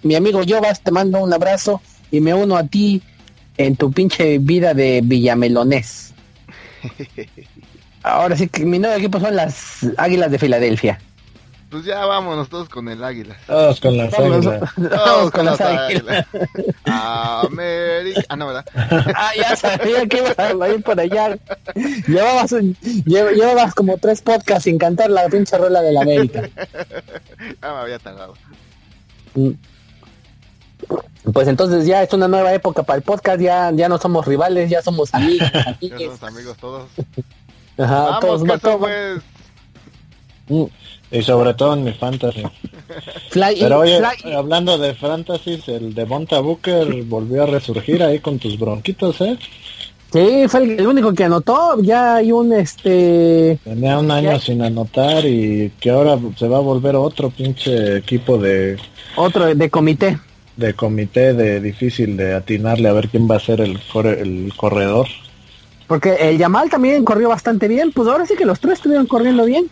mi 0.03 0.15
amigo 0.15 0.43
Jovas 0.47 0.81
te 0.81 0.91
mando 0.91 1.19
un 1.19 1.33
abrazo 1.33 1.81
y 2.11 2.21
me 2.21 2.35
uno 2.35 2.57
a 2.57 2.65
ti 2.65 3.03
en 3.57 3.77
tu 3.77 3.91
pinche 3.91 4.39
vida 4.39 4.75
de 4.75 5.01
Villamelonés. 5.03 6.15
Ahora 8.03 8.37
sí 8.37 8.49
que 8.49 8.65
mi 8.65 8.79
nuevo 8.79 8.97
equipo 8.97 9.21
son 9.21 9.37
las 9.37 9.87
Águilas 9.99 10.31
de 10.31 10.39
Filadelfia. 10.39 11.01
Pues 11.71 11.85
ya 11.85 12.05
vámonos 12.05 12.49
todos 12.49 12.69
con 12.69 12.89
el 12.89 13.05
Águila. 13.05 13.37
Todos 13.47 13.79
con 13.79 13.97
las 13.97 14.13
Águilas. 14.13 14.75
Todos 14.75 15.31
con 15.31 15.45
las 15.45 15.61
Águilas. 15.61 16.27
América. 16.85 18.23
Ah, 18.29 18.37
no, 18.37 18.49
¿verdad? 18.49 18.65
Ah, 19.15 19.31
ya 19.37 19.55
sabía 19.55 20.05
que 20.07 20.19
ibas 20.19 20.37
a 20.37 20.69
ir 20.69 20.83
por 20.83 20.99
allá. 20.99 21.39
Llevabas, 22.09 22.51
llevabas 23.05 23.75
como 23.75 23.99
tres 23.99 24.21
podcasts 24.21 24.65
sin 24.65 24.79
cantar 24.79 25.11
la 25.11 25.29
pinche 25.29 25.57
rola 25.57 25.81
de 25.81 25.93
la 25.93 26.03
América. 26.03 26.49
Ah, 27.63 27.73
me 27.75 27.81
había 27.81 27.99
tardado. 27.99 28.35
Mm. 29.35 29.53
Pues 31.33 31.49
entonces 31.49 31.87
ya 31.87 32.03
es 32.03 32.13
una 32.13 32.29
nueva 32.29 32.53
época 32.53 32.83
para 32.83 32.97
el 32.97 33.03
podcast, 33.03 33.41
ya, 33.41 33.71
ya 33.73 33.89
no 33.89 33.99
somos 33.99 34.27
rivales, 34.27 34.71
ya 34.71 34.83
somos 34.83 35.15
amigos. 35.15 35.51
ya 35.81 35.99
somos 35.99 36.23
amigos 36.23 36.57
todos. 36.59 36.89
Ajá, 37.81 38.19
Vamos, 38.21 38.61
todos. 38.61 38.79
Pues. 38.79 39.23
Mm, 40.49 40.65
y 41.13 41.23
sobre 41.23 41.55
todo 41.55 41.75
en 41.75 41.85
mi 41.85 41.93
fantasy. 41.93 42.43
Fly 43.31 43.57
Pero 43.61 43.79
oye, 43.81 44.01
fly. 44.01 44.33
hablando 44.33 44.77
de 44.79 44.95
fantasy, 44.95 45.63
el 45.69 45.95
de 45.95 46.05
Monta 46.07 46.41
Booker 46.41 47.03
volvió 47.05 47.45
a 47.45 47.47
resurgir 47.47 48.03
ahí 48.03 48.19
con 48.19 48.39
tus 48.39 48.59
bronquitos, 48.59 49.21
¿eh? 49.21 49.39
Sí, 50.13 50.49
fue 50.49 50.65
el, 50.65 50.71
el 50.81 50.87
único 50.89 51.15
que 51.15 51.23
anotó, 51.23 51.81
ya 51.81 52.17
hay 52.17 52.33
un 52.33 52.53
este... 52.53 53.61
Tenía 53.63 53.97
un 54.01 54.11
año 54.11 54.33
Ya. 54.33 54.41
sin 54.41 54.61
anotar 54.61 55.25
y 55.25 55.71
que 55.79 55.91
ahora 55.91 56.19
se 56.37 56.49
va 56.49 56.57
a 56.57 56.61
volver 56.61 56.97
otro 56.97 57.31
pinche 57.31 57.99
equipo 57.99 58.37
de, 58.37 58.77
Otro 59.15 59.55
de 59.55 59.71
comité. 59.71 60.19
de 60.57 60.75
comité 60.75 61.33
de 61.33 61.61
difícil 61.61 62.17
de 62.17 62.35
atinarle 62.35 62.89
a 62.89 62.93
ver 62.93 63.09
quién 63.09 63.31
va 63.31 63.37
a 63.37 63.41
ser 63.41 63.61
el, 63.61 63.79
corre- 63.93 64.21
el 64.21 64.53
corredor. 64.57 65.07
Porque 65.91 66.15
el 66.21 66.39
Yamal 66.39 66.71
también 66.71 67.05
corrió 67.05 67.29
bastante 67.31 67.67
bien, 67.67 67.91
pues 67.91 68.07
ahora 68.07 68.25
sí 68.25 68.37
que 68.37 68.45
los 68.45 68.61
tres 68.61 68.75
estuvieron 68.75 69.07
corriendo 69.09 69.45
bien. 69.45 69.69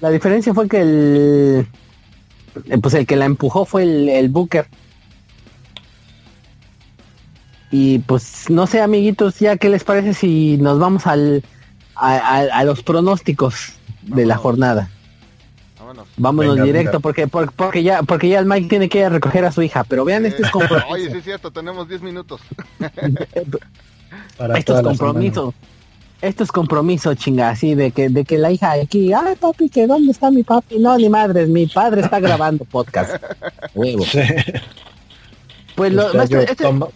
La 0.00 0.08
diferencia 0.08 0.54
fue 0.54 0.70
que 0.70 0.80
el... 0.80 1.66
eh, 2.70 2.78
Pues 2.80 2.94
el 2.94 3.06
que 3.06 3.16
la 3.16 3.26
empujó 3.26 3.66
fue 3.66 3.82
el, 3.82 4.08
el 4.08 4.30
Booker. 4.30 4.66
Y 7.70 7.98
pues 7.98 8.48
no 8.48 8.66
sé 8.66 8.80
amiguitos, 8.80 9.38
ya 9.38 9.58
qué 9.58 9.68
les 9.68 9.84
parece 9.84 10.14
si 10.14 10.56
nos 10.56 10.78
vamos 10.78 11.06
al 11.06 11.42
a, 11.94 12.14
a- 12.16 12.58
a 12.58 12.64
los 12.64 12.82
pronósticos 12.82 13.74
de 14.00 14.24
la 14.24 14.38
jornada. 14.38 14.88
Vámonos. 15.78 16.08
Vámonos 16.16 16.54
Venga, 16.54 16.64
directo 16.64 16.90
venga. 16.92 17.00
porque, 17.00 17.28
por- 17.28 17.52
porque 17.52 17.82
ya 17.82 18.02
porque 18.02 18.30
ya 18.30 18.38
el 18.38 18.46
Mike 18.46 18.68
tiene 18.70 18.88
que 18.88 19.00
ir 19.00 19.04
a 19.04 19.08
recoger 19.10 19.44
a 19.44 19.52
su 19.52 19.60
hija, 19.60 19.84
pero 19.84 20.06
vean 20.06 20.24
este 20.24 20.42
es. 20.42 20.50
Oye, 20.88 21.10
sí 21.10 21.18
es 21.18 21.24
cierto, 21.24 21.50
tenemos 21.50 21.86
10 21.86 22.00
minutos. 22.00 22.40
Para 24.36 24.58
Esto 24.58 24.72
toda 24.72 24.80
es 24.80 24.84
la 24.86 24.90
compromiso. 25.06 25.54
Esto 26.20 26.44
es 26.44 26.52
compromiso, 26.52 27.14
chinga, 27.14 27.48
así 27.50 27.74
de 27.74 27.90
que 27.90 28.08
de 28.08 28.24
que 28.24 28.38
la 28.38 28.52
hija 28.52 28.72
aquí, 28.72 29.12
ay 29.12 29.34
papi, 29.40 29.68
que 29.68 29.86
dónde 29.88 30.12
está 30.12 30.30
mi 30.30 30.44
papi? 30.44 30.78
No, 30.78 30.96
ni 30.96 31.08
madres, 31.08 31.48
mi 31.48 31.66
padre 31.66 32.02
está 32.02 32.20
grabando 32.20 32.64
podcast. 32.64 33.20
Huevo. 33.74 34.04
semana. 34.04 34.42
Sí. 34.46 34.52
Pues 35.74 35.92
lo, 35.92 36.12
yo 36.26 36.40
este- 36.40 36.64
toma- 36.64 36.88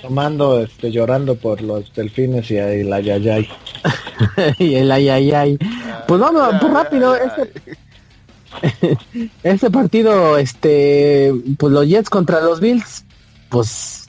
tomando, 0.00 0.60
este, 0.60 0.90
llorando 0.92 1.34
por 1.34 1.60
los 1.62 1.92
delfines 1.94 2.50
y 2.50 2.58
ahí 2.58 2.84
la 2.84 3.00
yayay. 3.00 3.48
y 4.58 4.74
el 4.76 4.92
ay 4.92 5.08
ay 5.08 5.30
ay. 5.32 5.58
Pues 6.06 6.20
vamos, 6.20 6.42
Ay, 6.52 6.58
pues 6.60 6.72
ay, 6.72 6.82
rápido, 6.82 7.12
ay, 7.14 7.20
este, 8.62 9.28
este 9.42 9.70
partido, 9.70 10.38
este, 10.38 11.32
pues 11.58 11.72
los 11.72 11.86
Jets 11.88 12.08
contra 12.10 12.40
los 12.40 12.60
Bills, 12.60 13.04
pues 13.48 13.99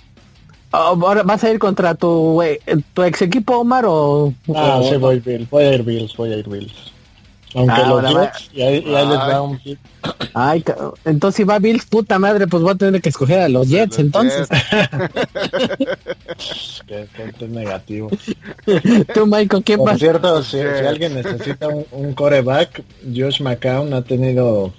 ahora 0.72 1.23
vas 1.23 1.43
a 1.43 1.49
ir 1.52 1.60
contra 1.60 1.95
tu 1.95 2.41
eh, 2.41 2.60
tu 2.93 3.03
ex 3.03 3.22
equipo 3.22 3.57
Omar 3.57 3.85
o, 3.88 4.34
Ah, 4.56 4.80
o- 4.81 4.89
sí, 4.89 4.95
voy 4.98 5.19
Bills, 5.19 5.49
voy 5.49 5.64
a 5.65 5.73
ir 5.73 5.84
Bills, 5.84 6.15
voy 6.15 6.34
a 6.34 6.38
ir 6.38 6.48
Bills. 6.48 6.73
Aunque 7.53 7.73
Ah, 7.81 7.85
los. 7.88 8.14
Jets, 8.14 8.49
y 8.53 8.61
ahí, 8.61 8.84
y 8.88 8.95
ahí 8.95 9.07
les 9.07 9.18
va 9.18 9.41
un 9.41 9.60
hit. 9.60 9.77
Ay, 10.34 10.64
entonces 11.03 11.35
si 11.35 11.43
va 11.43 11.60
Bills, 11.60 11.85
puta 11.85 12.18
madre, 12.18 12.48
pues 12.48 12.64
voy 12.64 12.72
a 12.72 12.76
tener 12.76 13.02
que 13.02 13.10
escoger 13.10 13.39
a 13.41 13.49
los 13.49 13.68
Jets, 13.68 13.98
Los 13.98 13.99
entonces. 14.06 14.48
que 16.88 17.07
que 17.15 17.45
es 17.45 17.49
negativo. 17.52 18.10
Tú, 19.14 19.26
Michael, 19.27 19.64
¿quién 19.65 19.80
Por 19.80 19.89
vas? 19.89 19.99
cierto, 19.99 20.41
si, 20.43 20.57
Jets. 20.57 20.80
si 20.80 20.85
alguien 20.85 21.15
necesita 21.15 21.68
un, 21.68 21.85
un 21.91 22.14
coreback, 22.14 22.84
Josh 23.14 23.41
McCown 23.41 23.93
ha 23.93 24.02
tenido 24.02 24.72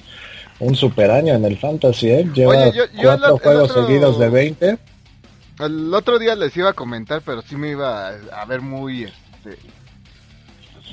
un 0.58 0.74
super 0.74 1.10
año 1.10 1.34
en 1.34 1.44
el 1.44 1.58
fantasy, 1.58 2.08
¿eh? 2.10 2.28
Lleva 2.34 2.52
Oye, 2.52 2.72
yo- 2.74 2.84
yo 2.86 3.02
cuatro 3.02 3.26
el- 3.26 3.32
el 3.34 3.38
juegos 3.40 3.70
otro- 3.70 3.86
seguidos 3.86 4.18
de 4.18 4.28
20. 4.30 4.78
El 5.66 5.92
otro 5.94 6.18
día 6.18 6.34
les 6.34 6.56
iba 6.56 6.70
a 6.70 6.74
comentar, 6.74 7.22
pero 7.24 7.42
sí 7.42 7.56
me 7.56 7.70
iba 7.70 8.08
a, 8.08 8.14
a 8.40 8.44
ver 8.46 8.60
muy, 8.60 9.04
este, 9.04 9.58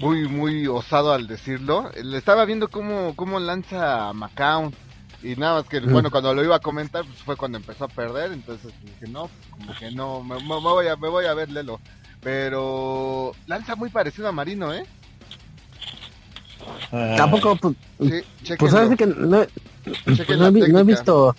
muy, 0.01 0.27
muy 0.27 0.67
osado 0.67 1.13
al 1.13 1.27
decirlo. 1.27 1.91
Le 2.03 2.17
estaba 2.17 2.45
viendo 2.45 2.67
cómo, 2.69 3.15
cómo 3.15 3.39
lanza 3.39 4.13
McCown. 4.13 4.73
Y 5.21 5.35
nada 5.35 5.55
más 5.55 5.65
que, 5.69 5.81
Mm. 5.81 5.91
bueno, 5.91 6.11
cuando 6.11 6.33
lo 6.33 6.43
iba 6.43 6.55
a 6.55 6.59
comentar, 6.59 7.03
pues 7.03 7.17
fue 7.19 7.35
cuando 7.35 7.57
empezó 7.57 7.85
a 7.85 7.89
perder. 7.89 8.31
Entonces 8.31 8.71
dije, 8.83 9.11
no, 9.11 9.29
como 9.51 9.73
que 9.77 9.91
no, 9.91 10.23
me, 10.23 10.37
voy, 10.41 10.87
a, 10.87 10.95
me 10.95 11.09
voy 11.09 11.25
a 11.25 11.33
ver 11.33 11.49
Lelo. 11.51 11.79
Pero 12.21 13.33
lanza 13.47 13.75
muy 13.75 13.89
parecido 13.89 14.27
a 14.27 14.31
Marino, 14.31 14.73
¿eh? 14.73 14.85
Ah, 16.91 17.15
Tampoco, 17.17 17.55
pues, 17.55 17.75
Sí, 17.99 18.09
pues 18.57 18.73
que 18.97 19.05
no, 19.15 19.45
chequen 20.15 20.39
no, 20.39 20.51
vi- 20.51 20.71
no 20.71 20.79
he 20.79 20.83
visto, 20.83 21.35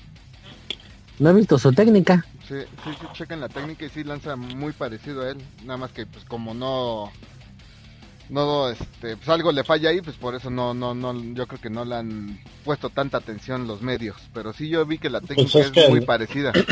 no 1.18 1.30
he 1.30 1.32
visto 1.34 1.58
su 1.58 1.72
técnica. 1.72 2.24
Sí, 2.50 2.56
sí, 2.82 2.90
sí, 3.00 3.06
chequen 3.12 3.40
la 3.40 3.48
técnica 3.48 3.84
y 3.86 3.90
sí 3.90 4.02
lanza 4.02 4.34
muy 4.34 4.72
parecido 4.72 5.22
a 5.22 5.30
él. 5.30 5.36
Nada 5.64 5.76
más 5.76 5.92
que 5.92 6.04
pues 6.04 6.24
como 6.24 6.52
no 6.52 7.12
no 8.28 8.68
este 8.70 9.16
pues 9.16 9.28
algo 9.28 9.52
le 9.52 9.62
falla 9.62 9.90
ahí, 9.90 10.00
pues 10.00 10.16
por 10.16 10.34
eso 10.34 10.50
no 10.50 10.74
no 10.74 10.92
no 10.92 11.14
yo 11.34 11.46
creo 11.46 11.60
que 11.60 11.70
no 11.70 11.84
le 11.84 11.94
han 11.94 12.40
puesto 12.64 12.90
tanta 12.90 13.18
atención 13.18 13.68
los 13.68 13.82
medios, 13.82 14.16
pero 14.34 14.52
sí 14.52 14.68
yo 14.68 14.84
vi 14.84 14.98
que 14.98 15.10
la 15.10 15.20
técnica 15.20 15.52
Pues 15.52 15.66
es 15.70 15.76
es, 15.76 15.88
muy 15.88 16.00
el- 16.00 16.04
parecida. 16.04 16.52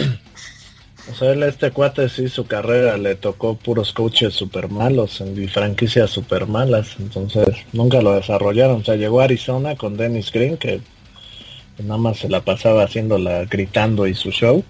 O 1.11 1.15
sea, 1.15 1.31
él, 1.33 1.43
este 1.45 1.71
cuate 1.71 2.07
sí, 2.11 2.29
su 2.29 2.47
carrera 2.47 2.99
le 2.99 3.15
tocó 3.15 3.57
puros 3.57 3.95
coaches 3.95 4.35
super 4.35 4.69
malos 4.69 5.23
y 5.23 5.47
franquicias 5.49 6.11
super 6.11 6.47
malas, 6.47 6.97
entonces 6.99 7.47
nunca 7.73 8.03
lo 8.03 8.13
desarrollaron. 8.15 8.83
O 8.83 8.85
sea, 8.85 8.97
llegó 8.97 9.23
a 9.23 9.25
Arizona 9.25 9.75
con 9.75 9.97
Dennis 9.97 10.31
Green, 10.31 10.59
que 10.59 10.83
nada 11.79 11.97
más 11.99 12.19
se 12.19 12.29
la 12.29 12.43
pasaba 12.43 12.83
haciéndola 12.85 13.47
gritando 13.47 14.07
y 14.07 14.15
su 14.15 14.31
show, 14.33 14.63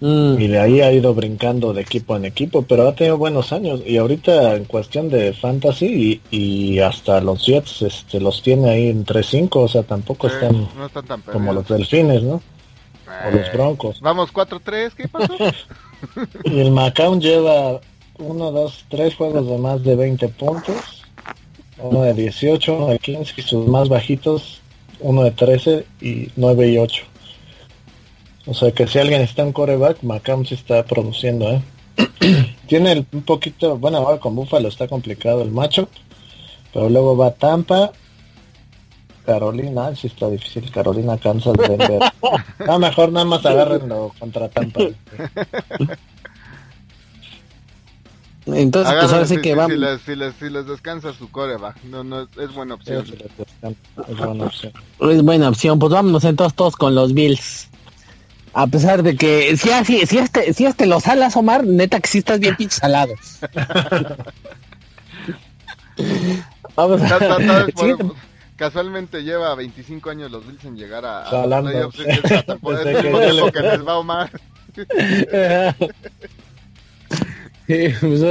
Mm, 0.00 0.38
y 0.40 0.48
de 0.48 0.58
ahí 0.58 0.80
ha 0.80 0.92
ido 0.92 1.14
brincando 1.14 1.72
de 1.72 1.82
equipo 1.82 2.16
en 2.16 2.24
equipo, 2.24 2.62
pero 2.62 2.86
ha 2.88 2.94
tenido 2.94 3.16
buenos 3.16 3.52
años. 3.52 3.80
Y 3.86 3.96
ahorita 3.96 4.56
en 4.56 4.64
cuestión 4.64 5.08
de 5.08 5.32
fantasy 5.32 6.20
y, 6.30 6.36
y 6.36 6.78
hasta 6.80 7.20
los 7.20 7.46
Jets 7.46 7.82
este, 7.82 8.20
los 8.20 8.42
tiene 8.42 8.70
ahí 8.70 8.88
en 8.88 9.04
3-5, 9.06 9.48
o 9.52 9.68
sea, 9.68 9.82
tampoco 9.82 10.28
Sí, 10.28 10.34
están 10.34 10.68
no 10.76 10.86
están 10.86 11.04
tan 11.06 11.20
como 11.22 11.52
los 11.52 11.66
delfines, 11.68 12.22
¿no? 12.22 12.42
O 13.26 13.30
los 13.30 13.46
Eh, 13.46 13.50
broncos. 13.52 14.00
Vamos 14.00 14.32
4-3, 14.32 14.92
¿qué 14.94 15.08
pasó? 15.08 15.34
Y 16.44 16.60
el 16.60 16.70
Macaon 16.70 17.18
lleva 17.20 17.80
uno, 18.18 18.50
dos, 18.52 18.84
tres 18.90 19.14
juegos 19.14 19.46
de 19.48 19.56
más 19.56 19.82
de 19.82 19.96
20 19.96 20.28
puntos, 20.28 21.02
uno 21.78 22.02
de 22.02 22.12
18, 22.12 22.74
uno 22.76 22.86
de 22.88 22.98
15 22.98 23.32
y 23.38 23.42
sus 23.42 23.66
más 23.66 23.88
bajitos, 23.88 24.60
uno 25.00 25.22
de 25.22 25.30
13 25.30 25.86
y 26.02 26.28
9 26.36 26.68
y 26.68 26.78
8. 26.78 27.04
O 28.46 28.52
sea 28.54 28.72
que 28.72 28.86
si 28.86 28.98
alguien 28.98 29.22
está 29.22 29.42
en 29.42 29.52
coreback, 29.52 30.02
Macaon 30.02 30.44
sí 30.44 30.54
está 30.54 30.84
produciendo, 30.84 31.50
¿eh? 31.50 31.62
Tiene 32.68 32.92
el- 32.92 33.06
un 33.12 33.22
poquito, 33.22 33.78
bueno, 33.78 33.98
ahora 33.98 34.18
con 34.18 34.34
Buffalo 34.36 34.68
está 34.68 34.86
complicado 34.88 35.42
el 35.42 35.50
macho, 35.50 35.88
pero 36.72 36.88
luego 36.90 37.16
va 37.16 37.32
Tampa, 37.32 37.92
Carolina, 39.24 39.94
sí 39.96 40.08
está 40.08 40.28
difícil, 40.28 40.70
Carolina, 40.70 41.16
Kansas, 41.16 41.54
Denver. 41.54 42.00
No, 42.66 42.78
mejor 42.78 43.10
nada 43.12 43.24
más 43.26 43.44
agárrenlo 43.46 44.12
contra 44.18 44.48
Tampa. 44.48 44.80
Entonces, 48.46 48.92
pues 49.00 49.12
ahora 49.12 49.26
sí 49.26 49.36
sí, 49.36 49.40
que 49.40 49.50
sí, 49.52 49.54
vamos. 49.56 49.72
si, 49.72 49.78
les, 49.78 50.00
si, 50.02 50.16
les, 50.16 50.34
si 50.34 50.50
les 50.50 50.66
descansa 50.66 51.14
su 51.14 51.30
coreback, 51.30 51.82
no, 51.84 52.04
no, 52.04 52.22
es 52.38 52.52
buena 52.54 52.74
opción. 52.74 53.02
descansa, 53.06 53.78
es 54.06 54.16
buena 54.18 54.44
opción. 54.44 54.72
Es 55.00 55.22
buena 55.22 55.48
opción, 55.48 55.78
pues 55.78 55.92
vámonos 55.92 56.24
entonces 56.24 56.54
todos 56.54 56.76
con 56.76 56.94
los 56.94 57.14
Bills. 57.14 57.70
A 58.54 58.66
pesar 58.68 59.02
de 59.02 59.16
que 59.16 59.56
si 59.56 59.70
así, 59.70 60.06
si 60.06 60.18
este, 60.18 60.52
si 60.54 60.64
este 60.66 60.86
los 60.86 61.06
alas, 61.08 61.36
Omar, 61.36 61.64
neta 61.66 61.98
que 62.00 62.08
sí 62.08 62.18
estás 62.18 62.38
bien 62.40 62.54
pinche 62.56 62.76
salado. 62.78 63.12
Vamos 66.76 67.00
casualmente 68.56 69.22
lleva 69.22 69.54
25 69.54 70.10
años 70.10 70.30
los 70.30 70.46
Bills 70.46 70.64
en 70.64 70.76
llegar 70.76 71.04
a, 71.04 71.22
a 71.22 71.60
playoffs, 71.62 71.98
Desde 71.98 73.02
que 73.02 73.10
le- 73.32 73.52
que 73.52 73.60
les 73.60 73.86
va 73.86 73.98
Omar. 73.98 74.30
Sí, 77.66 77.94
pues 77.98 78.22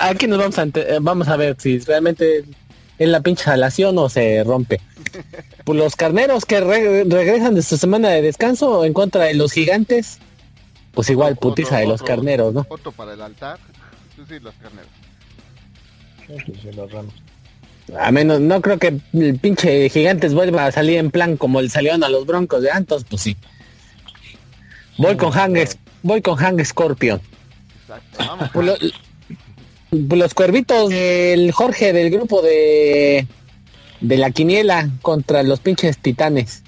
aquí 0.00 0.26
nos 0.26 0.38
vamos 0.38 0.58
a, 0.58 0.62
eh, 0.62 0.96
vamos 1.02 1.28
a 1.28 1.36
ver 1.36 1.56
si 1.58 1.78
realmente 1.80 2.42
es 2.98 3.08
la 3.08 3.20
pinche 3.20 3.44
salación 3.44 3.98
o 3.98 4.08
se 4.08 4.42
rompe. 4.44 4.80
Pues 5.64 5.78
los 5.78 5.96
carneros 5.96 6.44
que 6.44 6.60
re- 6.60 7.04
regresan 7.04 7.54
de 7.54 7.62
su 7.62 7.76
semana 7.76 8.08
de 8.10 8.22
descanso 8.22 8.84
en 8.84 8.92
contra 8.92 9.24
de 9.24 9.34
los 9.34 9.52
gigantes, 9.52 10.18
pues 10.92 11.08
igual 11.10 11.32
Otro- 11.34 11.50
putiza 11.50 11.78
de 11.78 11.86
los 11.86 12.00
otro- 12.02 12.06
carneros, 12.06 12.54
¿no? 12.54 12.66
Otro 12.68 12.92
para 12.92 13.14
el 13.14 13.22
altar. 13.22 13.58
Sí, 14.16 14.22
sí, 14.28 14.38
los 14.40 14.54
carneros. 14.54 14.90
Sí, 16.26 16.34
sí, 16.46 16.52
sí, 16.62 16.72
los 16.76 16.90
Rams. 16.90 17.12
A 17.98 18.10
menos, 18.12 18.40
no 18.40 18.60
creo 18.62 18.78
que 18.78 19.00
el 19.12 19.38
pinche 19.38 19.88
gigantes 19.90 20.34
vuelva 20.34 20.66
a 20.66 20.72
salir 20.72 20.98
en 20.98 21.10
plan 21.10 21.36
como 21.36 21.60
le 21.60 21.68
salieron 21.68 22.04
a 22.04 22.08
los 22.08 22.24
broncos 22.26 22.62
de 22.62 22.70
Antos, 22.70 23.04
pues 23.08 23.22
sí. 23.22 23.36
Voy 24.98 25.16
con 25.16 25.30
Hang, 25.32 25.56
voy 26.02 26.22
con 26.22 26.36
Hang 26.36 26.64
Scorpion. 26.64 27.20
Exacto. 27.82 28.18
Vamos. 28.18 28.50
Pues 28.52 28.78
pues 29.90 30.18
los 30.20 30.32
cuervitos 30.32 30.88
del 30.88 31.52
Jorge 31.52 31.92
del 31.92 32.10
grupo 32.10 32.40
de 32.40 33.26
de 34.02 34.16
la 34.16 34.30
quiniela 34.30 34.90
contra 35.00 35.42
los 35.42 35.60
pinches 35.60 35.98
titanes. 35.98 36.62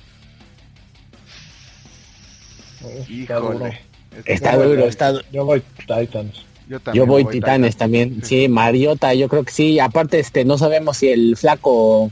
Híjole. 3.09 3.81
Está 4.25 4.57
duro, 4.57 4.87
está 4.87 5.13
duro. 5.13 5.25
Yo 5.33 5.45
voy 5.45 5.63
Titans. 5.87 6.45
Yo, 6.69 6.81
también 6.81 7.07
voy, 7.07 7.25
Titanes 7.27 7.77
también. 7.77 8.25
Sí, 8.25 8.49
Mariota, 8.49 9.13
yo 9.13 9.29
creo 9.29 9.45
que 9.45 9.53
sí. 9.53 9.79
Aparte, 9.79 10.19
este, 10.19 10.47
no 10.47 10.57
sabemos 10.57 10.97
si 10.97 11.09
el 11.09 11.37
flaco 11.37 12.11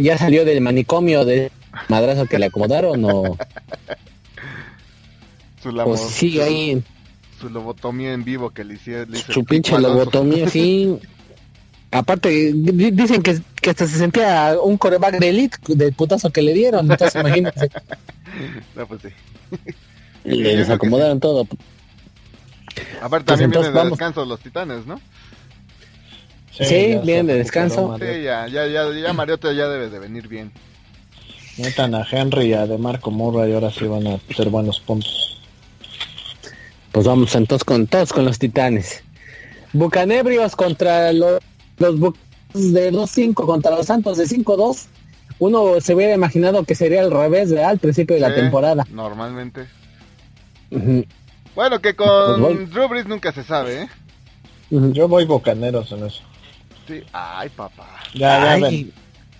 ya 0.00 0.18
salió 0.18 0.44
del 0.44 0.60
manicomio 0.60 1.24
de 1.24 1.52
madrazo 1.88 2.26
que 2.26 2.38
le 2.38 2.46
acomodaron 2.46 3.04
o... 3.04 3.36
Su 5.62 5.72
labor, 5.72 5.96
pues 5.96 6.10
sí, 6.10 6.40
ahí... 6.40 6.82
Su 7.40 7.48
lobotomía 7.48 8.12
en 8.12 8.24
vivo 8.24 8.50
que 8.50 8.64
le 8.64 8.74
hicieron. 8.74 9.14
Su 9.14 9.44
pinche 9.44 9.78
lobotomía, 9.78 10.48
sí. 10.48 10.98
Aparte, 11.94 12.52
dicen 12.52 13.22
que, 13.22 13.38
que 13.62 13.70
hasta 13.70 13.86
se 13.86 13.98
sentía 13.98 14.56
un 14.60 14.76
coreback 14.76 15.20
de 15.20 15.28
elite 15.28 15.58
del 15.68 15.92
putazo 15.92 16.30
que 16.30 16.42
le 16.42 16.52
dieron. 16.52 16.90
Entonces, 16.90 17.20
imagínense. 17.20 17.70
No, 18.74 18.84
pues 18.88 19.02
sí. 19.02 19.08
Y 20.24 20.42
les 20.42 20.68
acomodaron 20.68 21.20
todo. 21.20 21.46
Aparte, 23.00 23.26
también 23.26 23.52
pues 23.52 23.70
vienen 23.70 23.84
de 23.84 23.90
descanso 23.90 24.24
los 24.24 24.40
titanes, 24.40 24.86
¿no? 24.86 25.00
Sí, 26.50 26.98
vienen 27.04 27.28
de 27.28 27.34
descanso. 27.34 27.96
Sí, 28.00 28.22
ya, 28.24 28.48
ya, 28.48 28.66
ya, 28.66 28.90
ya 28.90 29.12
Mariota 29.12 29.52
ya 29.52 29.68
debe 29.68 29.88
de 29.88 30.00
venir 30.00 30.26
bien. 30.26 30.50
Metan 31.58 31.94
a 31.94 32.04
Henry 32.10 32.46
y 32.46 32.52
a 32.54 32.66
De 32.66 32.76
Marco 32.76 33.12
Murray, 33.12 33.52
ahora 33.52 33.70
sí 33.70 33.84
van 33.84 34.08
a 34.08 34.18
ser 34.34 34.48
buenos 34.48 34.80
puntos. 34.80 35.40
Pues 36.90 37.06
vamos 37.06 37.32
entonces 37.36 37.62
con 37.62 37.86
todos 37.86 38.12
con 38.12 38.24
los 38.24 38.40
titanes. 38.40 39.04
Bucanebrios 39.72 40.56
contra 40.56 41.12
los, 41.12 41.38
los 41.78 41.98
de 42.54 42.92
2-5 42.92 43.34
contra 43.34 43.72
los 43.72 43.86
Santos 43.86 44.18
de 44.18 44.24
5-2. 44.24 44.86
Uno 45.38 45.80
se 45.80 45.94
hubiera 45.94 46.14
imaginado 46.14 46.64
que 46.64 46.74
sería 46.74 47.02
al 47.02 47.10
revés 47.10 47.50
de 47.50 47.64
al 47.64 47.78
principio 47.78 48.14
de 48.14 48.20
la 48.20 48.34
temporada. 48.34 48.86
Normalmente. 48.90 49.66
Bueno, 51.54 51.80
que 51.80 51.94
con 51.94 52.40
pues 52.40 52.70
Drew 52.70 52.88
Brees 52.88 53.06
nunca 53.06 53.32
se 53.32 53.42
sabe, 53.42 53.82
¿eh? 53.82 53.88
Yo 54.70 55.08
voy 55.08 55.24
bocaneros 55.24 55.92
en 55.92 56.04
eso. 56.06 56.22
Sí, 56.86 57.02
ay, 57.12 57.48
papá. 57.50 57.88
Ya, 58.14 58.58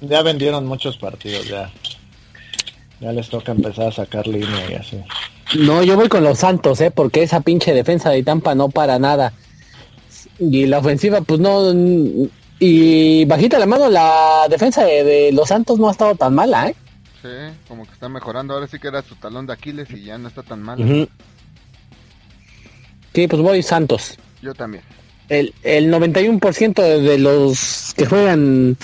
ya, 0.01 0.23
vendieron 0.23 0.66
muchos 0.66 0.97
partidos, 0.97 1.47
ya. 1.48 1.70
Ya 3.01 3.12
les 3.12 3.28
toca 3.28 3.52
empezar 3.52 3.89
a 3.89 3.93
sacar 3.93 4.27
línea 4.27 4.70
y 4.70 4.74
así. 4.74 5.01
No, 5.59 5.82
yo 5.82 5.97
voy 5.97 6.09
con 6.09 6.24
los 6.24 6.39
Santos, 6.39 6.81
¿eh? 6.81 6.90
Porque 6.90 7.23
esa 7.23 7.40
pinche 7.40 7.74
defensa 7.74 8.11
de 8.11 8.23
Tampa 8.23 8.55
no 8.55 8.69
para 8.69 8.98
nada. 8.98 9.32
Y 10.39 10.66
la 10.66 10.78
ofensiva, 10.78 11.20
pues 11.20 11.40
no. 11.40 11.73
Y 12.59 13.24
bajita 13.24 13.59
la 13.59 13.66
mano, 13.66 13.89
la 13.89 14.47
defensa 14.48 14.85
de, 14.85 15.31
los 15.32 15.48
Santos 15.48 15.78
no 15.78 15.89
ha 15.89 15.93
estado 15.93 16.15
tan 16.15 16.35
mala, 16.35 16.69
¿eh? 16.69 16.77
Sí, 17.23 17.56
como 17.69 17.85
que 17.85 17.93
está 17.93 18.09
mejorando. 18.09 18.55
Ahora 18.55 18.66
sí 18.66 18.78
que 18.78 18.89
era 18.89 19.02
su 19.02 19.16
talón 19.16 19.47
de 19.47 19.52
Aquiles 19.52 19.90
y 19.90 20.05
ya 20.05 20.19
no 20.19 20.28
está 20.28 20.43
tan 20.43 20.62
mal. 20.62 21.09
Sí, 23.15 23.27
pues 23.28 23.43
voy 23.43 23.62
Santos. 23.62 24.19
Yo 24.43 24.55
también. 24.55 24.82
El, 25.28 25.55
el 25.62 25.93
91% 25.93 27.01
de 27.01 27.19
los 27.19 27.94
que 27.97 28.06
juegan 28.06 28.77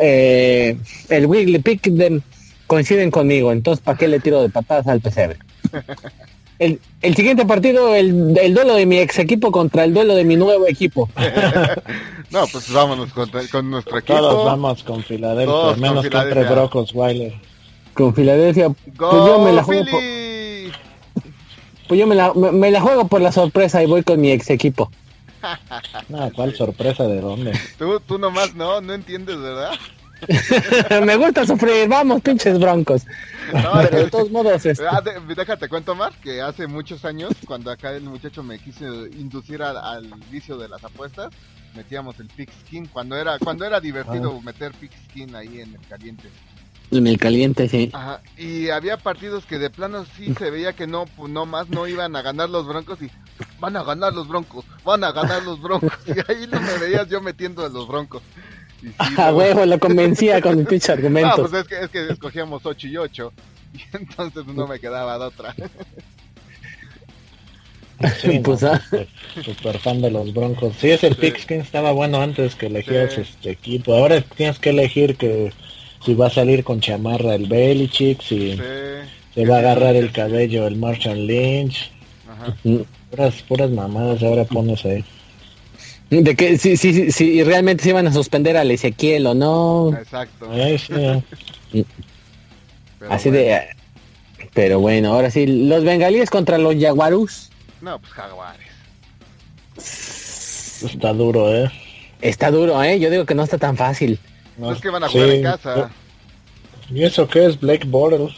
eh, 0.00 0.78
el 1.08 1.26
Wiggly 1.26 1.58
Pick 1.58 1.88
de, 1.88 2.22
coinciden 2.66 3.10
conmigo, 3.10 3.52
entonces 3.52 3.82
¿para 3.84 3.98
qué 3.98 4.08
le 4.08 4.20
tiro 4.20 4.42
de 4.42 4.48
patadas 4.48 4.86
al 4.86 5.00
pesebre? 5.00 5.38
El, 6.58 6.80
el 7.02 7.14
siguiente 7.14 7.44
partido, 7.44 7.94
el, 7.94 8.36
el, 8.40 8.54
duelo 8.54 8.74
de 8.74 8.86
mi 8.86 8.98
ex 8.98 9.18
equipo 9.18 9.52
contra 9.52 9.84
el 9.84 9.92
duelo 9.92 10.14
de 10.14 10.24
mi 10.24 10.36
nuevo 10.36 10.66
equipo. 10.66 11.08
no, 12.30 12.46
pues 12.46 12.72
vámonos 12.72 13.12
con, 13.12 13.30
con 13.50 13.70
nuestro 13.70 13.98
equipo. 13.98 14.18
Todos 14.18 14.46
vamos 14.46 14.82
con 14.82 15.02
Filadelfia, 15.02 15.76
menos 15.76 16.08
que 16.08 16.16
entre 16.16 16.44
Brocos 16.44 16.94
Weiler. 16.94 17.34
Con 17.92 18.14
Filadelfia, 18.14 18.70
pues 18.70 19.12
yo 19.12 19.40
me 19.40 19.52
la 19.52 19.62
juego 19.62 19.84
por, 19.90 20.00
pues 21.88 22.00
yo 22.00 22.06
me 22.06 22.14
la, 22.14 22.32
me, 22.34 22.70
la 22.70 22.80
juego 22.80 23.06
por 23.06 23.20
la 23.20 23.32
sorpresa 23.32 23.82
y 23.82 23.86
voy 23.86 24.02
con 24.02 24.20
mi 24.20 24.30
ex 24.30 24.50
equipo. 24.50 24.90
No, 26.08 26.30
¿cuál 26.32 26.54
sorpresa 26.54 27.04
de 27.04 27.20
dónde? 27.20 27.52
Tú, 27.78 28.00
tú 28.00 28.18
nomás 28.18 28.54
no, 28.54 28.80
no 28.80 28.94
entiendes, 28.94 29.38
¿verdad? 29.38 29.72
me 31.04 31.16
gusta 31.16 31.46
sufrir, 31.46 31.88
vamos, 31.88 32.20
pinches 32.22 32.58
broncos. 32.58 33.06
No, 33.52 33.82
de 33.82 34.10
todos 34.10 34.30
modos. 34.30 34.66
Este... 34.66 34.84
Ah, 34.86 35.02
déjate 35.02 35.68
cuento 35.68 35.94
más 35.94 36.14
que 36.16 36.42
hace 36.42 36.66
muchos 36.66 37.04
años, 37.04 37.32
cuando 37.46 37.70
acá 37.70 37.92
el 37.92 38.04
muchacho 38.04 38.42
me 38.42 38.58
quiso 38.58 39.06
inducir 39.06 39.62
al, 39.62 40.12
vicio 40.30 40.56
de 40.56 40.68
las 40.68 40.82
apuestas, 40.84 41.32
metíamos 41.74 42.18
el 42.20 42.26
pick 42.28 42.50
skin 42.60 42.86
cuando 42.86 43.16
era 43.16 43.38
cuando 43.38 43.64
era 43.64 43.80
divertido 43.80 44.36
ah. 44.36 44.42
meter 44.44 44.72
pick 44.72 44.92
skin 45.08 45.34
ahí 45.34 45.60
en 45.60 45.74
el 45.74 45.80
caliente. 45.88 46.28
En 46.90 47.06
el 47.06 47.18
caliente, 47.18 47.68
sí. 47.68 47.90
Ajá, 47.92 48.20
y 48.36 48.70
había 48.70 48.96
partidos 48.96 49.44
que 49.44 49.58
de 49.58 49.70
plano 49.70 50.04
sí 50.16 50.32
se 50.34 50.50
veía 50.50 50.72
que 50.72 50.86
no, 50.86 51.04
pues, 51.16 51.30
no 51.30 51.44
más 51.44 51.68
no 51.68 51.88
iban 51.88 52.14
a 52.14 52.22
ganar 52.22 52.48
los 52.48 52.66
broncos 52.66 53.02
y 53.02 53.10
van 53.58 53.76
a 53.76 53.82
ganar 53.82 54.14
los 54.14 54.28
broncos, 54.28 54.64
van 54.84 55.02
a 55.02 55.12
ganar 55.12 55.42
los 55.42 55.60
broncos. 55.60 55.92
Y 56.06 56.32
ahí 56.32 56.46
no 56.46 56.60
me 56.60 56.78
veías 56.78 57.08
yo 57.08 57.20
metiendo 57.20 57.64
a 57.64 57.68
los 57.68 57.88
broncos. 57.88 58.22
A 58.98 59.34
huevo, 59.34 59.66
lo 59.66 59.78
convencía 59.78 60.40
con 60.40 60.58
el 60.58 60.66
pinche 60.66 60.92
argumento. 60.92 61.44
Ah, 61.44 61.48
pues 61.48 61.52
es 61.52 61.68
que, 61.68 61.80
es 61.80 61.90
que 61.90 62.12
escogíamos 62.12 62.64
8 62.64 62.86
y 62.86 62.96
8. 62.96 63.32
Y 63.76 63.96
entonces 63.96 64.46
no 64.46 64.66
me 64.66 64.80
quedaba 64.80 65.18
de 65.18 65.24
otra. 65.26 65.54
Sí, 68.20 68.40
pues, 68.40 68.62
ah. 68.62 68.82
super 69.42 69.78
fan 69.78 70.02
de 70.02 70.10
los 70.10 70.32
Broncos. 70.32 70.74
Sí, 70.78 70.90
es 70.90 71.02
el 71.04 71.14
sí. 71.14 71.20
Pickskin 71.20 71.60
estaba 71.60 71.92
bueno 71.92 72.20
antes 72.20 72.54
que 72.54 72.66
elegías 72.66 73.16
este 73.16 73.50
equipo. 73.50 73.94
Ahora 73.94 74.20
tienes 74.20 74.58
que 74.58 74.70
elegir 74.70 75.16
que 75.16 75.52
si 76.04 76.14
va 76.14 76.26
a 76.26 76.30
salir 76.30 76.62
con 76.62 76.80
chamarra 76.80 77.34
el 77.34 77.46
Belichick, 77.46 78.20
si 78.20 78.56
se 79.34 79.46
va 79.46 79.56
a 79.56 79.58
agarrar 79.58 79.96
el 79.96 80.12
cabello 80.12 80.66
el 80.66 80.76
Marshall 80.76 81.26
Lynch. 81.26 81.90
Ajá. 82.28 82.54
Puras, 83.10 83.42
puras 83.42 83.70
mamadas 83.70 84.22
ahora 84.22 84.44
pones 84.44 84.84
ahí. 84.84 85.04
De 86.10 86.36
que 86.36 86.56
si, 86.58 86.76
si, 86.76 87.10
si 87.10 87.42
realmente 87.42 87.82
se 87.82 87.90
iban 87.90 88.06
a 88.06 88.12
suspender 88.12 88.56
al 88.56 88.70
Ezequiel 88.70 89.26
o 89.26 89.34
no. 89.34 89.92
Exacto. 89.96 90.48
Así 93.08 93.30
de... 93.30 93.60
Pero 94.54 94.80
bueno, 94.80 95.12
ahora 95.12 95.30
sí, 95.30 95.46
los 95.46 95.84
bengalíes 95.84 96.30
contra 96.30 96.56
los 96.56 96.76
jaguarus. 96.76 97.50
No, 97.82 97.98
pues 97.98 98.12
jaguares. 98.12 98.68
Está 99.76 101.12
duro, 101.12 101.54
¿eh? 101.54 101.70
Está 102.22 102.50
duro, 102.50 102.82
¿eh? 102.82 102.98
Yo 102.98 103.10
digo 103.10 103.26
que 103.26 103.34
no 103.34 103.42
está 103.42 103.58
tan 103.58 103.76
fácil. 103.76 104.18
No, 104.56 104.72
es 104.72 104.80
que 104.80 104.88
van 104.88 105.04
a 105.04 105.08
jugar 105.08 105.28
en 105.28 105.42
casa. 105.42 105.90
¿Y 106.88 107.02
eso 107.02 107.28
qué 107.28 107.46
es? 107.46 107.60
Blake 107.60 107.86
Bortles. 107.86 108.34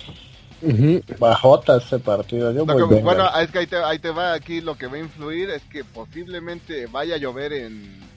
Bajota 1.19 1.77
ese 1.79 1.99
partido. 1.99 2.53
Yo 2.53 2.65
bueno, 2.65 3.29
es 3.39 3.51
que 3.51 3.59
ahí 3.61 3.67
te, 3.67 3.77
ahí 3.77 3.99
te, 3.99 4.11
va 4.11 4.33
aquí 4.33 4.61
lo 4.61 4.77
que 4.77 4.87
va 4.87 4.97
a 4.97 5.01
influir 5.01 5.51
es 5.51 5.63
que 5.65 5.85
posiblemente 5.85 6.87
vaya 6.87 7.15
a 7.15 7.19
llover 7.19 7.53
en 7.53 8.09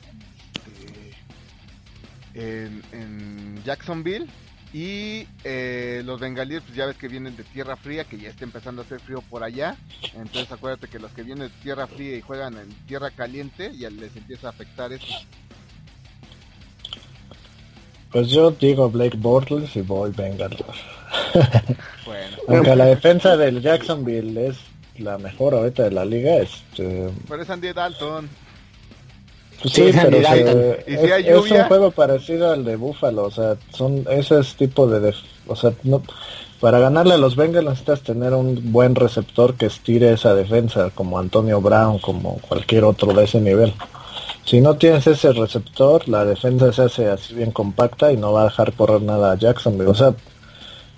este, 2.33 2.81
en, 2.93 3.61
Jacksonville 3.63 4.27
y 4.73 5.27
eh, 5.43 6.01
los 6.05 6.19
bengalíes 6.19 6.61
pues 6.63 6.75
ya 6.75 6.85
ves 6.85 6.95
que 6.95 7.07
vienen 7.07 7.35
de 7.35 7.43
tierra 7.43 7.75
fría 7.75 8.05
que 8.05 8.17
ya 8.17 8.29
está 8.29 8.45
empezando 8.45 8.81
a 8.81 8.85
hacer 8.85 8.99
frío 8.99 9.21
por 9.29 9.43
allá. 9.43 9.75
Entonces 10.15 10.51
acuérdate 10.51 10.87
que 10.87 10.97
los 10.97 11.11
que 11.11 11.23
vienen 11.23 11.49
de 11.49 11.53
tierra 11.61 11.87
fría 11.87 12.15
y 12.15 12.21
juegan 12.21 12.57
en 12.57 12.69
tierra 12.87 13.11
caliente 13.11 13.71
ya 13.77 13.89
les 13.89 14.15
empieza 14.15 14.47
a 14.47 14.51
afectar 14.51 14.91
eso. 14.93 15.13
Pues 18.11 18.29
yo 18.29 18.51
digo 18.51 18.89
Blake 18.89 19.17
Bortles 19.17 19.75
y 19.75 19.81
voy 19.81 20.11
Bengals 20.11 20.57
bueno. 22.05 22.37
Aunque 22.47 22.75
la 22.75 22.85
defensa 22.85 23.37
del 23.37 23.61
Jacksonville 23.61 24.47
es 24.47 24.57
la 24.97 25.17
mejor 25.17 25.53
ahorita 25.53 25.83
de 25.83 25.91
la 25.91 26.05
liga, 26.05 26.37
este... 26.37 27.09
Pero 27.27 27.41
es 27.41 27.49
Andy 27.49 27.73
Dalton. 27.73 28.29
Pues 29.61 29.73
sí, 29.73 29.91
pero 29.93 30.17
es, 30.17 31.51
un 31.51 31.63
juego 31.67 31.91
parecido 31.91 32.51
al 32.51 32.65
de 32.65 32.75
Buffalo, 32.75 33.25
o 33.25 33.31
sea, 33.31 33.55
son 33.71 34.05
ese 34.09 34.41
tipo 34.57 34.87
de, 34.87 35.13
o 35.45 35.55
sea, 35.55 35.71
no, 35.83 36.01
para 36.59 36.79
ganarle 36.79 37.15
a 37.15 37.17
los 37.17 37.35
Bengals 37.35 37.65
necesitas 37.65 38.01
tener 38.01 38.33
un 38.33 38.71
buen 38.71 38.95
receptor 38.95 39.55
que 39.55 39.67
estire 39.67 40.13
esa 40.13 40.33
defensa, 40.33 40.91
como 40.93 41.19
Antonio 41.19 41.59
Brown, 41.59 41.99
como 41.99 42.39
cualquier 42.47 42.83
otro 42.83 43.13
de 43.13 43.23
ese 43.23 43.41
nivel. 43.41 43.73
Si 44.45 44.61
no 44.61 44.75
tienes 44.75 45.05
ese 45.07 45.33
receptor, 45.33 46.07
la 46.07 46.25
defensa 46.25 46.71
se 46.71 46.83
hace 46.83 47.09
así 47.09 47.33
bien 47.33 47.51
compacta 47.51 48.11
y 48.11 48.17
no 48.17 48.33
va 48.33 48.41
a 48.41 48.45
dejar 48.45 48.73
correr 48.73 49.01
nada 49.01 49.31
a 49.31 49.37
Jacksonville. 49.37 49.89
O 49.89 49.95
sea, 49.95 50.13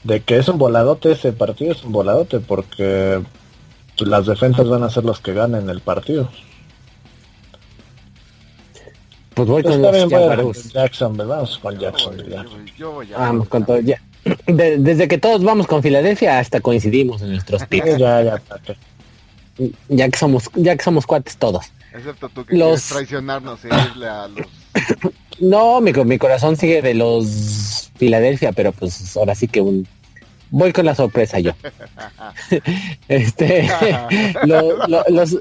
de 0.03 0.21
que 0.21 0.37
es 0.37 0.47
un 0.47 0.57
voladote 0.57 1.11
ese 1.11 1.33
partido, 1.33 1.71
es 1.71 1.83
un 1.83 1.91
voladote 1.91 2.39
porque 2.39 3.21
las 3.97 4.25
defensas 4.25 4.67
van 4.67 4.83
a 4.83 4.89
ser 4.89 5.05
los 5.05 5.19
que 5.19 5.33
ganen 5.33 5.69
el 5.69 5.81
partido. 5.81 6.29
Pues 9.33 9.47
voy 9.47 9.63
con 9.63 9.81
los 9.81 10.71
Jackson, 10.71 11.17
vamos 11.17 11.57
con 11.57 11.79
Jackson. 11.79 12.17
Vamos 13.17 13.47
con 13.47 13.65
todo 13.65 13.79
ya. 13.79 13.99
desde 14.47 15.07
que 15.07 15.17
todos 15.17 15.43
vamos 15.43 15.67
con 15.67 15.81
Filadelfia 15.81 16.39
hasta 16.39 16.61
coincidimos 16.61 17.21
en 17.21 17.31
nuestros 17.31 17.65
picks. 17.65 17.97
ya, 17.97 18.23
ya, 18.23 18.41
ya 19.89 20.09
que 20.09 20.17
somos, 20.17 20.49
ya 20.55 20.75
que 20.75 20.83
somos 20.83 21.05
cuates 21.05 21.37
todos. 21.37 21.65
Excepto 21.93 22.29
tú 22.29 22.45
que 22.45 22.55
los... 22.55 22.67
quieres 22.67 22.89
traicionarnos 22.89 23.65
e 23.65 23.67
irle 23.67 24.07
a 24.07 24.27
los 24.27 24.47
no, 25.39 25.81
mi, 25.81 25.91
mi 25.91 26.17
corazón 26.17 26.55
sigue 26.55 26.81
de 26.81 26.93
los 26.93 27.91
Filadelfia, 27.95 28.51
pero 28.51 28.71
pues 28.71 29.15
ahora 29.17 29.35
sí 29.35 29.47
que 29.47 29.61
un 29.61 29.87
voy 30.53 30.71
con 30.71 30.85
la 30.85 30.95
sorpresa 30.95 31.39
yo. 31.39 31.51
este, 33.07 33.67
los, 34.45 35.37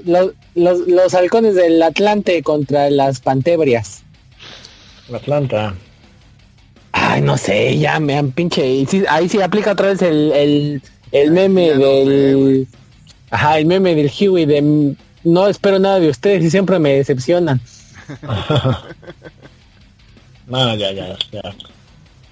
los, 0.55 1.13
halcones 1.13 1.53
del 1.53 1.81
Atlante 1.81 2.41
contra 2.41 2.89
las 2.89 3.19
Pantebrias. 3.21 4.03
Atlanta. 5.13 5.75
Ay, 6.93 7.21
no 7.21 7.37
sé, 7.37 7.77
ya 7.77 7.99
me 7.99 8.17
han 8.17 8.31
pinche. 8.31 8.85
ahí 9.07 9.29
sí 9.29 9.41
aplica 9.41 9.73
otra 9.73 9.89
vez 9.89 10.01
el, 10.01 10.81
el, 11.11 11.31
meme 11.31 11.73
del. 11.73 12.67
ajá, 13.29 13.59
el 13.59 13.67
meme 13.67 13.93
del 13.95 14.11
Huey 14.11 14.45
de 14.45 14.95
no 15.23 15.47
espero 15.47 15.77
nada 15.79 15.99
de 15.99 16.09
ustedes 16.09 16.43
y 16.43 16.49
siempre 16.49 16.79
me 16.79 16.95
decepcionan. 16.95 17.61
no, 20.47 20.75
ya, 20.75 20.91
ya, 20.91 21.15
ya. 21.31 21.41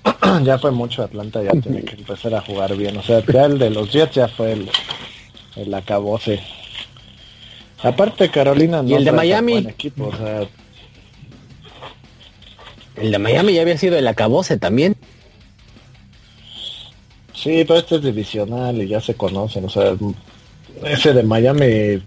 ya 0.43 0.57
fue 0.57 0.71
mucho 0.71 1.03
Atlanta, 1.03 1.41
ya 1.43 1.51
tiene 1.51 1.83
que 1.83 1.95
empezar 1.95 2.33
a 2.35 2.41
jugar 2.41 2.75
bien. 2.75 2.97
O 2.97 3.03
sea, 3.03 3.23
ya 3.25 3.45
el 3.45 3.59
de 3.59 3.69
los 3.69 3.91
Jets 3.91 4.15
ya 4.15 4.27
fue 4.27 4.53
el, 4.53 4.69
el 5.55 5.73
acabose. 5.73 6.41
Aparte 7.83 8.29
Carolina 8.29 8.83
no 8.83 8.89
¿Y 8.89 8.93
el 8.93 9.05
de 9.05 9.11
Miami? 9.11 9.57
Equipo, 9.57 10.07
o 10.07 10.15
sea... 10.15 10.47
El 12.95 13.11
de 13.11 13.19
Miami 13.19 13.53
ya 13.53 13.61
había 13.61 13.77
sido 13.77 13.97
el 13.97 14.07
acabose 14.07 14.57
también. 14.57 14.95
Sí, 17.33 17.63
pero 17.65 17.79
este 17.79 17.95
es 17.95 18.03
divisional 18.03 18.81
y 18.81 18.87
ya 18.87 19.01
se 19.01 19.15
conocen. 19.15 19.65
O 19.65 19.69
sea, 19.69 19.95
ese 20.83 21.13
de 21.13 21.23
Miami, 21.23 22.03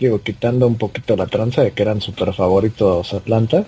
digo, 0.00 0.20
quitando 0.22 0.66
un 0.66 0.76
poquito 0.76 1.16
la 1.16 1.26
tranza 1.26 1.62
de 1.62 1.70
que 1.70 1.82
eran 1.82 2.00
super 2.00 2.32
favoritos 2.34 3.12
Atlanta 3.14 3.64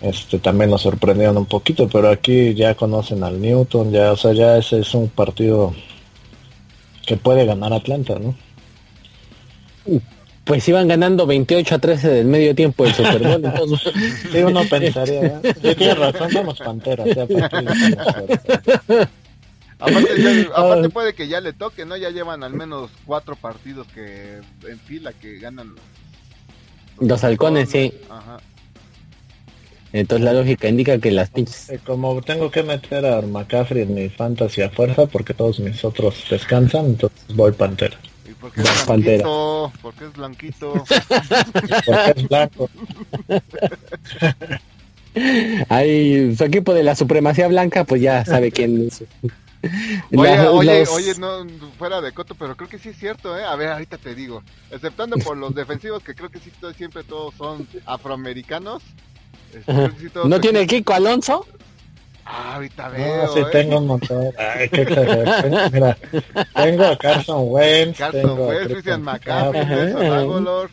este 0.00 0.38
también 0.38 0.70
nos 0.70 0.82
sorprendieron 0.82 1.36
un 1.38 1.46
poquito, 1.46 1.88
pero 1.88 2.10
aquí 2.10 2.54
ya 2.54 2.74
conocen 2.74 3.24
al 3.24 3.40
Newton, 3.40 3.92
ya, 3.92 4.12
o 4.12 4.16
sea, 4.16 4.32
ya 4.32 4.58
ese 4.58 4.80
es 4.80 4.94
un 4.94 5.08
partido 5.08 5.74
que 7.06 7.16
puede 7.16 7.46
ganar 7.46 7.72
Atlanta, 7.72 8.18
¿no? 8.18 8.36
Pues 10.44 10.68
iban 10.68 10.86
ganando 10.86 11.26
28 11.26 11.74
a 11.74 11.78
13 11.78 12.08
del 12.08 12.26
medio 12.26 12.54
tiempo 12.54 12.84
del 12.84 12.94
Super 12.94 13.22
Bowl. 13.22 13.44
entonces... 13.44 13.92
sí, 14.30 14.38
uno 14.38 14.62
pensaría, 14.68 15.40
¿eh? 15.42 15.54
tiene 15.74 15.94
razón, 15.94 16.30
somos 16.30 16.58
panteras. 16.58 17.08
aparte, 19.78 20.48
aparte 20.54 20.88
puede 20.90 21.14
que 21.14 21.26
ya 21.26 21.40
le 21.40 21.52
toque, 21.52 21.84
¿no? 21.86 21.96
Ya 21.96 22.10
llevan 22.10 22.44
al 22.44 22.52
menos 22.52 22.90
cuatro 23.06 23.34
partidos 23.34 23.86
que 23.88 24.40
en 24.68 24.78
fila 24.80 25.12
que 25.14 25.38
ganan 25.38 25.74
los, 25.74 27.08
los 27.08 27.24
halcones, 27.24 27.70
sí. 27.70 27.92
Ajá. 28.10 28.38
Entonces 30.00 30.24
la 30.24 30.32
lógica 30.32 30.68
indica 30.68 30.98
que 30.98 31.10
las 31.10 31.30
pinches... 31.30 31.70
Eh, 31.70 31.80
como 31.84 32.20
tengo 32.20 32.50
que 32.50 32.62
meter 32.62 33.06
a 33.06 33.22
McCaffrey 33.22 33.82
en 33.82 33.94
mi 33.94 34.08
fantasy 34.08 34.62
a 34.62 34.70
fuerza 34.70 35.06
porque 35.06 35.32
todos 35.32 35.58
mis 35.58 35.84
otros 35.84 36.24
descansan, 36.28 36.86
entonces 36.86 37.18
voy 37.34 37.52
Pantera. 37.52 37.98
¿Y 38.28 38.32
por 38.32 38.52
qué 38.52 38.60
es 38.60 38.86
blanquito? 38.86 39.72
¿Por 39.80 39.94
qué 39.94 40.04
es 40.04 40.12
blanquito? 40.12 40.72
porque 41.86 42.12
es 42.16 42.28
blanco. 42.28 42.70
Ahí, 45.70 46.36
su 46.36 46.44
equipo 46.44 46.74
de 46.74 46.82
la 46.82 46.94
supremacía 46.94 47.48
blanca, 47.48 47.84
pues 47.84 48.02
ya 48.02 48.24
sabe 48.24 48.52
quién 48.52 48.88
es. 48.88 49.02
Oye, 50.14 50.48
oye, 50.48 50.84
oye, 50.88 51.14
no 51.18 51.46
fuera 51.78 52.00
de 52.00 52.12
coto, 52.12 52.34
pero 52.34 52.56
creo 52.56 52.68
que 52.68 52.78
sí 52.78 52.90
es 52.90 52.98
cierto, 52.98 53.36
¿eh? 53.36 53.44
A 53.44 53.56
ver, 53.56 53.70
ahorita 53.70 53.98
te 53.98 54.14
digo. 54.14 54.42
Exceptando 54.70 55.16
por 55.16 55.36
los 55.36 55.54
defensivos, 55.54 56.02
que 56.02 56.14
creo 56.14 56.28
que 56.28 56.38
sí 56.38 56.52
siempre 56.76 57.02
todos 57.02 57.34
son 57.34 57.66
afroamericanos. 57.86 58.82
¿No 60.24 60.40
tiene 60.40 60.66
Kiko 60.66 60.94
Alonso? 60.94 61.46
Ah, 62.24 62.54
ahorita 62.54 62.88
veo. 62.88 63.26
No, 63.26 63.32
sí, 63.32 63.40
tengo 63.52 63.78
un 63.78 63.86
montón. 63.86 64.30
Ay, 64.36 64.68
qué 64.68 65.70
Mira, 65.72 65.96
tengo 66.54 66.84
a 66.84 66.96
Carson 66.96 67.44
Wentz. 67.46 67.98
Carson 67.98 68.38
Wentz, 68.38 68.66
Christian 68.66 69.02
McCaffrey, 69.02 69.64
Nelson 69.64 70.12
Agolor, 70.12 70.70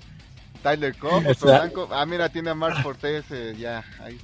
Tyler 0.63 0.95
Cobb, 0.95 1.23
Blanco. 1.39 1.87
Ah, 1.91 2.05
mira, 2.07 2.29
tiene 2.29 2.49
a 2.49 2.55
Mark 2.55 2.81
Fortes 2.81 3.25
ya. 3.59 3.83
Ahí. 4.03 4.17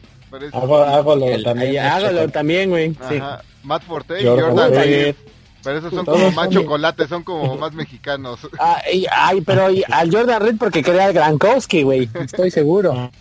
Agolor 0.53 1.43
también. 1.43 1.85
Agolor 1.85 2.31
también, 2.31 2.69
güey. 2.69 2.95
Sí. 3.07 3.19
Matt 3.63 3.83
Forte 3.83 4.21
y 4.21 4.25
Jordan 4.25 4.73
Reed. 4.73 5.15
Pero 5.61 5.79
esos 5.79 5.93
son 5.93 6.05
como 6.05 6.31
más 6.31 6.49
chocolates, 6.49 7.09
son 7.09 7.23
como 7.23 7.57
más 7.57 7.73
mexicanos. 7.73 8.39
Ay, 8.57 9.41
pero 9.45 9.67
al 9.91 10.11
Jordan 10.11 10.41
Reed 10.41 10.55
porque 10.57 10.81
quería 10.81 11.05
al 11.05 11.13
Grankowski, 11.13 11.83
güey. 11.83 12.09
Estoy 12.13 12.49
seguro. 12.49 13.11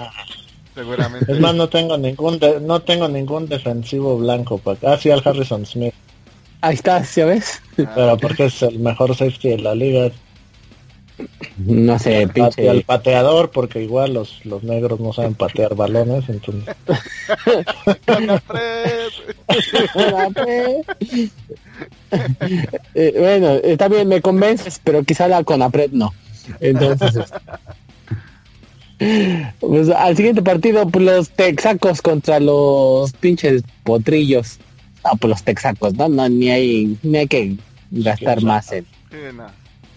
Seguramente. 0.79 1.33
Es 1.33 1.41
más, 1.41 1.55
no 1.55 1.69
tengo 1.69 1.99
ningún 1.99 2.39
no 2.63 2.81
tengo 2.81 3.09
ningún 3.09 3.49
defensivo 3.49 4.17
blanco 4.19 4.59
para 4.59 4.93
ah, 4.93 4.99
sí, 4.99 5.11
al 5.11 5.23
Harrison 5.25 5.67
Smith. 5.67 5.95
Ahí 6.61 6.75
está, 6.75 7.03
¿ya 7.03 7.25
ves? 7.25 7.61
Pero 7.77 8.17
porque 8.17 8.47
es 8.47 8.63
el 8.63 8.79
mejor 8.79 9.15
safety 9.15 9.51
de 9.51 9.59
la 9.59 9.75
liga. 9.75 10.11
No 11.57 11.99
sé, 11.99 12.23
el 12.23 12.31
pinche. 12.31 12.69
el 12.69 12.85
pateador, 12.85 13.51
porque 13.51 13.83
igual 13.83 14.15
los, 14.15 14.45
los 14.47 14.63
negros 14.63 15.01
no 15.01 15.13
saben 15.13 15.35
patear 15.35 15.75
balones, 15.75 16.29
entonces. 16.29 16.77
eh, 22.95 23.15
bueno, 23.19 23.55
está 23.65 23.89
bien, 23.89 24.07
me 24.07 24.23
convences, 24.23 24.81
pero 24.83 25.03
quizá 25.03 25.27
la 25.27 25.43
Conapred 25.43 25.91
no. 25.91 26.15
Entonces. 26.61 27.33
Pues 29.61 29.89
al 29.91 30.17
siguiente 30.17 30.43
partido, 30.43 30.89
pues 30.89 31.05
los 31.05 31.31
texacos 31.31 32.03
contra 32.03 32.41
los 32.41 33.13
pinches 33.13 33.63
potrillos. 33.85 34.59
Ah, 35.05 35.13
pues 35.19 35.31
los 35.31 35.43
texacos, 35.43 35.95
¿no? 35.95 36.09
No, 36.09 36.29
ni 36.29 36.51
hay, 36.51 36.99
ni 37.03 37.19
hay 37.19 37.29
que 37.29 37.57
gastar 37.91 38.43
más 38.43 38.73
en. 38.73 38.87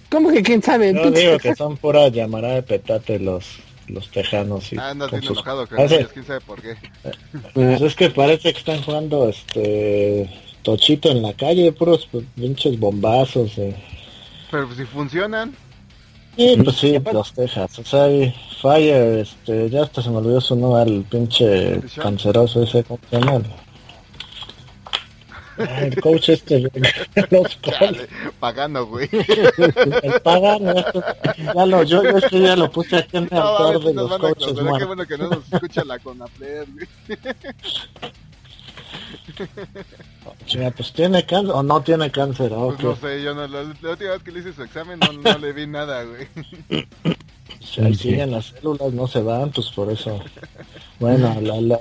¿Cómo 0.10 0.30
que 0.32 0.44
quién 0.44 0.61
sabe? 0.61 0.94
No 0.94 1.10
digo 1.10 1.38
que 1.40 1.56
son 1.57 1.78
pura 1.78 2.10
llamará 2.10 2.49
de 2.49 2.64
petate 2.64 3.19
los 3.19 3.60
los 3.88 4.10
tejanos 4.10 4.72
y 4.72 4.78
ah, 4.80 4.94
no, 4.94 5.10
sus... 5.10 5.26
enojado 5.26 5.68
con 5.68 5.80
ellos, 5.80 6.11
quién 6.14 6.26
sabe 6.26 6.41
por 6.41 6.61
qué. 6.61 6.76
Pues 7.53 7.82
es 7.82 7.95
que 7.95 8.10
parece 8.10 8.53
que 8.53 8.60
están 8.60 8.82
jugando 8.84 9.28
este 9.28 10.30
tochito 10.61 11.10
en 11.10 11.22
la 11.22 11.34
calle, 11.34 11.72
puros 11.72 12.07
pinches 12.36 12.80
bombazos. 12.80 13.57
Eh. 13.57 13.76
Pero 14.49 14.73
si 14.73 14.86
funcionan. 14.86 15.53
Sí, 16.37 16.57
pues 16.63 16.75
sí, 16.77 16.99
los 17.11 17.33
Texas. 17.33 17.79
O 17.79 17.83
sea, 17.83 18.07
Fire, 18.61 19.19
este, 19.19 19.69
ya 19.69 19.83
hasta 19.83 20.01
se 20.01 20.09
me 20.09 20.17
olvidó 20.17 20.39
su 20.39 20.55
nombre, 20.55 20.83
el 20.83 21.03
pinche 21.03 21.81
canceroso 21.95 22.63
ese, 22.63 22.83
¿cómo 22.83 22.99
se 23.09 23.19
llama? 23.19 23.41
El 25.57 26.01
coach 26.01 26.29
este, 26.29 26.61
los 27.29 27.59
pagando, 28.39 28.87
güey. 28.87 29.09
El 30.01 30.21
pagano, 30.21 30.73
ya 31.53 31.65
lo, 31.65 31.83
yo, 31.83 32.03
yo 32.03 32.17
este 32.17 32.41
ya 32.41 32.55
lo 32.55 32.71
puse 32.71 32.97
aquí 32.97 33.17
en 33.17 33.27
el 33.29 33.37
autor 33.37 33.83
de 33.83 33.93
los 33.93 34.17
coaches, 34.17 34.53
Pero 34.55 34.77
qué 34.77 34.85
bueno 34.85 35.05
que 35.05 35.17
no 35.17 35.29
nos 35.29 35.53
escucha 35.53 35.83
la 35.83 35.99
Conapler, 35.99 36.67
güey. 36.71 36.87
Pues 40.76 40.93
tiene 40.93 41.26
cáncer 41.26 41.53
o 41.53 41.63
no 41.63 41.81
tiene 41.81 42.11
cáncer. 42.11 42.51
Pues 42.51 42.80
no 42.84 42.95
sé, 42.95 43.23
yo 43.23 43.34
no, 43.34 43.47
la, 43.47 43.61
última 43.61 43.95
vez 43.95 44.23
que 44.23 44.31
le 44.31 44.39
hice 44.39 44.53
su 44.53 44.63
examen 44.63 44.99
no, 44.99 45.13
no 45.13 45.38
le 45.38 45.53
vi 45.53 45.65
nada, 45.65 46.03
güey. 46.03 46.27
Si 47.59 47.95
siguen 47.95 48.31
las 48.31 48.47
células, 48.47 48.93
no 48.93 49.07
se 49.07 49.22
van, 49.22 49.51
pues 49.51 49.69
por 49.69 49.91
eso. 49.91 50.19
Bueno, 50.99 51.39
la, 51.41 51.61
la, 51.61 51.80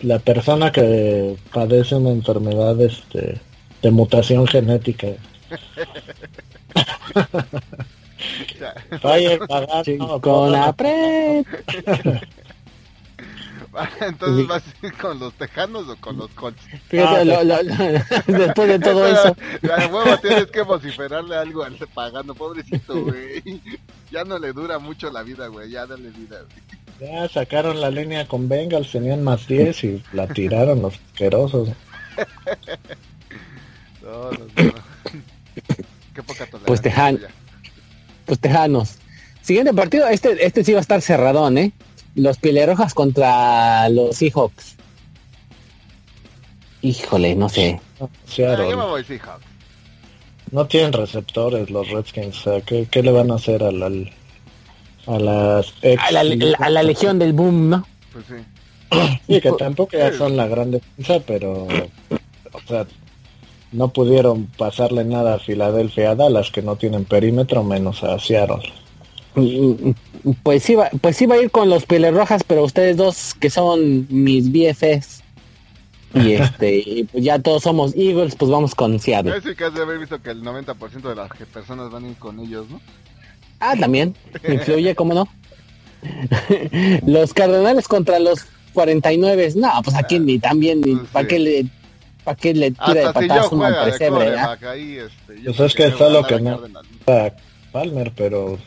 la, 0.00 0.18
persona 0.18 0.72
que 0.72 1.36
padece 1.52 1.94
una 1.94 2.10
enfermedad 2.10 2.80
este, 2.80 3.40
de 3.82 3.90
mutación 3.90 4.46
genética. 4.46 5.08
Fire, 9.00 9.40
con 10.20 10.52
la 10.52 10.72
pre. 10.72 11.44
Entonces 14.00 14.46
vas 14.46 14.62
a 14.62 14.86
ir 14.86 14.92
con 14.94 15.18
los 15.18 15.32
tejanos 15.34 15.88
o 15.88 15.96
con 15.96 16.16
los 16.18 16.30
Colts. 16.30 16.62
Ah, 16.98 17.22
después 18.26 18.68
de 18.68 18.78
todo 18.78 19.06
eso. 19.06 19.36
Ya, 19.62 19.86
huevo, 19.88 20.16
tienes 20.18 20.46
que 20.46 20.62
vociferarle 20.62 21.36
algo 21.36 21.64
al 21.64 21.76
pagano, 21.94 22.34
pobrecito, 22.34 23.02
güey. 23.02 23.42
Ya 24.10 24.24
no 24.24 24.38
le 24.38 24.52
dura 24.52 24.78
mucho 24.78 25.10
la 25.10 25.22
vida, 25.22 25.46
güey. 25.46 25.70
Ya 25.70 25.86
dale 25.86 26.10
vida, 26.10 26.44
Ya 27.00 27.28
sacaron 27.28 27.80
la 27.80 27.90
línea 27.90 28.28
con 28.28 28.48
Bengals, 28.48 28.92
tenían 28.92 29.24
más 29.24 29.46
10 29.46 29.84
y 29.84 30.02
la 30.12 30.26
tiraron 30.26 30.82
los 30.82 30.94
asquerosos. 30.94 31.70
no, 34.02 34.30
no, 34.32 34.38
no. 34.38 34.72
Qué 36.14 36.22
poca 36.22 36.46
pues, 36.66 36.82
tejan, 36.82 37.20
pues 38.26 38.38
tejanos. 38.38 38.98
Siguiente 39.40 39.72
partido, 39.72 40.06
este, 40.08 40.44
este 40.44 40.62
sí 40.62 40.72
va 40.72 40.78
a 40.78 40.82
estar 40.82 41.00
cerradón, 41.00 41.56
¿eh? 41.56 41.72
Los 42.14 42.38
Pilerojas 42.38 42.94
contra 42.94 43.88
los 43.88 44.16
Seahawks. 44.16 44.76
Híjole, 46.82 47.34
no 47.34 47.48
sé. 47.48 47.80
No 50.50 50.66
tienen 50.66 50.92
receptores 50.92 51.70
los 51.70 51.88
Redskins. 51.88 52.44
¿qué, 52.66 53.02
le 53.02 53.12
van 53.12 53.30
a 53.30 53.36
hacer 53.36 53.62
al, 53.62 53.82
a 55.06 55.18
las 55.18 55.72
a, 56.08 56.12
la, 56.70 56.82
legión 56.82 57.18
del 57.18 57.32
boom, 57.32 57.70
¿no? 57.70 57.86
Pues 58.12 58.24
sí. 58.26 59.14
sí, 59.26 59.40
que 59.40 59.52
tampoco 59.52 59.96
ya 59.96 60.12
son 60.12 60.36
la 60.36 60.46
gran 60.46 60.72
defensa, 60.72 61.20
pero 61.26 61.66
o 61.66 62.60
sea, 62.66 62.86
no 63.70 63.88
pudieron 63.88 64.46
pasarle 64.46 65.04
nada 65.04 65.34
a 65.34 65.38
Filadelfia 65.38 66.10
a 66.10 66.14
Dallas, 66.14 66.50
que 66.50 66.62
no 66.62 66.76
tienen 66.76 67.04
perímetro, 67.04 67.64
menos 67.64 68.02
a 68.04 68.18
Seattle. 68.18 68.70
Pues 70.42 70.68
iba, 70.68 70.90
pues 71.00 71.22
iba 71.22 71.34
a 71.34 71.42
ir 71.42 71.50
con 71.50 71.70
los 71.70 71.86
Pieles 71.86 72.14
Rojas, 72.14 72.42
pero 72.46 72.64
ustedes 72.64 72.96
dos 72.96 73.34
que 73.34 73.50
son 73.50 74.06
mis 74.10 74.50
BFs 74.52 75.22
y 76.14 76.32
este 76.34 77.06
pues 77.10 77.24
ya 77.24 77.38
todos 77.38 77.62
somos 77.62 77.94
Eagles, 77.96 78.36
pues 78.36 78.50
vamos 78.50 78.74
con 78.74 78.98
Seattle. 78.98 79.40
Sí 79.40 79.54
que 79.54 79.64
has 79.64 79.74
de 79.74 79.82
haber 79.82 79.98
visto 79.98 80.20
que 80.20 80.30
el 80.30 80.42
90% 80.42 81.00
de 81.02 81.14
las 81.14 81.30
personas 81.52 81.90
van 81.90 82.04
a 82.04 82.08
ir 82.08 82.16
con 82.16 82.40
ellos, 82.40 82.68
¿no? 82.70 82.80
Ah, 83.60 83.74
también. 83.78 84.14
Influye, 84.48 84.94
¿cómo 84.94 85.14
no? 85.14 85.28
los 87.06 87.32
Cardenales 87.32 87.88
contra 87.88 88.18
los 88.18 88.44
49. 88.74 89.52
No, 89.56 89.70
pues 89.82 89.96
aquí 89.96 90.18
ni 90.18 90.38
también, 90.38 90.80
ni 90.80 90.96
pues 90.96 91.08
para 91.10 91.28
qué 91.28 91.38
le 91.38 91.66
para 92.24 92.36
qué 92.36 92.54
le 92.54 92.70
tira 92.70 92.94
de 92.94 93.12
patadas 93.12 93.48
si 93.48 93.56
pesebre, 93.90 94.38
ahí, 94.68 94.98
este, 94.98 95.44
Pues 95.44 95.60
es 95.60 95.74
que 95.74 95.86
es 95.86 95.98
lo 95.98 96.24
que 96.24 96.40
no 96.40 96.60
Palmer, 97.72 98.12
pero 98.14 98.58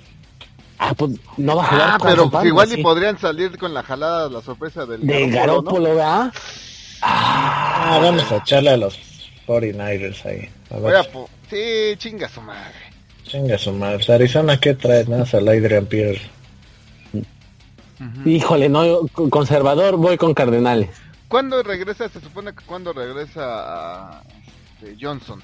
Ah, 0.77 0.93
pues 0.93 1.11
no 1.37 1.55
va 1.55 1.63
a 1.63 1.67
jugar. 1.67 1.89
Ah, 1.93 1.97
pero 2.01 2.29
pues 2.29 2.45
igual 2.45 2.79
y 2.79 2.83
podrían 2.83 3.17
salir 3.17 3.57
con 3.57 3.73
la 3.73 3.83
jalada, 3.83 4.29
la 4.29 4.41
sorpresa 4.41 4.85
del 4.85 5.05
de 5.05 5.29
Garópolo, 5.29 5.89
¿no? 5.89 5.95
¿verdad? 5.95 6.33
Ah, 7.01 7.99
vamos 8.01 8.31
a 8.31 8.37
echarle 8.37 8.71
a 8.71 8.77
los 8.77 8.99
49ers 9.47 10.25
ahí. 10.25 10.49
A 10.71 10.79
ver. 10.79 11.09
sí, 11.49 11.97
chinga 11.97 12.27
su 12.27 12.41
madre. 12.41 12.73
Chinga 13.23 13.57
su 13.57 13.71
madre. 13.71 13.97
Pues, 13.97 14.09
Arizona, 14.09 14.59
¿qué 14.59 14.73
trae? 14.73 15.05
Nada, 15.05 15.25
al 15.33 15.47
Adrian 15.47 15.85
Pierre. 15.85 16.21
Híjole, 18.25 18.67
no, 18.67 19.07
conservador, 19.29 19.95
voy 19.95 20.17
con 20.17 20.33
Cardenales. 20.33 20.89
¿Cuándo 21.27 21.63
regresa? 21.63 22.09
Se 22.09 22.19
supone 22.19 22.53
que 22.53 22.63
cuando 22.65 22.91
regresa 22.93 24.21
este, 24.79 24.95
Johnson, 24.99 25.41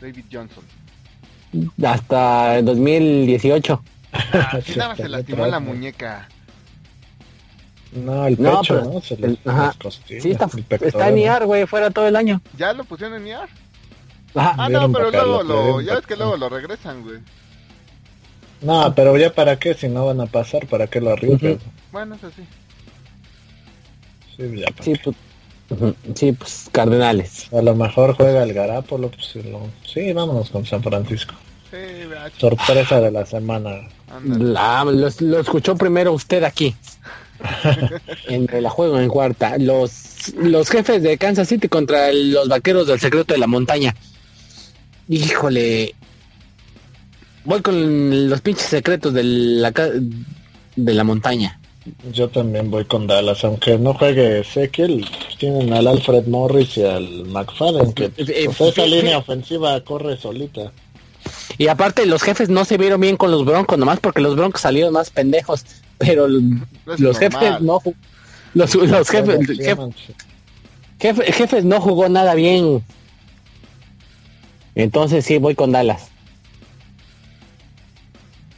David 0.00 0.24
Johnson. 0.30 0.64
Hasta 1.84 2.58
el 2.58 2.64
2018. 2.64 3.82
Ah, 4.32 4.58
nada 4.76 4.88
más 4.88 4.96
se 4.98 5.08
lastimó 5.08 5.46
la 5.46 5.60
muñeca. 5.60 6.28
No, 7.92 8.26
el 8.26 8.36
pecho, 8.36 8.82
¿no? 8.82 9.00
Se 9.02 9.16
le, 9.16 9.38
ajá. 9.44 9.74
sí, 10.06 10.30
está, 10.30 10.48
está 10.80 11.08
en 11.08 11.18
IAR, 11.18 11.44
güey, 11.44 11.66
fuera 11.66 11.90
todo 11.90 12.08
el 12.08 12.16
año. 12.16 12.40
¿Ya 12.56 12.72
lo 12.72 12.84
pusieron 12.84 13.20
en 13.20 13.26
IAR? 13.26 13.48
Ah, 14.34 14.68
no, 14.70 14.90
pero 14.90 15.10
luego 15.10 15.42
lo, 15.42 15.80
ya 15.82 15.96
ves 15.96 16.06
que 16.06 16.16
luego 16.16 16.36
lo 16.38 16.48
regresan, 16.48 17.02
güey. 17.02 17.18
No, 18.62 18.94
pero 18.94 19.16
ya 19.18 19.34
para 19.34 19.58
qué, 19.58 19.74
si 19.74 19.88
no 19.88 20.06
van 20.06 20.20
a 20.20 20.26
pasar, 20.26 20.66
¿para 20.66 20.86
qué 20.86 21.00
lo 21.00 21.10
arriesgan? 21.10 21.58
Bueno, 21.90 22.14
eso 22.14 22.30
sí. 22.30 22.44
Sí, 24.36 24.58
ya 24.58 24.68
sí, 24.80 24.94
pues, 25.04 25.16
sí, 26.14 26.32
pues 26.32 26.68
Cardenales. 26.72 27.52
A 27.52 27.60
lo 27.60 27.74
mejor 27.74 28.14
juega 28.16 28.42
el 28.42 28.54
Garapolo, 28.54 29.10
pues, 29.10 29.36
sí, 29.84 30.12
vámonos 30.12 30.48
con 30.50 30.64
San 30.64 30.82
Francisco. 30.82 31.34
Sí, 31.72 31.78
Sorpresa 32.36 33.00
de 33.00 33.10
la 33.10 33.24
semana. 33.24 33.88
La, 34.26 34.84
lo, 34.84 35.08
lo, 35.20 35.40
escuchó 35.40 35.74
primero 35.74 36.12
usted 36.12 36.44
aquí. 36.44 36.76
en 38.28 38.46
la 38.62 38.68
juego 38.68 39.00
en 39.00 39.08
cuarta. 39.08 39.56
Los, 39.56 40.34
los 40.36 40.68
jefes 40.68 41.02
de 41.02 41.16
Kansas 41.16 41.48
City 41.48 41.68
contra 41.68 42.12
los 42.12 42.46
vaqueros 42.46 42.86
del 42.86 43.00
secreto 43.00 43.32
de 43.32 43.40
la 43.40 43.46
montaña. 43.46 43.96
Híjole. 45.08 45.94
Voy 47.46 47.62
con 47.62 48.28
los 48.28 48.42
pinches 48.42 48.66
secretos 48.66 49.14
de 49.14 49.24
la, 49.24 49.72
de 49.72 50.94
la 50.94 51.04
montaña. 51.04 51.58
Yo 52.12 52.28
también 52.28 52.70
voy 52.70 52.84
con 52.84 53.06
Dallas, 53.06 53.42
aunque 53.44 53.78
no 53.78 53.94
juegue 53.94 54.40
Ezequiel, 54.40 55.06
tienen 55.38 55.72
al 55.72 55.88
Alfred 55.88 56.26
Morris 56.26 56.76
y 56.76 56.84
al 56.84 57.24
McFadden, 57.24 57.92
que 57.94 58.04
eh, 58.18 58.48
pues, 58.56 58.60
esa 58.60 58.86
línea 58.86 59.18
ofensiva 59.18 59.80
corre 59.80 60.16
solita. 60.18 60.70
Y 61.58 61.68
aparte 61.68 62.06
los 62.06 62.22
jefes 62.22 62.48
no 62.48 62.64
se 62.64 62.78
vieron 62.78 63.00
bien 63.00 63.16
con 63.16 63.30
los 63.30 63.44
Broncos, 63.44 63.78
nomás 63.78 64.00
porque 64.00 64.20
los 64.20 64.36
Broncos 64.36 64.62
salieron 64.62 64.92
más 64.92 65.10
pendejos, 65.10 65.64
pero 65.98 66.26
los 66.28 67.18
jefes 67.18 67.60
no 67.60 67.80
los, 68.54 68.74
los 68.74 69.08
jefes, 69.08 69.38
jefes 70.98 71.64
no 71.64 71.80
jugó 71.80 72.08
nada 72.08 72.34
bien. 72.34 72.82
Entonces 74.74 75.24
sí 75.24 75.38
voy 75.38 75.54
con 75.54 75.72
Dallas. 75.72 76.10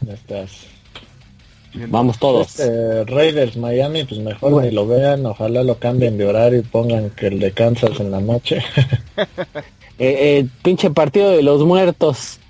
estás. 0.08 0.66
Vamos 1.88 2.18
todos. 2.18 2.60
Este, 2.60 3.04
Raiders 3.04 3.56
Miami, 3.56 4.04
pues 4.04 4.20
mejor 4.20 4.62
ni 4.62 4.70
lo 4.70 4.86
vean, 4.86 5.26
ojalá 5.26 5.64
lo 5.64 5.78
cambien 5.78 6.16
de 6.16 6.26
horario 6.26 6.60
y 6.60 6.62
pongan 6.62 7.10
que 7.10 7.26
el 7.26 7.40
de 7.40 7.52
Kansas 7.52 7.98
en 8.00 8.10
la 8.10 8.20
noche. 8.20 8.62
Eh, 9.96 10.40
eh, 10.40 10.48
pinche 10.64 10.90
partido 10.90 11.30
de 11.30 11.44
los 11.44 11.62
muertos. 11.62 12.40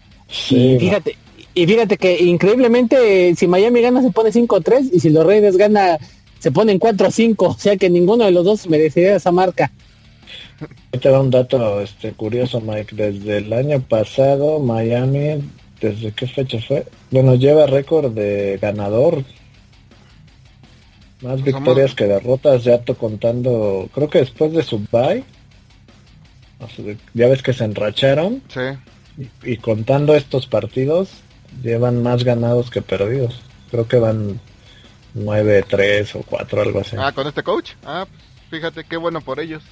Y 0.50 0.78
fíjate, 0.78 1.16
y 1.54 1.66
fíjate 1.66 1.96
que 1.96 2.22
increíblemente 2.22 3.34
si 3.36 3.46
Miami 3.46 3.80
gana 3.80 4.02
se 4.02 4.10
pone 4.10 4.30
5-3 4.30 4.90
y 4.92 5.00
si 5.00 5.10
los 5.10 5.24
Raiders 5.24 5.56
gana 5.56 5.98
se 6.40 6.50
ponen 6.50 6.78
4-5, 6.78 7.34
o 7.38 7.58
sea 7.58 7.76
que 7.76 7.88
ninguno 7.88 8.24
de 8.24 8.32
los 8.32 8.44
dos 8.44 8.66
merecería 8.68 9.16
esa 9.16 9.32
marca. 9.32 9.70
Te 10.90 11.08
da 11.08 11.20
un 11.20 11.30
dato 11.30 11.80
este 11.80 12.12
curioso, 12.12 12.60
Mike. 12.60 12.94
Desde 12.94 13.38
el 13.38 13.52
año 13.52 13.80
pasado, 13.80 14.58
Miami, 14.60 15.42
¿desde 15.80 16.12
qué 16.12 16.26
fecha 16.26 16.58
fue? 16.60 16.86
Bueno, 17.10 17.34
lleva 17.34 17.66
récord 17.66 18.12
de 18.12 18.58
ganador. 18.60 19.24
Más 21.22 21.40
pues 21.40 21.54
victorias 21.54 21.94
que 21.94 22.06
derrotas, 22.06 22.64
ya 22.64 22.78
to 22.78 22.96
contando, 22.96 23.88
creo 23.94 24.10
que 24.10 24.18
después 24.18 24.52
de 24.52 24.62
su 24.62 24.78
bye. 24.92 25.24
ya 27.14 27.28
ves 27.28 27.42
que 27.42 27.52
se 27.52 27.64
enracharon. 27.64 28.42
Sí. 28.48 28.60
Y, 29.42 29.58
contando 29.58 30.14
estos 30.14 30.46
partidos, 30.46 31.10
llevan 31.62 32.02
más 32.02 32.24
ganados 32.24 32.70
que 32.70 32.82
perdidos. 32.82 33.40
Creo 33.70 33.86
que 33.86 33.98
van 33.98 34.40
9-3 35.16 36.16
o 36.16 36.22
4, 36.22 36.62
algo 36.62 36.80
así. 36.80 36.96
Ah, 36.98 37.12
con 37.12 37.26
este 37.26 37.42
coach. 37.42 37.72
Ah, 37.84 38.06
fíjate 38.50 38.84
qué 38.84 38.96
bueno 38.96 39.20
por 39.20 39.38
ellos. 39.38 39.62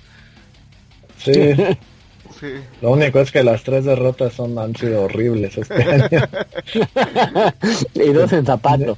Sí. 1.18 1.32
sí. 2.40 2.52
Lo 2.80 2.92
único 2.92 3.20
es 3.20 3.32
que 3.32 3.42
las 3.42 3.64
tres 3.64 3.84
derrotas 3.84 4.34
son 4.34 4.56
han 4.58 4.76
sido 4.76 5.02
horribles 5.02 5.58
este 5.58 5.74
año. 5.82 6.28
y 7.94 8.12
dos 8.12 8.32
en 8.32 8.46
zapato. 8.46 8.96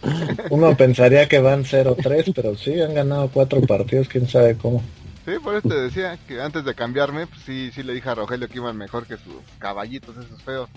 Uno 0.51 0.77
pensaría 0.77 1.27
que 1.27 1.39
van 1.39 1.65
0-3, 1.65 2.33
pero 2.35 2.57
sí, 2.57 2.81
han 2.81 2.95
ganado 2.95 3.31
cuatro 3.33 3.62
partidos, 3.62 4.09
quién 4.09 4.29
sabe 4.29 4.57
cómo. 4.57 4.83
Sí, 5.24 5.32
por 5.42 5.55
eso 5.55 5.68
te 5.68 5.74
decía 5.74 6.18
que 6.28 6.40
antes 6.40 6.64
de 6.64 6.74
cambiarme, 6.74 7.26
pues 7.26 7.40
sí, 7.46 7.70
sí 7.74 7.82
le 7.82 7.94
dije 7.94 8.10
a 8.10 8.14
Rogelio 8.14 8.48
que 8.48 8.59
iban 8.59 8.76
mejor 8.76 9.06
que 9.06 9.16
sus 9.16 9.36
caballitos 9.59 10.16
esos 10.18 10.42
feos. 10.42 10.68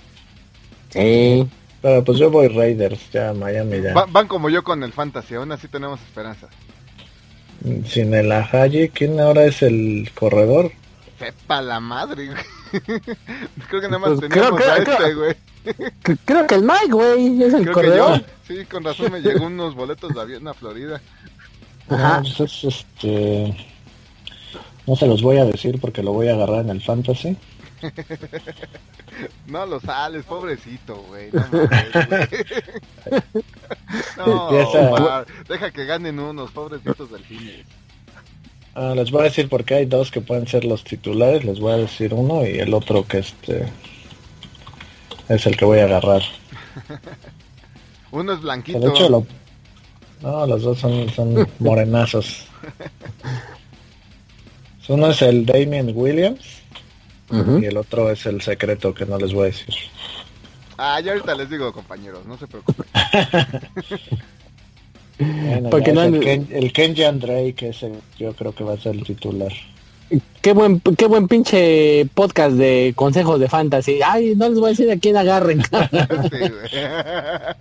Sí. 0.89 1.47
Pero 1.81 2.03
pues 2.03 2.17
yo 2.17 2.31
voy 2.31 2.47
Raiders, 2.47 3.11
ya 3.11 3.33
Miami 3.33 3.81
ya. 3.81 3.93
van 3.93 4.27
como 4.27 4.49
yo 4.49 4.63
con 4.63 4.83
el 4.83 4.93
Fantasy, 4.93 5.35
aún 5.35 5.51
así 5.51 5.67
tenemos 5.67 5.99
esperanza. 6.01 6.47
Sin 7.85 8.13
el 8.13 8.31
Ajayi, 8.31 8.89
¿quién 8.89 9.19
ahora 9.19 9.45
es 9.45 9.61
el 9.61 10.09
corredor? 10.15 10.71
Sepa 11.19 11.61
la 11.61 11.79
madre, 11.79 12.27
güey. 12.27 12.37
creo 13.69 13.81
que 13.81 13.87
nada 13.87 13.99
más 13.99 14.11
pues 14.11 14.29
teníamos 14.29 14.61
a 14.61 14.77
este, 14.77 15.13
güey. 15.13 15.35
Creo 16.25 16.47
que 16.47 16.55
el 16.55 16.63
Mike, 16.63 16.91
güey, 16.91 17.43
es 17.43 17.53
el 17.53 17.71
corredor. 17.71 18.23
sí, 18.47 18.65
con 18.65 18.83
razón 18.83 19.11
me 19.11 19.19
llegó 19.19 19.45
unos 19.45 19.75
boletos 19.75 20.13
de 20.13 20.21
avión 20.21 20.47
a 20.47 20.53
Florida. 20.53 21.01
Ajá. 21.89 22.21
No, 22.21 22.29
pues 22.37 22.63
este... 22.63 23.76
No 24.87 24.95
se 24.95 25.05
los 25.05 25.21
voy 25.21 25.37
a 25.37 25.45
decir 25.45 25.79
porque 25.81 26.01
lo 26.01 26.13
voy 26.13 26.29
a 26.29 26.33
agarrar 26.33 26.61
en 26.61 26.69
el 26.69 26.81
Fantasy. 26.81 27.35
no 29.47 29.65
lo 29.65 29.81
sales, 29.81 30.23
pobrecito, 30.23 31.03
güey. 31.09 31.29
No, 34.17 34.49
deja 35.49 35.71
que 35.71 35.85
ganen 35.85 36.19
unos 36.19 36.51
pobrecitos 36.51 37.11
delfines. 37.11 37.65
Ah, 38.75 38.93
les 38.95 39.11
voy 39.11 39.21
a 39.21 39.25
decir 39.25 39.49
porque 39.49 39.73
hay 39.75 39.85
dos 39.85 40.09
que 40.09 40.21
pueden 40.21 40.47
ser 40.47 40.63
los 40.63 40.85
titulares. 40.85 41.43
Les 41.43 41.59
voy 41.59 41.73
a 41.73 41.77
decir 41.77 42.13
uno 42.13 42.45
y 42.45 42.59
el 42.59 42.73
otro 42.73 43.05
que 43.05 43.17
este 43.19 43.67
es 45.27 45.45
el 45.45 45.57
que 45.57 45.65
voy 45.65 45.79
a 45.79 45.85
agarrar. 45.85 46.21
uno 48.11 48.33
es 48.33 48.41
blanquito. 48.41 49.25
No, 50.21 50.47
los 50.47 50.63
dos 50.63 50.79
son, 50.79 51.09
son 51.09 51.47
morenazos. 51.59 52.45
Uno 54.87 55.09
es 55.09 55.21
el 55.21 55.45
Damien 55.45 55.91
Williams 55.93 56.61
y 57.31 57.65
el 57.65 57.77
otro 57.77 58.09
es 58.09 58.25
el 58.25 58.41
secreto 58.41 58.93
que 58.93 59.05
no 59.05 59.17
les 59.17 59.33
voy 59.33 59.43
a 59.43 59.45
decir. 59.47 59.75
Ah, 60.77 60.99
ya 61.01 61.11
ahorita 61.13 61.35
les 61.35 61.49
digo, 61.49 61.73
compañeros, 61.73 62.25
no 62.25 62.37
se 62.37 62.47
preocupen. 62.47 62.85
Porque 65.71 65.91
no 65.91 66.03
el, 66.03 66.19
Ken, 66.19 66.47
el 66.51 66.71
Kenji 66.71 67.03
Andre, 67.03 67.53
que 67.53 67.69
ese 67.69 67.91
yo 68.19 68.33
creo 68.33 68.53
que 68.53 68.63
va 68.63 68.73
a 68.73 68.77
ser 68.77 68.95
el 68.95 69.03
titular. 69.03 69.51
Qué 70.41 70.53
buen, 70.53 70.79
qué 70.79 71.07
buen 71.07 71.27
pinche 71.27 72.05
podcast 72.13 72.55
de 72.55 72.93
consejos 72.95 73.39
de 73.39 73.49
fantasy. 73.49 73.99
Ay, 74.05 74.35
no 74.37 74.47
les 74.47 74.59
voy 74.59 74.67
a 74.67 74.69
decir 74.69 74.89
a 74.89 74.97
quién 74.97 75.17
agarren. 75.17 75.61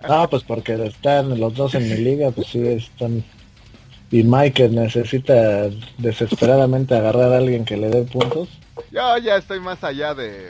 ah, 0.03 0.27
pues 0.29 0.43
porque 0.43 0.81
están 0.85 1.37
los 1.39 1.55
dos 1.55 1.75
en 1.75 1.89
mi 1.89 1.97
liga, 1.97 2.31
pues 2.31 2.47
sí, 2.47 2.65
están 2.65 3.23
y 4.11 4.23
Mike 4.23 4.69
necesita 4.69 5.69
desesperadamente 5.97 6.95
agarrar 6.95 7.33
a 7.33 7.37
alguien 7.37 7.65
que 7.65 7.77
le 7.77 7.89
dé 7.89 8.03
puntos. 8.03 8.49
Yo 8.91 9.17
ya 9.17 9.37
estoy 9.37 9.59
más 9.59 9.83
allá 9.83 10.13
de 10.13 10.49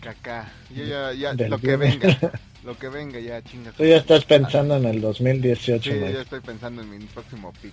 caca. 0.00 0.50
Yo 0.74 0.84
ya, 0.84 1.12
ya 1.12 1.32
lo 1.34 1.58
que 1.58 1.76
venga. 1.76 2.18
Lo 2.64 2.76
que 2.76 2.88
venga 2.88 3.18
ya, 3.20 3.40
chingas. 3.42 3.74
Tú 3.76 3.84
ya 3.84 3.96
estás 3.96 4.24
pensando 4.24 4.76
en 4.76 4.84
el 4.84 5.00
2018, 5.00 5.90
Sí, 5.90 5.98
yo 6.00 6.20
estoy 6.20 6.40
pensando 6.40 6.82
en 6.82 6.90
mi 6.90 6.98
próximo 7.06 7.52
pick. 7.62 7.72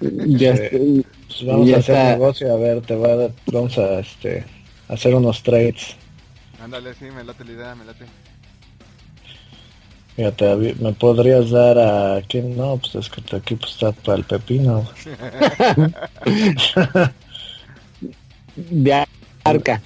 Ya, 0.00 0.56
Sí. 0.56 1.04
Pues 1.26 1.46
vamos 1.46 1.66
Ya 1.68 1.76
a 1.76 1.78
hacer 1.78 1.96
está. 1.96 2.12
negocio, 2.12 2.52
a 2.52 2.56
ver, 2.58 2.82
te 2.82 2.94
va 2.94 3.24
a, 3.24 3.28
vamos 3.46 3.78
a 3.78 4.00
este 4.00 4.44
hacer 4.88 5.14
unos 5.14 5.42
trades. 5.42 5.96
Ándale, 6.62 6.94
sí, 6.94 7.06
me 7.06 7.24
late 7.24 7.44
la 7.44 7.52
idea, 7.52 7.74
me 7.74 7.84
late. 7.86 8.04
Fíjate, 10.16 10.74
me 10.78 10.92
podrías 10.92 11.50
dar 11.50 11.78
a 11.78 12.22
quién 12.28 12.56
no, 12.56 12.76
pues 12.76 12.94
es 12.96 13.08
que 13.08 13.22
tu 13.22 13.36
equipo 13.36 13.66
está 13.66 13.92
para 13.92 14.18
el 14.18 14.24
pepino. 14.24 14.84
de 18.56 19.04
arca. 19.44 19.80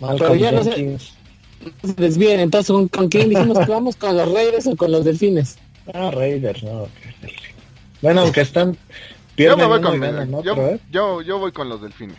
Malcolm 0.00 0.38
ya 0.38 0.52
no 0.52 0.64
sé- 0.64 0.72
Jenkins. 0.72 1.12
No 1.82 1.88
se 1.90 1.94
desvíen, 1.94 2.40
entonces 2.40 2.72
¿con, 2.72 2.88
con 2.88 3.08
quién 3.08 3.28
dijimos 3.28 3.58
que 3.58 3.70
vamos? 3.70 3.94
¿Con 3.96 4.16
los 4.16 4.32
Raiders 4.32 4.66
o 4.66 4.76
con 4.76 4.90
los 4.90 5.04
Delfines? 5.04 5.58
Ah, 5.94 6.10
Raiders, 6.10 6.62
no. 6.64 6.88
que- 7.20 7.32
Bueno, 8.00 8.22
aunque 8.22 8.40
están 8.40 8.76
Yo 9.36 9.56
me 9.56 9.66
voy 9.66 9.78
uno 9.78 9.94
y 9.94 10.00
con 10.00 10.42
yo, 10.44 10.54
¿eh? 10.68 10.80
yo, 10.90 11.22
yo 11.22 11.38
voy 11.38 11.52
con 11.52 11.68
los 11.68 11.80
delfines. 11.82 12.16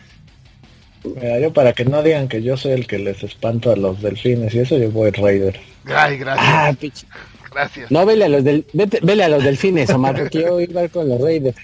Mira, 1.04 1.38
yo 1.40 1.52
para 1.52 1.74
que 1.74 1.84
no 1.84 2.02
digan 2.02 2.28
que 2.28 2.42
yo 2.42 2.56
soy 2.56 2.72
el 2.72 2.86
que 2.86 2.98
les 2.98 3.22
espanto 3.22 3.70
a 3.70 3.76
los 3.76 4.00
delfines 4.00 4.54
y 4.54 4.60
eso, 4.60 4.78
yo 4.78 4.90
voy 4.90 5.10
Raider. 5.10 5.60
Ay, 5.86 6.16
gracias, 6.18 6.46
Ah, 6.48 6.72
pichi. 6.78 7.06
gracias. 7.52 7.90
No, 7.90 8.04
vele 8.06 8.24
a 8.24 8.28
los 8.28 8.44
del, 8.44 8.66
vete- 8.72 9.00
vele 9.02 9.24
a 9.24 9.28
los 9.28 9.42
Delfines, 9.44 9.90
Omar, 9.90 10.16
porque 10.18 10.40
yo 10.42 10.60
iba 10.60 10.80
a 10.80 10.84
ir 10.84 10.90
con 10.90 11.08
los 11.08 11.20
Raiders. 11.20 11.56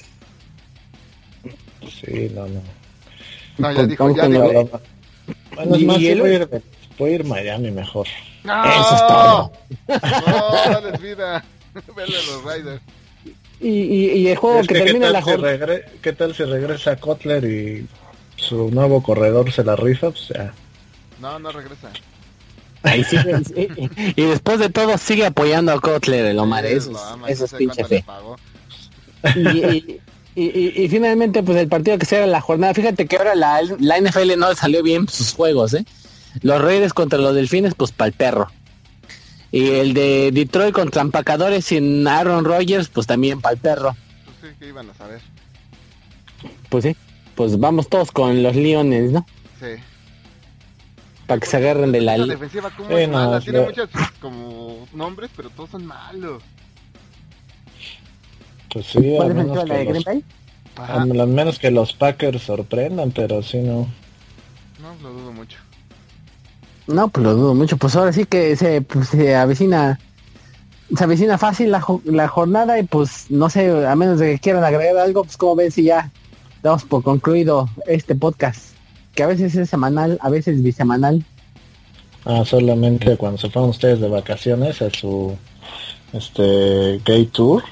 Sí, 1.89 2.31
no, 2.35 2.47
no. 2.47 2.61
No, 3.59 3.73
ya 3.73 3.83
dijo, 3.85 4.15
ya 4.17 4.27
dijo. 4.29 4.53
los- 4.53 4.71
Bueno, 5.55 5.75
es 5.77 5.83
más, 5.85 5.97
sí 5.97 6.15
voy 6.15 6.31
a 6.31 6.35
ir, 6.35 6.63
voy 6.99 7.11
a 7.11 7.15
ir 7.15 7.25
Miami 7.25 7.71
mejor. 7.71 8.07
¡No! 8.45 8.65
Eso 8.65 8.95
es 8.95 9.07
todo. 9.07 9.53
No, 10.27 10.71
dales 10.81 11.01
vida. 11.01 11.45
Vele 11.97 12.17
a 12.17 12.23
los 12.23 12.45
Riders. 12.55 12.83
Y, 13.61 13.69
y, 13.69 14.13
y 14.13 14.29
el 14.29 14.37
juego 14.39 14.61
Es 14.61 14.67
que, 14.69 14.75
que, 14.75 14.81
¿qué, 14.81 14.87
termina 14.87 15.11
la 15.11 15.19
si 15.23 15.31
jornada. 15.31 15.55
regre- 15.57 15.85
¿Qué 16.01 16.13
tal 16.15 16.35
si 16.35 16.45
regresa 16.45 16.97
Kotler 16.97 17.45
y 17.45 17.87
su 18.37 18.71
nuevo 18.71 19.03
corredor 19.03 19.53
se 19.53 19.63
la 19.65 19.77
rifa? 19.77 20.11
Pues 20.11 20.29
ya. 20.29 20.53
No, 21.21 21.39
no 21.39 21.53
regresa. 21.53 21.91
Ahí 22.83 23.05
sigue, 23.05 23.37
y, 24.17 24.23
después 24.23 24.59
de 24.59 24.71
todo 24.71 24.97
sigue 24.97 25.27
apoyando 25.27 25.73
a 25.73 25.81
Kotler, 25.81 26.25
el 26.27 26.39
Omar. 26.39 26.67
Sí, 26.67 26.75
Eso, 26.75 26.93
eso 27.29 27.45
es 27.45 27.53
pinche 27.55 27.85
fe. 27.85 28.05
Y, 30.35 30.89
finalmente, 30.89 31.43
pues 31.43 31.59
el 31.59 31.69
partido 31.69 31.99
que 31.99 32.07
sea 32.07 32.27
la 32.27 32.41
jornada. 32.41 32.73
Fíjate 32.73 33.07
que 33.07 33.17
ahora 33.17 33.35
la, 33.35 33.61
la 33.79 34.01
NFL 34.01 34.39
no 34.39 34.55
salió 34.55 34.83
bien 34.83 35.09
sus 35.09 35.35
juegos, 35.35 35.75
¿eh? 35.75 35.85
Los 36.43 36.63
Raiders 36.63 36.95
contra 36.95 37.19
los 37.19 37.35
Delfines, 37.35 37.75
pues 37.75 37.91
para 37.91 38.09
el 38.09 38.13
perro. 38.15 38.49
Y 39.53 39.71
el 39.71 39.95
de 39.95 40.31
Detroit 40.33 40.73
contra 40.73 41.03
Empacadores 41.03 41.65
sin 41.65 42.07
Aaron 42.07 42.45
Rodgers, 42.45 42.89
pues 42.89 43.07
también 43.07 43.41
para 43.41 43.55
el 43.55 43.61
perro. 43.61 43.97
Pues 44.25 44.53
sí, 44.53 44.59
que 44.59 44.69
iban 44.69 44.89
a 44.89 44.95
saber. 44.95 45.21
Pues 46.69 46.85
sí, 46.85 46.97
pues 47.35 47.59
vamos 47.59 47.89
todos 47.89 48.13
con 48.13 48.43
los 48.43 48.55
Leones, 48.55 49.11
¿no? 49.11 49.27
Sí. 49.59 49.83
Para 51.31 51.39
que 51.39 51.47
se 51.47 51.59
agarren 51.59 51.93
de 51.93 52.01
la... 52.01 52.19
La 52.19 52.27
defensiva 52.27 52.71
como 52.71 52.89
Sí, 52.89 52.95
es 52.97 53.09
no, 53.09 53.15
mala, 53.15 53.41
sí. 53.41 53.51
tiene 53.53 53.67
muchos 53.67 53.89
como 54.21 54.89
nombres, 54.93 55.31
pero 55.37 55.49
todos 55.51 55.71
son 55.71 55.87
malos. 55.87 56.43
Pues 58.73 58.87
sí, 58.87 59.15
a 59.15 59.19
¿Cuál 59.19 59.35
menos, 59.37 59.55
defensiva, 59.65 59.65
la 59.65 61.05
de 61.05 61.05
los, 61.15 61.21
a 61.21 61.27
menos 61.27 61.59
que 61.61 61.71
los 61.71 61.93
Packers 61.93 62.43
sorprendan, 62.43 63.13
pero 63.13 63.45
sí 63.45 63.59
no. 63.59 63.87
No, 64.83 64.97
lo 65.03 65.13
dudo 65.13 65.31
mucho. 65.31 65.57
No, 66.89 67.07
pues 67.07 67.23
lo 67.23 67.35
dudo 67.35 67.55
mucho. 67.55 67.77
Pues 67.77 67.95
ahora 67.95 68.13
sí 68.13 68.25
que 68.25 68.57
se, 68.57 68.83
pues, 68.83 69.11
se 69.11 69.37
avecina 69.37 70.01
se 70.97 71.05
avecina 71.05 71.39
fácil 71.39 71.71
la, 71.71 71.81
la 72.07 72.27
jornada 72.27 72.77
y 72.77 72.83
pues 72.83 73.27
no 73.31 73.49
sé, 73.51 73.87
a 73.87 73.95
menos 73.95 74.19
de 74.19 74.33
que 74.33 74.39
quieran 74.41 74.65
agregar 74.65 74.97
algo, 74.97 75.23
pues 75.23 75.37
como 75.37 75.55
ven 75.55 75.71
si 75.71 75.85
ya 75.85 76.11
damos 76.65 76.83
por 76.83 77.05
concluido 77.05 77.69
este 77.87 78.17
podcast, 78.17 78.75
que 79.15 79.23
a 79.23 79.27
veces 79.27 79.55
es 79.55 79.69
semanal, 79.69 80.19
a 80.21 80.31
veces 80.31 80.63
bisemanal. 80.63 81.25
Ah, 82.25 82.45
solamente 82.45 83.17
cuando 83.17 83.39
se 83.39 83.49
fueron 83.51 83.71
ustedes 83.71 84.01
de 84.01 84.09
vacaciones 84.09 84.83
a 84.83 84.91
su 84.91 85.37
este 86.13 87.01
gay 87.05 87.27
tour. 87.27 87.63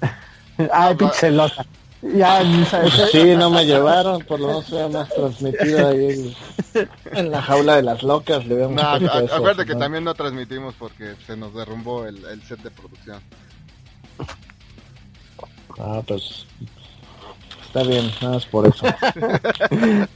Ay, 0.72 0.94
pinche 0.96 1.14
celosa. 1.14 1.64
Ya, 2.00 2.42
¿sabes? 2.70 2.92
Sí, 3.10 3.34
no 3.36 3.50
me 3.50 3.66
llevaron, 3.66 4.22
por 4.22 4.38
lo 4.38 4.46
menos 4.48 4.66
fue 4.66 4.88
más 4.88 5.08
transmitido 5.08 5.88
ahí 5.88 6.34
en, 6.74 6.88
en 7.12 7.30
la 7.32 7.42
jaula 7.42 7.76
de 7.76 7.82
las 7.82 8.04
locas. 8.04 8.46
Le 8.46 8.54
hubiéramos 8.54 8.76
No, 8.76 8.88
acuérdate 9.32 9.66
que 9.66 9.74
¿no? 9.74 9.80
también 9.80 10.04
no 10.04 10.14
transmitimos 10.14 10.74
porque 10.78 11.14
se 11.26 11.36
nos 11.36 11.52
derrumbó 11.54 12.06
el, 12.06 12.24
el 12.26 12.40
set 12.44 12.60
de 12.62 12.70
producción. 12.70 13.20
Ah, 15.80 16.00
pues 16.06 16.46
está 17.66 17.82
bien, 17.82 18.10
nada 18.20 18.34
más 18.34 18.46
por 18.46 18.68
eso. 18.68 18.86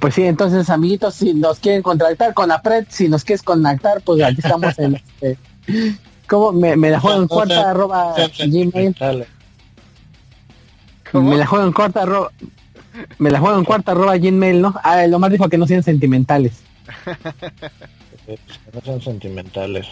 Pues 0.00 0.14
sí, 0.14 0.24
entonces 0.24 0.68
amiguitos, 0.70 1.14
si 1.14 1.32
nos 1.34 1.58
quieren 1.58 1.82
contactar 1.82 2.34
con 2.34 2.50
Apred, 2.52 2.86
si 2.88 3.08
nos 3.08 3.24
quieres 3.24 3.42
contactar, 3.42 4.02
pues 4.02 4.22
aquí 4.22 4.36
estamos 4.42 4.78
en 4.78 4.96
este... 4.96 5.38
¿Cómo? 6.28 6.52
Me, 6.52 6.76
me 6.76 6.90
la 6.90 7.00
juego 7.00 7.16
en 7.16 7.22
No 7.22 7.28
corta 7.28 7.70
arroba 7.70 8.14
gmail. 8.38 8.94
Me 11.12 11.36
la 11.36 11.46
juego 11.46 11.64
en 11.66 11.72
corta 11.72 12.02
arroba... 12.02 12.30
Me 13.18 13.30
la 13.30 13.40
juego 13.40 13.58
en 13.58 13.64
cuarta 13.64 13.92
arroba 13.92 14.16
gmail, 14.18 14.60
¿no? 14.60 14.74
Ah, 14.84 15.02
el 15.04 15.14
Omar 15.14 15.30
dijo 15.32 15.48
que 15.48 15.56
no 15.58 15.66
sean 15.66 15.82
sentimentales. 15.82 16.54
No 18.72 18.80
sean 18.84 19.00
sentimentales. 19.00 19.86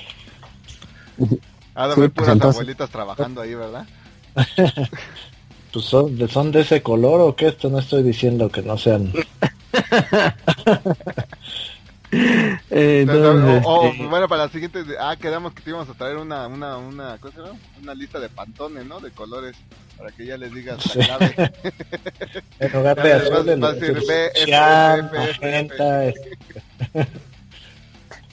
Ha 1.75 1.89
de 1.89 1.95
Sí, 1.95 2.01
haber 2.01 2.11
pues 2.11 2.11
puras 2.13 2.33
entonces- 2.33 2.57
abuelitas 2.57 2.91
trabajando 2.91 3.41
ahí, 3.41 3.55
¿verdad? 3.55 3.87
Pues 5.73 5.85
son 5.85 6.17
de, 6.19 6.27
son 6.29 6.51
de 6.53 6.61
ese 6.63 6.83
color 6.83 7.21
o 7.21 7.37
qué? 7.37 7.49
Esto 7.49 7.69
no 7.71 7.79
estoy 7.79 8.03
diciendo 8.03 8.49
que 8.51 8.63
no 8.63 8.77
sean. 8.79 9.13
Eh, 12.13 13.07
O- 13.09 13.13
o- 13.13 13.15
entonces, 13.15 13.63
o- 13.65 13.87
este, 13.87 14.07
bueno, 14.07 14.27
para 14.27 14.47
la 14.47 14.51
siguiente, 14.51 14.81
ah, 14.99 15.15
quedamos 15.17 15.53
que 15.55 15.63
te 15.63 15.71
íbamos 15.71 15.89
a 15.89 15.95
traer 15.95 16.17
una, 16.17 16.49
una, 16.49 16.77
una, 16.77 17.19
¿cómo 17.19 17.33
se 17.33 17.41
llama? 17.41 17.57
Una 17.81 17.95
lista 17.95 18.19
de 18.19 18.29
pantones, 18.29 18.85
¿no? 18.85 18.99
De 18.99 19.13
colores, 19.13 19.55
para 19.97 20.11
que 20.11 20.27
ya 20.27 20.37
les 20.37 20.53
digas 20.53 20.83
Sí. 20.83 20.99
la 20.99 21.07
clave. 21.19 21.35
En 22.59 22.73
lugar 22.73 22.97
Ya 22.97 23.03
de 23.05 23.13
azul, 23.13 23.37
a 23.37 23.71
B, 23.71 24.31
F, 24.35 24.43
F, 24.43 25.69
F, 25.69 26.15
F. 26.95 27.09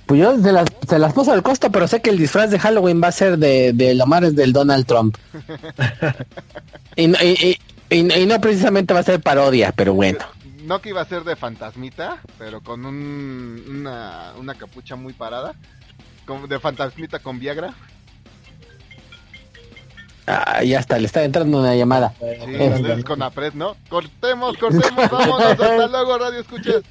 Pues 0.07 0.21
yo 0.21 0.39
se 0.41 0.51
las, 0.53 0.65
se 0.88 0.97
las 0.99 1.13
puso 1.13 1.34
al 1.34 1.43
costo, 1.43 1.69
pero 1.71 1.88
sé 1.88 2.01
que 2.01 2.09
el 2.09 2.17
disfraz 2.17 2.49
de 2.49 2.59
Halloween 2.59 3.01
va 3.03 3.09
a 3.09 3.11
ser 3.11 3.38
de, 3.38 3.73
de 3.73 4.01
Omar 4.01 4.23
es 4.23 4.35
del 4.35 4.53
Donald 4.53 4.85
Trump. 4.85 5.17
y, 6.95 7.07
no- 7.07 7.17
y- 7.21 7.57
y- 7.89 8.25
no 8.25 8.39
precisamente 8.41 8.93
va 8.93 9.01
a 9.01 9.03
ser 9.03 9.19
parodia, 9.21 9.71
pero 9.73 9.93
bueno. 9.93 10.19
No 10.63 10.81
que 10.81 10.89
iba 10.89 11.01
a 11.01 11.05
ser 11.05 11.23
de 11.23 11.35
fantasmita, 11.35 12.21
pero 12.38 12.61
con 12.61 12.85
un, 12.85 13.63
una, 13.69 14.34
una 14.38 14.55
capucha 14.55 14.95
muy 14.95 15.13
parada. 15.13 15.53
Como 16.25 16.47
de 16.47 16.59
fantasmita 16.59 17.19
con 17.19 17.39
Viagra. 17.39 17.73
Ah, 20.25 20.61
ya 20.63 20.79
está, 20.79 20.99
le 20.99 21.05
está 21.05 21.23
entrando 21.23 21.59
una 21.59 21.73
llamada. 21.75 22.13
Sí, 22.19 22.25
Eh, 22.25 22.71
entonces 22.75 23.05
con 23.05 23.21
Apred, 23.23 23.53
¿no? 23.53 23.77
Cortemos, 23.88 24.57
cortemos, 24.57 25.09
vámonos, 25.09 25.51
hasta 25.51 25.88
luego, 25.88 26.17
radio 26.17 26.39
escuchas. 26.41 26.81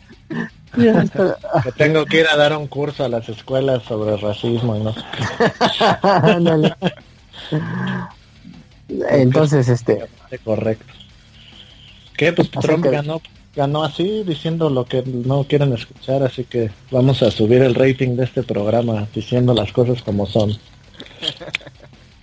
Que 0.76 1.72
tengo 1.76 2.04
que 2.06 2.20
ir 2.20 2.26
a 2.26 2.36
dar 2.36 2.56
un 2.56 2.66
curso 2.68 3.04
a 3.04 3.08
las 3.08 3.28
escuelas 3.28 3.82
sobre 3.84 4.16
racismo 4.16 4.76
y 4.76 4.80
no 4.80 4.92
sé. 4.94 5.00
Entonces, 9.10 9.68
este, 9.68 10.06
correcto. 10.44 10.92
¿Qué? 12.16 12.32
Pues 12.32 12.48
Así 12.54 12.66
Trump 12.66 12.84
que- 12.84 12.90
ganó, 12.90 13.20
ganó 13.54 13.84
así, 13.84 14.22
diciendo 14.24 14.70
lo 14.70 14.84
que 14.84 15.02
no 15.06 15.44
quieren 15.44 15.72
escuchar, 15.72 16.22
así 16.22 16.44
que 16.44 16.70
vamos 16.90 17.22
a 17.22 17.30
subir 17.30 17.62
el 17.62 17.74
rating 17.74 18.16
de 18.16 18.24
este 18.24 18.42
programa 18.42 19.06
diciendo 19.14 19.54
las 19.54 19.72
cosas 19.72 20.02
como 20.02 20.26
son. 20.26 20.56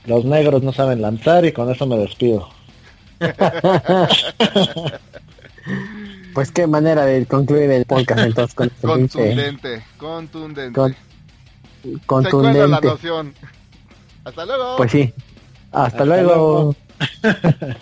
Los 0.06 0.26
negros 0.26 0.64
no 0.64 0.74
saben 0.74 1.02
lanzar 1.02 1.46
y 1.46 1.52
con 1.52 1.70
eso 1.72 1.86
me 1.86 1.98
despido. 1.98 2.50
pues 6.34 6.52
qué 6.52 6.68
manera 6.68 7.06
de 7.06 7.26
concluir 7.26 7.70
el 7.72 7.86
podcast 7.86 8.20
entonces 8.26 8.54
con 8.56 8.68
este 8.68 8.88
Contundente, 8.88 9.84
contundente. 9.98 10.74
Con- 10.76 10.96
Se 12.24 12.30
cuela 12.30 12.54
la 12.68 12.80
contundente. 12.80 12.88
noción. 12.88 13.34
Hasta 14.26 14.46
luego. 14.46 14.76
Pues 14.78 14.92
sí. 14.92 15.14
Hasta, 15.72 15.86
Hasta 15.88 16.06
luego. 16.06 16.26
luego. 16.36 16.76